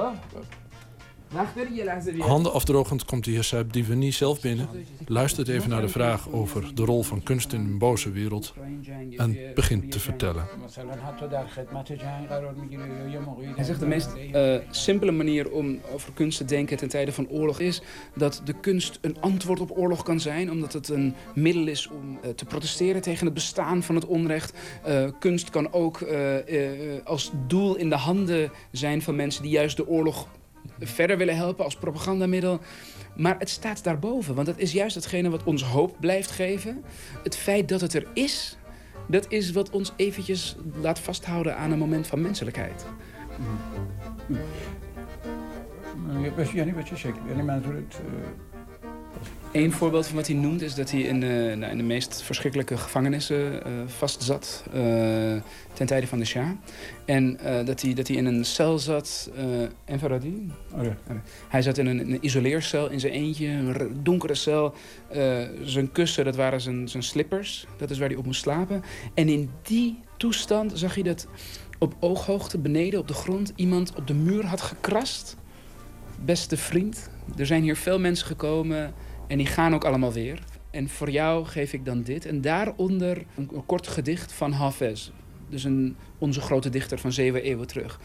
Handen 2.17 2.53
afdrogend 2.53 3.05
komt 3.05 3.25
de 3.25 3.31
heer 3.31 3.43
Saib 3.43 3.73
Divani 3.73 4.11
zelf 4.11 4.41
binnen, 4.41 4.69
luistert 5.07 5.47
even 5.47 5.69
naar 5.69 5.81
de 5.81 5.89
vraag 5.89 6.29
over 6.29 6.75
de 6.75 6.85
rol 6.85 7.03
van 7.03 7.23
kunst 7.23 7.53
in 7.53 7.59
een 7.59 7.77
boze 7.77 8.11
wereld 8.11 8.53
en 9.17 9.37
begint 9.55 9.91
te 9.91 9.99
vertellen. 9.99 10.47
Hij 13.55 13.63
zegt 13.63 13.79
de 13.79 13.85
meest 13.85 14.09
uh, 14.33 14.55
simpele 14.69 15.11
manier 15.11 15.51
om 15.51 15.79
over 15.93 16.13
kunst 16.13 16.37
te 16.37 16.45
denken 16.45 16.77
ten 16.77 16.89
tijde 16.89 17.11
van 17.11 17.29
oorlog 17.29 17.59
is 17.59 17.81
dat 18.15 18.41
de 18.45 18.53
kunst 18.61 18.97
een 19.01 19.21
antwoord 19.21 19.59
op 19.59 19.77
oorlog 19.77 20.03
kan 20.03 20.19
zijn, 20.19 20.51
omdat 20.51 20.73
het 20.73 20.89
een 20.89 21.15
middel 21.35 21.67
is 21.67 21.87
om 21.87 22.19
uh, 22.23 22.29
te 22.31 22.45
protesteren 22.45 23.01
tegen 23.01 23.25
het 23.25 23.33
bestaan 23.33 23.83
van 23.83 23.95
het 23.95 24.05
onrecht. 24.05 24.53
Uh, 24.87 25.09
kunst 25.19 25.49
kan 25.49 25.73
ook 25.73 26.05
als 27.03 27.31
doel 27.47 27.75
in 27.75 27.89
de 27.89 27.95
handen 27.95 28.51
zijn 28.71 29.01
van 29.01 29.15
mensen 29.15 29.43
die 29.43 29.51
juist 29.51 29.77
de 29.77 29.87
oorlog 29.87 30.27
verder 30.79 31.17
willen 31.17 31.35
helpen 31.35 31.63
als 31.63 31.75
propagandamiddel. 31.75 32.59
Maar 33.15 33.35
het 33.39 33.49
staat 33.49 33.83
daarboven, 33.83 34.35
want 34.35 34.47
dat 34.47 34.57
is 34.57 34.71
juist 34.71 34.95
hetgene 34.95 35.29
wat 35.29 35.43
ons 35.43 35.63
hoop 35.63 35.95
blijft 35.99 36.31
geven. 36.31 36.83
Het 37.23 37.35
feit 37.35 37.69
dat 37.69 37.81
het 37.81 37.93
er 37.93 38.07
is, 38.13 38.57
dat 39.07 39.31
is 39.31 39.51
wat 39.51 39.69
ons 39.69 39.93
eventjes 39.95 40.55
laat 40.81 40.99
vasthouden 40.99 41.57
aan 41.57 41.71
een 41.71 41.79
moment 41.79 42.07
van 42.07 42.21
menselijkheid. 42.21 42.85
Mm. 43.37 43.45
Mm. 44.27 44.37
Nou, 46.07 46.19
Niet 46.65 46.75
wat 46.75 46.89
je 46.89 46.97
zegt. 46.97 47.17
Eén 49.51 49.71
voorbeeld 49.71 50.07
van 50.07 50.15
wat 50.15 50.27
hij 50.27 50.35
noemt 50.35 50.61
is 50.61 50.75
dat 50.75 50.91
hij 50.91 51.01
in, 51.01 51.21
uh, 51.21 51.55
nou, 51.55 51.71
in 51.71 51.77
de 51.77 51.83
meest 51.83 52.21
verschrikkelijke 52.21 52.77
gevangenissen 52.77 53.53
uh, 53.53 53.73
vastzat 53.85 54.63
uh, 54.67 54.81
ten 55.73 55.85
tijde 55.85 56.07
van 56.07 56.19
de 56.19 56.25
Shah. 56.25 56.49
En 57.05 57.39
dat, 57.65 57.81
hij, 57.81 57.93
dat 57.93 58.07
hij 58.07 58.17
in 58.17 58.25
een 58.25 58.45
cel 58.45 58.79
zat, 58.79 59.31
en 59.85 59.99
Faradi. 59.99 60.51
Oh 60.75 60.83
ja. 60.83 60.97
Hij 61.47 61.61
zat 61.61 61.77
in 61.77 61.85
een, 61.85 61.99
een, 61.99 62.17
isoleercel 62.21 62.89
in 62.89 62.99
zijn 62.99 63.13
eentje, 63.13 63.47
een 63.47 63.99
donkere 64.03 64.35
cel. 64.35 64.73
zijn 65.63 65.91
kussen, 65.91 66.25
dat 66.25 66.35
waren 66.35 66.61
zijn, 66.61 66.87
zijn 66.87 67.03
slippers. 67.03 67.67
Dat 67.77 67.89
is 67.89 67.99
waar 67.99 68.07
hij 68.07 68.17
op 68.17 68.25
moest 68.25 68.41
slapen. 68.41 68.83
En 69.13 69.29
in 69.29 69.49
die 69.61 69.99
toestand 70.17 70.71
zag 70.75 70.93
hij 70.93 71.03
dat 71.03 71.27
op 71.79 71.95
ooghoogte 71.99 72.57
beneden 72.57 72.99
op 72.99 73.07
de 73.07 73.13
grond 73.13 73.53
iemand 73.55 73.93
op 73.95 74.07
de 74.07 74.13
muur 74.13 74.45
had 74.45 74.61
gekrast. 74.61 75.37
Beste 76.25 76.57
vriend, 76.57 77.09
er 77.37 77.45
zijn 77.45 77.63
hier 77.63 77.75
veel 77.75 77.99
mensen 77.99 78.27
gekomen 78.27 78.93
en 79.29 79.37
die 79.37 79.47
gaan 79.47 79.73
ook 79.73 79.85
allemaal 79.85 80.13
weer. 80.13 80.43
En 80.71 80.89
voor 80.89 81.09
jou 81.09 81.45
geef 81.45 81.73
ik 81.73 81.85
dan 81.85 82.01
dit. 82.01 82.25
En 82.25 82.41
daaronder 82.41 83.25
een, 83.35 83.65
kort 83.65 83.87
gedicht 83.87 84.31
van 84.31 84.51
Hafez. 84.51 85.11
Dus 85.49 85.63
een, 85.63 85.95
onze 86.17 86.41
grote 86.41 86.69
dichter 86.69 86.99
van 86.99 87.11
zeven 87.11 87.43
eeuwen 87.43 87.67
terug. 87.67 87.99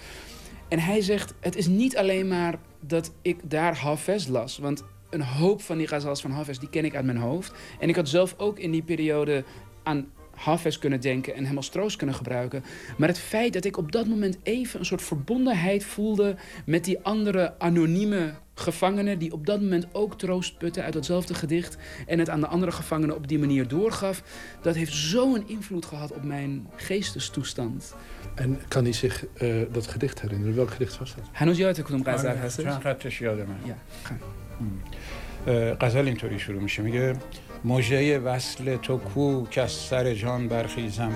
En 0.68 0.78
hij 0.78 1.00
zegt, 1.00 1.34
het 1.40 1.56
is 1.56 1.66
niet 1.66 1.96
alleen 1.96 2.28
maar 2.28 2.58
dat 2.80 3.12
ik 3.22 3.50
daar 3.50 3.76
Hafez 3.76 4.26
las. 4.26 4.58
Want 4.58 4.84
een 5.10 5.22
hoop 5.22 5.62
van 5.62 5.78
die 5.78 5.86
ghazals 5.86 6.20
van 6.20 6.30
Hafez, 6.30 6.58
die 6.58 6.68
ken 6.68 6.84
ik 6.84 6.94
uit 6.94 7.04
mijn 7.04 7.16
hoofd. 7.16 7.52
En 7.80 7.88
ik 7.88 7.96
had 7.96 8.08
zelf 8.08 8.34
ook 8.38 8.58
in 8.58 8.70
die 8.70 8.82
periode 8.82 9.44
aan 9.82 10.06
Hafez 10.34 10.78
kunnen 10.78 11.00
denken 11.00 11.34
en 11.34 11.44
hem 11.44 11.56
als 11.56 11.68
troost 11.68 11.96
kunnen 11.96 12.16
gebruiken. 12.16 12.64
Maar 12.96 13.08
het 13.08 13.18
feit 13.18 13.52
dat 13.52 13.64
ik 13.64 13.76
op 13.76 13.92
dat 13.92 14.06
moment 14.06 14.38
even 14.42 14.80
een 14.80 14.86
soort 14.86 15.02
verbondenheid 15.02 15.84
voelde 15.84 16.36
met 16.66 16.84
die 16.84 17.00
andere 17.02 17.58
anonieme 17.58 18.34
gevangenen 18.55 19.19
die 19.19 19.33
op 19.33 19.45
dat 19.45 19.61
moment 19.61 19.87
ook 19.91 20.17
troost 20.17 20.57
putten 20.57 20.83
uit 20.83 20.93
datzelfde 20.93 21.33
gedicht 21.33 21.77
en 22.07 22.19
het 22.19 22.29
aan 22.29 22.39
de 22.39 22.47
andere 22.47 22.71
gevangenen 22.71 23.15
op 23.15 23.27
die 23.27 23.39
manier 23.39 23.67
doorgaf, 23.67 24.23
dat 24.61 24.75
heeft 24.75 24.93
zo'n 24.93 25.47
invloed 25.47 25.85
gehad 25.85 26.11
op 26.11 26.23
mijn 26.23 26.67
geestestoestand. 26.75 27.95
En 28.35 28.59
kan 28.67 28.83
hij 28.83 28.93
zich 28.93 29.25
uh, 29.41 29.61
dat 29.71 29.87
gedicht 29.87 30.21
herinneren? 30.21 30.55
Welk 30.55 30.71
gedicht 30.71 30.97
was 30.97 31.15
dat? 31.15 31.23
هنوز 31.33 31.57
یادت 31.57 31.81
کدوم 31.81 32.03
غزل 32.03 32.37
هستش؟ 32.37 32.63
چند 32.63 32.81
خطش 32.81 33.21
یادمه. 33.21 33.55
غزل 35.81 36.05
اینطوری 36.05 36.39
شروع 36.39 36.61
میشه 36.61 36.81
میگه 36.81 37.15
مژه 37.63 38.19
وصل 38.19 38.77
تو 38.77 38.97
کو 38.97 39.47
که 39.51 39.61
از 39.61 39.71
سر 39.71 40.13
جان 40.13 40.47
برخیزم 40.47 41.11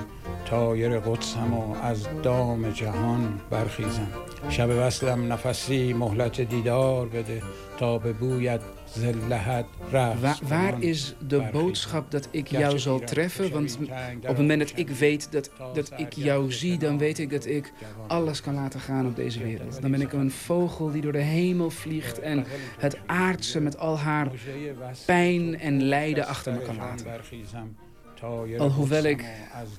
تایر 0.45 0.99
قدسم 0.99 1.53
و 1.53 1.75
از 1.83 2.07
دام 2.23 2.71
جهان 2.71 3.39
برخیزم 3.49 4.07
شب 4.49 4.69
وصلم 4.69 5.33
نفسی 5.33 5.93
مهلت 5.93 6.41
دیدار 6.41 7.07
بده 7.07 7.41
تا 7.77 7.97
به 7.97 8.13
بویت 8.13 8.61
Waar, 9.89 10.39
waar 10.47 10.81
is 10.81 11.15
de 11.27 11.49
boodschap 11.51 12.11
dat 12.11 12.27
ik 12.31 12.47
jou 12.47 12.79
zal 12.79 12.99
treffen? 12.99 13.51
Want 13.51 13.77
op 14.21 14.27
het 14.27 14.37
moment 14.37 14.59
dat 14.59 14.71
ik 14.75 14.89
weet 14.89 15.31
dat, 15.31 15.49
dat 15.73 15.91
ik 15.97 16.13
jou 16.13 16.51
zie, 16.51 16.77
dan 16.77 16.97
weet 16.97 17.19
ik 17.19 17.29
dat 17.29 17.45
ik 17.45 17.73
alles 18.07 18.41
kan 18.41 18.53
laten 18.53 18.79
gaan 18.79 19.05
op 19.05 19.15
deze 19.15 19.43
wereld. 19.43 19.81
Dan 19.81 19.91
ben 19.91 20.01
ik 20.01 20.13
een 20.13 20.31
vogel 20.31 20.91
die 20.91 21.01
door 21.01 21.11
de 21.11 21.17
hemel 21.17 21.69
vliegt 21.69 22.19
en 22.19 22.45
het 22.77 22.97
aardse 23.05 23.61
met 23.61 23.77
al 23.77 23.99
haar 23.99 24.31
pijn 25.05 25.59
en 25.59 25.83
lijden 25.83 26.25
achter 26.25 26.53
me 26.53 26.61
kan 26.61 26.75
laten. 26.75 27.05
Alhoewel 28.57 29.03
ik 29.03 29.25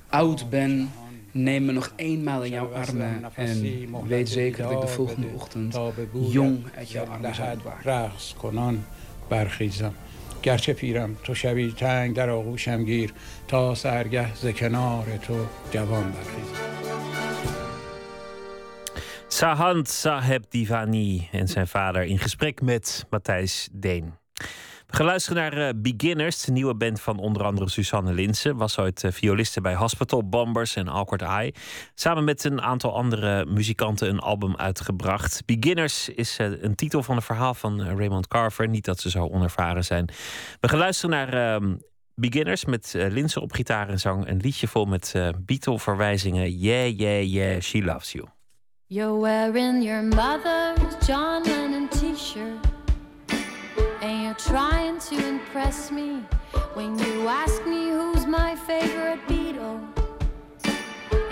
oud 0.09 0.49
ben, 0.49 0.91
neem 1.31 1.65
me 1.65 1.71
nog 1.71 1.93
eenmaal 1.95 2.43
in 2.43 2.51
jouw 2.51 2.73
armen 2.73 3.23
en 3.35 4.07
weet 4.07 4.29
zeker 4.29 4.63
dat 4.63 4.71
ik 4.71 4.81
de 4.81 4.87
volgende 4.87 5.27
ochtend 5.35 5.77
jong 6.29 6.59
uit 6.75 6.91
jouw 6.91 7.05
armen 7.05 7.35
zal 7.35 7.51
ontwaken. 7.51 8.83
برخیزم 9.29 9.93
گرچه 10.43 10.73
پیرم 10.73 11.15
تو 11.23 11.33
شبی 11.33 11.71
تنگ 11.71 12.15
در 12.15 12.29
آغوشم 12.29 12.83
گیر 12.83 13.13
تا 13.47 13.75
سرگه 13.75 14.35
ز 14.35 14.47
کنار 14.47 15.05
تو 15.17 15.45
جوان 15.71 16.11
برخیزم 16.11 16.65
Sahand 19.29 19.89
Saheb 19.89 20.43
Divani 20.49 21.27
en 21.31 21.47
zijn 21.47 21.67
vader 21.67 22.03
in 22.03 22.19
gesprek 22.19 22.61
met 22.61 23.05
Matthijs 23.09 23.69
Deen. 23.71 24.13
We 24.90 24.96
gaan 24.96 25.06
luisteren 25.06 25.42
naar 25.42 25.58
uh, 25.58 25.68
Beginners, 25.76 26.44
de 26.44 26.52
nieuwe 26.52 26.74
band 26.74 27.00
van 27.00 27.18
onder 27.18 27.42
andere 27.42 27.68
Susanne 27.68 28.12
Linsen. 28.12 28.56
Was 28.56 28.78
ooit 28.78 29.02
uh, 29.02 29.12
violiste 29.12 29.60
bij 29.60 29.74
Hospital 29.74 30.28
Bombers 30.28 30.76
en 30.76 30.88
Awkward 30.88 31.22
Eye. 31.22 31.54
Samen 31.94 32.24
met 32.24 32.44
een 32.44 32.62
aantal 32.62 32.94
andere 32.94 33.46
muzikanten 33.46 34.08
een 34.08 34.18
album 34.18 34.56
uitgebracht. 34.56 35.42
Beginners 35.46 36.08
is 36.08 36.38
uh, 36.38 36.62
een 36.62 36.74
titel 36.74 37.02
van 37.02 37.16
een 37.16 37.22
verhaal 37.22 37.54
van 37.54 37.82
Raymond 37.82 38.26
Carver. 38.28 38.68
Niet 38.68 38.84
dat 38.84 39.00
ze 39.00 39.10
zo 39.10 39.28
onervaren 39.28 39.84
zijn. 39.84 40.08
We 40.60 40.68
gaan 40.68 40.78
luisteren 40.78 41.10
naar 41.10 41.54
ehm, 41.54 41.76
Beginners 42.14 42.64
met 42.64 42.94
Linsen 42.96 43.42
op 43.42 43.52
gitaar 43.52 43.88
en 43.88 44.00
zang. 44.00 44.28
Een 44.28 44.40
liedje 44.40 44.68
vol 44.68 44.84
met 44.84 45.14
Beatle-verwijzingen. 45.38 46.58
Yeah, 46.58 46.98
yeah, 46.98 47.22
yeah, 47.22 47.60
she 47.60 47.82
loves 47.84 48.12
you. 48.12 48.26
You're 48.86 49.20
wearing 49.20 49.84
your 49.84 50.02
mother's 50.02 51.06
John 51.06 51.42
Lennon 51.44 51.88
t-shirt 51.88 52.79
you're 54.30 54.38
trying 54.38 54.96
to 55.00 55.26
impress 55.26 55.90
me 55.90 56.22
when 56.74 56.96
you 57.00 57.26
ask 57.26 57.66
me 57.66 57.88
who's 57.88 58.26
my 58.26 58.54
favorite 58.54 59.18
Beatle. 59.26 59.80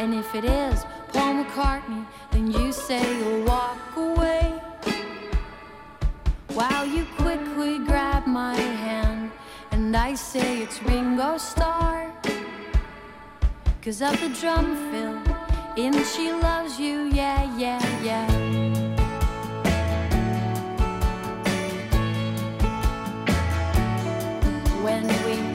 And 0.01 0.13
if 0.13 0.35
it 0.35 0.45
is 0.45 0.85
Paul 1.13 1.45
McCartney, 1.45 2.05
then 2.33 2.51
you 2.51 2.73
say 2.73 3.01
you'll 3.19 3.45
walk 3.45 3.79
away. 3.97 4.53
While 6.55 6.87
you 6.87 7.07
quickly 7.19 7.79
grab 7.79 8.27
my 8.27 8.57
hand, 8.57 9.31
and 9.71 9.97
I 9.97 10.15
say 10.15 10.63
it's 10.63 10.83
Ringo 10.83 11.39
Starr. 11.39 12.13
Cause 13.81 14.03
of 14.03 14.21
the 14.21 14.31
drum 14.41 14.75
fill 14.91 15.23
in 15.77 15.93
She 16.03 16.33
Loves 16.33 16.81
You, 16.81 17.05
yeah, 17.13 17.57
yeah, 17.57 18.03
yeah. 18.03 18.68
When 24.89 25.07
we 25.25 25.48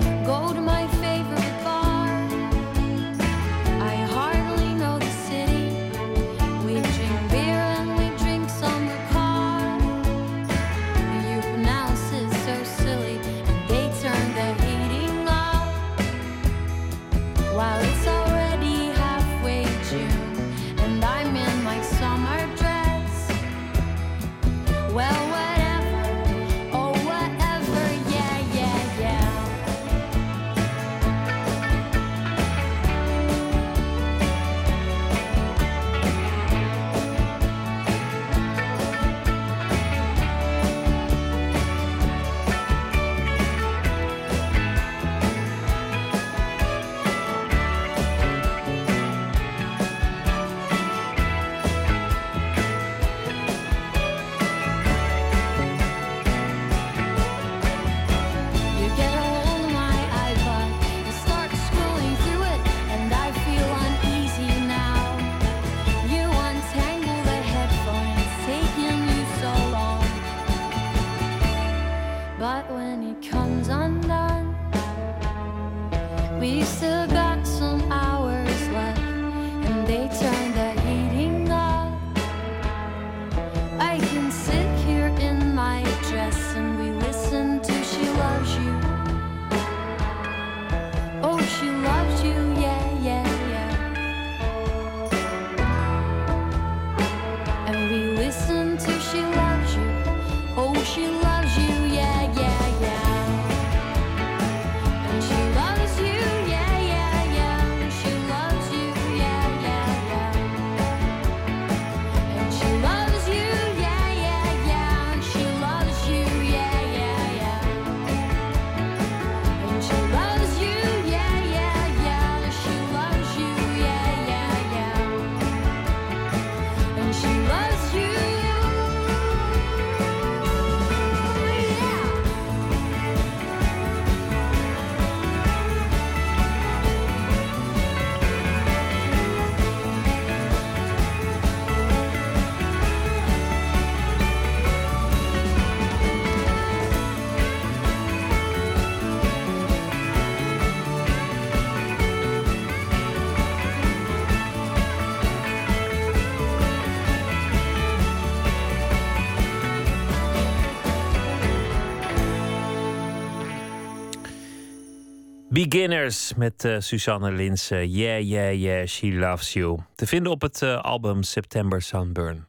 Beginners 165.67 166.33
met 166.33 166.63
uh, 166.63 166.75
Susanne 166.79 167.31
Linsen. 167.31 167.89
Yeah, 167.89 168.21
yeah, 168.21 168.53
yeah, 168.59 168.87
she 168.87 169.07
loves 169.07 169.53
you. 169.53 169.79
Te 169.95 170.07
vinden 170.07 170.31
op 170.31 170.41
het 170.41 170.61
uh, 170.61 170.81
album 170.81 171.23
September 171.23 171.81
Sunburn. 171.81 172.47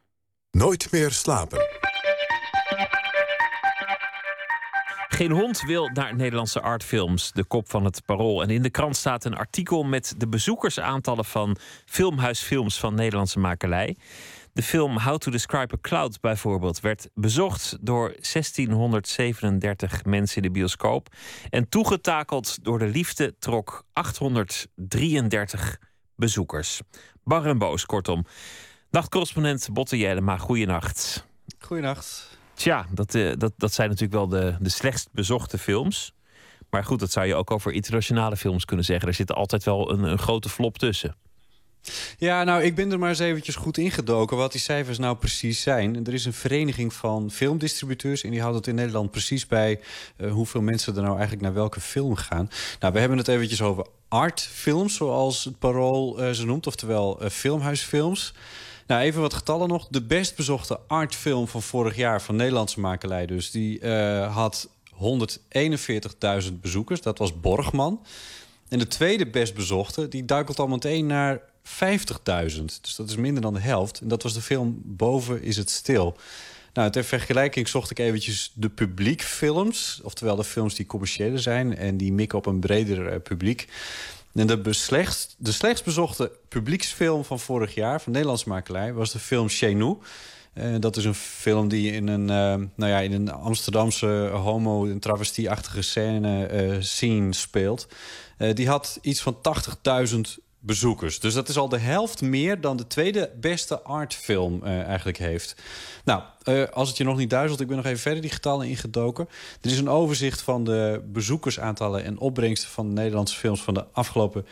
Nooit 0.51 0.93
meer 0.93 1.11
slapen. 1.11 1.59
Geen 5.09 5.31
hond 5.31 5.63
wil 5.63 5.91
naar 5.93 6.15
Nederlandse 6.15 6.61
artfilms, 6.61 7.33
de 7.33 7.45
kop 7.45 7.71
van 7.71 7.85
het 7.85 8.05
parool. 8.05 8.43
En 8.43 8.51
in 8.51 8.63
de 8.63 8.71
krant 8.71 8.97
staat 8.97 9.25
een 9.25 9.37
artikel 9.37 9.83
met 9.83 10.15
de 10.19 10.29
bezoekersaantallen 10.29 11.25
van 11.25 11.57
filmhuisfilms 11.87 12.79
van 12.79 12.95
Nederlandse 12.95 13.39
makelij. 13.39 13.97
De 14.55 14.63
film 14.63 14.99
How 14.99 15.19
to 15.19 15.31
Describe 15.31 15.75
a 15.75 15.79
Cloud 15.81 16.21
bijvoorbeeld 16.21 16.81
werd 16.81 17.09
bezocht 17.15 17.77
door 17.81 18.09
1637 18.09 20.05
mensen 20.05 20.37
in 20.37 20.43
de 20.43 20.51
bioscoop. 20.51 21.09
En 21.51 21.69
toegetakeld 21.69 22.65
door 22.65 22.79
de 22.79 22.87
liefde 22.87 23.35
trok 23.39 23.85
833 23.93 25.79
bezoekers. 26.17 26.81
Bar 27.25 27.47
en 27.47 27.59
boos, 27.59 27.87
kortom. 27.87 28.25
Nachtcorrespondent 28.91 29.69
Botte 29.73 29.99
Jellema, 29.99 30.37
goeienacht. 30.37 31.27
Goeienacht. 31.59 32.39
Tja, 32.55 32.87
dat, 32.91 33.15
uh, 33.15 33.33
dat, 33.37 33.53
dat 33.57 33.73
zijn 33.73 33.89
natuurlijk 33.89 34.15
wel 34.15 34.29
de, 34.29 34.57
de 34.61 34.69
slechtst 34.71 35.09
bezochte 35.13 35.59
films. 35.59 36.15
Maar 36.71 36.85
goed, 36.85 37.01
dat 37.01 37.11
zou 37.11 37.27
je 37.27 37.35
ook 37.35 37.51
over 37.51 37.73
internationale 37.73 38.37
films 38.37 38.65
kunnen 38.65 38.85
zeggen. 38.85 39.09
Er 39.09 39.15
zit 39.15 39.33
altijd 39.33 39.65
wel 39.65 39.91
een, 39.91 40.03
een 40.03 40.19
grote 40.19 40.49
flop 40.49 40.79
tussen. 40.79 41.17
Ja, 42.19 42.45
nou, 42.45 42.63
ik 42.63 42.75
ben 42.75 42.93
er 42.93 42.99
maar 42.99 43.09
eens 43.09 43.19
eventjes 43.19 43.57
goed 43.57 43.79
ingedoken 43.79 44.37
wat 44.37 44.53
die 44.53 44.61
cijfers 44.61 44.99
nou 44.99 45.17
precies 45.17 45.63
zijn. 45.63 46.07
Er 46.07 46.15
is 46.15 46.25
een 46.25 46.33
vereniging 46.33 46.93
van 46.93 47.31
filmdistributeurs 47.31 48.23
en 48.23 48.31
die 48.31 48.41
houdt 48.41 48.57
het 48.57 48.67
in 48.67 48.75
Nederland 48.75 49.11
precies 49.11 49.47
bij 49.47 49.81
uh, 50.17 50.33
hoeveel 50.33 50.61
mensen 50.61 50.97
er 50.97 51.03
nou 51.03 51.13
eigenlijk 51.13 51.43
naar 51.43 51.55
welke 51.55 51.81
film 51.81 52.15
gaan. 52.15 52.51
Nou, 52.81 52.93
we 52.93 52.99
hebben 52.99 53.19
het 53.19 53.29
eventjes 53.29 53.63
over 53.63 53.87
artfilms, 54.09 54.95
zoals 54.95 55.45
het 55.45 55.59
parool 55.59 56.23
uh, 56.23 56.31
ze 56.31 56.47
noemt, 56.47 56.67
oftewel 56.67 57.23
uh, 57.23 57.29
filmhuisfilms. 57.29 58.35
Nou, 58.87 59.03
even 59.03 59.21
wat 59.21 59.35
getallen 59.35 59.69
nog. 59.69 59.89
De 59.91 60.03
best 60.03 60.37
bezochte 60.37 60.81
artfilm 60.87 61.49
van 61.49 61.63
vorig 61.63 61.97
jaar 61.97 62.23
van 62.23 62.37
Nederlandse 62.37 62.81
makelij 62.81 63.27
dus... 63.27 63.51
die 63.51 63.89
had 64.27 64.69
141.000 66.47 66.53
bezoekers. 66.61 67.01
Dat 67.01 67.19
was 67.19 67.41
Borgman. 67.41 68.01
En 68.69 68.79
de 68.79 68.87
tweede 68.87 69.27
best 69.27 69.55
bezochte, 69.55 70.09
die 70.09 70.25
duikelt 70.25 70.59
al 70.59 70.67
meteen 70.67 71.07
naar 71.07 71.41
50.000. 71.65 72.65
Dus 72.81 72.95
dat 72.97 73.09
is 73.09 73.17
minder 73.17 73.43
dan 73.43 73.55
de 73.55 73.61
helft. 73.61 74.01
En 74.01 74.09
dat 74.09 74.23
was 74.23 74.35
de 74.35 74.41
film 74.41 74.83
Boven 74.85 75.43
is 75.43 75.57
het 75.57 75.71
stil. 75.71 76.17
Nou, 76.75 76.91
ter 76.91 77.05
vergelijking 77.05 77.69
zocht 77.69 77.91
ik 77.91 77.99
eventjes 77.99 78.53
de 78.55 78.69
publiekfilms. 78.69 80.01
Oftewel 80.03 80.37
de 80.37 80.45
films 80.45 80.75
die 80.75 80.87
commerciële 80.87 81.39
zijn 81.39 81.77
en 81.77 81.97
die 81.97 82.13
mikken 82.13 82.39
op 82.39 82.47
een 82.47 82.61
breder 82.61 83.13
uh, 83.13 83.21
publiek. 83.23 83.69
En 84.35 84.47
de, 84.47 84.59
beslechtst, 84.59 85.35
de 85.39 85.53
slechtst 85.53 85.85
bezochte 85.85 86.31
publieksfilm 86.49 87.25
van 87.25 87.41
vorig 87.41 87.75
jaar... 87.75 88.01
van 88.01 88.13
Nederlandse 88.13 88.49
makelij, 88.49 88.93
was 88.93 89.13
de 89.13 89.19
film 89.19 89.49
Chez 89.49 89.75
Nous. 89.75 89.99
Uh, 90.55 90.75
dat 90.81 90.97
is 90.97 91.05
een 91.05 91.15
film 91.15 91.69
die 91.69 91.93
in 91.93 92.09
een, 92.09 92.21
uh, 92.21 92.67
nou 92.77 92.93
ja, 92.93 92.99
in 92.99 93.13
een 93.13 93.33
Amsterdamse 93.33 94.31
homo- 94.33 94.87
en 94.87 94.99
travestieachtige 94.99 95.83
scène 95.83 96.77
scene 96.81 97.33
speelt. 97.33 97.89
die 98.55 98.69
had 98.69 98.99
iets 99.03 99.21
van 99.21 99.37
80.000 99.37 100.21
bezoekers. 100.65 101.21
Dus 101.21 101.35
dat 101.35 101.49
is 101.49 101.57
al 101.57 101.69
de 101.69 101.79
helft 101.79 102.23
meer 102.23 102.61
dan 102.61 102.77
de 102.77 102.87
tweede 102.87 103.31
beste 103.41 103.81
artfilm 103.81 104.61
uh, 104.65 104.81
eigenlijk 104.83 105.19
heeft. 105.19 105.57
Nou, 106.05 106.23
uh, 106.45 106.65
als 106.69 106.89
het 106.89 106.97
je 106.97 107.05
nog 107.05 107.17
niet 107.17 107.31
duizelt, 107.31 107.61
ik 107.61 107.67
ben 107.67 107.77
nog 107.77 107.87
even 107.87 107.99
verder 107.99 108.23
die 108.23 108.31
getallen 108.31 108.69
ingedoken. 108.69 109.29
Er 109.61 109.71
is 109.71 109.79
een 109.79 109.89
overzicht 109.89 110.41
van 110.43 110.65
de 110.65 111.03
bezoekersaantallen 111.13 112.05
en 112.05 112.19
opbrengsten 112.19 112.71
van 112.71 112.87
de 112.87 112.93
Nederlandse 112.93 113.37
films 113.37 113.63
van 113.63 113.75
de 113.75 113.85
afgelopen 113.93 114.47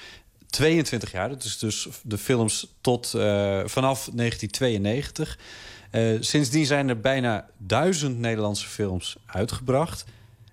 22 0.47 1.12
jaar. 1.12 1.28
Dat 1.28 1.44
is 1.44 1.59
dus 1.59 1.89
de 2.02 2.18
films 2.18 2.66
tot 2.80 3.12
uh, 3.16 3.22
vanaf 3.64 4.09
1992. 4.14 5.39
sindsdien 6.20 6.66
zijn 6.66 6.89
er 6.89 7.01
bijna 7.01 7.48
duizend 7.59 8.18
Nederlandse 8.18 8.66
films 8.66 9.16
uitgebracht. 9.26 10.05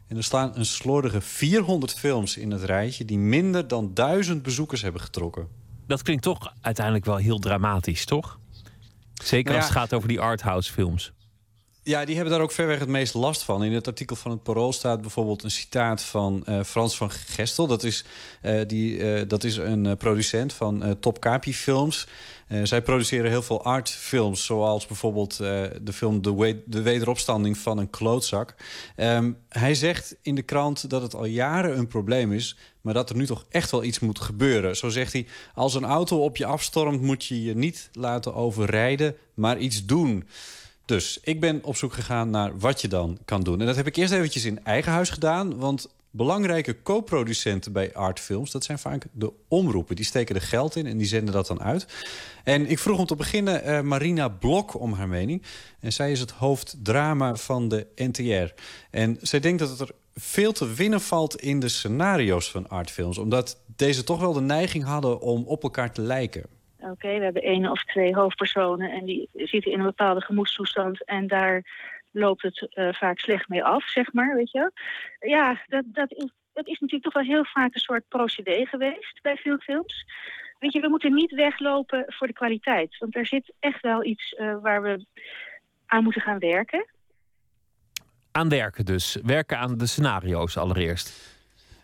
En 0.09 0.17
er 0.17 0.23
staan 0.23 0.51
een 0.55 0.65
slordige 0.65 1.21
400 1.21 1.93
films 1.93 2.37
in 2.37 2.51
het 2.51 2.63
rijtje 2.63 3.05
die 3.05 3.17
minder 3.17 3.67
dan 3.67 3.93
duizend 3.93 4.43
bezoekers 4.43 4.81
hebben 4.81 5.01
getrokken. 5.01 5.47
Dat 5.87 6.01
klinkt 6.01 6.23
toch 6.23 6.53
uiteindelijk 6.61 7.05
wel 7.05 7.15
heel 7.15 7.39
dramatisch, 7.39 8.05
toch? 8.05 8.39
Zeker 9.23 9.55
als 9.55 9.63
het 9.63 9.73
gaat 9.73 9.93
over 9.93 10.07
die 10.07 10.19
arthouse 10.19 10.73
films. 10.73 11.11
Ja, 11.83 12.05
die 12.05 12.15
hebben 12.15 12.33
daar 12.33 12.41
ook 12.41 12.51
verweg 12.51 12.79
het 12.79 12.89
meest 12.89 13.13
last 13.13 13.43
van. 13.43 13.63
In 13.63 13.73
het 13.73 13.87
artikel 13.87 14.15
van 14.15 14.31
het 14.31 14.43
Parool 14.43 14.73
staat 14.73 15.01
bijvoorbeeld 15.01 15.43
een 15.43 15.51
citaat 15.51 16.01
van 16.01 16.43
uh, 16.49 16.63
Frans 16.63 16.97
van 16.97 17.11
Gestel. 17.11 17.67
Dat 17.67 17.83
is, 17.83 18.05
uh, 18.41 18.61
die, 18.67 18.97
uh, 18.97 19.21
dat 19.27 19.43
is 19.43 19.57
een 19.57 19.97
producent 19.97 20.53
van 20.53 20.97
Top 20.99 21.19
Capi 21.19 21.53
films. 21.53 22.07
Zij 22.63 22.81
produceren 22.81 23.29
heel 23.29 23.41
veel 23.41 23.63
artfilms, 23.63 24.45
zoals 24.45 24.85
bijvoorbeeld 24.85 25.37
de 25.37 25.93
film 25.93 26.21
de, 26.21 26.61
de, 26.65 26.81
Wederopstanding 26.81 27.57
van 27.57 27.77
een 27.77 27.89
klootzak. 27.89 28.55
Um, 28.97 29.37
hij 29.49 29.75
zegt 29.75 30.15
in 30.21 30.35
de 30.35 30.41
krant 30.41 30.89
dat 30.89 31.01
het 31.01 31.15
al 31.15 31.25
jaren 31.25 31.77
een 31.77 31.87
probleem 31.87 32.33
is, 32.33 32.57
maar 32.81 32.93
dat 32.93 33.09
er 33.09 33.15
nu 33.15 33.25
toch 33.25 33.45
echt 33.49 33.71
wel 33.71 33.83
iets 33.83 33.99
moet 33.99 34.19
gebeuren. 34.19 34.75
Zo 34.75 34.89
zegt 34.89 35.13
hij, 35.13 35.27
als 35.53 35.75
een 35.75 35.85
auto 35.85 36.23
op 36.23 36.37
je 36.37 36.45
afstormt 36.45 37.01
moet 37.01 37.25
je 37.25 37.43
je 37.43 37.55
niet 37.55 37.89
laten 37.93 38.35
overrijden, 38.35 39.15
maar 39.33 39.57
iets 39.57 39.85
doen. 39.85 40.27
Dus 40.85 41.19
ik 41.23 41.39
ben 41.39 41.63
op 41.63 41.75
zoek 41.75 41.93
gegaan 41.93 42.29
naar 42.29 42.59
wat 42.59 42.81
je 42.81 42.87
dan 42.87 43.17
kan 43.25 43.41
doen. 43.41 43.59
En 43.59 43.65
dat 43.65 43.75
heb 43.75 43.87
ik 43.87 43.95
eerst 43.95 44.13
eventjes 44.13 44.45
in 44.45 44.63
eigen 44.63 44.91
huis 44.91 45.09
gedaan. 45.09 45.57
Want 45.57 45.89
belangrijke 46.11 46.81
co-producenten 46.81 47.73
bij 47.73 47.93
artfilms... 47.93 48.51
dat 48.51 48.63
zijn 48.63 48.79
vaak 48.79 49.05
de 49.11 49.31
omroepen. 49.47 49.95
Die 49.95 50.05
steken 50.05 50.35
er 50.35 50.41
geld 50.41 50.75
in 50.75 50.85
en 50.85 50.97
die 50.97 51.07
zenden 51.07 51.33
dat 51.33 51.47
dan 51.47 51.61
uit. 51.61 51.87
En 52.43 52.69
ik 52.69 52.79
vroeg 52.79 52.99
om 52.99 53.05
te 53.05 53.15
beginnen 53.15 53.67
uh, 53.67 53.81
Marina 53.81 54.27
Blok 54.27 54.79
om 54.79 54.93
haar 54.93 55.07
mening. 55.07 55.43
En 55.79 55.93
zij 55.93 56.11
is 56.11 56.19
het 56.19 56.31
hoofddrama 56.31 57.35
van 57.35 57.67
de 57.67 57.87
NTR. 57.95 58.53
En 58.91 59.17
zij 59.21 59.39
denkt 59.39 59.59
dat 59.59 59.79
er 59.79 59.91
veel 60.15 60.51
te 60.51 60.73
winnen 60.73 61.01
valt 61.01 61.41
in 61.41 61.59
de 61.59 61.69
scenario's 61.69 62.51
van 62.51 62.69
artfilms. 62.69 63.17
Omdat 63.17 63.63
deze 63.75 64.03
toch 64.03 64.19
wel 64.19 64.33
de 64.33 64.41
neiging 64.41 64.83
hadden 64.83 65.21
om 65.21 65.43
op 65.45 65.63
elkaar 65.63 65.91
te 65.91 66.01
lijken. 66.01 66.43
Oké, 66.81 67.17
we 67.17 67.23
hebben 67.23 67.41
één 67.41 67.71
of 67.71 67.83
twee 67.83 68.15
hoofdpersonen 68.15 68.91
en 68.91 69.05
die 69.05 69.29
zitten 69.33 69.71
in 69.71 69.79
een 69.79 69.85
bepaalde 69.85 70.21
gemoedstoestand 70.21 71.05
en 71.05 71.27
daar 71.27 71.63
loopt 72.11 72.41
het 72.41 72.67
uh, 72.73 72.93
vaak 72.93 73.19
slecht 73.19 73.47
mee 73.47 73.63
af, 73.63 73.89
zeg 73.89 74.13
maar, 74.13 74.35
weet 74.35 74.51
je. 74.51 74.71
Ja, 75.19 75.63
dat, 75.67 75.83
dat, 75.87 76.11
is, 76.11 76.29
is 76.53 76.79
natuurlijk 76.79 77.03
toch 77.03 77.13
wel 77.13 77.23
heel 77.23 77.45
vaak 77.45 77.73
een 77.73 77.79
soort 77.79 78.07
procedé 78.07 78.65
geweest 78.65 79.21
bij 79.21 79.35
veel 79.35 79.57
films. 79.57 80.05
Weet 80.59 80.73
je, 80.73 80.79
we 80.79 80.89
moeten 80.89 81.13
niet 81.13 81.31
weglopen 81.31 82.05
voor 82.07 82.27
de 82.27 82.33
kwaliteit, 82.33 82.97
want 82.97 83.15
er 83.15 83.25
zit 83.25 83.53
echt 83.59 83.81
wel 83.81 84.05
iets 84.05 84.33
uh, 84.33 84.55
waar 84.61 84.81
we 84.81 85.05
aan 85.85 86.03
moeten 86.03 86.21
gaan 86.21 86.39
werken. 86.39 86.85
Aan 88.31 88.49
werken 88.49 88.85
dus. 88.85 89.17
Werken 89.23 89.57
aan 89.57 89.77
de 89.77 89.87
scenario's 89.87 90.57
allereerst. 90.57 91.38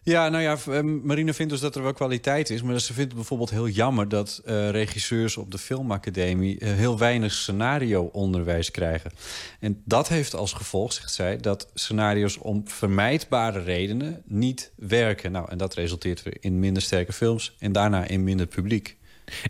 Ja, 0.07 0.29
nou 0.29 0.43
ja, 0.43 0.57
ehm, 0.67 1.05
Marine 1.05 1.33
vindt 1.33 1.51
dus 1.51 1.61
dat 1.61 1.75
er 1.75 1.83
wel 1.83 1.93
kwaliteit 1.93 2.49
is. 2.49 2.61
Maar 2.61 2.79
ze 2.79 2.93
vindt 2.93 2.99
het 2.99 3.13
bijvoorbeeld 3.13 3.49
heel 3.49 3.67
jammer 3.67 4.09
dat 4.09 4.41
uh, 4.45 4.69
regisseurs 4.69 5.37
op 5.37 5.51
de 5.51 5.57
filmacademie 5.57 6.59
uh, 6.59 6.73
heel 6.73 6.97
weinig 6.97 7.33
scenario-onderwijs 7.33 8.71
krijgen. 8.71 9.11
En 9.59 9.81
dat 9.85 10.07
heeft 10.07 10.35
als 10.35 10.53
gevolg, 10.53 10.93
zegt 10.93 11.13
zij, 11.13 11.37
dat 11.37 11.69
scenario's 11.73 12.37
om 12.41 12.67
vermijdbare 12.67 13.59
redenen 13.59 14.21
niet 14.25 14.71
werken. 14.75 15.31
Nou, 15.31 15.49
en 15.49 15.57
dat 15.57 15.73
resulteert 15.73 16.23
weer 16.23 16.37
in 16.39 16.59
minder 16.59 16.81
sterke 16.83 17.13
films 17.13 17.55
en 17.59 17.71
daarna 17.71 18.07
in 18.07 18.23
minder 18.23 18.47
publiek. 18.47 18.97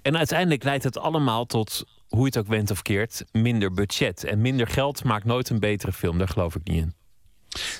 En 0.02 0.18
uiteindelijk 0.18 0.64
leidt 0.64 0.84
het 0.84 0.98
allemaal 0.98 1.46
tot, 1.46 1.86
hoe 2.08 2.26
het 2.26 2.38
ook 2.38 2.48
went 2.48 2.72
of 2.72 2.82
keert, 2.82 3.26
minder 3.32 3.74
budget. 3.74 4.24
En 4.24 4.42
minder 4.42 4.68
geld 4.68 5.04
maakt 5.04 5.26
nooit 5.26 5.50
een 5.50 5.60
betere 5.60 5.94
film, 5.94 6.18
daar 6.18 6.30
geloof 6.30 6.56
ik 6.56 6.68
niet 6.68 6.82
in. 6.82 6.94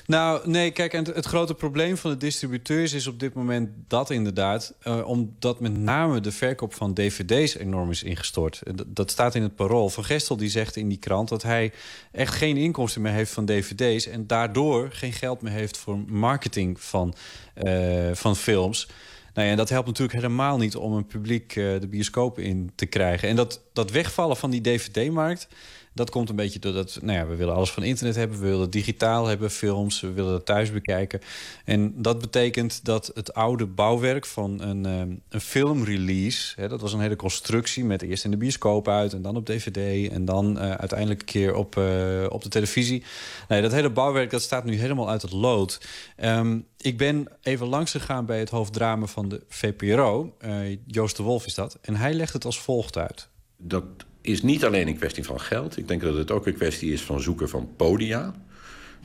Nou, 0.06 0.48
nee, 0.48 0.70
kijk, 0.70 0.92
en 0.92 1.04
het 1.04 1.26
grote 1.26 1.54
probleem 1.54 1.96
van 1.96 2.10
de 2.10 2.16
distributeurs 2.16 2.92
is 2.92 3.06
op 3.06 3.20
dit 3.20 3.34
moment 3.34 3.70
dat 3.88 4.10
inderdaad, 4.10 4.74
uh, 4.84 5.08
omdat 5.08 5.60
met 5.60 5.78
name 5.78 6.20
de 6.20 6.32
verkoop 6.32 6.74
van 6.74 6.94
dvd's 6.94 7.56
enorm 7.56 7.90
is 7.90 8.02
ingestort. 8.02 8.62
Dat 8.86 9.10
staat 9.10 9.34
in 9.34 9.42
het 9.42 9.56
parool. 9.56 9.88
Van 9.88 10.04
Gestel 10.04 10.36
die 10.36 10.48
zegt 10.48 10.76
in 10.76 10.88
die 10.88 10.98
krant 10.98 11.28
dat 11.28 11.42
hij 11.42 11.72
echt 12.12 12.34
geen 12.34 12.56
inkomsten 12.56 13.02
meer 13.02 13.12
heeft 13.12 13.32
van 13.32 13.44
dvd's 13.46 14.06
en 14.06 14.26
daardoor 14.26 14.88
geen 14.92 15.12
geld 15.12 15.42
meer 15.42 15.52
heeft 15.52 15.76
voor 15.76 15.98
marketing 15.98 16.80
van, 16.80 17.14
uh, 17.62 18.10
van 18.12 18.36
films. 18.36 18.88
Nou 19.34 19.46
ja, 19.46 19.52
en 19.52 19.58
dat 19.58 19.68
helpt 19.68 19.86
natuurlijk 19.86 20.18
helemaal 20.18 20.58
niet 20.58 20.76
om 20.76 20.92
een 20.92 21.06
publiek 21.06 21.56
uh, 21.56 21.80
de 21.80 21.88
bioscoop 21.88 22.38
in 22.38 22.72
te 22.74 22.86
krijgen. 22.86 23.28
En 23.28 23.36
dat, 23.36 23.60
dat 23.72 23.90
wegvallen 23.90 24.36
van 24.36 24.50
die 24.50 24.60
dvd-markt 24.60 25.48
Dat 25.96 26.10
komt 26.10 26.28
een 26.28 26.36
beetje 26.36 26.58
doordat 26.58 26.98
nou 27.02 27.18
ja, 27.18 27.26
we 27.26 27.34
willen 27.34 27.54
alles 27.54 27.70
van 27.70 27.82
internet 27.82 28.16
hebben. 28.16 28.40
We 28.40 28.46
willen 28.46 28.70
digitaal 28.70 29.26
hebben, 29.26 29.50
films. 29.50 30.00
We 30.00 30.12
willen 30.12 30.32
het 30.32 30.46
thuis 30.46 30.72
bekijken. 30.72 31.20
En 31.64 32.02
dat 32.02 32.20
betekent 32.20 32.84
dat 32.84 33.10
het 33.14 33.34
oude 33.34 33.66
bouwwerk 33.66 34.26
van 34.26 34.60
een, 34.60 34.84
um, 34.84 35.22
een 35.28 35.40
filmrelease... 35.40 36.60
Hè, 36.60 36.68
dat 36.68 36.80
was 36.80 36.92
een 36.92 37.00
hele 37.00 37.16
constructie 37.16 37.84
met 37.84 38.02
eerst 38.02 38.24
in 38.24 38.30
de 38.30 38.36
bioscoop 38.36 38.88
uit... 38.88 39.12
en 39.12 39.22
dan 39.22 39.36
op 39.36 39.46
dvd 39.46 40.10
en 40.12 40.24
dan 40.24 40.56
uh, 40.56 40.70
uiteindelijk 40.70 41.20
een 41.20 41.26
keer 41.26 41.54
op, 41.54 41.76
uh, 41.76 42.26
op 42.28 42.42
de 42.42 42.48
televisie. 42.48 43.04
Nee, 43.48 43.62
dat 43.62 43.72
hele 43.72 43.90
bouwwerk 43.90 44.30
dat 44.30 44.42
staat 44.42 44.64
nu 44.64 44.74
helemaal 44.78 45.10
uit 45.10 45.22
het 45.22 45.32
lood. 45.32 45.80
Um, 46.24 46.66
ik 46.76 46.96
ben 46.96 47.28
even 47.42 47.66
langs 47.66 47.90
gegaan 47.90 48.26
bij 48.26 48.38
het 48.38 48.50
hoofddrama 48.50 49.06
van 49.06 49.28
de 49.28 49.42
VPRO. 49.48 50.34
Uh, 50.44 50.78
Joost 50.86 51.16
de 51.16 51.22
Wolf 51.22 51.46
is 51.46 51.54
dat. 51.54 51.78
En 51.82 51.96
hij 51.96 52.14
legt 52.14 52.32
het 52.32 52.44
als 52.44 52.60
volgt 52.60 52.98
uit. 52.98 53.28
Dat 53.56 53.84
is 54.28 54.42
niet 54.42 54.64
alleen 54.64 54.88
een 54.88 54.96
kwestie 54.96 55.24
van 55.24 55.40
geld. 55.40 55.76
Ik 55.76 55.88
denk 55.88 56.02
dat 56.02 56.14
het 56.14 56.30
ook 56.30 56.46
een 56.46 56.54
kwestie 56.54 56.92
is 56.92 57.02
van 57.02 57.20
zoeken 57.20 57.48
van 57.48 57.68
podia. 57.76 58.34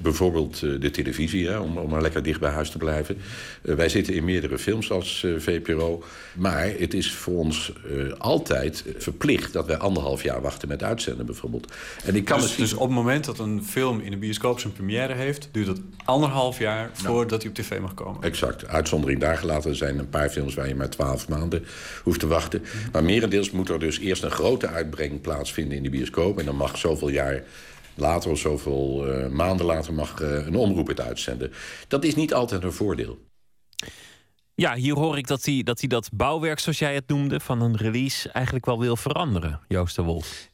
Bijvoorbeeld 0.01 0.61
uh, 0.61 0.79
de 0.79 0.91
televisie, 0.91 1.47
hè, 1.47 1.57
om, 1.57 1.77
om 1.77 1.89
maar 1.89 2.01
lekker 2.01 2.23
dicht 2.23 2.39
bij 2.39 2.51
huis 2.51 2.69
te 2.69 2.77
blijven. 2.77 3.17
Uh, 3.61 3.75
wij 3.75 3.89
zitten 3.89 4.13
in 4.13 4.23
meerdere 4.23 4.57
films 4.57 4.91
als 4.91 5.23
uh, 5.23 5.39
VPRO. 5.39 6.03
Maar 6.33 6.73
het 6.79 6.93
is 6.93 7.13
voor 7.13 7.37
ons 7.37 7.73
altijd 8.17 8.83
verplicht 8.97 9.53
dat 9.53 9.65
wij 9.65 9.77
anderhalf 9.77 10.23
jaar 10.23 10.41
wachten 10.41 10.67
met 10.67 10.83
uitzenden, 10.83 11.25
bijvoorbeeld. 11.25 11.73
En 12.05 12.15
ik 12.15 12.25
kan 12.25 12.35
dus, 12.35 12.45
misschien... 12.45 12.63
dus 12.63 12.73
op 12.73 12.87
het 12.87 12.97
moment 12.97 13.25
dat 13.25 13.39
een 13.39 13.63
film 13.63 13.99
in 13.99 14.11
de 14.11 14.17
bioscoop 14.17 14.59
zijn 14.59 14.73
première 14.73 15.13
heeft... 15.13 15.49
duurt 15.51 15.67
het 15.67 15.81
anderhalf 16.05 16.59
jaar 16.59 16.89
voordat 16.93 17.41
hij 17.41 17.49
op 17.49 17.55
tv 17.57 17.79
mag 17.79 17.93
komen? 17.93 18.21
Exact. 18.21 18.67
Uitzondering 18.67 19.19
daar 19.19 19.37
gelaten. 19.37 19.69
Er 19.69 19.75
zijn 19.75 19.99
een 19.99 20.09
paar 20.09 20.29
films 20.29 20.53
waar 20.53 20.67
je 20.67 20.75
maar 20.75 20.89
twaalf 20.89 21.29
maanden 21.29 21.65
hoeft 22.03 22.19
te 22.19 22.27
wachten. 22.27 22.63
Maar 22.91 23.03
merendeels 23.03 23.51
moet 23.51 23.69
er 23.69 23.79
dus 23.79 23.99
eerst 23.99 24.23
een 24.23 24.31
grote 24.31 24.67
uitbrenging 24.67 25.21
plaatsvinden 25.21 25.77
in 25.77 25.83
de 25.83 25.89
bioscoop. 25.89 26.39
En 26.39 26.45
dan 26.45 26.55
mag 26.55 26.77
zoveel 26.77 27.09
jaar 27.09 27.43
later 27.95 28.31
of 28.31 28.39
zoveel 28.39 29.07
uh, 29.07 29.27
maanden 29.27 29.65
later 29.65 29.93
mag 29.93 30.21
uh, 30.21 30.45
een 30.45 30.55
omroep 30.55 30.87
het 30.87 31.01
uitzenden. 31.01 31.51
Dat 31.87 32.03
is 32.03 32.15
niet 32.15 32.33
altijd 32.33 32.63
een 32.63 32.73
voordeel. 32.73 33.17
Ja, 34.55 34.75
hier 34.75 34.93
hoor 34.93 35.17
ik 35.17 35.27
dat 35.27 35.45
hij 35.45 35.63
dat, 35.63 35.83
dat 35.87 36.09
bouwwerk, 36.13 36.59
zoals 36.59 36.79
jij 36.79 36.93
het 36.93 37.07
noemde, 37.07 37.39
van 37.39 37.61
een 37.61 37.77
release 37.77 38.29
eigenlijk 38.29 38.65
wel 38.65 38.79
wil 38.79 38.95
veranderen, 38.95 39.59
Joost 39.67 39.95
de 39.95 40.01
Wolf. 40.01 40.50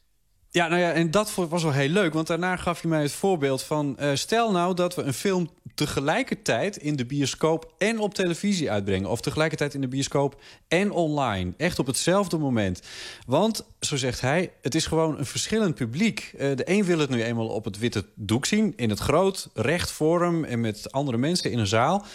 Ja, 0.57 0.67
nou 0.67 0.81
ja, 0.81 0.91
en 0.91 1.11
dat 1.11 1.34
was 1.49 1.63
wel 1.63 1.71
heel 1.71 1.89
leuk. 1.89 2.13
Want 2.13 2.27
daarna 2.27 2.55
gaf 2.55 2.81
je 2.81 2.88
mij 2.88 3.01
het 3.01 3.11
voorbeeld 3.11 3.63
van... 3.63 3.97
Uh, 3.99 4.09
stel 4.13 4.51
nou 4.51 4.73
dat 4.73 4.95
we 4.95 5.01
een 5.01 5.13
film 5.13 5.49
tegelijkertijd 5.75 6.77
in 6.77 6.95
de 6.95 7.05
bioscoop 7.05 7.73
en 7.77 7.99
op 7.99 8.13
televisie 8.13 8.71
uitbrengen. 8.71 9.09
Of 9.09 9.21
tegelijkertijd 9.21 9.73
in 9.73 9.81
de 9.81 9.88
bioscoop 9.88 10.41
en 10.67 10.91
online. 10.91 11.53
Echt 11.57 11.79
op 11.79 11.88
hetzelfde 11.88 12.38
moment. 12.38 12.81
Want, 13.25 13.65
zo 13.79 13.95
zegt 13.95 14.21
hij, 14.21 14.51
het 14.61 14.75
is 14.75 14.85
gewoon 14.85 15.17
een 15.17 15.25
verschillend 15.25 15.75
publiek. 15.75 16.34
Uh, 16.34 16.55
de 16.55 16.69
een 16.69 16.84
wil 16.84 16.99
het 16.99 17.09
nu 17.09 17.23
eenmaal 17.23 17.47
op 17.47 17.65
het 17.65 17.77
witte 17.77 18.05
doek 18.15 18.45
zien. 18.45 18.73
In 18.75 18.89
het 18.89 18.99
groot, 18.99 19.49
recht 19.53 19.91
forum 19.91 20.43
en 20.43 20.61
met 20.61 20.91
andere 20.91 21.17
mensen 21.17 21.51
in 21.51 21.59
een 21.59 21.67
zaal. 21.67 22.05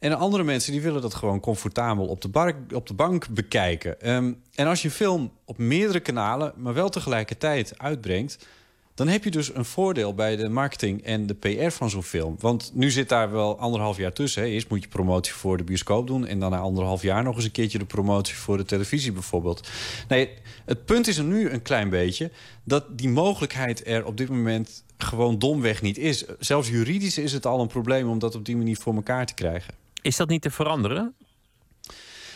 En 0.00 0.18
andere 0.18 0.42
mensen 0.42 0.72
die 0.72 0.80
willen 0.80 1.02
dat 1.02 1.14
gewoon 1.14 1.40
comfortabel 1.40 2.06
op 2.06 2.20
de, 2.20 2.54
op 2.74 2.86
de 2.86 2.94
bank 2.94 3.28
bekijken. 3.28 4.14
Um, 4.14 4.42
en 4.54 4.66
als 4.66 4.82
je 4.82 4.90
film 4.90 5.32
op 5.44 5.58
meerdere 5.58 6.00
kanalen, 6.00 6.52
maar 6.56 6.74
wel 6.74 6.88
tegelijkertijd 6.88 7.78
uitbrengt... 7.78 8.46
dan 8.94 9.08
heb 9.08 9.24
je 9.24 9.30
dus 9.30 9.54
een 9.54 9.64
voordeel 9.64 10.14
bij 10.14 10.36
de 10.36 10.48
marketing 10.48 11.02
en 11.02 11.26
de 11.26 11.34
PR 11.34 11.70
van 11.70 11.90
zo'n 11.90 12.02
film. 12.02 12.36
Want 12.38 12.70
nu 12.74 12.90
zit 12.90 13.08
daar 13.08 13.30
wel 13.30 13.58
anderhalf 13.58 13.96
jaar 13.96 14.12
tussen. 14.12 14.42
Hè. 14.42 14.48
Eerst 14.48 14.68
moet 14.68 14.82
je 14.82 14.88
promotie 14.88 15.34
voor 15.34 15.56
de 15.56 15.64
bioscoop 15.64 16.06
doen... 16.06 16.26
en 16.26 16.40
dan 16.40 16.50
na 16.50 16.58
anderhalf 16.58 17.02
jaar 17.02 17.22
nog 17.22 17.36
eens 17.36 17.44
een 17.44 17.50
keertje 17.50 17.78
de 17.78 17.84
promotie 17.84 18.34
voor 18.34 18.56
de 18.56 18.64
televisie 18.64 19.12
bijvoorbeeld. 19.12 19.68
Nee, 20.08 20.30
het 20.64 20.84
punt 20.84 21.06
is 21.06 21.16
er 21.16 21.24
nu 21.24 21.50
een 21.50 21.62
klein 21.62 21.90
beetje... 21.90 22.30
dat 22.64 22.98
die 22.98 23.08
mogelijkheid 23.08 23.86
er 23.86 24.06
op 24.06 24.16
dit 24.16 24.28
moment 24.28 24.84
gewoon 24.98 25.38
domweg 25.38 25.82
niet 25.82 25.98
is. 25.98 26.24
Zelfs 26.38 26.68
juridisch 26.68 27.18
is 27.18 27.32
het 27.32 27.46
al 27.46 27.60
een 27.60 27.66
probleem 27.66 28.08
om 28.08 28.18
dat 28.18 28.34
op 28.34 28.44
die 28.44 28.56
manier 28.56 28.76
voor 28.76 28.94
elkaar 28.94 29.26
te 29.26 29.34
krijgen. 29.34 29.83
Is 30.04 30.16
dat 30.16 30.28
niet 30.28 30.42
te 30.42 30.50
veranderen? 30.50 31.14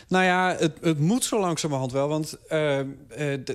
Nou 0.09 0.25
ja, 0.25 0.57
het, 0.59 0.73
het 0.81 0.99
moet 0.99 1.25
zo 1.25 1.41
langzamerhand 1.41 1.93
wel. 1.93 2.09
Want 2.09 2.37
uh, 2.53 2.79
uh, 2.79 2.85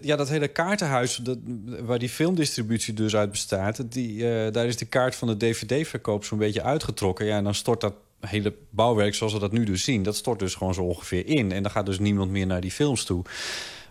ja, 0.02 0.16
dat 0.16 0.30
hele 0.30 0.48
kaartenhuis 0.48 1.16
dat, 1.16 1.38
waar 1.82 2.00
die 2.00 2.10
filmdistributie 2.10 2.94
dus 2.94 3.16
uit 3.16 3.32
bestaat... 3.32 3.92
Die, 3.92 4.16
uh, 4.16 4.52
daar 4.52 4.66
is 4.66 4.78
de 4.78 4.86
kaart 4.86 5.16
van 5.16 5.28
de 5.28 5.38
dvd-verkoop 5.38 6.26
zo'n 6.26 6.38
beetje 6.38 6.64
uitgetrokken. 6.64 7.26
Ja, 7.26 7.38
en 7.38 7.44
dan 7.44 7.56
stort 7.56 7.82
dat 7.82 7.94
hele 8.20 8.54
bouwwerk 8.70 9.16
zoals 9.16 9.34
we 9.34 9.40
dat 9.40 9.52
nu 9.52 9.64
dus 9.64 9.84
zien... 9.84 10.04
dat 10.04 10.16
stort 10.16 10.40
dus 10.40 10.56
gewoon 10.56 10.74
zo 10.74 10.82
ongeveer 10.82 11.28
in. 11.28 11.52
En 11.52 11.64
dan 11.64 11.72
gaat 11.72 11.86
dus 11.86 12.00
niemand 12.00 12.32
meer 12.32 12.48
naar 12.48 12.62
die 12.62 12.72
films 12.72 13.04
toe. 13.04 13.24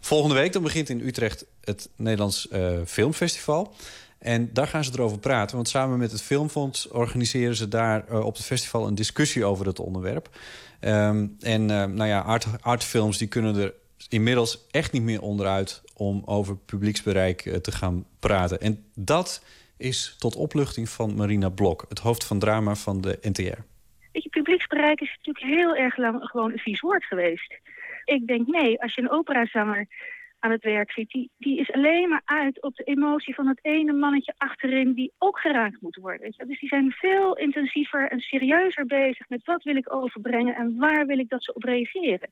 Volgende 0.01 0.35
week 0.35 0.53
dan 0.53 0.63
begint 0.63 0.89
in 0.89 1.01
Utrecht 1.01 1.45
het 1.61 1.89
Nederlands 1.97 2.49
Filmfestival... 2.87 3.75
En 4.23 4.51
daar 4.53 4.67
gaan 4.67 4.85
ze 4.85 4.91
erover 4.95 5.19
praten. 5.19 5.57
Want 5.57 5.69
samen 5.69 5.99
met 5.99 6.11
het 6.11 6.23
Filmfonds 6.23 6.89
organiseren 6.89 7.57
ze 7.57 7.69
daar 7.69 8.05
uh, 8.11 8.25
op 8.25 8.37
het 8.37 8.45
festival 8.45 8.87
een 8.87 8.95
discussie 8.95 9.45
over 9.45 9.67
het 9.67 9.81
onderwerp. 9.81 10.29
Um, 10.81 11.37
en 11.41 11.63
uh, 11.63 11.85
nou 11.85 12.07
ja, 12.07 12.21
art, 12.21 12.47
artfilms 12.61 13.19
die 13.19 13.29
kunnen 13.29 13.57
er 13.57 13.75
inmiddels 14.09 14.67
echt 14.71 14.93
niet 14.93 15.03
meer 15.03 15.23
onderuit 15.23 15.83
om 15.97 16.23
over 16.25 16.57
publieksbereik 16.57 17.45
uh, 17.45 17.55
te 17.55 17.73
gaan 17.73 18.07
praten. 18.19 18.61
En 18.61 18.85
dat 18.95 19.45
is 19.77 20.17
tot 20.19 20.37
opluchting 20.37 20.89
van 20.89 21.15
Marina 21.15 21.49
Blok, 21.49 21.85
het 21.89 21.99
hoofd 21.99 22.25
van 22.25 22.39
drama 22.39 22.75
van 22.75 23.01
de 23.01 23.19
NTR. 23.23 23.61
Weet 24.13 24.23
je, 24.23 24.29
publieksbereik 24.29 25.01
is 25.01 25.19
natuurlijk 25.23 25.55
heel 25.55 25.77
erg 25.77 25.97
lang 25.97 26.25
gewoon 26.25 26.53
een 26.53 26.59
vies 26.59 26.81
woord 26.81 27.05
geweest. 27.05 27.59
Ik 28.05 28.27
denk, 28.27 28.47
nee, 28.47 28.83
als 28.83 28.95
je 28.95 29.03
een 29.03 29.11
operazanger 29.11 29.87
aan 30.43 30.51
het 30.51 30.63
werk 30.63 30.93
ziet, 30.93 31.11
die, 31.11 31.31
die 31.39 31.59
is 31.59 31.73
alleen 31.73 32.09
maar 32.09 32.23
uit 32.25 32.63
op 32.63 32.75
de 32.77 32.85
emotie 32.85 33.35
van 33.35 33.47
het 33.47 33.59
ene 33.63 33.93
mannetje 33.93 34.35
achterin 34.37 34.93
die 34.93 35.13
ook 35.19 35.39
geraakt 35.39 35.81
moet 35.81 35.97
worden. 35.97 36.35
Dus 36.37 36.59
die 36.59 36.69
zijn 36.69 36.91
veel 36.91 37.37
intensiever 37.37 38.11
en 38.11 38.21
serieuzer 38.21 38.87
bezig 38.87 39.29
met 39.29 39.45
wat 39.45 39.63
wil 39.63 39.77
ik 39.77 39.95
overbrengen 39.95 40.55
en 40.55 40.77
waar 40.77 41.07
wil 41.07 41.19
ik 41.19 41.29
dat 41.29 41.45
ze 41.45 41.55
op 41.55 41.63
reageren. 41.63 42.31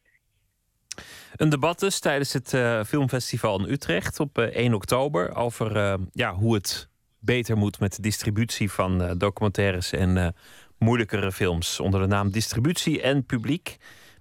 Een 1.36 1.48
debat 1.48 1.78
dus 1.78 2.00
tijdens 2.00 2.32
het 2.32 2.52
uh, 2.52 2.82
filmfestival 2.82 3.58
in 3.58 3.72
Utrecht 3.72 4.20
op 4.20 4.38
uh, 4.38 4.44
eh, 4.44 4.54
1 4.54 4.74
oktober 4.74 5.36
over 5.36 5.76
uh, 5.76 5.94
ja, 6.12 6.34
hoe 6.34 6.54
het 6.54 6.88
beter 7.18 7.56
moet 7.56 7.80
met 7.80 7.96
de 7.96 8.02
distributie 8.02 8.70
van 8.70 9.18
documentaires 9.18 9.92
en 9.92 10.34
moeilijkere 10.78 11.32
films 11.32 11.80
onder 11.80 12.00
de 12.00 12.06
naam 12.06 12.30
distributie 12.30 13.02
en 13.02 13.26
publiek. 13.26 13.76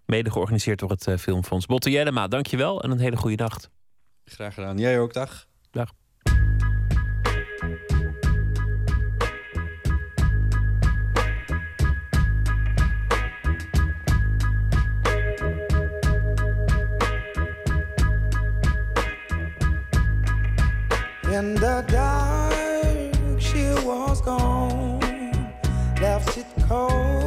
Mede 0.05 0.31
georganiseerd 0.31 0.79
door 0.79 0.89
het 0.89 1.13
Filmfonds. 1.19 1.65
Botte 1.65 1.89
Jellema, 1.89 2.27
dankjewel 2.27 2.83
en 2.83 2.91
een 2.91 2.99
hele 2.99 3.17
goede 3.17 3.43
nacht. 3.43 3.69
Graag 4.33 4.53
gedaan. 4.53 4.77
Jij 4.77 4.99
ook, 4.99 5.13
dag. 5.13 5.47
Dag. 5.71 5.93
In 21.31 21.55
the 21.55 21.83
dark, 21.85 23.41
she 23.41 23.73
was 23.85 24.21
gone, 24.21 24.99
left 26.01 26.37
it 26.37 26.45
cold 26.67 27.18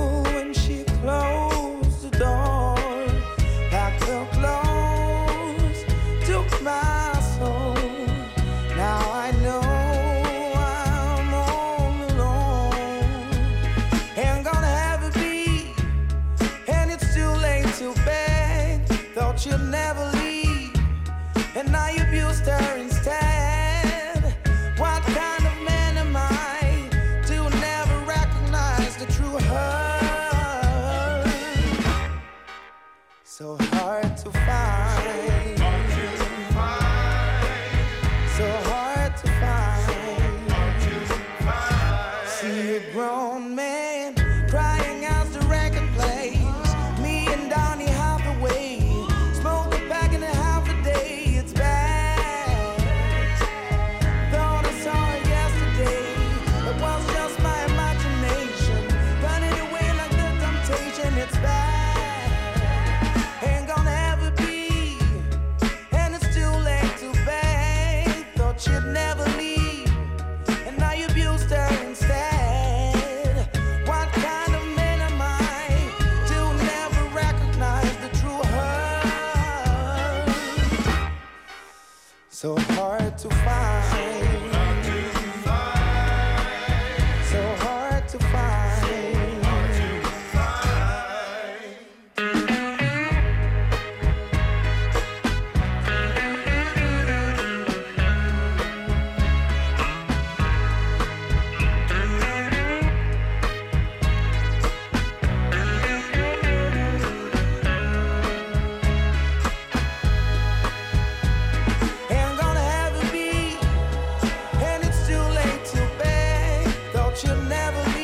you'll 117.24 117.36
never 117.42 117.84
be 117.92 118.01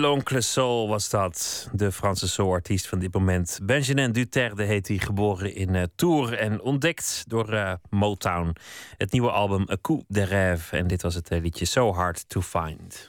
L'Oncle 0.00 0.40
Soul 0.40 0.88
was 0.88 1.10
dat, 1.10 1.68
de 1.72 1.92
Franse 1.92 2.28
soul-artiest 2.28 2.86
van 2.86 2.98
dit 2.98 3.14
moment. 3.14 3.58
Benjamin 3.62 4.12
Duterte 4.12 4.62
heet 4.62 4.88
hij, 4.88 4.96
geboren 4.96 5.54
in 5.54 5.74
uh, 5.74 5.82
Tours 5.94 6.30
en 6.30 6.60
ontdekt 6.60 7.24
door 7.26 7.52
uh, 7.52 7.72
Motown. 7.90 8.56
Het 8.96 9.12
nieuwe 9.12 9.30
album 9.30 9.66
A 9.70 9.76
Coup 9.80 10.02
de 10.08 10.26
Rêve. 10.26 10.70
En 10.70 10.86
dit 10.86 11.02
was 11.02 11.14
het 11.14 11.32
uh, 11.32 11.40
liedje 11.40 11.64
So 11.64 11.94
Hard 11.94 12.28
to 12.28 12.40
Find. 12.40 13.08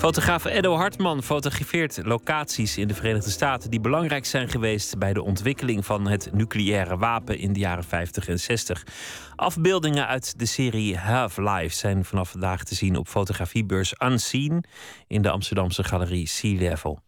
Fotograaf 0.00 0.44
Edo 0.44 0.76
Hartman 0.76 1.22
fotografeert 1.22 2.00
locaties 2.04 2.78
in 2.78 2.88
de 2.88 2.94
Verenigde 2.94 3.30
Staten 3.30 3.70
die 3.70 3.80
belangrijk 3.80 4.26
zijn 4.26 4.48
geweest 4.48 4.98
bij 4.98 5.12
de 5.12 5.22
ontwikkeling 5.22 5.86
van 5.86 6.06
het 6.06 6.28
nucleaire 6.32 6.96
wapen 6.96 7.38
in 7.38 7.52
de 7.52 7.58
jaren 7.58 7.84
50 7.84 8.28
en 8.28 8.40
60. 8.40 8.86
Afbeeldingen 9.36 10.06
uit 10.06 10.38
de 10.38 10.46
serie 10.46 10.96
Half-Life 10.96 11.76
zijn 11.76 12.04
vanaf 12.04 12.30
vandaag 12.30 12.64
te 12.64 12.74
zien 12.74 12.96
op 12.96 13.08
fotografiebeurs 13.08 13.94
Unseen 13.98 14.64
in 15.06 15.22
de 15.22 15.30
Amsterdamse 15.30 15.84
galerie 15.84 16.26
Sea 16.26 16.58
Level. 16.58 17.00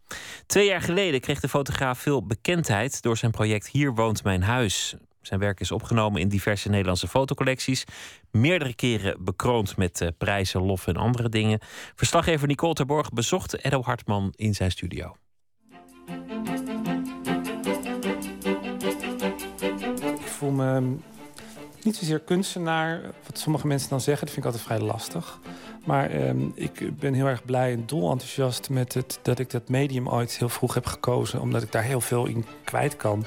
Twee 0.47 0.67
jaar 0.67 0.83
geleden 0.83 1.21
kreeg 1.21 1.41
de 1.41 1.49
fotograaf 1.49 1.99
veel 1.99 2.27
bekendheid 2.27 3.03
door 3.03 3.17
zijn 3.17 3.31
project 3.31 3.69
Hier 3.69 3.95
woont 3.95 4.25
mijn 4.25 4.43
huis. 4.43 4.97
Zijn 5.23 5.41
werk 5.41 5.61
is 5.61 5.71
opgenomen 5.71 6.21
in 6.21 6.29
diverse 6.29 6.69
Nederlandse 6.69 7.09
fotocollecties. 7.09 7.85
Meerdere 8.31 8.75
keren 8.75 9.25
bekroond 9.25 9.77
met 9.77 10.01
uh, 10.01 10.09
prijzen, 10.19 10.63
lof 10.63 10.87
en 10.87 10.97
andere 10.97 11.29
dingen. 11.29 11.59
Verslaggever 11.95 12.47
Nicole 12.47 12.75
Terborg 12.75 13.11
bezocht 13.11 13.65
Edo 13.65 13.83
Hartman 13.83 14.33
in 14.37 14.55
zijn 14.55 14.71
studio. 14.71 15.17
Ik 20.15 20.29
voel 20.29 20.51
me 20.51 20.97
niet 21.83 21.97
zozeer 21.97 22.21
kunstenaar, 22.21 23.01
wat 23.27 23.39
sommige 23.39 23.67
mensen 23.67 23.89
dan 23.89 24.01
zeggen. 24.01 24.27
Dat 24.27 24.35
vind 24.35 24.47
ik 24.47 24.53
altijd 24.53 24.71
vrij 24.71 24.89
lastig. 24.89 25.41
Maar 25.85 26.29
um, 26.29 26.53
ik 26.55 26.99
ben 26.99 27.15
heel 27.15 27.27
erg 27.27 27.45
blij 27.45 27.73
en 27.73 27.87
dolenthousiast 27.87 28.71
met 28.71 28.95
het 28.95 29.19
dat 29.23 29.39
ik 29.39 29.51
dat 29.51 29.69
medium 29.69 30.09
ooit 30.09 30.39
heel 30.39 30.49
vroeg 30.49 30.75
heb 30.75 30.87
gekozen. 30.87 31.41
Omdat 31.41 31.63
ik 31.63 31.73
daar 31.73 31.83
heel 31.83 32.01
veel 32.01 32.27
in 32.27 32.45
kwijt 32.65 32.97
kan. 32.97 33.27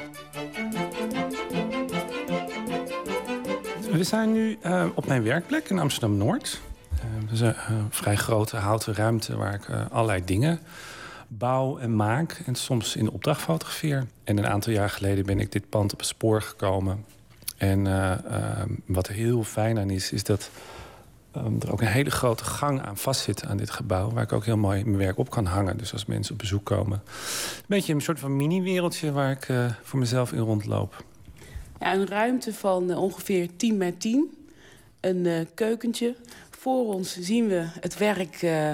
We 3.91 4.03
zijn 4.03 4.31
nu 4.31 4.57
uh, 4.65 4.85
op 4.93 5.07
mijn 5.07 5.23
werkplek 5.23 5.69
in 5.69 5.79
Amsterdam-Noord. 5.79 6.61
Uh, 7.25 7.31
is 7.31 7.39
een 7.39 7.47
uh, 7.47 7.55
vrij 7.89 8.15
grote 8.15 8.57
houten 8.57 8.95
ruimte 8.95 9.37
waar 9.37 9.53
ik 9.53 9.69
allerlei 9.91 10.25
dingen 10.25 10.59
bouw 11.27 11.77
en 11.77 11.95
maak. 11.95 12.41
En 12.45 12.55
soms 12.55 12.95
in 12.95 13.09
opdracht 13.09 13.41
fotografeer. 13.41 14.05
En 14.23 14.37
een 14.37 14.47
aantal 14.47 14.73
jaar 14.73 14.89
geleden 14.89 15.25
ben 15.25 15.39
ik 15.39 15.51
dit 15.51 15.69
pand 15.69 15.93
op 15.93 15.99
het 15.99 16.07
spoor 16.07 16.41
gekomen. 16.41 17.05
En 17.57 17.83
wat 18.85 19.07
er 19.07 19.13
heel 19.13 19.43
fijn 19.43 19.79
aan 19.79 19.89
is, 19.89 20.11
is 20.11 20.23
dat 20.23 20.49
um, 21.37 21.57
er 21.61 21.71
ook 21.71 21.81
een 21.81 21.87
hele 21.87 22.11
grote 22.11 22.43
gang 22.43 22.81
aan 22.81 22.97
vastzit 22.97 23.45
aan 23.45 23.57
dit 23.57 23.69
gebouw. 23.69 24.11
Waar 24.11 24.23
ik 24.23 24.33
ook 24.33 24.45
heel 24.45 24.57
mooi 24.57 24.83
mijn 24.83 24.97
werk 24.97 25.17
op 25.17 25.29
kan 25.29 25.45
hangen. 25.45 25.77
Dus 25.77 25.93
als 25.93 26.05
mensen 26.05 26.33
op 26.33 26.39
bezoek 26.39 26.65
komen. 26.65 27.01
Een 27.05 27.63
beetje 27.67 27.93
een 27.93 28.01
soort 28.01 28.19
van 28.19 28.35
mini-wereldje 28.35 29.11
waar 29.11 29.31
ik 29.31 29.47
voor 29.83 29.99
mezelf 29.99 30.31
in 30.31 30.39
rondloop. 30.39 31.03
Een 31.93 32.07
ruimte 32.07 32.53
van 32.53 32.89
uh, 32.89 33.01
ongeveer 33.01 33.49
10 33.55 33.77
bij 33.77 33.91
10. 33.91 34.47
Een 34.99 35.25
uh, 35.25 35.39
keukentje. 35.53 36.15
Voor 36.49 36.93
ons 36.93 37.19
zien 37.19 37.47
we 37.47 37.65
het 37.79 37.97
werk 37.97 38.41
uh, 38.41 38.73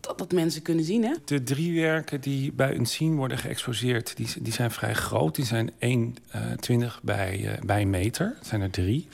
dat, 0.00 0.18
dat, 0.18 0.32
mensen 0.32 0.62
kunnen 0.62 0.84
zien. 0.84 1.04
Hè? 1.04 1.14
De 1.24 1.42
drie 1.42 1.80
werken 1.80 2.20
die 2.20 2.52
bij 2.52 2.74
een 2.74 2.86
scene 2.86 3.16
worden 3.16 3.38
geëxposeerd... 3.38 4.16
die, 4.16 4.28
die 4.40 4.52
zijn 4.52 4.70
vrij 4.70 4.94
groot. 4.94 5.34
Die 5.34 5.44
zijn 5.44 5.70
1,20 5.70 6.86
bij, 7.02 7.58
bij 7.64 7.80
een 7.80 7.90
meter. 7.90 8.34
Dat 8.38 8.46
zijn 8.46 8.60
er 8.60 8.70
drie. 8.70 9.08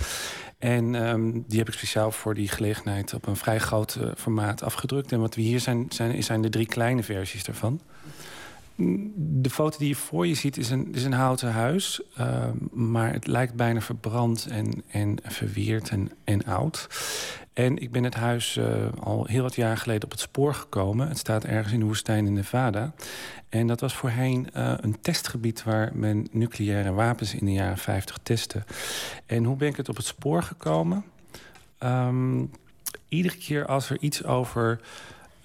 En 0.59 0.95
um, 0.95 1.45
die 1.49 1.59
heb 1.59 1.69
ik 1.69 1.75
speciaal 1.75 2.13
voor 2.13 2.35
die 2.35 2.49
gelegenheid... 2.49 3.15
op 3.15 3.27
een 3.27 3.37
vrij 3.37 3.59
groot 3.59 3.99
formaat 4.17 4.63
afgedrukt. 4.63 5.13
En 5.13 5.21
wat 5.21 5.35
we 5.35 5.41
hier 5.41 5.61
zijn, 5.61 5.87
zijn, 5.89 6.23
zijn 6.23 6.43
de 6.43 6.49
drie 6.49 6.67
kleine 6.67 7.03
versies 7.03 7.45
daarvan 7.45 7.81
de 9.15 9.51
foto 9.51 9.79
die 9.79 9.89
je 9.89 9.95
voor 9.95 10.27
je 10.27 10.35
ziet 10.35 10.57
is 10.57 10.71
een, 10.71 10.95
is 10.95 11.05
een 11.05 11.13
houten 11.13 11.53
huis. 11.53 12.01
Uh, 12.21 12.45
maar 12.73 13.13
het 13.13 13.27
lijkt 13.27 13.55
bijna 13.55 13.81
verbrand 13.81 14.47
en, 14.47 14.83
en 14.89 15.17
verweerd 15.23 15.89
en, 15.89 16.11
en 16.25 16.45
oud. 16.45 16.87
En 17.53 17.79
ik 17.79 17.91
ben 17.91 18.05
het 18.05 18.15
huis 18.15 18.57
uh, 18.57 18.67
al 19.01 19.25
heel 19.25 19.43
wat 19.43 19.55
jaar 19.55 19.77
geleden 19.77 20.05
op 20.05 20.11
het 20.11 20.21
spoor 20.21 20.55
gekomen. 20.55 21.09
Het 21.09 21.19
staat 21.19 21.45
ergens 21.45 21.73
in 21.73 21.81
de 21.81 21.87
woestijn 21.87 22.27
in 22.27 22.33
Nevada. 22.33 22.93
En 23.49 23.67
dat 23.67 23.81
was 23.81 23.95
voorheen 23.95 24.49
uh, 24.57 24.75
een 24.77 25.01
testgebied 25.01 25.63
waar 25.63 25.91
men 25.95 26.29
nucleaire 26.31 26.93
wapens 26.93 27.35
in 27.35 27.47
de 27.47 27.53
jaren 27.53 27.79
50 27.79 28.19
testte. 28.23 28.65
En 29.27 29.45
hoe 29.45 29.57
ben 29.57 29.69
ik 29.69 29.77
het 29.77 29.89
op 29.89 29.97
het 29.97 30.07
spoor 30.07 30.43
gekomen? 30.43 31.05
Um, 31.83 32.51
iedere 33.09 33.37
keer 33.37 33.67
als 33.67 33.91
er 33.91 33.99
iets 34.01 34.25
over 34.25 34.81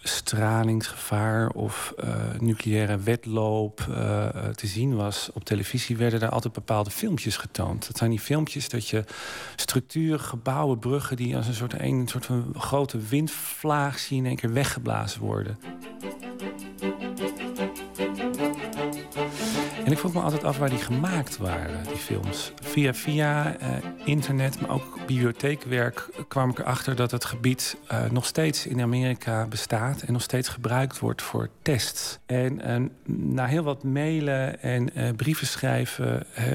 stralingsgevaar 0.04 1.50
of 1.50 1.94
uh, 2.04 2.16
nucleaire 2.40 2.98
wedloop 2.98 3.86
uh, 3.90 4.28
te 4.56 4.68
zien 4.68 4.96
was 4.96 5.30
op 5.34 5.44
televisie... 5.44 5.98
werden 5.98 6.20
daar 6.20 6.30
altijd 6.30 6.54
bepaalde 6.54 6.90
filmpjes 6.90 7.38
getoond. 7.38 7.88
Dat 7.88 7.98
zijn 7.98 8.10
die 8.10 8.20
filmpjes 8.20 8.70
dat 8.70 8.88
je 8.88 9.04
structuren, 9.56 10.20
gebouwen, 10.20 10.80
bruggen... 10.80 11.18
die 11.18 11.36
als 11.36 11.48
een 11.48 11.54
soort, 11.54 11.74
een, 11.74 11.94
een 11.94 12.08
soort 12.08 12.26
van 12.26 12.54
grote 12.58 13.00
windvlaag 13.00 14.00
zien 14.00 14.18
in 14.18 14.26
één 14.26 14.36
keer 14.36 14.54
weggeblazen 14.54 15.22
worden. 15.22 15.58
En 19.84 19.91
ik 19.91 19.97
vroeg 19.97 20.14
me 20.14 20.22
altijd 20.22 20.43
af 20.43 20.57
waar 20.57 20.69
die 20.69 20.77
gemaakt 20.77 21.38
waren, 21.38 21.84
die 21.84 21.95
films. 21.95 22.51
Via 22.61 22.93
via 22.93 23.57
eh, 23.57 23.69
internet, 24.05 24.61
maar 24.61 24.69
ook 24.69 24.99
bibliotheekwerk 25.05 26.10
kwam 26.27 26.49
ik 26.49 26.60
erachter 26.60 26.95
dat 26.95 27.11
het 27.11 27.26
gebied 27.26 27.77
eh, 27.88 28.10
nog 28.11 28.26
steeds 28.26 28.68
in 28.68 28.81
Amerika 28.81 29.45
bestaat 29.45 30.01
en 30.01 30.14
nog 30.14 30.22
steeds 30.22 30.49
gebruikt 30.49 30.99
wordt 30.99 31.22
voor 31.22 31.49
tests. 31.61 32.19
En 32.26 32.61
eh, 32.61 32.81
na 33.15 33.45
heel 33.45 33.64
wat 33.64 33.84
mailen 33.84 34.61
en 34.61 34.95
eh, 34.95 35.10
brieven 35.15 35.47
schrijven 35.47 36.26
eh, 36.35 36.45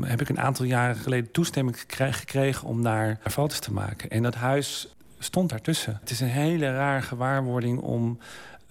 heb 0.00 0.20
ik 0.20 0.28
een 0.28 0.40
aantal 0.40 0.64
jaren 0.64 0.96
geleden 0.96 1.30
toestemming 1.30 1.78
gekre- 1.78 2.12
gekregen 2.12 2.68
om 2.68 2.82
daar 2.82 3.18
foto's 3.30 3.58
te 3.58 3.72
maken. 3.72 4.10
En 4.10 4.22
dat 4.22 4.34
huis 4.34 4.94
stond 5.18 5.50
daartussen. 5.50 5.96
Het 6.00 6.10
is 6.10 6.20
een 6.20 6.28
hele 6.28 6.72
rare 6.72 7.02
gewaarwording 7.02 7.78
om 7.78 8.18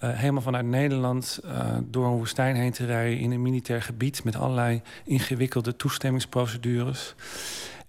helemaal 0.08 0.42
vanuit 0.42 0.66
Nederland 0.66 1.40
eh, 1.44 1.76
door 1.84 2.06
een 2.06 2.16
woestijn 2.16 2.56
heen 2.56 2.72
te 2.72 2.86
rijden 2.86 3.18
in 3.18 3.30
een 3.30 3.42
militair 3.42 3.82
gebied 3.82 4.24
met 4.24 4.36
allerlei 4.36 4.82
ingewikkelde 5.04 5.76
toestemmingsprocedures. 5.76 7.14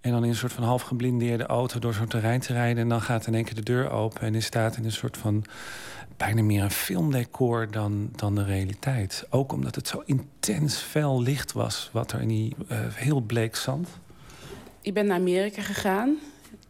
En 0.02 0.12
dan 0.12 0.24
in 0.24 0.30
een 0.30 0.36
soort 0.36 0.54
van 0.54 0.64
half 0.64 0.82
geblindeerde 0.82 1.46
auto 1.46 1.80
door 1.80 1.94
zo'n 1.94 2.08
terrein 2.08 2.40
te 2.40 2.54
rijden. 2.54 2.84
En 2.84 2.90
dan 2.90 3.02
gaat 3.02 3.28
in 3.28 3.36
één 3.36 3.44
keer 3.44 3.56
de 3.56 3.64
deur 3.64 3.92
open 3.92 4.22
en 4.22 4.34
je 4.34 4.42
staat 4.42 4.78
in 4.78 4.86
een 4.86 4.92
soort 4.92 5.18
van 5.18 5.46
bijna 6.18 6.42
meer 6.42 6.64
een 6.64 6.72
filmdecor 6.72 7.72
dan, 7.72 8.10
dan 8.16 8.36
de 8.36 8.44
realiteit. 8.44 9.26
Ook 9.30 9.52
omdat 9.52 9.76
het 9.76 9.88
zo 9.88 10.04
intens 10.06 10.76
fel 10.76 11.22
licht 11.22 11.52
was, 11.52 11.90
wat 11.94 12.12
er 12.12 12.22
in 12.22 12.28
die 12.28 12.56
eh, 12.68 12.80
heel 12.94 13.22
bleek 13.22 13.56
zand. 13.56 13.90
Je 14.82 14.92
bent 14.92 15.08
naar 15.08 15.18
Amerika 15.18 15.62
gegaan, 15.62 16.18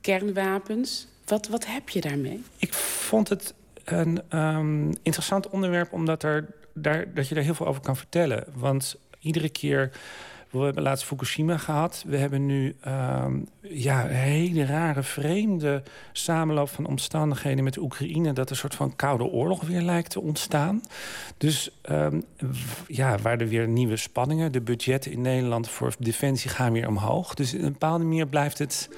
kernwapens. 0.01 1.07
Wat, 1.26 1.47
wat 1.47 1.65
heb 1.65 1.89
je 1.89 2.01
daarmee? 2.01 2.43
Ik 2.57 2.73
vond 2.73 3.30
het 3.30 3.53
een 3.86 4.22
ehm, 4.30 4.94
interessant 5.02 5.49
onderwerp, 5.49 5.94
omdat 5.94 6.24
er, 6.24 6.45
daar, 6.74 7.14
dat 7.14 7.28
je 7.28 7.36
daar 7.36 7.44
heel 7.44 7.53
veel 7.53 7.68
over 7.68 7.82
kan 7.82 7.98
vertellen. 7.98 8.44
Want 8.53 8.95
iedere 9.20 9.49
keer. 9.49 9.91
We 10.49 10.62
hebben 10.62 10.84
laatst 10.84 11.06
Fukushima 11.06 11.57
gehad. 11.57 12.03
We 12.07 12.18
hebben 12.18 12.45
nu 12.45 12.76
ehm, 12.82 13.40
ja, 13.62 14.03
een 14.03 14.16
hele 14.16 14.66
rare, 14.66 15.03
vreemde 15.03 15.84
samenloop 16.12 16.70
van 16.70 16.86
omstandigheden 16.88 17.64
met 17.64 17.78
Oekraïne. 17.78 18.34
Dat 18.34 18.49
een 18.49 18.56
soort 18.56 18.76
van 18.76 18.95
koude 18.95 19.24
oorlog 19.24 19.62
weer 19.62 19.82
lijkt 19.82 20.10
te 20.10 20.22
ontstaan. 20.22 20.82
Dus 21.38 21.72
ehm, 21.82 22.22
ja, 22.88 23.18
waar 23.18 23.40
er 23.40 23.48
weer 23.48 23.68
nieuwe 23.68 23.98
spanningen. 23.98 24.52
De 24.52 24.62
budgetten 24.62 25.12
in 25.12 25.22
Nederland 25.22 25.70
voor 25.70 25.95
defensie 25.99 26.49
gaan 26.49 26.74
weer 26.74 26.88
omhoog. 26.88 27.34
Dus 27.34 27.53
in 27.53 27.64
een 27.64 27.72
bepaalde 27.72 28.03
manier 28.03 28.28
blijft 28.28 28.57
het 28.57 28.90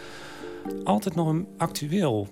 altijd 0.83 1.15
nog 1.15 1.35
actueel. 1.57 2.27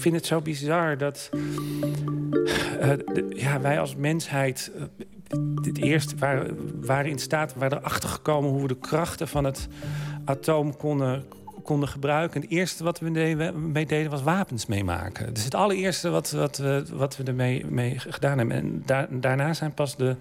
Ik 0.00 0.06
vind 0.06 0.18
het 0.18 0.26
zo 0.26 0.40
bizar 0.40 0.98
dat 0.98 1.30
eh, 2.80 2.90
ja, 3.28 3.60
wij 3.60 3.80
als 3.80 3.96
mensheid 3.96 4.70
eh, 4.76 4.82
het 5.54 5.78
eerst 5.78 6.18
waren, 6.18 6.56
waren 6.86 7.10
in 7.10 7.18
staat, 7.18 7.54
waren 7.54 7.78
erachter 7.78 8.08
gekomen 8.08 8.50
hoe 8.50 8.62
we 8.62 8.68
de 8.68 8.78
krachten 8.78 9.28
van 9.28 9.44
het 9.44 9.68
atoom 10.24 10.76
konden, 10.76 11.24
konden 11.62 11.88
gebruiken. 11.88 12.34
En 12.34 12.40
het 12.40 12.50
eerste 12.50 12.84
wat 12.84 12.98
we 12.98 13.10
mee 13.54 13.86
deden 13.86 14.10
was 14.10 14.22
wapens 14.22 14.66
meemaken. 14.66 15.34
Dus 15.34 15.44
het 15.44 15.54
allereerste 15.54 16.10
wat, 16.10 16.30
wat, 16.30 16.56
we, 16.56 16.84
wat 16.92 17.16
we 17.16 17.24
ermee 17.24 17.66
mee 17.66 17.98
gedaan 17.98 18.38
hebben. 18.38 18.56
En 18.56 18.82
daar, 18.86 19.06
daarna 19.10 19.54
zijn 19.54 19.74
pas 19.74 19.96
de 19.96 20.16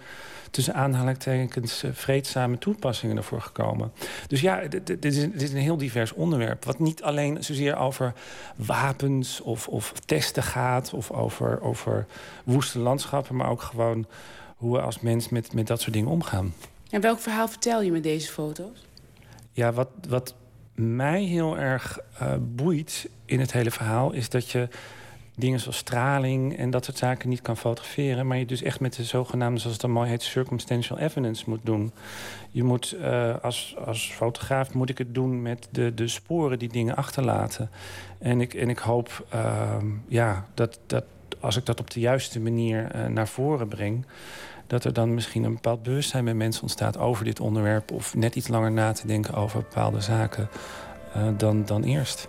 tussen 0.52 0.74
aanhalingstekens 0.74 1.84
eh, 1.84 1.92
vreedzame 1.94 2.58
toepassingen 2.58 3.18
ervoor 3.18 3.42
gekomen. 3.42 3.92
Dus 4.28 4.42
ja, 4.42 4.62
dit, 4.68 5.06
is, 5.06 5.18
een- 5.18 5.32
dit 5.32 5.42
is 5.42 5.52
een 5.52 5.58
heel 5.58 5.78
divers 5.78 6.14
onderwerp. 6.14 6.66
Wat 6.66 6.80
niet 6.80 7.04
alleen 7.04 7.44
zozeer 7.44 7.76
over 7.78 8.14
wapens 8.56 9.42
of, 9.42 9.68
of 9.68 9.94
testen 10.06 10.44
gaat... 10.44 10.94
of 10.94 11.12
over, 11.12 11.62
over 11.62 12.06
woeste 12.44 12.80
landschappen... 12.80 13.36
maar 13.36 13.50
ook 13.50 13.62
gewoon 13.62 14.06
hoe 14.56 14.74
we 14.76 14.82
als 14.82 15.00
mens 15.00 15.30
met, 15.30 15.54
met 15.54 15.68
dat 15.68 15.82
soort 15.82 15.94
dingen 15.94 16.10
omgaan. 16.10 16.54
En 16.90 17.02
welk 17.02 17.20
verhaal 17.20 17.48
vertel 17.48 17.82
je 17.82 17.92
met 17.92 18.04
deze 18.04 18.32
foto's? 18.32 18.86
Ja, 19.52 19.72
wat, 19.72 19.90
wat 20.10 20.36
mij 20.76 21.24
heel 21.24 21.58
erg 21.58 22.00
eh, 22.20 22.34
boeit 22.40 23.10
in 23.26 23.40
het 23.40 23.52
hele 23.52 23.72
verhaal... 23.72 24.12
is 24.12 24.30
dat 24.30 24.50
je 24.50 24.68
dingen 25.40 25.60
zoals 25.60 25.78
straling 25.78 26.58
en 26.58 26.70
dat 26.70 26.86
soort 26.86 26.98
zaken 26.98 27.30
niet 27.30 27.42
kan 27.42 27.58
fotograferen... 27.58 28.28
maar 28.28 28.38
je 28.38 28.46
dus 28.46 28.62
echt 28.62 28.80
met 28.80 28.96
de 28.96 29.04
zogenaamde, 29.04 29.60
zoals 29.60 29.74
het 29.74 29.86
dan 29.86 29.92
mooi 29.92 30.10
heet... 30.10 30.22
circumstantial 30.22 30.98
evidence 30.98 31.44
moet 31.48 31.60
doen. 31.64 31.92
Je 32.52 32.64
moet, 32.64 32.92
eh, 32.92 33.36
als, 33.42 33.76
als 33.86 34.12
fotograaf 34.12 34.74
moet 34.74 34.90
ik 34.90 34.98
het 34.98 35.14
doen 35.14 35.42
met 35.42 35.68
de, 35.72 35.94
de 35.94 36.08
sporen 36.08 36.60
die 36.60 36.70
dingen 36.70 36.96
achterlaten. 36.96 37.70
En 38.20 38.42
ik, 38.42 38.54
en 38.54 38.70
ik 38.70 38.78
hoop 38.78 39.26
ehm, 39.30 39.86
ja, 40.08 40.46
dat, 40.54 40.80
dat 40.86 41.04
als 41.40 41.58
ik 41.58 41.66
dat 41.66 41.80
op 41.80 41.92
de 41.92 42.00
juiste 42.00 42.40
manier 42.40 42.92
eh, 42.92 43.06
naar 43.06 43.28
voren 43.28 43.68
breng... 43.68 44.06
dat 44.68 44.84
er 44.84 44.94
dan 44.94 45.14
misschien 45.14 45.44
een 45.44 45.54
bepaald 45.54 45.84
bewustzijn 45.84 46.26
bij 46.26 46.34
mensen 46.34 46.62
ontstaat 46.62 46.98
over 46.98 47.26
dit 47.26 47.40
onderwerp... 47.40 47.92
of 47.92 48.16
net 48.16 48.36
iets 48.36 48.48
langer 48.48 48.72
na 48.72 48.92
te 48.92 49.08
denken 49.08 49.34
over 49.34 49.60
bepaalde 49.60 50.02
zaken 50.02 50.50
eh, 51.14 51.28
dan, 51.38 51.66
dan 51.66 51.84
eerst. 51.84 52.28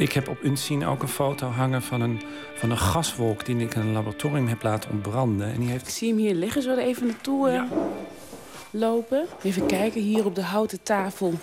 Ik 0.00 0.12
heb 0.12 0.28
op 0.28 0.42
Unseen 0.42 0.86
ook 0.86 1.02
een 1.02 1.08
foto 1.08 1.46
hangen 1.46 1.82
van 1.82 2.00
een, 2.00 2.22
van 2.54 2.70
een 2.70 2.78
gaswolk... 2.78 3.46
die 3.46 3.56
ik 3.56 3.74
in 3.74 3.80
een 3.80 3.92
laboratorium 3.92 4.46
heb 4.48 4.62
laten 4.62 4.90
ontbranden. 4.90 5.52
En 5.52 5.60
die 5.60 5.68
heeft 5.68 5.86
Ik 5.86 5.92
zie 5.94 6.08
hem 6.08 6.18
hier 6.18 6.34
liggen. 6.34 6.62
Zullen 6.62 6.76
we 6.76 6.82
er 6.82 6.88
even 6.88 7.06
naartoe 7.06 7.48
eh, 7.48 7.62
lopen? 8.70 9.26
Even 9.42 9.66
kijken. 9.66 10.00
Hier 10.00 10.24
op 10.24 10.34
de 10.34 10.42
houten 10.42 10.82
tafel 10.82 11.34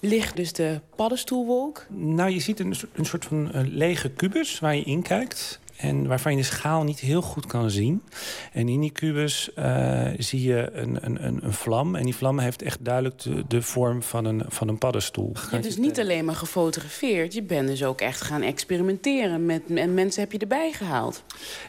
ligt 0.00 0.36
dus 0.36 0.52
de 0.52 0.80
paddenstoelwolk. 0.96 1.86
Nou, 1.88 2.30
je 2.30 2.40
ziet 2.40 2.60
een, 2.60 2.74
soort- 2.74 2.98
een 2.98 3.04
soort 3.06 3.24
van 3.24 3.52
eh, 3.52 3.62
lege 3.64 4.10
kubus 4.10 4.60
waar 4.60 4.76
je 4.76 4.82
in 4.82 5.02
kijkt. 5.02 5.60
En 5.76 6.06
waarvan 6.06 6.32
je 6.32 6.38
de 6.38 6.44
schaal 6.44 6.84
niet 6.84 7.00
heel 7.00 7.22
goed 7.22 7.46
kan 7.46 7.70
zien. 7.70 8.02
En 8.52 8.68
in 8.68 8.80
die 8.80 8.90
kubus 8.90 9.52
eh, 9.54 10.06
zie 10.18 10.42
je 10.42 10.70
een, 10.72 10.98
een, 11.00 11.26
een, 11.26 11.44
een 11.44 11.52
vlam. 11.52 11.94
En 11.94 12.04
die 12.04 12.14
vlam 12.14 12.38
heeft 12.38 12.62
echt 12.62 12.84
duidelijk 12.84 13.22
de, 13.22 13.44
de 13.48 13.62
vorm 13.62 14.02
van 14.02 14.24
een, 14.24 14.42
van 14.48 14.68
een 14.68 14.78
paddenstoel. 14.78 15.30
Je 15.34 15.48
hebt 15.50 15.62
dus 15.62 15.76
niet 15.76 16.00
alleen 16.00 16.24
maar 16.24 16.34
gefotografeerd. 16.34 17.34
Je 17.34 17.42
bent 17.42 17.68
dus 17.68 17.84
ook 17.84 18.00
echt 18.00 18.20
gaan 18.20 18.42
experimenteren. 18.42 19.46
Met, 19.46 19.62
en 19.74 19.94
mensen 19.94 20.22
heb 20.22 20.32
je 20.32 20.38
erbij 20.38 20.72
gehaald. 20.72 21.22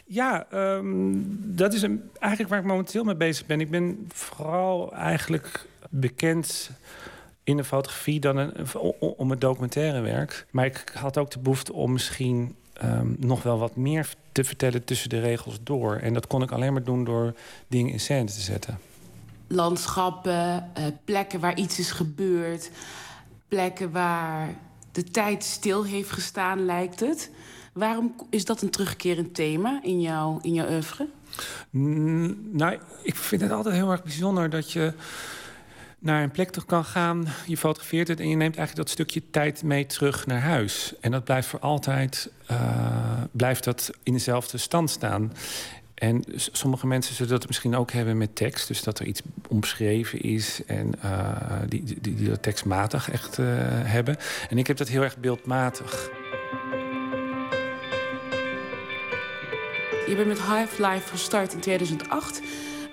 Ja, 0.06 0.46
ehm, 0.50 1.12
dat 1.36 1.74
is 1.74 1.82
een, 1.82 2.10
eigenlijk 2.18 2.50
waar 2.50 2.60
ik 2.60 2.66
momenteel 2.66 3.04
mee 3.04 3.16
bezig 3.16 3.46
ben. 3.46 3.60
Ik 3.60 3.70
ben 3.70 4.06
vooral 4.12 4.92
eigenlijk 4.92 5.66
bekend 5.90 6.70
in 7.44 7.56
de 7.56 7.64
fotografie 7.64 8.20
dan 8.20 8.36
een, 8.36 8.54
om 8.98 9.30
het 9.30 9.40
documentaire 9.40 10.00
werk. 10.00 10.46
Maar 10.50 10.64
ik 10.64 10.92
had 10.94 11.18
ook 11.18 11.30
de 11.30 11.38
behoefte 11.38 11.72
om 11.72 11.92
misschien 11.92 12.54
ehm, 12.80 13.06
nog 13.18 13.42
wel 13.42 13.58
wat 13.58 13.76
meer 13.76 14.14
te 14.32 14.44
vertellen 14.44 14.84
tussen 14.84 15.08
de 15.08 15.20
regels 15.20 15.58
door. 15.62 15.96
En 15.96 16.14
dat 16.14 16.26
kon 16.26 16.42
ik 16.42 16.50
alleen 16.50 16.72
maar 16.72 16.84
doen 16.84 17.04
door 17.04 17.34
dingen 17.68 17.92
in 17.92 18.00
scène 18.00 18.24
te 18.24 18.40
zetten. 18.40 18.78
Landschappen, 19.46 20.70
eh, 20.74 20.84
plekken 21.04 21.40
waar 21.40 21.56
iets 21.56 21.78
is 21.78 21.90
gebeurd. 21.90 22.70
Plekken 23.48 23.90
waar 23.90 24.54
de 24.92 25.04
tijd 25.04 25.44
stil 25.44 25.84
heeft 25.84 26.10
gestaan, 26.10 26.64
lijkt 26.64 27.00
het. 27.00 27.30
Waarom 27.72 28.14
is 28.30 28.44
dat 28.44 28.62
een 28.62 28.70
terugkerend 28.70 29.34
thema 29.34 29.80
in 29.82 30.00
jouw, 30.00 30.38
in 30.42 30.52
jouw 30.52 30.68
oeuvre? 30.70 31.08
Mm, 31.70 32.38
nou, 32.52 32.78
ik 33.02 33.16
vind 33.16 33.40
het 33.40 33.50
altijd 33.50 33.74
heel 33.74 33.90
erg 33.90 34.02
bijzonder 34.02 34.50
dat 34.50 34.72
je 34.72 34.92
naar 36.06 36.22
een 36.22 36.30
plek 36.30 36.50
kan 36.66 36.84
gaan. 36.84 37.26
Je 37.46 37.56
fotografeert 37.56 38.08
het 38.08 38.20
en 38.20 38.28
je 38.28 38.36
neemt 38.36 38.56
eigenlijk 38.56 38.88
dat 38.88 38.90
stukje 38.90 39.22
tijd 39.30 39.62
mee 39.62 39.86
terug 39.86 40.26
naar 40.26 40.40
huis. 40.40 40.94
En 41.00 41.10
dat 41.10 41.24
blijft 41.24 41.48
voor 41.48 41.60
altijd 41.60 42.30
eh, 42.46 43.22
blijft 43.32 43.64
dat 43.64 43.90
in 44.02 44.12
dezelfde 44.12 44.58
stand 44.58 44.90
staan. 44.90 45.32
En 45.94 46.24
sommige 46.36 46.86
mensen 46.86 47.14
zullen 47.14 47.32
dat 47.32 47.46
misschien 47.46 47.76
ook 47.76 47.90
hebben 47.90 48.18
met 48.18 48.36
tekst. 48.36 48.68
Dus 48.68 48.82
dat 48.82 48.98
er 48.98 49.06
iets 49.06 49.22
omschreven 49.48 50.20
is 50.20 50.60
en 50.66 50.94
eh, 51.02 51.30
die, 51.68 51.84
die, 51.84 52.14
die 52.14 52.28
dat 52.28 52.42
tekstmatig 52.42 53.10
echt 53.10 53.38
eh, 53.38 53.46
hebben. 53.82 54.16
En 54.50 54.58
ik 54.58 54.66
heb 54.66 54.76
dat 54.76 54.88
heel 54.88 55.02
erg 55.02 55.16
beeldmatig. 55.16 56.10
Je 60.06 60.14
bent 60.16 60.28
met 60.28 60.40
Hive 60.40 60.86
Life 60.86 61.08
gestart 61.08 61.52
in 61.52 61.60
2008. 61.60 62.40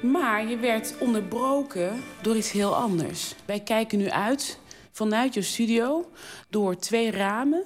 Maar 0.04 0.48
je 0.48 0.58
werd 0.58 0.94
onderbroken 1.00 2.04
door 2.22 2.36
iets 2.36 2.52
heel 2.52 2.76
anders. 2.76 3.36
Wij 3.46 3.60
kijken 3.60 3.98
nu 3.98 4.10
uit 4.10 4.60
vanuit 4.92 5.34
je 5.34 5.42
studio 5.42 6.12
door 6.50 6.78
twee 6.78 7.12
ramen. 7.12 7.64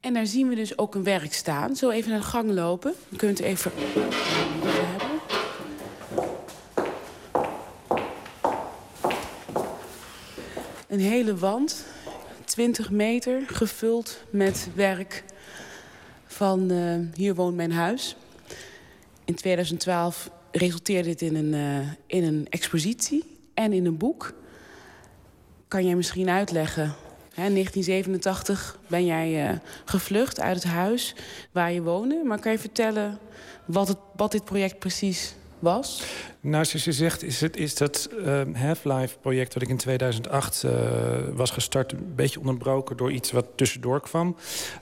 En 0.00 0.14
daar 0.14 0.26
zien 0.26 0.48
we 0.48 0.54
dus 0.54 0.78
ook 0.78 0.94
een 0.94 1.04
werk 1.04 1.32
staan. 1.32 1.76
Zo 1.76 1.90
even 1.90 2.10
naar 2.10 2.18
de 2.18 2.24
gang 2.24 2.50
lopen. 2.50 2.94
Je 3.08 3.16
kunt 3.16 3.40
even. 3.40 3.72
Een 10.88 11.00
hele 11.00 11.36
wand, 11.36 11.86
20 12.44 12.90
meter, 12.90 13.42
gevuld 13.46 14.22
met 14.30 14.68
werk 14.74 15.24
van 16.26 16.70
eh, 16.70 17.16
Hier 17.16 17.34
woont 17.34 17.56
mijn 17.56 17.72
huis. 17.72 18.16
In 19.24 19.34
2012 19.34 20.30
resulteerde 20.56 21.08
dit 21.08 21.22
in 21.22 21.36
een, 21.36 21.54
eh, 21.54 21.88
in 22.06 22.24
een 22.24 22.46
expositie 22.50 23.24
en 23.54 23.72
in 23.72 23.86
een 23.86 23.96
boek. 23.96 24.32
Kan 25.68 25.84
jij 25.84 25.96
misschien 25.96 26.28
uitleggen 26.28 26.94
in 27.34 27.52
1987 27.52 28.78
ben 28.86 29.04
jij 29.04 29.48
eh, 29.48 29.56
gevlucht 29.84 30.40
uit 30.40 30.54
het 30.54 30.64
huis 30.64 31.14
waar 31.52 31.72
je 31.72 31.82
woonde. 31.82 32.22
Maar 32.24 32.40
kan 32.40 32.52
je 32.52 32.58
vertellen 32.58 33.18
wat, 33.64 33.88
het, 33.88 33.98
wat 34.16 34.32
dit 34.32 34.44
project 34.44 34.78
precies 34.78 35.34
was? 35.58 36.02
Nou, 36.40 36.64
zoals 36.64 36.84
je 36.84 36.92
zegt, 36.92 37.22
is, 37.22 37.40
het, 37.40 37.56
is 37.56 37.74
dat 37.74 38.08
ehm, 38.24 38.54
Half-Life-project... 38.54 39.52
dat 39.52 39.62
ik 39.62 39.68
in 39.68 39.76
2008 39.76 40.62
eh, 40.62 40.72
was 41.32 41.50
gestart... 41.50 41.92
een 41.92 42.12
beetje 42.14 42.40
onderbroken 42.40 42.96
door 42.96 43.12
iets 43.12 43.32
wat 43.32 43.46
tussendoor 43.56 44.00
kwam. 44.00 44.36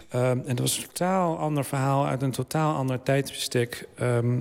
Ehm, 0.09 0.39
en 0.47 0.57
dat 0.57 0.59
was 0.59 0.77
een 0.77 0.82
totaal 0.82 1.39
ander 1.39 1.65
verhaal 1.65 2.07
uit 2.07 2.23
een 2.23 2.31
totaal 2.31 2.74
ander 2.74 3.03
tijdsbestek. 3.03 3.89
Ehm, 3.94 4.40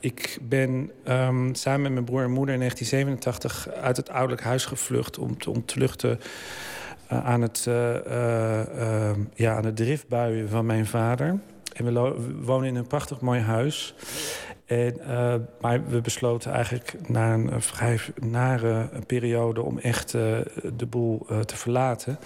ik 0.00 0.38
ben 0.42 0.90
ehm, 1.04 1.54
samen 1.54 1.82
met 1.82 1.92
mijn 1.92 2.04
broer 2.04 2.22
en 2.22 2.30
moeder 2.30 2.54
in 2.54 2.60
1987 2.60 3.68
uit 3.68 3.96
het 3.96 4.10
ouderlijk 4.10 4.42
huis 4.42 4.64
gevlucht 4.64 5.18
om 5.18 5.38
te 5.38 5.50
ontvluchten 5.50 6.20
uh, 7.12 7.26
aan, 7.26 7.40
het, 7.40 7.66
uh, 7.68 7.94
uh, 8.06 9.10
ja, 9.34 9.56
aan 9.56 9.62
de 9.62 9.72
driftbuien 9.72 10.48
van 10.48 10.66
mijn 10.66 10.86
vader. 10.86 11.38
En 11.72 11.84
we, 11.84 11.92
we, 11.92 12.42
wonen 12.42 12.68
in 12.68 12.76
een 12.76 12.86
prachtig 12.86 13.20
mooi 13.20 13.40
huis. 13.40 13.94
En, 14.64 15.00
maar 15.60 15.88
we 15.88 16.00
besloten 16.00 16.52
eigenlijk 16.52 17.08
na 17.08 17.34
een 17.34 17.62
vrij 17.62 17.98
nare 18.14 18.88
periode 19.06 19.62
om 19.62 19.78
echt 19.78 20.10
de 20.76 20.86
boel 20.88 21.26
te 21.44 21.56
verlaten. 21.56 22.18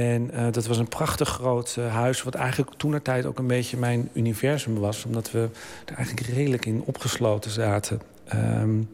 En 0.00 0.30
uh, 0.34 0.46
dat 0.50 0.66
was 0.66 0.78
een 0.78 0.88
prachtig 0.88 1.28
groot 1.28 1.76
uh, 1.78 1.94
huis, 1.94 2.22
wat 2.22 2.34
eigenlijk 2.34 2.70
toen 2.76 3.02
tijd 3.02 3.26
ook 3.26 3.38
een 3.38 3.46
beetje 3.46 3.76
mijn 3.76 4.08
universum 4.12 4.78
was. 4.78 5.04
Omdat 5.04 5.30
we 5.30 5.48
er 5.84 5.94
eigenlijk 5.94 6.26
redelijk 6.26 6.66
in 6.66 6.82
opgesloten 6.84 7.50
zaten. 7.50 8.00
Um, 8.34 8.88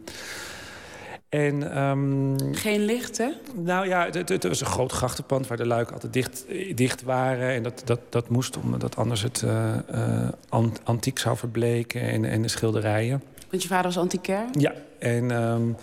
en, 1.29 1.79
um, 1.79 2.37
Geen 2.55 2.85
licht, 2.85 3.19
hè? 3.19 3.29
Nou 3.55 3.89
ja, 3.89 4.09
het, 4.11 4.29
het, 4.29 4.45
was 4.45 4.61
een 4.61 4.67
groot 4.67 4.93
grachtenpand 4.93 5.47
waar 5.47 5.57
de 5.57 5.67
luiken 5.67 5.95
altijd 5.95 6.13
dicht, 6.13 6.45
dicht 6.75 7.03
waren. 7.03 7.49
En 7.49 7.63
dat, 7.63 7.83
dat, 7.85 8.01
dat 8.09 8.29
moest, 8.29 8.57
omdat 8.57 8.97
anders 8.97 9.23
het 9.23 9.45
uh, 9.45 10.69
antiek 10.85 11.19
zou 11.19 11.37
verbleken 11.37 12.01
en, 12.01 12.25
en 12.25 12.43
de 12.43 12.49
schilderijen. 12.49 13.23
Want 13.51 13.63
je 13.63 13.69
vader 13.69 13.85
was 13.85 13.99
antiquair? 13.99 14.47
Ja, 14.53 14.75
en... 14.99 15.31
Um, 15.31 15.77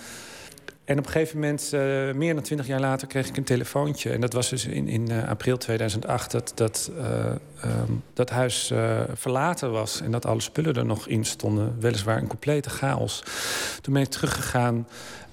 en 0.86 0.98
op 0.98 1.06
een 1.06 1.12
gegeven 1.12 1.40
moment, 1.40 1.72
uh, 1.74 1.80
meer 2.14 2.34
dan 2.34 2.44
twintig 2.44 2.68
jaar 2.68 2.80
later, 2.80 3.08
kreeg 3.08 3.28
ik 3.28 3.38
een 3.38 3.44
telefoontje. 3.44 4.10
En 4.10 4.22
dat 4.22 4.34
was 4.34 4.50
dus 4.50 4.66
in, 4.66 4.88
in 4.88 5.12
uh, 5.12 5.30
april 5.30 5.58
2008 5.58 6.32
dat 6.32 6.52
dat, 6.56 6.92
uh, 6.98 7.26
um, 7.66 8.04
dat 8.14 8.30
huis 8.30 8.74
verlaten 9.14 9.72
was. 9.72 10.02
En 10.02 10.12
dat 10.12 10.26
alle 10.26 10.42
spullen 10.42 10.76
er 10.76 10.86
nog 10.86 11.08
in 11.08 11.26
stonden. 11.26 11.76
Weliswaar 11.80 12.18
een 12.18 12.28
complete 12.28 12.70
chaos. 12.70 13.24
Toen 13.82 13.94
ben 13.94 14.02
ik 14.02 14.10
teruggegaan 14.10 14.88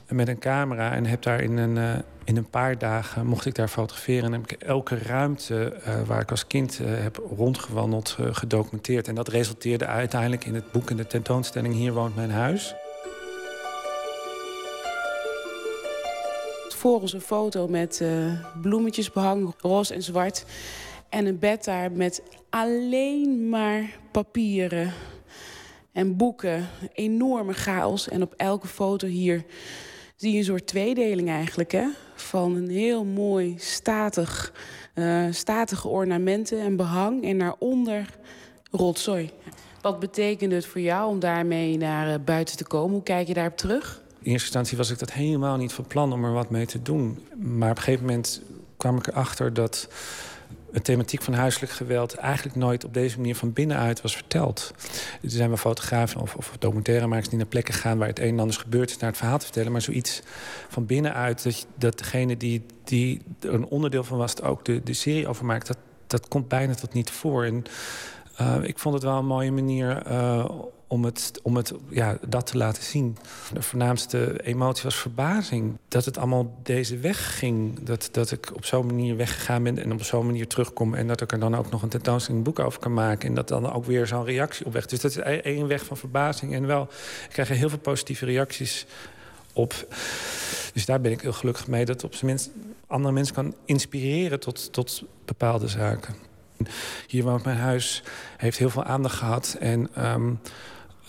met 0.09 0.29
een 0.29 0.39
camera 0.39 0.93
en 0.93 1.07
heb 1.07 1.23
daar 1.23 1.41
in 1.41 1.57
een, 1.57 2.03
in 2.25 2.37
een 2.37 2.51
paar 2.51 2.79
dagen 2.79 3.27
mocht 3.27 3.47
ik 3.47 3.55
daar 3.55 3.69
fotograferen. 3.69 4.25
En 4.25 4.33
heb 4.33 4.51
ik 4.51 4.63
elke 4.63 4.99
ruimte 4.99 5.77
waar 6.07 6.21
ik 6.21 6.31
als 6.31 6.47
kind 6.47 6.81
heb 6.85 7.21
rondgewandeld 7.37 8.17
gedocumenteerd. 8.21 9.09
En 9.09 9.15
dat 9.15 9.29
resulteerde 9.29 9.87
uiteindelijk 9.87 10.45
in 10.45 10.55
het 10.55 10.73
boek 10.73 10.91
en 10.91 10.97
de 10.97 11.07
tentoonstelling 11.07 11.75
Hier 11.75 11.93
woont 11.93 12.17
mijn 12.17 12.31
huis. 12.31 12.75
Voor 16.81 17.01
ons 17.01 17.13
een 17.13 17.21
foto 17.21 17.69
met 17.69 18.01
uh, 18.03 18.33
bloemetjes 18.61 19.13
behang, 19.13 19.55
roze 19.59 19.95
en 19.95 20.03
zwart. 20.03 20.45
En 21.09 21.27
een 21.27 21.39
bed 21.39 21.65
daar 21.65 21.93
met 21.93 22.23
alleen 22.51 23.49
maar 23.49 23.99
papieren 24.11 24.93
en 25.93 26.17
boeken. 26.17 26.69
Enorme 26.93 27.53
chaos. 27.53 28.09
En 28.09 28.23
op 28.23 28.35
elke 28.37 28.67
foto 28.67 29.07
hier 29.07 29.45
zie 30.17 30.33
je 30.33 30.39
een 30.39 30.45
soort 30.45 30.67
tweedeling 30.67 31.29
eigenlijk. 31.29 31.73
Hè? 31.73 31.87
Van 32.15 32.55
een 32.55 32.71
heel 32.71 33.05
mooi 33.05 33.55
statig, 33.59 34.53
uh, 34.95 35.27
statige 35.31 35.89
ornamenten 35.89 36.61
en 36.61 36.77
behang. 36.77 37.25
En 37.25 37.39
daaronder 37.39 38.07
rotzooi. 38.71 39.31
Wat 39.81 39.99
betekent 39.99 40.53
het 40.53 40.67
voor 40.67 40.81
jou 40.81 41.11
om 41.11 41.19
daarmee 41.19 41.77
naar 41.77 42.09
uh, 42.09 42.25
buiten 42.25 42.57
te 42.57 42.67
komen? 42.67 42.93
Hoe 42.93 43.03
kijk 43.03 43.27
je 43.27 43.35
daarop 43.35 43.57
terug? 43.57 44.00
In 44.23 44.31
eerste 44.31 44.47
instantie 44.47 44.77
was 44.77 44.91
ik 44.91 44.99
dat 44.99 45.13
helemaal 45.13 45.57
niet 45.57 45.73
van 45.73 45.87
plan 45.87 46.13
om 46.13 46.25
er 46.25 46.33
wat 46.33 46.51
mee 46.51 46.67
te 46.67 46.83
doen. 46.83 47.19
Maar 47.37 47.71
op 47.71 47.77
een 47.77 47.83
gegeven 47.83 48.07
moment 48.07 48.43
kwam 48.77 48.97
ik 48.97 49.07
erachter 49.07 49.55
dat 49.55 49.89
de 50.73 50.81
thematiek 50.83 51.23
van 51.23 51.35
huiselijk 51.35 51.73
geweld 51.73 52.15
eigenlijk 52.15 52.57
nooit 52.57 52.85
op 52.85 52.95
deze 52.95 53.17
manier 53.17 53.37
van 53.37 53.53
binnenuit 53.53 54.03
was 54.03 54.15
verteld. 54.15 54.73
Er 55.23 55.31
zijn 55.31 55.49
wel 55.49 55.57
fotografen 55.57 56.21
of, 56.21 56.35
of 56.35 56.57
documentairemakers 56.59 57.29
die 57.29 57.39
naar 57.39 57.47
plekken 57.47 57.75
gaan 57.75 57.99
waar 57.99 58.09
het 58.09 58.19
een 58.19 58.25
en 58.25 58.39
ander 58.39 58.57
is 58.57 58.63
gebeurd, 58.63 59.01
naar 59.01 59.09
het 59.11 59.19
verhaal 59.19 59.39
te 59.39 59.45
vertellen. 59.45 59.73
Maar 59.73 59.83
zoiets 59.83 60.23
van 60.69 60.87
binnenuit, 60.87 61.67
dat, 61.77 61.99
degene 61.99 62.37
die, 62.37 62.65
die 62.85 63.23
er 63.41 63.55
een 63.55 63.67
onderdeel 63.67 64.05
van 64.05 64.19
was, 64.19 64.43
ook 64.43 64.65
de, 64.65 64.83
de 64.83 64.93
serie 64.93 65.29
over 65.29 65.45
maakt, 65.45 65.67
dat, 65.67 65.79
dat 66.07 66.29
komt 66.29 66.49
bijna 66.49 66.75
tot 66.75 66.93
niet 66.93 67.11
voor. 67.11 67.45
En 67.45 67.65
uh, 68.41 68.57
ik 68.63 68.79
vond 68.79 68.95
het 68.95 69.05
wel 69.05 69.19
een 69.19 69.27
mooie 69.27 69.53
manier 69.53 70.03
uh, 70.07 70.51
om, 70.91 71.05
het, 71.05 71.41
om 71.43 71.57
het, 71.57 71.73
ja, 71.89 72.19
dat 72.29 72.47
te 72.47 72.57
laten 72.57 72.83
zien. 72.83 73.17
De 73.53 73.63
voornaamste 73.63 74.41
emotie 74.43 74.83
was 74.83 74.97
verbazing. 74.97 75.79
Dat 75.89 76.05
het 76.05 76.19
allemaal 76.19 76.59
deze 76.63 76.99
weg 76.99 77.39
ging. 77.39 77.83
Dat, 77.83 78.09
dat 78.13 78.31
ik 78.31 78.55
op 78.55 78.65
zo'n 78.65 78.87
manier 78.87 79.17
weggegaan 79.17 79.63
ben 79.63 79.79
en 79.79 79.93
op 79.93 80.03
zo'n 80.03 80.27
manier 80.27 80.47
terugkom. 80.47 80.95
En 80.95 81.07
dat 81.07 81.21
ik 81.21 81.33
er 81.33 81.39
dan 81.39 81.57
ook 81.57 81.71
nog 81.71 81.83
een 81.83 81.89
tentoonstelling 81.89 82.45
boek 82.45 82.59
over 82.59 82.81
kan 82.81 82.95
maken. 82.95 83.29
En 83.29 83.35
dat 83.35 83.49
dan 83.49 83.73
ook 83.73 83.85
weer 83.85 84.07
zo'n 84.07 84.25
reactie 84.25 84.67
op 84.67 84.73
weg. 84.73 84.87
Dus 84.87 85.01
dat 85.01 85.11
is 85.11 85.17
één 85.43 85.67
weg 85.67 85.85
van 85.85 85.97
verbazing. 85.97 86.55
En 86.55 86.67
wel, 86.67 86.83
ik 87.25 87.31
krijg 87.31 87.49
er 87.49 87.57
heel 87.57 87.69
veel 87.69 87.79
positieve 87.79 88.25
reacties 88.25 88.87
op. 89.53 89.87
Dus 90.73 90.85
daar 90.85 91.01
ben 91.01 91.13
ik 91.13 91.21
heel 91.21 91.33
gelukkig 91.33 91.67
mee. 91.67 91.85
Dat 91.85 92.05
op 92.05 92.15
zijn 92.15 92.27
minst 92.27 92.51
andere 92.87 93.15
mensen 93.15 93.35
kan 93.35 93.55
inspireren 93.65 94.41
tot, 94.41 94.73
tot 94.73 95.03
bepaalde 95.25 95.69
zaken. 95.69 96.15
Hier 97.07 97.25
woont 97.25 97.45
mijn 97.45 97.57
huis, 97.57 98.03
heeft 98.37 98.59
heel 98.59 98.71
veel 98.71 98.85
aandacht 98.85 99.17
gehad. 99.17 99.57
En 99.61 100.05
um, 100.13 100.41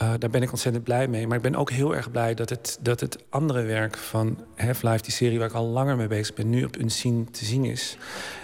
uh, 0.02 0.14
daar 0.20 0.30
ben 0.30 0.42
ik 0.42 0.52
ontzettend 0.52 0.84
blij 0.84 1.08
mee. 1.08 1.28
Maar 1.28 1.38
ik 1.38 1.44
ben 1.44 1.56
ook 1.56 1.72
heel 1.72 1.96
erg 1.96 2.12
blij 2.12 2.34
dat 2.34 2.50
het, 2.50 2.78
dat 2.82 3.00
het 3.00 3.18
andere 3.30 3.62
werk 3.62 3.98
van 3.98 4.38
Half-Life... 4.56 5.02
die 5.02 5.14
serie 5.14 5.40
waar 5.40 5.48
ik 5.48 5.54
al 5.54 5.68
langer 5.68 5.96
mee 5.96 6.08
bezig 6.08 6.36
ben... 6.36 6.50
nu 6.50 6.64
op 6.64 6.80
een 6.80 6.90
scene 6.90 7.24
te 7.32 7.46
zien 7.46 7.66
is. 7.66 7.98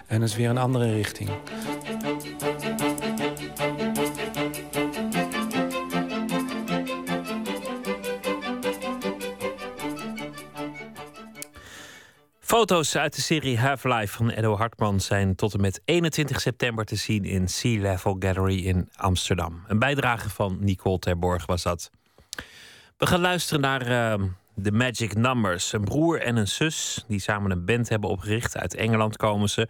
En 0.08 0.20
dat 0.20 0.30
is 0.30 0.36
weer 0.36 0.50
een 0.50 0.58
andere 0.58 0.94
richting. 0.94 1.30
Foto's 12.48 12.96
uit 12.96 13.16
de 13.16 13.22
serie 13.22 13.60
Half-Life 13.60 14.16
van 14.16 14.30
Edo 14.30 14.58
Hartman 14.58 15.00
zijn 15.00 15.36
tot 15.36 15.54
en 15.54 15.62
met 15.62 15.82
21 15.86 16.42
september 16.42 16.86
te 16.86 16.96
zien 16.96 17.24
in 17.24 17.48
Sea 17.48 17.82
Level 17.82 18.16
Gallery 18.20 18.66
in 18.66 18.90
Amsterdam. 18.96 19.64
Een 19.68 19.80
bijdrage 19.80 20.30
van 20.30 20.58
Nicole 20.60 21.00
Terborg 21.00 21.46
was 21.46 21.64
dat. 21.64 21.92
We 22.98 23.06
gaan 23.06 23.20
luisteren 23.20 23.62
naar 23.62 23.82
uh, 23.82 24.28
The 24.64 24.72
Magic 24.72 25.16
Numbers. 25.16 25.74
Een 25.74 25.84
broer 25.84 26.22
en 26.22 26.36
een 26.36 26.48
zus 26.48 27.06
die 27.08 27.20
samen 27.20 27.52
een 27.52 27.66
band 27.66 27.90
hebben 27.90 28.10
opgericht. 28.10 28.58
Uit 28.58 28.76
Engeland 28.76 29.18
komen 29.18 29.50
ze. 29.50 29.68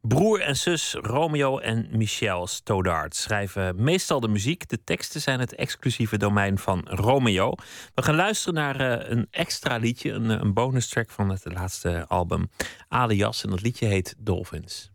Broer 0.00 0.40
en 0.40 0.56
zus 0.56 0.94
Romeo 0.94 1.58
en 1.58 1.88
Michelle 1.90 2.46
Stoddard 2.46 3.16
schrijven 3.16 3.82
meestal 3.82 4.20
de 4.20 4.28
muziek. 4.28 4.68
De 4.68 4.84
teksten 4.84 5.20
zijn 5.20 5.40
het 5.40 5.54
exclusieve 5.54 6.16
domein 6.16 6.58
van 6.58 6.86
Romeo. 6.88 7.54
We 7.94 8.02
gaan 8.02 8.14
luisteren 8.14 8.54
naar 8.54 8.80
uh, 8.80 9.10
een 9.10 9.26
extra 9.30 9.76
liedje, 9.76 10.12
een, 10.12 10.28
een 10.28 10.54
bonus 10.54 10.88
track 10.88 11.10
van 11.10 11.30
het 11.30 11.44
laatste 11.44 12.04
album 12.08 12.50
Alias. 12.88 13.44
En 13.44 13.50
dat 13.50 13.62
liedje 13.62 13.86
heet 13.86 14.14
Dolphins. 14.18 14.90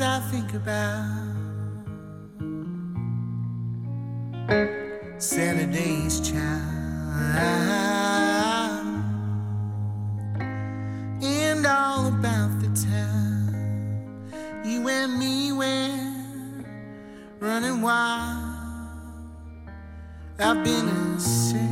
I 0.00 0.20
think 0.30 0.52
about. 0.52 1.36
Saturday's 5.18 6.20
child. 6.20 6.66
And 11.22 11.66
all 11.66 12.08
about 12.08 12.60
the 12.60 12.68
time 12.86 14.30
you 14.66 14.86
and 14.88 15.18
me 15.18 15.52
went 15.52 16.66
running 17.40 17.80
wild. 17.80 18.44
I've 20.38 20.62
been 20.62 21.18
searching 21.18 21.65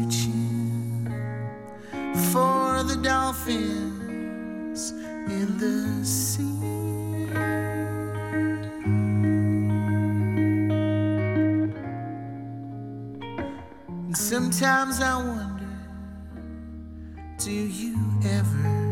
Sometimes 14.55 15.01
I 15.01 15.17
wonder, 15.17 15.67
do 17.39 17.51
you 17.51 17.99
ever 18.25 18.84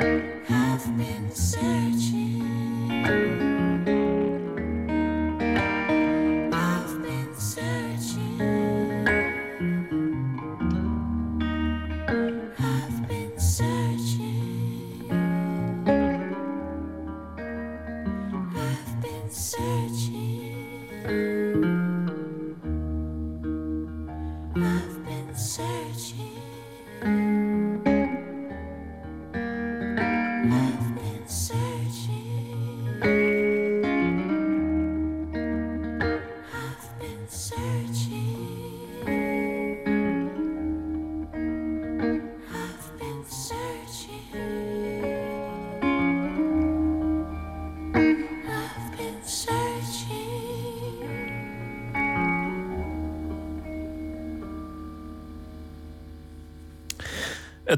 I've 0.00 0.96
been 0.96 1.30
searching. 1.30 2.40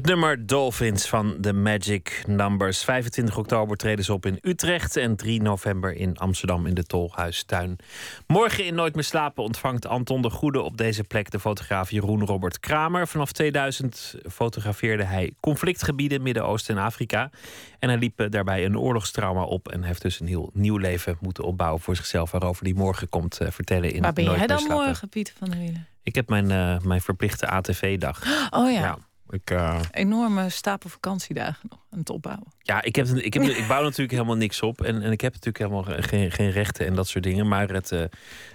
Het 0.03 0.11
nummer 0.11 0.47
Dolphins 0.47 1.07
van 1.07 1.37
The 1.41 1.53
Magic 1.53 2.23
Numbers. 2.27 2.83
25 2.83 3.37
oktober 3.37 3.77
treden 3.77 4.05
ze 4.05 4.13
op 4.13 4.25
in 4.25 4.37
Utrecht 4.41 4.97
en 4.97 5.15
3 5.15 5.41
november 5.41 5.95
in 5.95 6.17
Amsterdam 6.17 6.65
in 6.65 6.73
de 6.73 6.83
Tolhuistuin. 6.83 7.75
Morgen 8.27 8.65
in 8.65 8.75
Nooit 8.75 8.95
meer 8.95 9.03
slapen 9.03 9.43
ontvangt 9.43 9.87
Anton 9.87 10.21
de 10.21 10.29
Goede 10.29 10.61
op 10.61 10.77
deze 10.77 11.03
plek 11.03 11.31
de 11.31 11.39
fotograaf 11.39 11.91
Jeroen 11.91 12.25
Robert 12.25 12.59
Kramer. 12.59 13.07
Vanaf 13.07 13.31
2000 13.31 14.15
fotografeerde 14.31 15.03
hij 15.03 15.33
conflictgebieden 15.39 16.21
Midden-Oosten 16.21 16.77
en 16.77 16.83
Afrika. 16.83 17.29
En 17.79 17.89
hij 17.89 17.97
liep 17.97 18.27
daarbij 18.29 18.65
een 18.65 18.79
oorlogstrauma 18.79 19.43
op 19.43 19.67
en 19.67 19.83
heeft 19.83 20.01
dus 20.01 20.19
een 20.19 20.27
heel 20.27 20.49
nieuw 20.53 20.77
leven 20.77 21.17
moeten 21.21 21.43
opbouwen 21.43 21.81
voor 21.81 21.95
zichzelf, 21.95 22.31
waarover 22.31 22.63
hij 22.63 22.73
morgen 22.73 23.09
komt 23.09 23.37
eh, 23.37 23.51
vertellen 23.51 23.93
in 23.93 24.01
Waar 24.01 24.13
ben 24.13 24.25
Nooit 24.25 24.37
jij 24.37 24.47
dan 24.47 24.63
morgen, 24.63 25.09
Pieter 25.09 25.33
van 25.37 25.49
der 25.49 25.59
Wielen? 25.59 25.87
Ik 26.01 26.15
heb 26.15 26.29
mijn, 26.29 26.51
eh, 26.51 26.79
mijn 26.79 27.01
verplichte 27.01 27.47
ATV-dag. 27.47 28.21
Oh 28.49 28.71
ja. 28.71 28.97
Ik, 29.33 29.49
eh, 29.49 29.79
Enorme 29.91 30.49
stapel 30.49 30.89
vakantiedagen 30.89 31.67
nog 31.69 31.79
aan 31.91 31.99
het 31.99 32.09
opbouwen. 32.09 32.47
Ja, 32.59 32.81
ik, 32.81 32.95
heb, 32.95 33.07
ik, 33.07 33.33
heb, 33.33 33.43
ik 33.43 33.67
bouw 33.67 33.81
natuurlijk 33.83 34.11
helemaal 34.11 34.35
niks 34.35 34.61
op. 34.61 34.81
En, 34.81 35.01
en 35.01 35.11
ik 35.11 35.21
heb 35.21 35.33
natuurlijk 35.33 35.57
helemaal 35.57 36.01
geen, 36.03 36.31
geen 36.31 36.51
rechten 36.51 36.85
en 36.85 36.93
dat 36.95 37.07
soort 37.07 37.23
dingen. 37.23 37.47
Maar 37.47 37.69
het, 37.69 37.91
eh, 37.91 38.03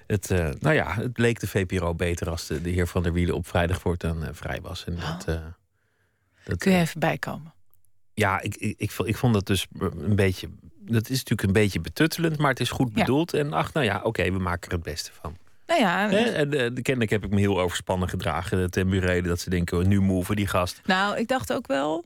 het, 0.07 0.31
eh, 0.31 0.49
nou 0.59 0.75
ja, 0.75 0.95
het 0.95 1.19
leek 1.19 1.41
de 1.41 1.47
VPRO 1.47 1.95
beter 1.95 2.31
als 2.31 2.47
de, 2.47 2.61
de 2.61 2.71
heer 2.71 2.87
Van 2.87 3.03
der 3.03 3.13
Wielen 3.13 3.35
op 3.35 3.47
vrijdag 3.47 3.81
voortaan 3.81 4.25
eh, 4.25 4.29
vrij 4.33 4.61
was. 4.61 4.85
En 4.85 4.95
dat, 4.97 5.25
eh, 5.37 5.45
dat, 6.45 6.59
Kun 6.59 6.73
je 6.73 6.79
even 6.79 7.01
bijkomen? 7.01 7.53
ja, 8.15 8.41
ik, 8.41 8.57
ik, 8.57 8.75
ik, 8.79 8.91
vond, 8.91 9.09
ik 9.09 9.17
vond 9.17 9.35
dat 9.35 9.47
dus 9.47 9.67
een 9.79 10.17
beetje. 10.17 10.49
Dat 10.79 11.03
is 11.03 11.17
natuurlijk 11.17 11.43
een 11.43 11.53
beetje 11.63 11.81
betuttelend, 11.81 12.39
maar 12.39 12.51
het 12.51 12.61
is 12.61 12.71
goed 12.71 12.91
Ja. 12.95 13.01
bedoeld. 13.01 13.35
En 13.35 13.53
ach, 13.53 13.73
nou 13.73 13.87
ja, 13.87 14.01
oké, 14.03 14.31
we 14.33 14.39
maken 14.39 14.69
er 14.71 14.75
het 14.75 14.85
beste 14.85 15.11
van. 15.21 15.37
Nou 15.69 15.81
ja, 15.81 16.09
Hè? 16.09 16.19
En 16.19 16.53
eh, 16.53 16.82
kennelijk 16.82 17.11
heb 17.11 17.24
ik 17.24 17.31
me 17.31 17.40
heel 17.40 17.61
overspannen 17.61 18.09
gedragen. 18.09 18.70
Ten 18.70 18.89
burele 18.89 19.28
dat 19.28 19.40
ze 19.40 19.51
denken, 19.51 19.78
oh, 19.78 19.85
nu 19.85 20.01
move 20.01 20.35
die 20.35 20.47
gast. 20.47 20.81
nou, 20.85 21.16
ik 21.16 21.28
dacht 21.28 21.53
ook 21.53 21.66
wel... 21.66 22.05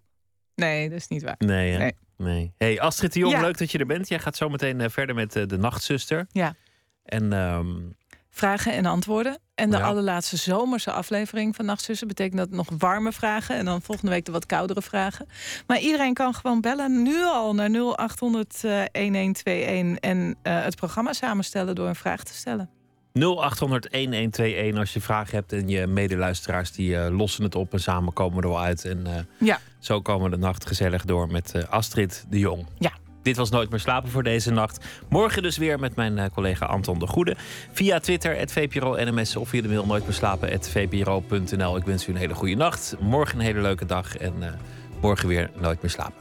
Nee, 0.54 0.88
dat 0.88 0.98
is 0.98 1.08
niet 1.08 1.22
waar. 1.22 1.34
Nee? 1.38 1.76
Nee. 1.76 1.92
nee. 2.16 2.52
Hey, 2.58 2.80
Astrid 2.80 3.12
de 3.12 3.18
Jong, 3.18 3.32
Ja. 3.32 3.40
leuk 3.40 3.58
dat 3.58 3.70
je 3.70 3.78
er 3.78 3.86
bent. 3.86 4.08
Jij 4.08 4.18
gaat 4.18 4.36
zo 4.36 4.48
meteen 4.48 4.80
eh, 4.80 4.88
verder 4.90 5.14
met 5.14 5.36
eh, 5.36 5.46
de 5.46 5.56
Nachtzuster. 5.58 6.26
Ja. 6.32 6.54
En 7.04 7.32
ehm, 7.32 7.68
Vragen 8.34 8.72
en 8.72 8.86
antwoorden. 8.86 9.38
En 9.54 9.70
de 9.70 9.76
Ja. 9.76 9.82
allerlaatste 9.82 10.36
zomerse 10.36 10.92
aflevering 10.92 11.56
van 11.56 11.64
Nachtzussen 11.64 12.06
betekent 12.08 12.38
dat 12.38 12.50
nog 12.50 12.68
warme 12.78 13.12
vragen. 13.12 13.56
En 13.56 13.64
dan 13.64 13.82
volgende 13.82 14.10
week 14.10 14.24
de 14.24 14.32
wat 14.32 14.46
koudere 14.46 14.82
vragen. 14.82 15.26
Maar 15.66 15.78
iedereen 15.78 16.14
kan 16.14 16.34
gewoon 16.34 16.60
bellen 16.60 17.02
nu 17.02 17.22
al 17.22 17.54
naar 17.54 17.70
0800 17.70 18.54
eh, 18.54 18.62
1121 18.92 20.00
en 20.00 20.36
eh, 20.42 20.62
het 20.64 20.76
programma 20.76 21.12
samenstellen 21.12 21.74
door 21.74 21.88
een 21.88 21.94
vraag 21.94 22.22
te 22.24 22.34
stellen. 22.34 22.70
0800-1121 23.18 24.78
als 24.78 24.92
je 24.92 25.00
vragen 25.00 25.34
hebt. 25.36 25.52
En 25.52 25.68
je 25.68 25.86
medeluisteraars 25.86 26.72
die 26.72 26.96
eh, 26.96 27.16
lossen 27.16 27.44
het 27.44 27.54
op 27.54 27.72
en 27.72 27.80
samen 27.80 28.12
komen 28.12 28.36
we 28.36 28.42
er 28.42 28.48
wel 28.48 28.60
uit. 28.60 28.84
En 28.84 29.06
eh, 29.06 29.12
Ja. 29.38 29.58
zo 29.78 30.00
komen 30.00 30.30
we 30.30 30.36
de 30.36 30.42
nacht 30.42 30.66
gezellig 30.66 31.04
door 31.04 31.28
met 31.30 31.54
eh, 31.54 31.68
Astrid 31.68 32.26
de 32.30 32.38
Jong. 32.38 32.66
Ja. 32.78 32.92
Dit 33.22 33.36
was 33.36 33.50
Nooit 33.50 33.70
meer 33.70 33.80
slapen 33.80 34.10
voor 34.10 34.22
deze 34.22 34.50
nacht. 34.50 34.84
Morgen 35.08 35.42
dus 35.42 35.56
weer 35.56 35.78
met 35.78 35.96
mijn 35.96 36.30
collega 36.30 36.66
Anton 36.66 36.98
de 36.98 37.06
Goede. 37.06 37.36
Via 37.72 38.00
Twitter, 38.00 38.36
het 38.36 38.52
VPRO 38.52 38.94
NMS 38.96 39.36
of 39.36 39.48
via 39.48 39.62
de 39.62 39.68
mail 39.68 39.86
nooit 39.86 40.04
meer 40.04 40.12
slapen, 40.14 40.60
VPRO.nl. 40.62 41.76
Ik 41.76 41.84
wens 41.84 42.06
u 42.06 42.10
een 42.12 42.18
hele 42.18 42.34
goede 42.34 42.54
nacht. 42.54 42.96
Morgen 43.00 43.38
een 43.38 43.44
hele 43.44 43.60
leuke 43.60 43.86
dag. 43.86 44.16
En 44.16 44.34
morgen 45.00 45.28
weer 45.28 45.50
Nooit 45.60 45.82
meer 45.82 45.90
slapen. 45.90 46.20